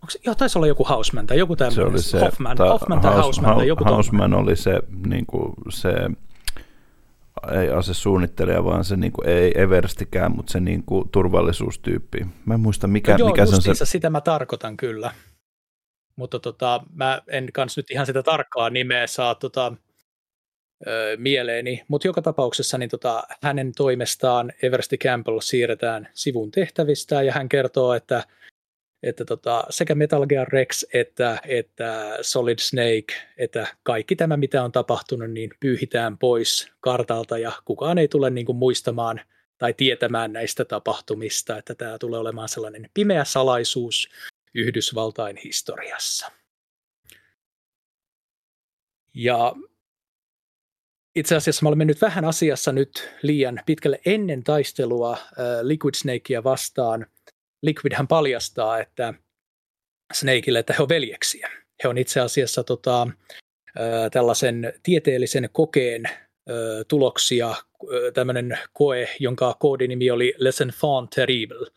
Onko, 0.01 0.13
joo, 0.25 0.35
taisi 0.35 0.57
olla 0.57 0.67
joku 0.67 0.83
Houseman 0.83 1.27
tai 1.27 1.37
joku 1.37 1.55
tämmöinen. 1.55 1.75
Se 1.75 1.83
oli 1.83 2.01
se, 2.01 2.19
Hoffman, 2.19 2.57
ta, 2.57 2.69
Hoffman 2.69 3.01
tai 3.01 3.15
Houseman 3.15 3.55
tai 3.55 3.67
joku 3.67 3.85
Houseman 3.85 4.33
oli 4.33 4.55
se, 4.55 4.79
niin 5.05 5.25
kuin, 5.25 5.53
se 5.69 5.89
ei 7.51 7.93
suunnittelija, 7.93 8.63
vaan 8.63 8.85
se 8.85 8.95
niin 8.95 9.11
kuin, 9.11 9.29
ei 9.29 9.51
Everstikään, 9.55 10.35
mutta 10.35 10.51
se 10.51 10.59
niin 10.59 10.83
kuin, 10.83 11.09
turvallisuustyyppi. 11.09 12.25
Mä 12.45 12.53
en 12.53 12.59
muista, 12.59 12.87
mikä, 12.87 13.11
no 13.11 13.17
joo, 13.17 13.29
mikä 13.29 13.45
se 13.45 13.55
on 13.55 13.75
se... 13.75 13.85
sitä 13.85 14.09
mä 14.09 14.21
tarkoitan 14.21 14.77
kyllä. 14.77 15.11
Mutta 16.15 16.39
tota, 16.39 16.83
mä 16.93 17.21
en 17.27 17.49
kans 17.53 17.77
nyt 17.77 17.91
ihan 17.91 18.05
sitä 18.05 18.23
tarkkaa 18.23 18.69
nimeä 18.69 19.07
saa 19.07 19.35
tota, 19.35 19.73
ö, 20.87 21.17
mieleeni, 21.17 21.83
mutta 21.87 22.07
joka 22.07 22.21
tapauksessa 22.21 22.77
niin 22.77 22.89
tota, 22.89 23.23
hänen 23.43 23.71
toimestaan 23.77 24.51
Eversti 24.61 24.97
Campbell 24.97 25.39
siirretään 25.39 26.07
sivun 26.13 26.51
tehtävistä 26.51 27.21
ja 27.21 27.33
hän 27.33 27.49
kertoo, 27.49 27.93
että– 27.93 28.23
että 29.03 29.25
tota, 29.25 29.63
sekä 29.69 29.95
Metal 29.95 30.25
Gear 30.25 30.47
Rex 30.47 30.83
että, 30.93 31.39
että 31.47 32.17
Solid 32.21 32.59
Snake, 32.59 33.13
että 33.37 33.67
kaikki 33.83 34.15
tämä, 34.15 34.37
mitä 34.37 34.63
on 34.63 34.71
tapahtunut, 34.71 35.31
niin 35.31 35.51
pyyhitään 35.59 36.17
pois 36.17 36.71
kartalta 36.79 37.37
ja 37.37 37.51
kukaan 37.65 37.97
ei 37.97 38.07
tule 38.07 38.29
niin 38.29 38.45
kuin 38.45 38.57
muistamaan 38.57 39.21
tai 39.57 39.73
tietämään 39.73 40.33
näistä 40.33 40.65
tapahtumista, 40.65 41.57
että 41.57 41.75
tämä 41.75 41.97
tulee 41.97 42.19
olemaan 42.19 42.49
sellainen 42.49 42.89
pimeä 42.93 43.23
salaisuus 43.23 44.09
Yhdysvaltain 44.53 45.37
historiassa. 45.37 46.31
Ja 49.13 49.55
itse 51.15 51.35
asiassa 51.35 51.63
mä 51.63 51.69
olen 51.69 51.77
mennyt 51.77 52.01
vähän 52.01 52.25
asiassa 52.25 52.71
nyt 52.71 53.09
liian 53.21 53.59
pitkälle 53.65 53.99
ennen 54.05 54.43
taistelua 54.43 55.11
äh, 55.13 55.19
Liquid 55.61 55.93
Snakea 55.95 56.43
vastaan. 56.43 57.05
Liquidhän 57.61 58.07
paljastaa, 58.07 58.79
että 58.79 59.13
Snakeille, 60.13 60.59
että 60.59 60.73
he 60.73 60.83
on 60.83 60.89
veljeksiä. 60.89 61.49
He 61.83 61.89
on 61.89 61.97
itse 61.97 62.19
asiassa 62.19 62.63
tota, 62.63 63.07
tällaisen 64.11 64.73
tieteellisen 64.83 65.49
kokeen 65.51 66.03
tuloksia, 66.87 67.55
tämmöinen 68.13 68.59
koe, 68.73 69.09
jonka 69.19 69.55
koodinimi 69.59 70.11
oli 70.11 70.33
Les 70.37 70.61
Enfants 70.61 71.15
Terrible, 71.15 71.67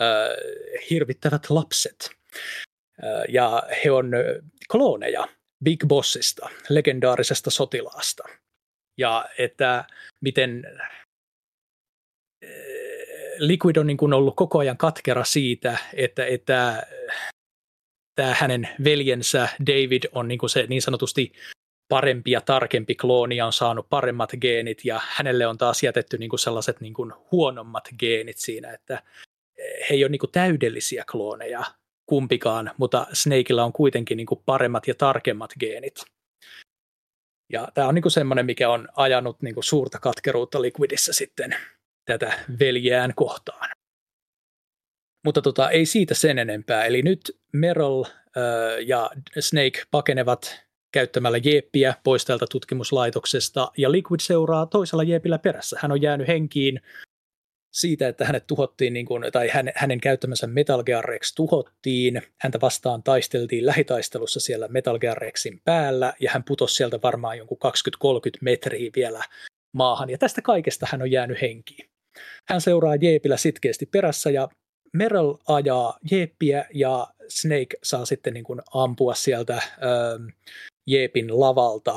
äh, 0.00 0.28
hirvittävät 0.90 1.50
lapset. 1.50 2.10
Ja 3.28 3.62
he 3.84 3.90
on 3.90 4.10
klooneja 4.70 5.28
Big 5.64 5.84
Bossista, 5.86 6.48
legendaarisesta 6.68 7.50
sotilaasta 7.50 8.24
ja 8.98 9.28
että 9.38 9.84
miten 10.20 10.64
Liquid 13.38 13.76
on 13.76 13.86
niin 13.86 13.96
kuin 13.96 14.12
ollut 14.12 14.36
koko 14.36 14.58
ajan 14.58 14.76
katkera 14.76 15.24
siitä, 15.24 15.78
että, 15.94 16.26
että 16.26 16.86
tämä 18.14 18.34
hänen 18.34 18.68
veljensä 18.84 19.48
David 19.66 20.02
on 20.12 20.28
niin 20.28 20.38
kuin 20.38 20.50
se 20.50 20.66
niin 20.68 20.82
sanotusti 20.82 21.32
parempi 21.88 22.30
ja 22.30 22.40
tarkempi 22.40 22.94
klooni 22.94 23.36
ja 23.36 23.46
on 23.46 23.52
saanut 23.52 23.88
paremmat 23.90 24.30
geenit 24.40 24.84
ja 24.84 25.00
hänelle 25.08 25.46
on 25.46 25.58
taas 25.58 25.82
jätetty 25.82 26.18
niin 26.18 26.30
kuin 26.30 26.40
sellaiset 26.40 26.80
niin 26.80 26.94
kuin 26.94 27.12
huonommat 27.32 27.88
geenit 27.98 28.38
siinä, 28.38 28.72
että 28.72 29.02
he 29.58 29.94
ei 29.94 30.04
ole 30.04 30.10
niin 30.10 30.18
kuin 30.18 30.32
täydellisiä 30.32 31.04
klooneja 31.12 31.64
kumpikaan, 32.06 32.70
mutta 32.76 33.06
Snakeilla 33.12 33.64
on 33.64 33.72
kuitenkin 33.72 34.16
niin 34.16 34.26
kuin 34.26 34.42
paremmat 34.46 34.88
ja 34.88 34.94
tarkemmat 34.94 35.50
geenit. 35.60 36.04
Ja 37.52 37.68
tämä 37.74 37.88
on 37.88 37.94
niin 37.94 38.10
semmoinen, 38.10 38.46
mikä 38.46 38.70
on 38.70 38.88
ajanut 38.96 39.42
niin 39.42 39.54
suurta 39.60 39.98
katkeruutta 39.98 40.62
Liquidissä 40.62 41.12
sitten 41.12 41.56
tätä 42.08 42.38
veljään 42.60 43.12
kohtaan. 43.16 43.70
Mutta 45.24 45.42
tota, 45.42 45.70
ei 45.70 45.86
siitä 45.86 46.14
sen 46.14 46.38
enempää. 46.38 46.84
Eli 46.84 47.02
nyt 47.02 47.20
Merrill 47.52 48.04
äh, 48.04 48.12
ja 48.86 49.10
Snake 49.40 49.82
pakenevat 49.90 50.64
käyttämällä 50.92 51.38
jeeppiä 51.44 51.94
pois 52.04 52.24
tältä 52.24 52.46
tutkimuslaitoksesta, 52.50 53.72
ja 53.76 53.92
Liquid 53.92 54.20
seuraa 54.20 54.66
toisella 54.66 55.02
jeepillä 55.02 55.38
perässä. 55.38 55.78
Hän 55.80 55.92
on 55.92 56.02
jäänyt 56.02 56.28
henkiin 56.28 56.80
siitä, 57.72 58.08
että 58.08 58.24
hänet 58.24 58.46
tuhottiin, 58.46 58.92
niin 58.92 59.06
kuin, 59.06 59.32
tai 59.32 59.48
hänen, 59.48 59.74
hänen 59.76 60.00
käyttämänsä 60.00 60.46
Metal 60.46 60.82
Gear 60.82 61.04
Rex 61.04 61.34
tuhottiin. 61.34 62.22
Häntä 62.40 62.60
vastaan 62.60 63.02
taisteltiin 63.02 63.66
lähitaistelussa 63.66 64.40
siellä 64.40 64.68
Metal 64.68 64.98
Gear 64.98 65.18
Rexin 65.18 65.60
päällä, 65.64 66.14
ja 66.20 66.30
hän 66.30 66.44
putosi 66.44 66.74
sieltä 66.74 66.98
varmaan 67.02 67.38
jonkun 67.38 67.58
20-30 67.66 68.38
metriä 68.40 68.90
vielä 68.96 69.24
maahan, 69.72 70.10
ja 70.10 70.18
tästä 70.18 70.42
kaikesta 70.42 70.86
hän 70.90 71.02
on 71.02 71.10
jäänyt 71.10 71.40
henkiin. 71.40 71.87
Hän 72.48 72.60
seuraa 72.60 72.96
Jeepillä 72.96 73.36
sitkeästi 73.36 73.86
perässä, 73.86 74.30
ja 74.30 74.48
Merrill 74.92 75.34
ajaa 75.48 75.98
Jeeppiä, 76.10 76.64
ja 76.74 77.06
Snake 77.28 77.78
saa 77.82 78.04
sitten 78.04 78.34
niin 78.34 78.44
kuin 78.44 78.60
ampua 78.74 79.14
sieltä 79.14 79.54
ähm, 79.54 80.28
Jeepin 80.86 81.40
lavalta 81.40 81.96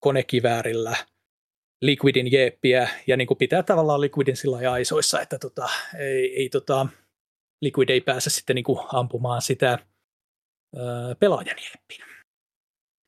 konekiväärillä– 0.00 0.96
Liquidin 1.82 2.32
jeeppiä 2.32 2.88
ja 3.06 3.16
niin 3.16 3.26
kuin 3.26 3.38
pitää 3.38 3.62
tavallaan 3.62 4.00
Liquidin 4.00 4.36
sillä 4.36 4.72
aisoissa, 4.72 5.20
että 5.20 5.38
tota, 5.38 5.68
ei, 5.98 6.36
ei 6.36 6.48
tota, 6.48 6.86
Liquid 7.62 7.88
ei 7.88 8.00
pääse 8.00 8.30
sitten 8.30 8.56
niin 8.56 8.64
kuin 8.64 8.78
ampumaan 8.92 9.42
sitä 9.42 9.78
ö, 10.76 10.80
pelaajan 11.20 11.56
jeeppiä. 11.58 12.06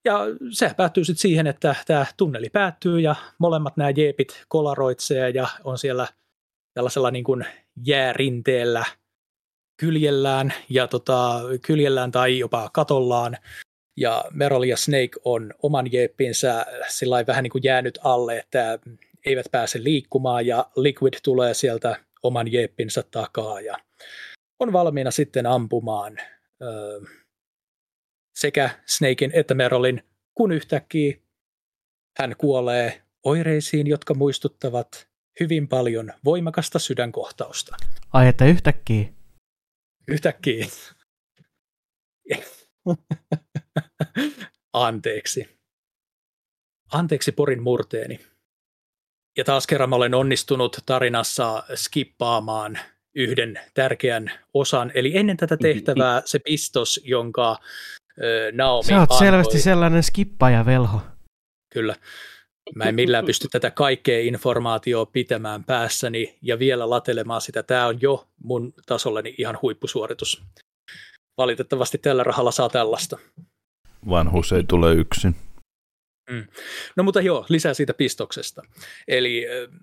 Ja 0.05 0.18
se 0.51 0.74
päättyy 0.76 1.05
sitten 1.05 1.20
siihen, 1.20 1.47
että 1.47 1.74
tämä 1.86 2.06
tunneli 2.16 2.51
päättyy 2.51 3.01
ja 3.01 3.16
molemmat 3.39 3.76
nämä 3.76 3.90
jeepit 3.90 4.44
kolaroitsee 4.48 5.30
ja 5.30 5.48
on 5.64 5.78
siellä 5.78 6.09
tällaisella 6.78 7.10
niin 7.10 7.24
kuin 7.24 7.44
jäärinteellä 7.86 8.84
kyljellään 9.80 10.55
ja 10.68 10.88
tota, 10.88 11.40
kyljellään 11.66 12.10
tai 12.10 12.38
jopa 12.38 12.70
katollaan. 12.72 13.36
Ja 13.96 14.24
Merrill 14.30 14.62
ja 14.62 14.76
Snake 14.76 15.20
on 15.24 15.55
oman 15.62 15.92
jeppinsä 15.92 16.66
sillä 16.88 17.24
vähän 17.26 17.42
niin 17.42 17.50
kuin 17.50 17.64
jäänyt 17.64 17.98
alle, 18.05 18.38
että 18.38 18.78
eivät 19.26 19.46
pääse 19.52 19.84
liikkumaan 19.84 20.46
ja 20.46 20.70
Liquid 20.76 21.14
tulee 21.22 21.55
sieltä 21.55 21.96
oman 22.22 22.52
jeppinsä 22.52 23.02
takaa 23.10 23.60
ja 23.60 23.78
on 24.60 24.72
valmiina 24.72 25.10
sitten 25.10 25.46
ampumaan 25.46 26.18
öö, 26.62 27.00
sekä 28.36 28.70
Snakein 28.86 29.30
että 29.34 29.55
Merrillin, 29.55 30.02
kun 30.34 30.52
yhtäkkiä 30.52 31.16
hän 32.18 32.34
kuolee 32.38 33.02
oireisiin, 33.24 33.86
jotka 33.86 34.14
muistuttavat 34.14 35.07
hyvin 35.40 35.69
paljon 35.69 36.12
voimakasta 36.24 36.78
sydänkohtausta. 36.78 37.77
Ai 38.12 38.28
että 38.28 38.44
yhtäkkiä? 38.44 39.09
Yhtäkkiä. 40.09 40.66
Anteeksi. 44.73 45.59
Anteeksi 46.93 47.32
porin 47.32 47.62
murteeni. 47.62 48.20
Ja 49.36 49.44
taas 49.44 49.66
kerran 49.66 49.90
mä 49.90 49.97
olen 49.97 50.15
onnistunut 50.15 50.78
tarinassa 50.86 51.62
skippaamaan 51.74 52.78
yhden 53.15 53.60
tärkeän 53.74 54.31
osan. 54.55 54.93
Eli 54.94 55.16
ennen 55.16 55.36
tätä 55.36 55.56
tehtävää 55.56 56.23
se 56.24 56.39
pistos, 56.39 57.01
jonka 57.05 57.56
ö, 58.23 58.52
Naomi 58.52 58.86
Sä 58.86 58.94
oot 58.94 59.02
antoi, 59.02 59.19
selvästi 59.19 59.59
sellainen 59.59 60.02
skippaaja 60.02 60.66
velho. 60.66 61.01
Kyllä. 61.73 61.94
Mä 62.74 62.85
en 62.85 62.95
millään 62.95 63.24
pysty 63.24 63.49
tätä 63.49 63.70
kaikkea 63.70 64.20
informaatiota 64.20 65.11
pitämään 65.12 65.65
päässäni 65.65 66.39
ja 66.43 66.59
vielä 66.59 66.90
latelemaan 66.90 67.40
sitä. 67.40 67.62
Tämä 67.62 67.86
on 67.86 67.99
jo 68.03 68.28
mun 68.43 68.73
tasolleni 68.86 69.35
ihan 69.39 69.59
huippusuoritus. 69.62 70.43
Valitettavasti 71.39 71.99
tällä 71.99 72.24
rahalla 72.24 72.51
saa 72.51 72.69
tällaista. 72.69 73.19
Vanhus 74.09 74.53
ei 74.53 74.65
tule 74.69 74.95
yksin. 74.95 75.36
Mm. 76.31 76.47
No 76.97 77.03
mutta 77.03 77.20
joo, 77.20 77.47
lisää 77.49 77.74
siitä 77.74 77.95
pistoksesta. 77.95 78.62
Eli 79.09 79.47
äh, 79.49 79.78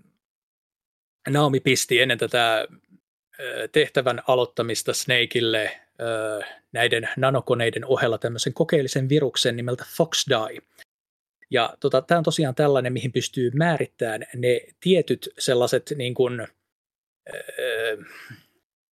Naomi 1.29 1.59
pisti 1.59 1.99
ennen 1.99 2.17
tätä 2.17 2.59
äh, 2.61 2.67
tehtävän 3.71 4.21
aloittamista 4.27 4.93
Snakeille 4.93 5.63
äh, 5.65 6.61
näiden 6.71 7.09
nanokoneiden 7.17 7.85
ohella 7.85 8.17
tämmöisen 8.17 8.53
kokeellisen 8.53 9.09
viruksen 9.09 9.55
nimeltä 9.55 9.85
FoxDie. 9.97 10.61
Ja 11.49 11.77
tota, 11.79 12.01
tämä 12.01 12.17
on 12.17 12.23
tosiaan 12.23 12.55
tällainen, 12.55 12.93
mihin 12.93 13.11
pystyy 13.11 13.51
määrittämään 13.53 14.25
ne 14.35 14.61
tietyt 14.79 15.29
sellaiset 15.39 15.93
niin 15.95 16.13
kuin, 16.13 16.39
äh, 16.39 16.47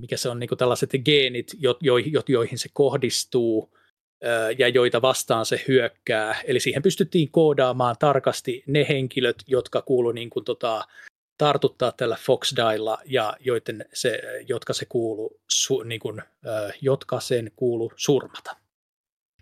mikä 0.01 0.17
se 0.17 0.30
on 0.30 0.39
niin 0.39 0.47
kuin 0.47 0.59
tällaiset 0.59 0.89
geenit, 1.05 1.51
jo, 1.59 1.77
jo, 1.81 1.97
jo, 1.97 2.23
joihin 2.27 2.57
se 2.57 2.69
kohdistuu 2.73 3.73
ja 4.57 4.67
joita 4.67 5.01
vastaan 5.01 5.45
se 5.45 5.61
hyökkää. 5.67 6.41
Eli 6.45 6.59
siihen 6.59 6.84
pystyttiin 6.84 7.31
koodaamaan 7.31 7.95
tarkasti 7.99 8.63
ne 8.67 8.85
henkilöt, 8.89 9.43
jotka 9.47 9.81
kuulu 9.81 10.11
niin 10.11 10.30
kuin 10.30 10.45
tota, 10.45 10.88
tartuttaa 11.38 11.91
tällä 11.91 12.17
Foxdialla 12.19 12.97
ja 13.05 13.38
joiden 13.39 13.85
se, 13.93 14.21
jotka, 14.47 14.73
se 14.73 14.85
kuulu, 14.85 15.39
su, 15.49 15.84
niin 15.84 15.99
kuin, 15.99 16.21
jotka 16.81 17.19
sen 17.19 17.51
kuulu 17.55 17.91
surmata. 17.95 18.62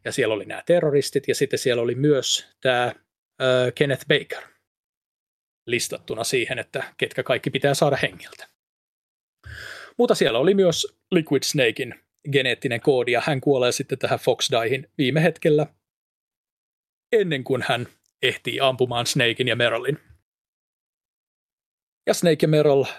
Ja 0.06 0.12
siellä 0.12 0.36
oli 0.36 0.46
nämä 0.46 0.64
terroristit 0.66 1.28
ja 1.28 1.36
sitten 1.36 1.60
siellä 1.60 1.82
oli 1.82 1.96
myös 1.96 2.48
tämä 2.62 2.94
Kenneth 3.76 4.06
Baker 4.08 4.44
listattuna 5.68 6.24
siihen, 6.24 6.60
että 6.60 6.94
ketkä 6.98 7.24
kaikki 7.24 7.50
pitää 7.50 7.74
saada 7.74 7.98
hengiltä. 8.02 8.48
Mutta 9.98 10.16
siellä 10.16 10.40
oli 10.40 10.54
myös 10.54 10.98
Liquid 11.12 11.44
Snakein 11.44 11.96
geneettinen 12.32 12.82
koodi, 12.82 13.12
ja 13.12 13.22
hän 13.26 13.42
kuolee 13.42 13.72
sitten 13.72 14.00
tähän 14.00 14.20
Foxdaihin 14.20 14.92
viime 14.98 15.24
hetkellä, 15.24 15.68
ennen 17.12 17.44
kuin 17.44 17.64
hän 17.68 17.88
ehtii 18.22 18.60
ampumaan 18.60 19.06
Snakein 19.06 19.48
ja 19.48 19.56
Merrillin. 19.56 20.00
Ja 22.08 22.14
Snake 22.14 22.38
ja 22.42 22.48
Merrill 22.48 22.84
äh, 22.84 22.90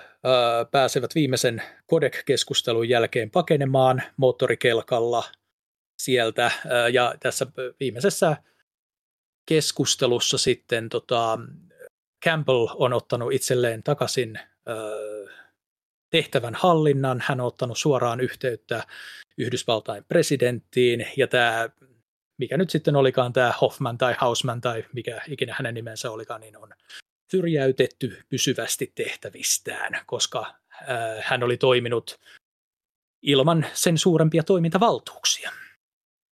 pääsevät 0.70 1.14
viimeisen 1.14 1.62
Codec-keskustelun 1.90 2.88
jälkeen 2.88 3.30
pakenemaan 3.30 4.02
moottorikelkalla 4.16 5.24
sieltä, 6.04 6.50
ja 6.92 7.14
tässä 7.20 7.46
viimeisessä 7.80 8.36
keskustelussa 9.46 10.38
sitten 10.38 10.88
tota, 10.88 11.38
Campbell 12.24 12.66
on 12.74 12.92
ottanut 12.92 13.32
itselleen 13.32 13.82
takaisin 13.82 14.38
tehtävän 16.10 16.54
hallinnan, 16.54 17.22
hän 17.26 17.40
on 17.40 17.46
ottanut 17.46 17.78
suoraan 17.78 18.20
yhteyttä 18.20 18.86
Yhdysvaltain 19.38 20.04
presidenttiin, 20.04 21.06
ja 21.16 21.26
tämä, 21.26 21.70
mikä 22.38 22.56
nyt 22.56 22.70
sitten 22.70 22.96
olikaan 22.96 23.32
tämä 23.32 23.52
Hoffman 23.60 23.98
tai 23.98 24.14
Hausman 24.18 24.60
tai 24.60 24.84
mikä 24.92 25.22
ikinä 25.28 25.54
hänen 25.58 25.74
nimensä 25.74 26.10
olikaan, 26.10 26.40
niin 26.40 26.56
on 26.56 26.70
syrjäytetty 27.30 28.22
pysyvästi 28.28 28.92
tehtävistään, 28.94 30.00
koska 30.06 30.54
hän 31.20 31.42
oli 31.42 31.56
toiminut 31.56 32.20
ilman 33.22 33.66
sen 33.72 33.98
suurempia 33.98 34.42
toimintavaltuuksia. 34.42 35.50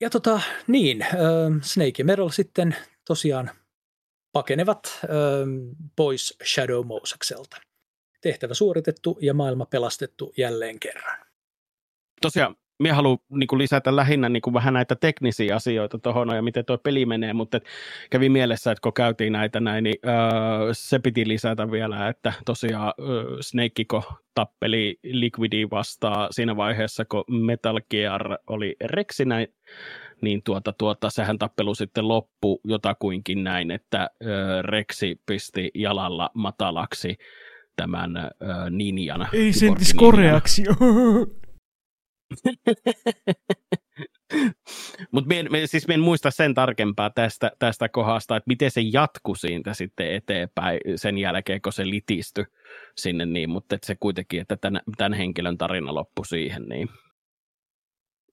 Ja 0.01 0.11
tota, 0.11 0.41
niin, 0.67 1.07
Snake 1.63 1.93
ja 1.99 2.05
Merrill 2.05 2.29
sitten 2.29 2.77
tosiaan 3.07 3.51
pakenevat 4.33 5.01
ö, 5.05 5.09
pois 5.97 6.37
Shadow 6.45 6.87
Mosekselta. 6.87 7.57
Tehtävä 8.21 8.55
suoritettu 8.55 9.19
ja 9.21 9.35
maailma 9.35 9.67
pelastettu 9.67 10.33
jälleen 10.37 10.81
kerran. 10.81 11.27
Tosiaan 12.21 12.57
minä 12.81 12.94
haluan 12.94 13.19
niin 13.28 13.48
lisätä 13.59 13.97
lähinnä 13.97 14.28
niin 14.28 14.43
kuin 14.43 14.55
vähän 14.55 14.74
näitä 14.74 14.97
teknisiä 14.97 15.57
asioita 15.57 15.98
tuohon 15.98 16.36
ja 16.36 16.43
miten 16.43 16.65
tuo 16.65 16.78
peli 16.78 17.07
menee, 17.07 17.32
mutta 17.32 17.61
kävi 18.11 18.28
mielessä, 18.28 18.73
että 18.73 18.82
kun 18.82 18.93
käytiin 18.93 19.32
näitä 19.32 19.61
näin, 19.61 19.85
niin 19.85 19.97
öö, 20.07 20.69
se 20.73 20.98
piti 20.98 21.28
lisätä 21.28 21.70
vielä, 21.70 22.09
että 22.09 22.32
tosiaan 22.44 22.93
öö, 23.01 23.24
Snakeiko 23.40 24.02
tappeli 24.35 24.98
Liquidi 25.02 25.66
vastaan 25.70 26.28
siinä 26.31 26.57
vaiheessa, 26.57 27.05
kun 27.05 27.24
Metal 27.28 27.81
Gear 27.90 28.39
oli 28.47 28.77
Rexinä, 28.85 29.47
niin 30.20 30.43
tuota, 30.43 30.73
tuota, 30.73 31.11
sehän 31.11 31.39
tappelu 31.39 31.74
sitten 31.74 32.09
loppu 32.09 32.61
jotakuinkin 32.65 33.44
näin, 33.44 33.70
että 33.70 34.11
öö, 34.24 34.62
Rexi 34.62 35.20
pisti 35.27 35.70
jalalla 35.74 36.31
matalaksi 36.35 37.16
tämän 37.77 38.16
öö, 38.16 38.70
ninjan. 38.70 39.28
Ei 39.32 39.52
sentis 39.52 39.94
koreaksi. 39.94 40.65
Mutta 45.12 45.35
siis 45.66 45.86
en 45.89 46.01
muista 46.01 46.31
sen 46.31 46.55
tarkempaa 46.55 47.11
tästä, 47.11 47.52
tästä 47.59 47.89
kohdasta, 47.89 48.36
että 48.36 48.48
miten 48.48 48.70
se 48.70 48.81
jatkui 48.93 49.36
siitä 49.36 49.74
sitten 49.74 50.15
eteenpäin 50.15 50.81
sen 50.97 51.19
jälkeen, 51.19 51.62
kun 51.62 51.73
se 51.73 51.86
litistyi 51.86 52.44
sinne 52.97 53.27
niin, 53.27 53.51
mutta 53.51 53.78
se 53.82 53.97
kuitenkin, 54.01 54.40
että 54.40 54.57
tämän, 54.57 54.82
tämän 54.97 55.12
henkilön 55.12 55.59
tarina 55.59 55.94
loppui 55.94 56.27
siihen. 56.27 56.62
Niin. 56.62 56.89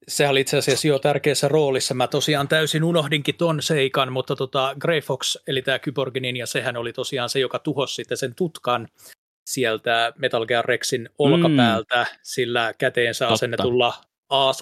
Se 0.08 0.28
oli 0.28 0.42
itse 0.42 0.58
asiassa 0.58 0.88
jo 0.88 1.00
tärkeässä 1.00 1.48
roolissa. 1.48 1.94
Mä 1.94 2.08
tosiaan 2.08 2.48
täysin 2.48 2.84
unohdinkin 2.84 3.36
ton 3.36 3.62
seikan, 3.62 4.14
mutta 4.14 4.36
tota 4.36 4.76
Grey 4.80 5.02
Fox, 5.02 5.36
eli 5.48 5.62
tämä 5.62 5.80
Kyborginin, 5.80 6.38
ja 6.38 6.46
sehän 6.46 6.78
oli 6.78 6.94
tosiaan 6.94 7.30
se, 7.30 7.40
joka 7.40 7.60
tuhosi 7.60 7.96
sitten 7.96 8.18
sen 8.18 8.36
tutkan 8.36 8.88
sieltä 9.48 10.14
Metal 10.18 10.46
Gear 10.46 10.66
Rexin 10.66 11.10
olkapäältä 11.18 12.02
mm. 12.04 12.20
sillä 12.24 12.74
käteensä 12.78 13.26
Totta. 13.26 13.34
asennetulla 13.34 13.94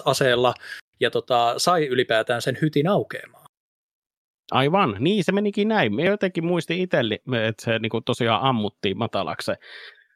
aseella 0.04 0.54
ja 1.00 1.10
tota, 1.10 1.54
sai 1.56 1.86
ylipäätään 1.86 2.42
sen 2.42 2.58
hytin 2.62 2.88
aukeamaan. 2.88 3.46
Aivan, 4.50 4.96
niin 4.98 5.24
se 5.24 5.32
menikin 5.32 5.68
näin. 5.68 5.94
Me 5.94 6.04
jotenkin 6.04 6.44
muistin 6.44 6.80
itselle, 6.80 7.14
että 7.48 7.64
se 7.64 7.78
niin 7.78 7.90
kuin, 7.90 8.04
tosiaan 8.04 8.42
ammuttiin 8.42 8.98
matalaksi 8.98 9.46
se, 9.46 9.56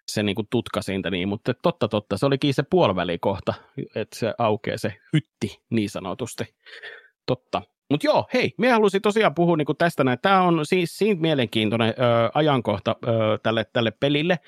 se 0.09 0.23
niin 0.23 0.37
kuin, 0.37 0.49
tutka 0.51 0.83
siitä, 0.83 1.11
niin, 1.11 1.29
mutta 1.29 1.55
totta 1.55 1.89
totta, 1.89 2.19
se 2.19 2.27
olikin 2.27 2.55
se 2.55 2.63
puolivälikohta, 2.63 3.55
että 3.95 4.19
se 4.19 4.35
aukeaa 4.39 4.79
se 4.79 4.95
hytti 5.13 5.63
niin 5.71 5.91
sanotusti. 5.91 6.45
Totta. 7.27 7.63
Mutta 7.91 8.07
joo, 8.07 8.27
hei, 8.35 8.55
me 8.59 8.71
halusin 8.71 9.03
tosiaan 9.03 9.35
puhua 9.35 9.57
niinku 9.57 9.75
tästä 9.75 10.05
näin. 10.05 10.19
Tämä 10.23 10.43
on 10.43 10.67
siis 10.67 10.99
siitä 10.99 11.21
mielenkiintoinen 11.21 11.89
ö, 11.89 11.93
ajankohta 12.35 12.97
ö, 13.05 13.39
tälle, 13.43 13.67
tälle 13.73 13.91
pelille, 13.91 14.39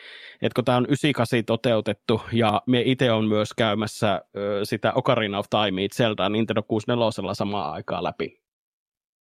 että 0.42 0.54
kun 0.54 0.64
tämä 0.64 0.76
on 0.76 0.86
98 0.86 1.44
toteutettu 1.44 2.22
ja 2.32 2.62
me 2.66 2.82
itse 2.84 3.12
on 3.12 3.24
myös 3.28 3.54
käymässä 3.56 4.22
ö, 4.36 4.60
sitä 4.64 4.92
Ocarina 4.92 5.38
of 5.38 5.46
Timea 5.50 5.88
Zelda 5.94 6.28
Nintendo 6.28 6.62
64 6.62 7.34
samaan 7.34 7.72
aikaan 7.72 8.04
läpi. 8.04 8.42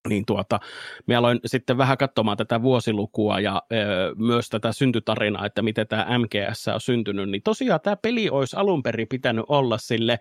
Niin 0.09 0.25
tuota, 0.25 0.59
me 1.07 1.15
aloin 1.15 1.39
sitten 1.45 1.77
vähän 1.77 1.97
katsomaan 1.97 2.37
tätä 2.37 2.61
vuosilukua 2.61 3.39
ja 3.39 3.61
ö, 3.71 3.75
myös 4.17 4.49
tätä 4.49 4.71
syntytarinaa, 4.71 5.45
että 5.45 5.61
miten 5.61 5.87
tämä 5.87 6.07
MGS 6.17 6.67
on 6.67 6.81
syntynyt, 6.81 7.29
niin 7.29 7.43
tosiaan 7.43 7.81
tämä 7.81 7.95
peli 7.95 8.29
olisi 8.29 8.55
alun 8.55 8.83
perin 8.83 9.07
pitänyt 9.07 9.45
olla 9.47 9.77
sille 9.77 10.19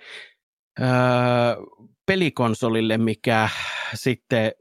öö, 0.80 0.86
pelikonsolille, 2.06 2.98
mikä 2.98 3.48
sitten 3.94 4.52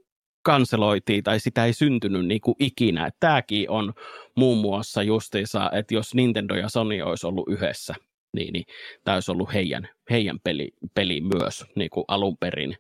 kanseloitiin 0.42 1.24
tai 1.24 1.40
sitä 1.40 1.66
ei 1.66 1.74
syntynyt 1.74 2.26
niin 2.26 2.42
kuin 2.42 2.56
ikinä. 2.60 3.10
Tämäkin 3.20 3.70
on 3.70 3.94
muun 4.36 4.58
muassa 4.58 5.04
justiinsa, 5.04 5.72
että 5.74 5.94
jos 5.94 6.16
Nintendo 6.16 6.56
ja 6.56 6.70
Sony 6.70 7.02
olisi 7.02 7.28
ollut 7.28 7.50
yhdessä, 7.50 7.96
niin, 8.36 8.54
niin 8.54 8.66
tämä 9.04 9.16
olisi 9.16 9.32
ollut 9.32 9.54
heidän, 9.54 9.90
heidän 10.10 10.40
peli, 10.44 10.72
peli 10.94 11.22
myös 11.22 11.66
niin 11.76 11.90
kuin 11.90 12.06
alun 12.08 12.38
perin. 12.38 12.76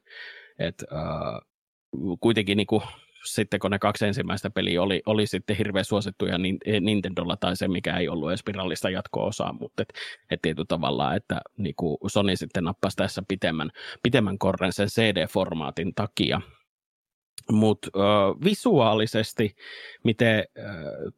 Et, 0.60 0.84
äh, 0.94 1.42
kuitenkin 2.20 2.58
niin 2.58 2.68
kuin 2.68 2.82
sitten 3.26 3.60
kun 3.60 3.72
ne 3.72 3.80
kaksi 3.80 4.06
ensimmäistä 4.06 4.50
peliä 4.50 4.82
oli, 4.82 5.02
oli 5.06 5.28
sitten 5.28 5.56
hirveän 5.56 5.86
suosittuja 5.86 6.38
niin 6.38 6.58
Nintendolla 6.82 7.38
tai 7.38 7.56
se, 7.56 7.68
mikä 7.68 7.98
ei 7.98 8.10
ollut 8.10 8.30
edes 8.30 8.46
virallista 8.48 8.90
jatko-osaa, 8.90 9.54
mutta 9.54 9.82
et, 9.82 9.94
et 10.32 10.42
tietyllä 10.42 10.66
tavalla, 10.68 11.16
että 11.16 11.42
niin 11.58 11.76
kuin 11.76 11.98
Sony 12.08 12.36
sitten 12.36 12.64
nappasi 12.64 12.98
tässä 12.98 13.24
pitemmän, 13.28 13.72
pitemmän 14.04 14.38
korren 14.38 14.74
sen 14.74 14.88
CD-formaatin 14.88 15.94
takia. 15.96 16.42
Mutta 17.52 17.90
visuaalisesti, 18.44 19.56
miten 20.04 20.38
äh, 20.38 20.66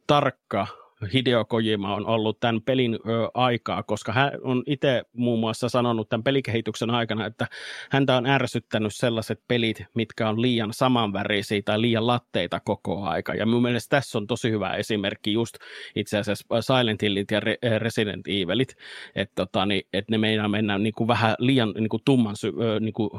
tarkka 0.06 0.66
Hideo 1.12 1.44
Kojima 1.44 1.94
on 1.94 2.06
ollut 2.06 2.40
tämän 2.40 2.62
pelin 2.62 2.94
ö, 2.94 2.98
aikaa, 3.34 3.82
koska 3.82 4.12
hän 4.12 4.32
on 4.42 4.62
itse 4.66 5.02
muun 5.12 5.40
muassa 5.40 5.68
sanonut 5.68 6.08
tämän 6.08 6.24
pelikehityksen 6.24 6.90
aikana, 6.90 7.26
että 7.26 7.46
häntä 7.90 8.16
on 8.16 8.26
ärsyttänyt 8.26 8.94
sellaiset 8.94 9.40
pelit, 9.48 9.84
mitkä 9.94 10.28
on 10.28 10.42
liian 10.42 10.72
samanvärisiä 10.72 11.62
tai 11.64 11.80
liian 11.80 12.06
latteita 12.06 12.60
koko 12.60 13.02
aika. 13.02 13.34
Ja 13.34 13.46
mun 13.46 13.62
mielestä 13.62 13.96
tässä 13.96 14.18
on 14.18 14.26
tosi 14.26 14.50
hyvä 14.50 14.74
esimerkki 14.74 15.32
just 15.32 15.54
itse 15.96 16.18
asiassa 16.18 16.44
Silent 16.60 17.02
Hillit 17.02 17.30
ja 17.30 17.40
Re- 17.40 17.78
Resident 17.78 18.28
Evilit, 18.28 18.74
että 19.14 19.34
tota, 19.34 19.66
niin, 19.66 19.82
et 19.92 20.10
ne 20.10 20.18
meinaa 20.18 20.48
mennä 20.48 20.78
niin 20.78 20.94
kuin 20.94 21.08
vähän 21.08 21.34
liian 21.38 21.72
niin 21.78 21.88
kuin 21.88 22.02
tumman 22.04 22.36
sy- 22.36 22.52
niin 22.80 22.92
kuin 22.92 23.10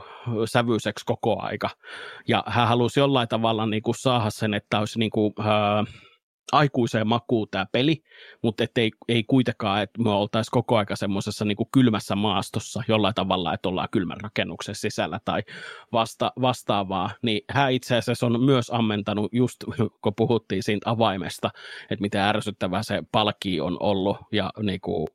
sävyiseksi 0.45 1.05
koko 1.05 1.41
aika. 1.41 1.69
Ja 2.27 2.43
hän 2.47 2.67
halusi 2.67 2.99
jollain 2.99 3.27
tavalla 3.27 3.65
niin 3.65 3.83
kuin 3.83 3.95
saada 3.95 4.29
sen, 4.29 4.53
että 4.53 4.79
olisi 4.79 4.99
niin 4.99 5.11
kuin, 5.11 5.33
äh, 5.39 6.03
aikuiseen 6.51 7.07
makuun 7.07 7.47
tämä 7.51 7.65
peli, 7.71 8.03
mutta 8.41 8.63
ei, 8.75 8.91
ei 9.07 9.23
kuitenkaan, 9.23 9.83
että 9.83 10.01
me 10.01 10.09
oltaisiin 10.09 10.51
koko 10.51 10.77
aika 10.77 10.95
semmoisessa 10.95 11.45
niin 11.45 11.57
kylmässä 11.71 12.15
maastossa 12.15 12.83
jollain 12.87 13.15
tavalla, 13.15 13.53
että 13.53 13.69
ollaan 13.69 13.87
kylmän 13.91 14.21
rakennuksen 14.21 14.75
sisällä 14.75 15.19
tai 15.25 15.41
vasta, 15.91 16.31
vastaavaa, 16.41 17.09
niin 17.21 17.41
hän 17.49 17.71
itse 17.71 17.95
asiassa 17.95 18.25
on 18.25 18.43
myös 18.43 18.69
ammentanut 18.69 19.33
just, 19.33 19.57
kun 20.01 20.15
puhuttiin 20.15 20.63
siitä 20.63 20.89
avaimesta, 20.89 21.49
että 21.89 22.01
miten 22.01 22.21
ärsyttävää 22.21 22.83
se 22.83 23.03
palki 23.11 23.61
on 23.61 23.77
ollut 23.79 24.17
ja 24.31 24.49
niin 24.61 24.81
kuin, 24.81 25.07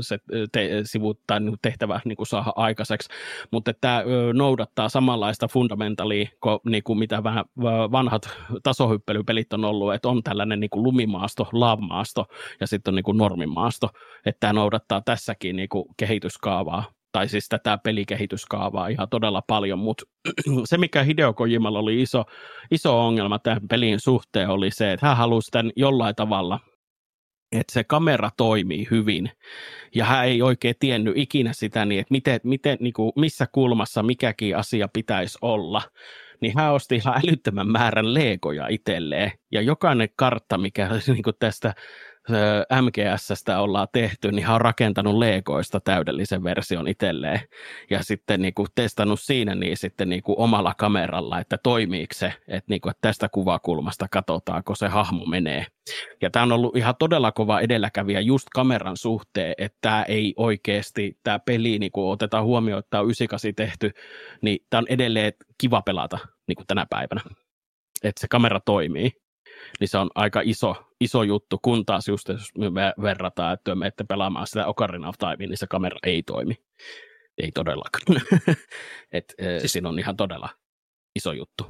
se 0.00 0.18
te, 0.52 0.70
sivuttaa 0.82 1.40
niin 1.40 1.56
tehtävä 1.62 2.00
niin 2.04 2.16
kuin 2.16 2.26
saada 2.26 2.52
aikaiseksi, 2.56 3.08
mutta 3.52 3.72
tämä 3.80 4.04
noudattaa 4.32 4.88
samanlaista 4.88 5.48
fundamentalia 5.48 6.28
niin 6.64 6.82
kuin 6.82 6.98
mitä 6.98 7.24
vähän 7.24 7.44
vanhat 7.92 8.30
tasohyppelypelit 8.62 9.52
on 9.52 9.64
ollut, 9.64 9.94
että 9.94 10.08
on 10.08 10.22
tällainen 10.22 10.60
niin 10.60 10.70
kuin 10.70 10.82
lumimaasto, 10.82 11.48
laavamaasto 11.52 12.26
ja 12.60 12.66
sitten 12.66 12.92
on 12.92 12.96
niin 12.96 13.04
kuin 13.04 13.18
normimaasto, 13.18 13.88
että 14.26 14.40
tämä 14.40 14.52
noudattaa 14.52 15.00
tässäkin 15.00 15.56
niin 15.56 15.68
kuin 15.68 15.84
kehityskaavaa 15.96 16.84
tai 17.12 17.28
siis 17.28 17.48
tätä 17.48 17.78
pelikehityskaavaa 17.84 18.88
ihan 18.88 19.08
todella 19.08 19.42
paljon, 19.46 19.78
mutta 19.78 20.04
se 20.64 20.78
mikä 20.78 21.02
Hideo 21.02 21.32
Kojimalla 21.32 21.78
oli 21.78 22.02
iso, 22.02 22.24
iso 22.70 23.06
ongelma 23.06 23.38
tämän 23.38 23.68
pelin 23.68 24.00
suhteen 24.00 24.48
oli 24.48 24.70
se, 24.70 24.92
että 24.92 25.06
hän 25.06 25.16
halusi 25.16 25.50
tämän 25.50 25.72
jollain 25.76 26.14
tavalla 26.14 26.60
että 27.52 27.72
se 27.72 27.84
kamera 27.84 28.30
toimii 28.36 28.86
hyvin. 28.90 29.30
Ja 29.94 30.04
hän 30.04 30.26
ei 30.26 30.42
oikein 30.42 30.74
tiennyt 30.80 31.16
ikinä 31.16 31.52
sitä, 31.52 31.84
niin 31.84 32.00
että 32.00 32.12
miten, 32.12 32.40
miten, 32.44 32.78
niin 32.80 32.92
kuin, 32.92 33.12
missä 33.16 33.46
kulmassa 33.52 34.02
mikäkin 34.02 34.56
asia 34.56 34.88
pitäisi 34.88 35.38
olla. 35.42 35.82
Niin 36.40 36.52
hän 36.56 36.72
osti 36.72 36.94
ihan 36.96 37.20
älyttömän 37.24 37.68
määrän 37.68 38.14
leekoja 38.14 38.68
itselleen. 38.68 39.32
Ja 39.52 39.60
jokainen 39.60 40.08
kartta, 40.16 40.58
mikä 40.58 40.88
niin 41.06 41.22
kuin 41.22 41.36
tästä 41.38 41.74
MGSstä 42.82 43.60
ollaan 43.60 43.88
tehty, 43.92 44.32
niin 44.32 44.46
hän 44.46 44.54
on 44.54 44.60
rakentanut 44.60 45.18
Legoista 45.18 45.80
täydellisen 45.80 46.44
version 46.44 46.88
itselleen 46.88 47.40
ja 47.90 48.02
sitten 48.02 48.42
niin 48.42 48.54
kuin 48.54 48.68
testannut 48.74 49.20
siinä 49.20 49.54
niin 49.54 49.76
sitten 49.76 50.08
niin 50.08 50.22
kuin 50.22 50.38
omalla 50.38 50.74
kameralla, 50.74 51.40
että 51.40 51.58
toimiiko 51.62 52.14
se, 52.14 52.34
että, 52.48 52.66
niin 52.68 52.80
kuin, 52.80 52.90
että 52.90 53.08
tästä 53.08 53.28
kuvakulmasta 53.28 54.06
katsotaan, 54.10 54.64
kun 54.64 54.76
se 54.76 54.88
hahmo 54.88 55.24
menee. 55.24 55.66
Ja 56.22 56.30
tämä 56.30 56.42
on 56.42 56.52
ollut 56.52 56.76
ihan 56.76 56.94
todella 56.98 57.32
kova 57.32 57.60
edelläkävijä 57.60 58.20
just 58.20 58.46
kameran 58.54 58.96
suhteen, 58.96 59.54
että 59.58 59.78
tämä 59.80 60.02
ei 60.02 60.34
oikeasti, 60.36 61.18
tämä 61.22 61.38
peli, 61.38 61.78
niin 61.78 61.92
kuin 61.92 62.12
otetaan 62.12 62.44
huomioon, 62.44 62.78
että 62.78 62.90
tämä 62.90 63.00
on 63.00 63.06
98 63.06 63.54
tehty, 63.54 63.90
niin 64.42 64.58
tämä 64.70 64.78
on 64.78 64.86
edelleen 64.88 65.32
kiva 65.60 65.82
pelata 65.82 66.18
niin 66.48 66.56
kuin 66.56 66.66
tänä 66.66 66.86
päivänä. 66.90 67.20
Että 68.04 68.20
se 68.20 68.28
kamera 68.28 68.60
toimii 68.60 69.10
niin 69.80 69.88
se 69.88 69.98
on 69.98 70.10
aika 70.14 70.40
iso, 70.44 70.74
iso 71.00 71.22
juttu, 71.22 71.58
kun 71.62 71.86
taas 71.86 72.08
just 72.08 72.28
jos 72.28 72.50
me 72.56 72.92
verrataan, 73.02 73.54
että 73.54 73.74
me 73.74 73.86
ette 73.86 74.04
pelaamaan 74.04 74.46
sitä 74.46 74.66
Ocarina 74.66 75.08
of 75.08 75.18
Time, 75.18 75.36
niin 75.46 75.58
se 75.58 75.66
kamera 75.66 75.98
ei 76.02 76.22
toimi. 76.22 76.54
Ei 77.38 77.52
todellakaan. 77.52 78.22
Et, 79.12 79.34
siis, 79.58 79.72
siinä 79.72 79.88
on 79.88 79.98
ihan 79.98 80.16
todella 80.16 80.48
iso 81.16 81.32
juttu. 81.32 81.66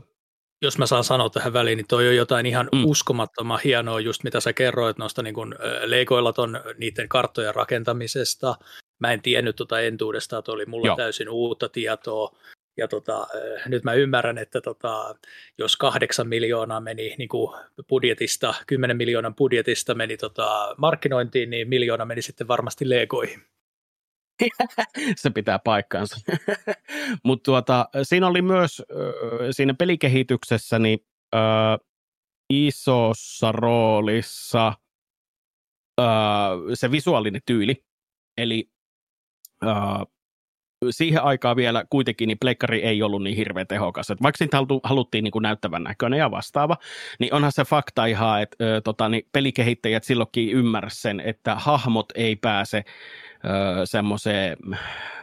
Jos 0.63 0.79
mä 0.79 0.87
saan 0.87 1.05
sanoa 1.05 1.31
tähän 1.31 1.53
väliin, 1.53 1.77
niin 1.77 1.87
toi 1.89 2.09
on 2.09 2.17
jotain 2.17 2.47
ihan 2.47 2.69
mm. 2.73 2.85
uskomattoman 2.85 3.61
hienoa, 3.65 4.01
just 4.01 4.25
mitä 4.25 4.41
sä 4.41 4.53
kerroit 4.53 4.99
noista 4.99 5.23
niin 5.23 5.35
kun, 5.35 5.55
leikoilla 5.85 6.33
ton 6.33 6.61
niiden 6.79 7.09
karttojen 7.09 7.55
rakentamisesta. 7.55 8.55
Mä 8.99 9.13
en 9.13 9.23
tiennyt 9.23 9.57
tuota 9.57 9.81
entuudesta, 9.81 10.39
että 10.39 10.53
oli 10.53 10.67
mulla 10.67 10.87
Joo. 10.87 10.97
täysin 10.97 11.29
uutta 11.29 11.69
tietoa. 11.69 12.39
Ja 12.79 12.89
tota, 12.89 13.27
nyt 13.67 13.85
mä 13.85 13.95
ymmärrän, 13.95 14.39
että 14.39 14.61
tota, 14.61 15.15
jos 15.59 15.77
kahdeksan 15.77 16.29
miljoonaa 16.29 16.81
meni 16.81 17.15
niin 17.19 17.29
kuin 17.29 17.61
budjetista, 17.89 18.55
kymmenen 18.67 18.97
miljoonan 18.97 19.35
budjetista 19.35 19.95
meni 19.95 20.17
tota, 20.17 20.75
markkinointiin, 20.79 21.51
niin 21.51 21.69
miljoona 21.69 22.05
meni 22.05 22.23
sitten 22.23 22.49
varmasti 22.49 22.89
legoihin. 22.89 23.43
se 25.17 25.31
pitää 25.31 25.59
paikkaansa. 25.59 26.17
Mutta 27.25 27.45
tuota, 27.45 27.89
siinä 28.03 28.27
oli 28.27 28.43
myös 28.43 28.83
siinä 29.51 29.75
pelikehityksessä 29.75 30.79
niin, 30.79 30.99
ö, 31.35 31.39
isossa 32.51 33.53
roolissa 33.53 34.73
ö, 36.01 36.05
se 36.75 36.91
visuaalinen 36.91 37.41
tyyli. 37.47 37.85
Eli 38.39 38.71
ö, 39.63 39.69
siihen 40.91 41.23
aikaan 41.23 41.57
vielä 41.57 41.85
kuitenkin 41.91 42.27
niin 42.27 42.39
pleikkari 42.39 42.83
ei 42.83 43.03
ollut 43.03 43.23
niin 43.23 43.37
hirveän 43.37 43.67
tehokas. 43.67 44.11
Et 44.11 44.23
vaikka 44.23 44.39
siitä 44.39 44.57
haluttiin 44.83 45.25
niin 45.25 45.33
kuin 45.33 45.43
näyttävän 45.43 45.83
näköinen 45.83 46.19
ja 46.19 46.31
vastaava, 46.31 46.77
niin 47.19 47.35
onhan 47.35 47.53
se 47.53 47.65
fakta 47.65 48.07
ihan, 48.07 48.43
että 48.43 48.65
ö, 48.65 48.81
tota, 48.81 49.09
niin 49.09 49.27
pelikehittäjät 49.33 50.05
silloinkin 50.05 50.51
ymmärsivät 50.51 50.93
sen, 50.93 51.21
että 51.21 51.55
hahmot 51.55 52.13
ei 52.15 52.37
pääse 52.37 52.85
semmoiseen 53.85 54.57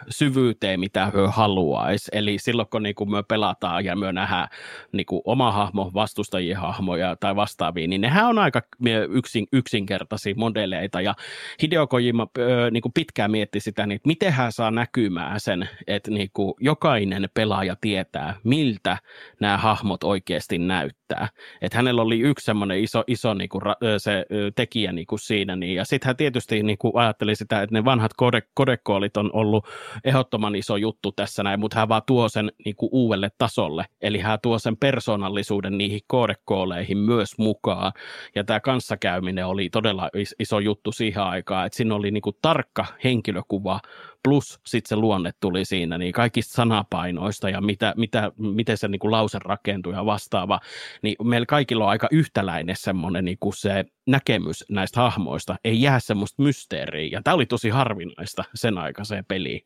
syvyyteen, 0.09 0.79
mitä 0.79 1.05
he 1.05 1.11
haluaisi. 1.31 2.11
Eli 2.11 2.37
silloin, 2.39 2.67
kun 2.71 2.83
niin 2.83 2.95
kuin 2.95 3.11
me 3.11 3.23
pelataan 3.23 3.85
ja 3.85 3.95
me 3.95 4.11
nähdään 4.11 4.47
niin 4.91 5.05
kuin 5.05 5.21
oma 5.25 5.51
hahmo, 5.51 5.91
vastustajien 5.93 6.57
hahmoja 6.57 7.15
tai 7.19 7.35
vastaavia, 7.35 7.87
niin 7.87 8.01
nehän 8.01 8.25
on 8.25 8.39
aika 8.39 8.61
yksin, 9.09 9.47
yksinkertaisia 9.53 10.33
modeleita. 10.37 11.01
Ja 11.01 11.13
Hideo 11.61 11.87
Kojima 11.87 12.27
niin 12.71 12.81
kuin 12.81 12.93
pitkään 12.93 13.31
mietti 13.31 13.59
sitä, 13.59 13.85
niin 13.85 13.95
että 13.95 14.07
miten 14.07 14.33
hän 14.33 14.51
saa 14.51 14.71
näkymään 14.71 15.39
sen, 15.39 15.69
että 15.87 16.11
niin 16.11 16.29
kuin 16.33 16.53
jokainen 16.59 17.29
pelaaja 17.33 17.75
tietää, 17.81 18.35
miltä 18.43 18.97
nämä 19.39 19.57
hahmot 19.57 20.03
oikeasti 20.03 20.57
näyttää. 20.57 21.27
Että 21.61 21.77
hänellä 21.77 22.01
oli 22.01 22.19
yksi 22.19 22.45
semmoinen 22.45 22.79
iso, 22.79 23.03
iso 23.07 23.33
niin 23.33 23.49
kuin 23.49 23.61
se 23.97 24.25
tekijä 24.55 24.91
niin 24.91 25.07
kuin 25.07 25.19
siinä. 25.19 25.55
Niin, 25.55 25.75
ja 25.75 25.85
sitten 25.85 26.07
hän 26.07 26.17
tietysti 26.17 26.63
niin 26.63 26.77
kuin 26.77 26.91
ajatteli 26.95 27.35
sitä, 27.35 27.61
että 27.61 27.73
ne 27.73 27.85
vanhat 27.85 28.04
kodekoolit 28.53 29.17
on 29.17 29.29
ollut 29.33 29.65
ehdottoman 30.03 30.55
iso 30.55 30.77
juttu 30.77 31.11
tässä 31.11 31.43
näin, 31.43 31.59
mutta 31.59 31.79
hän 31.79 31.89
vaan 31.89 32.01
tuo 32.07 32.29
sen 32.29 32.51
niin 32.65 32.75
kuin 32.75 32.89
uudelle 32.91 33.29
tasolle. 33.37 33.85
Eli 34.01 34.19
hän 34.19 34.39
tuo 34.41 34.59
sen 34.59 34.77
persoonallisuuden 34.77 35.77
niihin 35.77 36.01
koodekooleihin 36.07 36.97
myös 36.97 37.37
mukaan. 37.37 37.91
Ja 38.35 38.43
tämä 38.43 38.59
kanssakäyminen 38.59 39.47
oli 39.47 39.69
todella 39.69 40.09
iso 40.39 40.59
juttu 40.59 40.91
siihen 40.91 41.23
aikaan, 41.23 41.65
että 41.65 41.77
siinä 41.77 41.95
oli 41.95 42.11
niin 42.11 42.21
kuin 42.21 42.37
tarkka 42.41 42.85
henkilökuva 43.03 43.79
plus 44.25 44.59
sitten 44.65 44.89
se 44.89 44.95
luonne 44.95 45.31
tuli 45.39 45.65
siinä, 45.65 45.97
niin 45.97 46.13
kaikista 46.13 46.53
sanapainoista 46.53 47.49
ja 47.49 47.61
mitä, 47.61 47.93
mitä, 47.97 48.31
miten 48.37 48.77
se 48.77 48.87
niin 48.87 48.99
kuin 48.99 49.11
lause 49.11 49.39
rakentuu 49.39 49.91
ja 49.91 50.05
vastaava, 50.05 50.59
niin 51.01 51.15
meillä 51.23 51.45
kaikilla 51.45 51.83
on 51.83 51.89
aika 51.89 52.07
yhtäläinen 52.11 52.75
semmoinen 52.79 53.25
niin 53.25 53.37
kuin 53.39 53.53
se 53.53 53.85
näkemys 54.07 54.65
näistä 54.69 55.01
hahmoista, 55.01 55.55
ei 55.63 55.81
jää 55.81 55.99
semmoista 55.99 56.43
mysteeriä, 56.43 57.09
ja 57.11 57.21
tämä 57.23 57.33
oli 57.33 57.45
tosi 57.45 57.69
harvinaista 57.69 58.43
sen 58.55 58.77
aikaiseen 58.77 59.25
peliin. 59.25 59.61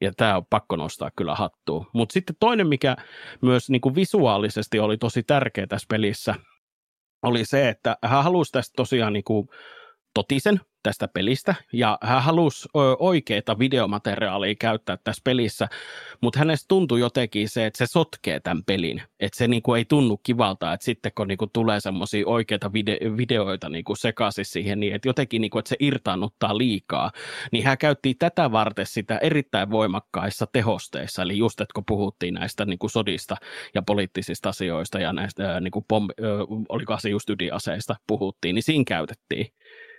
Ja 0.00 0.12
tämä 0.16 0.36
on 0.36 0.46
pakko 0.50 0.76
nostaa 0.76 1.10
kyllä 1.16 1.34
hattuun. 1.34 1.86
Mutta 1.92 2.12
sitten 2.12 2.36
toinen, 2.40 2.68
mikä 2.68 2.96
myös 3.42 3.70
niin 3.70 3.80
kuin 3.80 3.94
visuaalisesti 3.94 4.78
oli 4.78 4.96
tosi 4.96 5.22
tärkeä 5.22 5.66
tässä 5.66 5.86
pelissä, 5.90 6.34
oli 7.22 7.44
se, 7.44 7.68
että 7.68 7.96
hän 8.04 8.24
halusi 8.24 8.52
tästä 8.52 8.72
tosiaan 8.76 9.12
niin 9.12 9.24
kuin 9.24 9.48
totisen 10.14 10.60
tästä 10.82 11.08
pelistä, 11.08 11.54
ja 11.72 11.98
hän 12.02 12.22
halusi 12.22 12.68
oikeita 12.98 13.58
videomateriaalia 13.58 14.54
käyttää 14.54 14.98
tässä 15.04 15.20
pelissä, 15.24 15.68
mutta 16.20 16.38
hänestä 16.38 16.64
tuntui 16.68 17.00
jotenkin 17.00 17.48
se, 17.48 17.66
että 17.66 17.78
se 17.78 17.86
sotkee 17.86 18.40
tämän 18.40 18.64
pelin, 18.64 19.02
että 19.20 19.38
se 19.38 19.48
niinku 19.48 19.74
ei 19.74 19.84
tunnu 19.84 20.16
kivalta, 20.16 20.72
että 20.72 20.84
sitten 20.84 21.12
kun 21.14 21.28
niinku 21.28 21.46
tulee 21.46 21.80
semmoisia 21.80 22.26
oikeita 22.26 22.70
vide- 22.72 23.16
videoita 23.16 23.68
niinku 23.68 23.94
sekaisin 23.94 24.44
siihen, 24.44 24.80
niin 24.80 24.94
että 24.94 25.08
jotenkin 25.08 25.40
niinku, 25.40 25.58
että 25.58 25.68
se 25.68 25.76
irtaannuttaa 25.80 26.58
liikaa, 26.58 27.10
niin 27.52 27.64
hän 27.64 27.78
käytti 27.78 28.14
tätä 28.14 28.52
varten 28.52 28.86
sitä 28.86 29.18
erittäin 29.18 29.70
voimakkaissa 29.70 30.46
tehosteissa, 30.52 31.22
eli 31.22 31.38
just, 31.38 31.60
että 31.60 31.74
kun 31.74 31.84
puhuttiin 31.86 32.34
näistä 32.34 32.64
niinku 32.64 32.88
sodista 32.88 33.36
ja 33.74 33.82
poliittisista 33.82 34.48
asioista 34.48 34.98
ja 34.98 35.12
näistä 35.12 35.52
ää, 35.52 35.60
niinku 35.60 35.84
pom- 35.88 36.08
oliko 36.68 36.96
se 37.00 37.08
just 37.08 37.30
ydinaseista 37.30 37.96
puhuttiin, 38.06 38.54
niin 38.54 38.62
siinä 38.62 38.84
käytettiin 38.86 39.46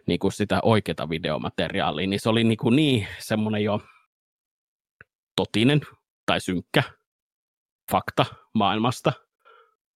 niin 0.09 0.19
kuin 0.19 0.31
sitä 0.31 0.59
oikeata 0.63 1.09
videomateriaalia, 1.09 2.07
niin 2.07 2.19
se 2.19 2.29
oli 2.29 2.43
niin, 2.43 2.57
kuin 2.57 2.75
niin 2.75 3.07
semmoinen 3.19 3.63
jo 3.63 3.81
totinen 5.35 5.81
tai 6.25 6.41
synkkä 6.41 6.83
fakta 7.91 8.25
maailmasta, 8.53 9.13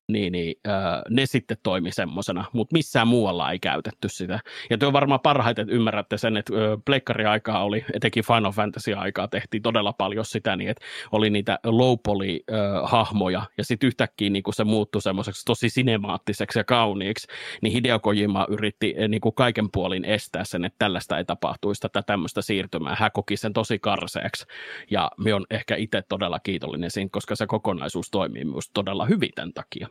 niin, 0.08 0.32
niin 0.32 0.56
öö, 0.68 0.74
ne 1.10 1.26
sitten 1.26 1.58
toimi 1.64 1.92
semmoisena, 1.92 2.46
mutta 2.54 2.74
missään 2.74 3.08
muualla 3.08 3.52
ei 3.52 3.60
käytetty 3.60 4.10
sitä. 4.10 4.40
Ja 4.70 4.78
tuo 4.78 4.94
varmaan 4.94 5.20
parhaiten 5.20 5.70
ymmärrätte 5.70 6.18
sen, 6.18 6.38
että 6.38 6.54
öö, 6.54 6.78
pleikkari-aikaa 6.86 7.64
oli, 7.64 7.86
etenkin 7.94 8.24
Final 8.24 8.52
Fantasy-aikaa 8.52 9.28
tehtiin 9.28 9.64
todella 9.64 9.94
paljon 9.94 10.26
sitä, 10.26 10.56
niin 10.56 10.70
että 10.70 10.86
oli 11.12 11.30
niitä 11.30 11.60
low 11.64 11.98
poly 12.04 12.40
öö, 12.52 12.82
hahmoja, 12.84 13.42
ja 13.58 13.64
sitten 13.64 13.88
yhtäkkiä 13.88 14.30
niin 14.30 14.44
kuin 14.44 14.54
se 14.54 14.64
muuttui 14.64 15.02
semmoiseksi 15.02 15.46
tosi 15.46 15.70
sinemaattiseksi 15.70 16.60
ja 16.60 16.64
kauniiksi, 16.64 17.28
niin 17.62 17.74
Hideo 17.74 18.00
Kojima 18.00 18.48
yritti 18.50 18.96
niin 19.08 19.22
kuin 19.22 19.36
kaiken 19.36 19.72
puolin 19.72 20.06
estää 20.06 20.44
sen, 20.44 20.66
että 20.66 20.80
tällaista 20.80 21.18
ei 21.18 21.26
tapahtuisi, 21.26 21.82
tätä 21.82 22.02
tämmöistä 22.02 22.42
siirtymää. 22.42 22.96
Hän 23.00 23.12
koki 23.14 23.38
sen 23.38 23.54
tosi 23.54 23.80
karseeksi, 23.80 24.46
ja 24.92 25.12
me 25.18 25.34
on 25.34 25.46
ehkä 25.50 25.76
itse 25.76 26.02
todella 26.10 26.40
kiitollinen 26.40 26.92
siinä, 26.92 27.10
koska 27.12 27.36
se 27.36 27.48
kokonaisuus 27.48 28.12
toimii 28.12 28.46
myös 28.46 28.70
todella 28.74 29.06
hyvin 29.06 29.32
tämän 29.36 29.54
takia. 29.54 29.88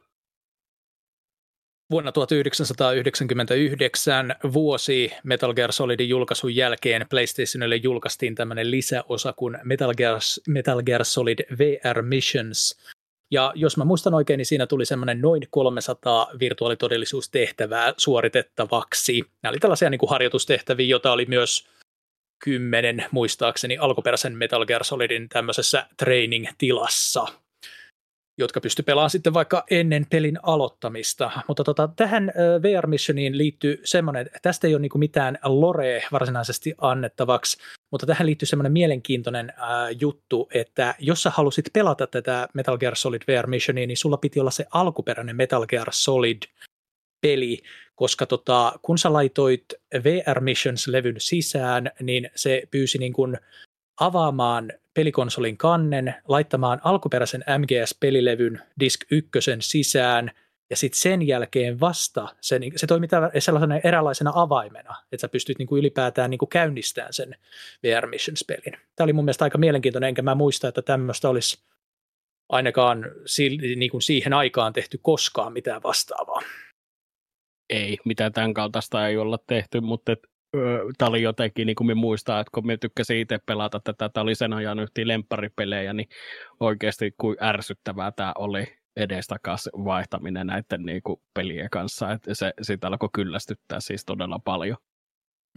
Vuonna 1.93 2.12
1999 2.12 4.35
vuosi 4.52 5.12
Metal 5.24 5.55
Gear 5.55 5.73
Solidin 5.73 6.09
julkaisun 6.09 6.56
jälkeen 6.56 7.06
PlayStationille 7.10 7.77
julkaistiin 7.77 8.35
tämmöinen 8.35 8.70
lisäosa 8.70 9.32
kuin 9.32 9.59
Metal 9.64 9.94
Gear, 9.94 10.19
Metal 10.48 10.82
Gear 10.82 11.05
Solid 11.05 11.39
VR 11.59 12.02
Missions. 12.02 12.78
Ja 13.31 13.52
jos 13.55 13.77
mä 13.77 13.85
muistan 13.85 14.14
oikein, 14.14 14.39
niin 14.39 14.47
siinä 14.47 14.66
tuli 14.66 14.86
semmoinen 14.86 15.20
noin 15.20 15.43
300 15.51 16.31
virtuaalitodellisuustehtävää 16.40 17.94
suoritettavaksi. 17.97 19.23
Nämä 19.43 19.51
oli 19.51 19.59
tällaisia 19.59 19.90
niin 19.90 19.98
kuin 19.98 20.10
harjoitustehtäviä, 20.10 20.86
joita 20.86 21.12
oli 21.12 21.27
myös 21.28 21.69
kymmenen 22.44 23.05
muistaakseni 23.10 23.78
alkuperäisen 23.78 24.36
Metal 24.36 24.66
Gear 24.66 24.85
Solidin 24.85 25.28
tämmöisessä 25.28 25.86
training-tilassa 25.97 27.27
jotka 28.44 28.60
pysty 28.60 28.82
pelaamaan 28.82 29.10
sitten 29.10 29.35
vaikka 29.35 29.64
ennen 29.70 30.06
pelin 30.10 30.39
aloittamista. 30.43 31.31
Mutta 31.48 31.64
tota, 31.64 31.89
tähän 31.97 32.32
VR 32.62 32.86
Missioniin 32.86 33.39
liittyy 33.39 33.81
semmoinen, 33.85 34.31
tästä 34.43 34.66
ei 34.66 34.74
ole 34.74 34.81
niinku 34.81 34.98
mitään 34.98 35.39
lore 35.44 36.05
varsinaisesti 36.12 36.74
annettavaksi, 36.78 37.56
mutta 37.90 38.06
tähän 38.06 38.27
liittyy 38.27 38.47
semmoinen 38.47 38.73
mielenkiintoinen 38.73 39.52
ää, 39.56 39.90
juttu, 39.90 40.48
että 40.55 40.94
jos 40.98 41.23
sä 41.23 41.31
halusit 41.31 41.64
pelata 41.73 42.06
tätä 42.06 42.48
Metal 42.55 42.78
Gear 42.78 42.97
Solid 42.97 43.23
VR 43.28 43.47
Missionia, 43.47 43.86
niin 43.86 43.97
sulla 43.97 44.16
piti 44.16 44.40
olla 44.40 44.51
se 44.51 44.66
alkuperäinen 44.70 45.36
Metal 45.36 45.66
Gear 45.66 45.89
Solid 45.90 46.43
peli, 47.20 47.59
koska 47.94 48.27
tota, 48.27 48.73
kun 48.82 48.98
sä 48.98 49.12
laitoit 49.12 49.64
VR 49.94 50.40
Missions-levyn 50.40 51.16
sisään, 51.19 51.90
niin 52.01 52.31
se 52.35 52.62
pyysi 52.70 52.98
niin 52.98 53.12
kuin 53.12 53.39
avaamaan 54.07 54.73
pelikonsolin 54.95 55.57
kannen, 55.57 56.15
laittamaan 56.29 56.81
alkuperäisen 56.85 57.45
MGS-pelilevyn 57.59 58.61
Disk 58.81 59.01
1 59.11 59.31
sisään 59.61 60.31
ja 60.70 60.77
sitten 60.77 61.01
sen 61.01 61.27
jälkeen 61.27 61.81
vasta 61.81 62.29
se, 62.41 62.61
se 62.77 62.87
toimii 62.87 63.09
sellaisena 63.39 63.79
eräänlaisena 63.79 64.33
avaimena, 64.35 64.95
että 65.12 65.20
sä 65.20 65.29
pystyt 65.29 65.59
niinku 65.59 65.77
ylipäätään 65.77 66.31
niinku 66.31 66.47
käynnistämään 66.47 67.12
sen 67.12 67.37
VR 67.83 68.07
Missions-pelin. 68.07 68.81
Tämä 68.97 69.05
oli 69.05 69.12
mun 69.12 69.24
mielestä 69.24 69.45
aika 69.45 69.59
mielenkiintoinen, 69.59 70.09
enkä 70.09 70.23
mä 70.23 70.35
muista, 70.35 70.69
että 70.69 70.83
tämmöistä 70.83 71.29
olisi 71.29 71.62
ainakaan 72.49 73.05
niinku 73.77 74.01
siihen 74.01 74.33
aikaan 74.33 74.73
tehty 74.73 74.99
koskaan 75.03 75.53
mitään 75.53 75.83
vastaavaa. 75.83 76.41
Ei, 77.70 77.99
mitään 78.05 78.33
tämän 78.33 78.55
kaltaista 78.55 79.09
ei 79.09 79.16
olla 79.16 79.39
tehty, 79.47 79.81
mutta 79.81 80.12
et 80.12 80.32
tämä 80.99 81.09
oli 81.09 81.23
jotenkin, 81.23 81.66
niin 81.66 81.77
kuin 81.77 81.87
me 81.87 81.95
muistaa, 81.95 82.41
että 82.41 82.51
kun 82.55 82.66
me 82.66 82.77
tykkäsin 82.77 83.19
itse 83.19 83.39
pelata 83.47 83.81
tätä, 83.81 84.09
tämä 84.09 84.23
oli 84.23 84.35
sen 84.35 84.53
ajan 84.53 84.79
yhtiä 84.79 85.09
lempparipelejä, 85.09 85.93
niin 85.93 86.09
oikeasti 86.61 87.15
kuin 87.19 87.37
ärsyttävää 87.43 88.12
tämä 88.12 88.33
oli 88.39 88.65
edestakas 88.97 89.69
vaihtaminen 89.73 90.47
näiden 90.47 90.83
niin 90.83 91.03
kuin 91.03 91.20
pelien 91.35 91.70
kanssa, 91.70 92.12
että 92.12 92.35
se 92.35 92.53
siitä 92.62 92.87
alkoi 92.87 93.09
kyllästyttää 93.12 93.81
siis 93.81 94.05
todella 94.05 94.39
paljon. 94.39 94.77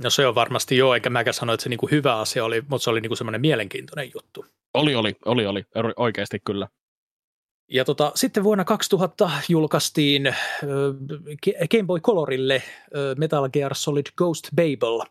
No 0.03 0.09
se 0.09 0.27
on 0.27 0.35
varmasti 0.35 0.77
joo, 0.77 0.93
eikä 0.93 1.09
mäkään 1.09 1.33
sano, 1.33 1.53
että 1.53 1.63
se 1.63 1.69
niin 1.69 1.77
kuin 1.77 1.91
hyvä 1.91 2.19
asia 2.19 2.45
oli, 2.45 2.61
mutta 2.69 2.83
se 2.83 2.89
oli 2.89 3.01
niin 3.01 3.09
kuin 3.09 3.17
semmoinen 3.17 3.41
mielenkiintoinen 3.41 4.11
juttu. 4.15 4.45
Oli, 4.73 4.95
oli, 4.95 5.15
oli, 5.25 5.45
oli, 5.45 5.65
oikeasti 5.95 6.39
kyllä. 6.45 6.67
Ja 7.69 7.85
tota, 7.85 8.11
sitten 8.15 8.43
vuonna 8.43 8.65
2000 8.65 9.31
julkaistiin 9.49 10.27
äh, 10.27 10.35
Game 11.71 11.83
Boy 11.83 11.99
Colorille 11.99 12.55
äh, 12.55 12.61
Metal 13.17 13.49
Gear 13.49 13.75
Solid 13.75 14.05
Ghost 14.17 14.49
Babel. 14.55 15.01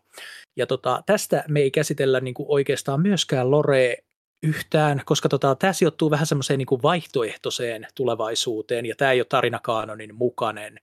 Ja 0.55 0.67
tota, 0.67 1.03
tästä 1.05 1.43
me 1.47 1.59
ei 1.59 1.71
käsitellä 1.71 2.19
niinku 2.19 2.45
oikeastaan 2.47 3.01
myöskään 3.01 3.51
Lore 3.51 3.97
yhtään, 4.43 5.01
koska 5.05 5.29
tota, 5.29 5.55
tämä 5.55 5.73
sijoittuu 5.73 6.11
vähän 6.11 6.27
semmoiseen 6.27 6.57
niin 6.57 6.83
vaihtoehtoiseen 6.83 7.87
tulevaisuuteen, 7.95 8.85
ja 8.85 8.95
tämä 8.95 9.11
ei 9.11 9.19
ole 9.19 9.25
tarinakaanonin 9.29 10.15
mukainen. 10.15 10.79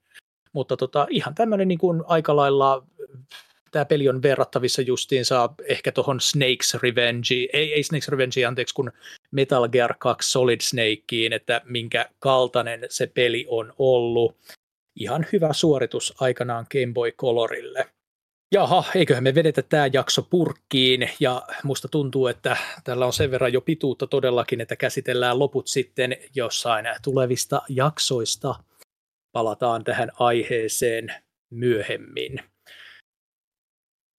Mutta 0.53 0.77
tota, 0.77 1.07
ihan 1.11 1.35
tämmöinen 1.35 1.69
niin 1.69 1.78
kuin 1.78 2.03
aika 2.07 2.36
lailla, 2.36 2.86
tämä 3.70 3.85
peli 3.85 4.09
on 4.09 4.23
verrattavissa 4.23 4.82
justiinsa 4.82 5.51
ehkä 5.65 5.93
tuohon 5.93 6.20
Snake's 6.20 6.81
Revenge, 6.82 7.35
ei, 7.53 7.74
ei 7.74 7.82
Snake's 7.82 8.09
Revenge, 8.09 8.47
anteeksi, 8.47 8.74
kun 8.74 8.93
Metal 9.33 9.69
Gear 9.69 9.95
2 9.99 10.31
Solid 10.31 10.61
Snakeen, 10.61 11.33
että 11.33 11.61
minkä 11.65 12.09
kaltainen 12.19 12.87
se 12.89 13.07
peli 13.07 13.47
on 13.49 13.73
ollut. 13.79 14.37
Ihan 14.97 15.27
hyvä 15.33 15.53
suoritus 15.53 16.15
aikanaan 16.21 16.67
Game 16.73 16.93
Boy 16.93 17.13
Colorille. 17.13 17.87
Jaha, 18.53 18.85
eiköhän 18.95 19.23
me 19.23 19.35
vedetä 19.35 19.63
tämä 19.63 19.91
jakso 19.93 20.23
purkkiin 20.23 21.11
ja 21.21 21.43
musta 21.65 21.89
tuntuu, 21.89 22.27
että 22.27 22.57
tällä 22.85 23.07
on 23.07 23.13
sen 23.13 23.31
verran 23.31 23.53
jo 23.53 23.61
pituutta 23.61 24.07
todellakin, 24.07 24.61
että 24.61 24.77
käsitellään 24.77 25.39
loput 25.39 25.69
sitten 25.69 26.17
jossain 26.35 26.87
tulevista 27.05 27.63
jaksoista. 27.69 28.55
Palataan 29.33 29.85
tähän 29.85 30.11
aiheeseen 30.19 31.15
myöhemmin. 31.51 32.52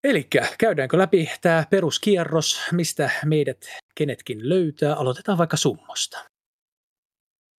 Eli 0.04 0.28
käydäänkö 0.58 0.98
läpi 0.98 1.30
tämä 1.42 1.64
peruskierros, 1.70 2.62
mistä 2.72 3.12
meidät 3.26 3.58
kenetkin 3.96 4.50
löytää? 4.50 4.96
Aloitetaan 4.96 5.38
vaikka 5.38 5.58
summosta. 5.58 6.26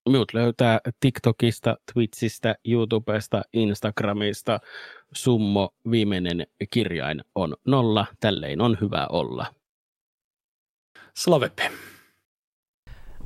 Minut 0.08 0.34
löytää 0.34 0.78
TikTokista, 1.00 1.76
Twitchistä, 1.92 2.54
YouTubesta, 2.64 3.42
Instagramista. 3.52 4.60
Summo 5.14 5.70
viimeinen 5.90 6.46
kirjain 6.70 7.20
on 7.34 7.56
nolla. 7.66 8.06
Tällein 8.20 8.60
on 8.60 8.78
hyvä 8.80 9.06
olla. 9.06 9.54
Slaveppe. 11.16 11.70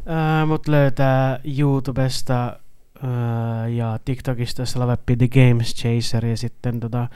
Ää, 0.06 0.46
mut 0.46 0.68
löytää 0.68 1.40
YouTubesta 1.58 2.60
ää, 3.02 3.68
ja 3.68 3.98
TikTokista 4.04 4.66
Slaveppi 4.66 5.16
The 5.16 5.28
Games 5.28 5.74
Chaser 5.74 6.26
ja 6.26 6.36
sitten 6.36 6.80
tota, 6.80 7.08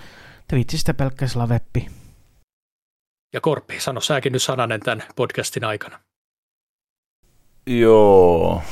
Twitchistä 0.52 0.94
pelkkä 0.94 1.26
Slaveppi. 1.26 1.86
Ja 3.32 3.40
Korppi, 3.40 3.80
sano 3.80 4.00
säkin 4.00 4.32
nyt 4.32 4.42
sananen 4.42 4.80
tämän 4.80 5.02
podcastin 5.16 5.64
aikana. 5.64 6.00
Joo. 7.66 8.62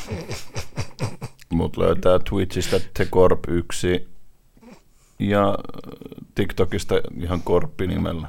Mut 1.52 1.77
löytää 1.77 2.19
Twitchistä 2.19 2.81
The 2.94 3.05
Corp 3.05 3.44
1 3.48 4.09
ja 5.19 5.59
TikTokista 6.35 6.94
ihan 7.20 7.43
Korppi 7.43 7.86
nimellä. 7.86 8.28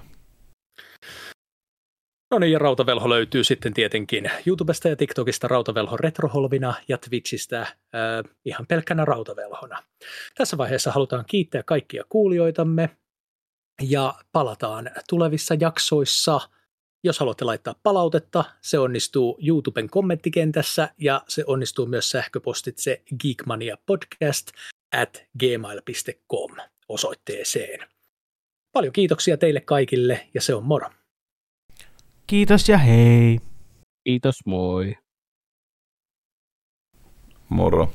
No 2.31 2.39
niin, 2.39 2.51
ja 2.51 2.59
Rautavelho 2.59 3.09
löytyy 3.09 3.43
sitten 3.43 3.73
tietenkin 3.73 4.31
YouTubesta 4.45 4.87
ja 4.87 4.95
TikTokista 4.95 5.47
Rautavelho 5.47 5.97
retroholvina 5.97 6.73
ja 6.87 6.97
Twitchistä 6.97 7.61
äh, 7.61 7.69
ihan 8.45 8.67
pelkkänä 8.67 9.05
Rautavelhona. 9.05 9.83
Tässä 10.37 10.57
vaiheessa 10.57 10.91
halutaan 10.91 11.25
kiittää 11.27 11.63
kaikkia 11.63 12.03
kuulijoitamme 12.09 12.89
ja 13.81 14.13
palataan 14.31 14.89
tulevissa 15.09 15.55
jaksoissa– 15.59 16.41
jos 17.03 17.19
haluatte 17.19 17.45
laittaa 17.45 17.75
palautetta, 17.83 18.43
se 18.61 18.79
onnistuu 18.79 19.37
YouTuben 19.47 19.89
kommenttikentässä 19.89 20.89
ja 20.97 21.23
se 21.27 21.43
onnistuu 21.47 21.85
myös 21.85 22.09
sähköpostitse 22.09 23.01
geekmaniapodcast 23.19 24.51
at 25.01 25.23
gmail.com 25.39 26.51
osoitteeseen. 26.89 27.79
Paljon 28.71 28.93
kiitoksia 28.93 29.37
teille 29.37 29.61
kaikille 29.61 30.27
ja 30.33 30.41
se 30.41 30.55
on 30.55 30.63
moro. 30.63 30.89
Kiitos 32.27 32.69
ja 32.69 32.77
hei. 32.77 33.39
Kiitos, 34.03 34.45
moi. 34.45 34.95
Moro. 37.49 37.93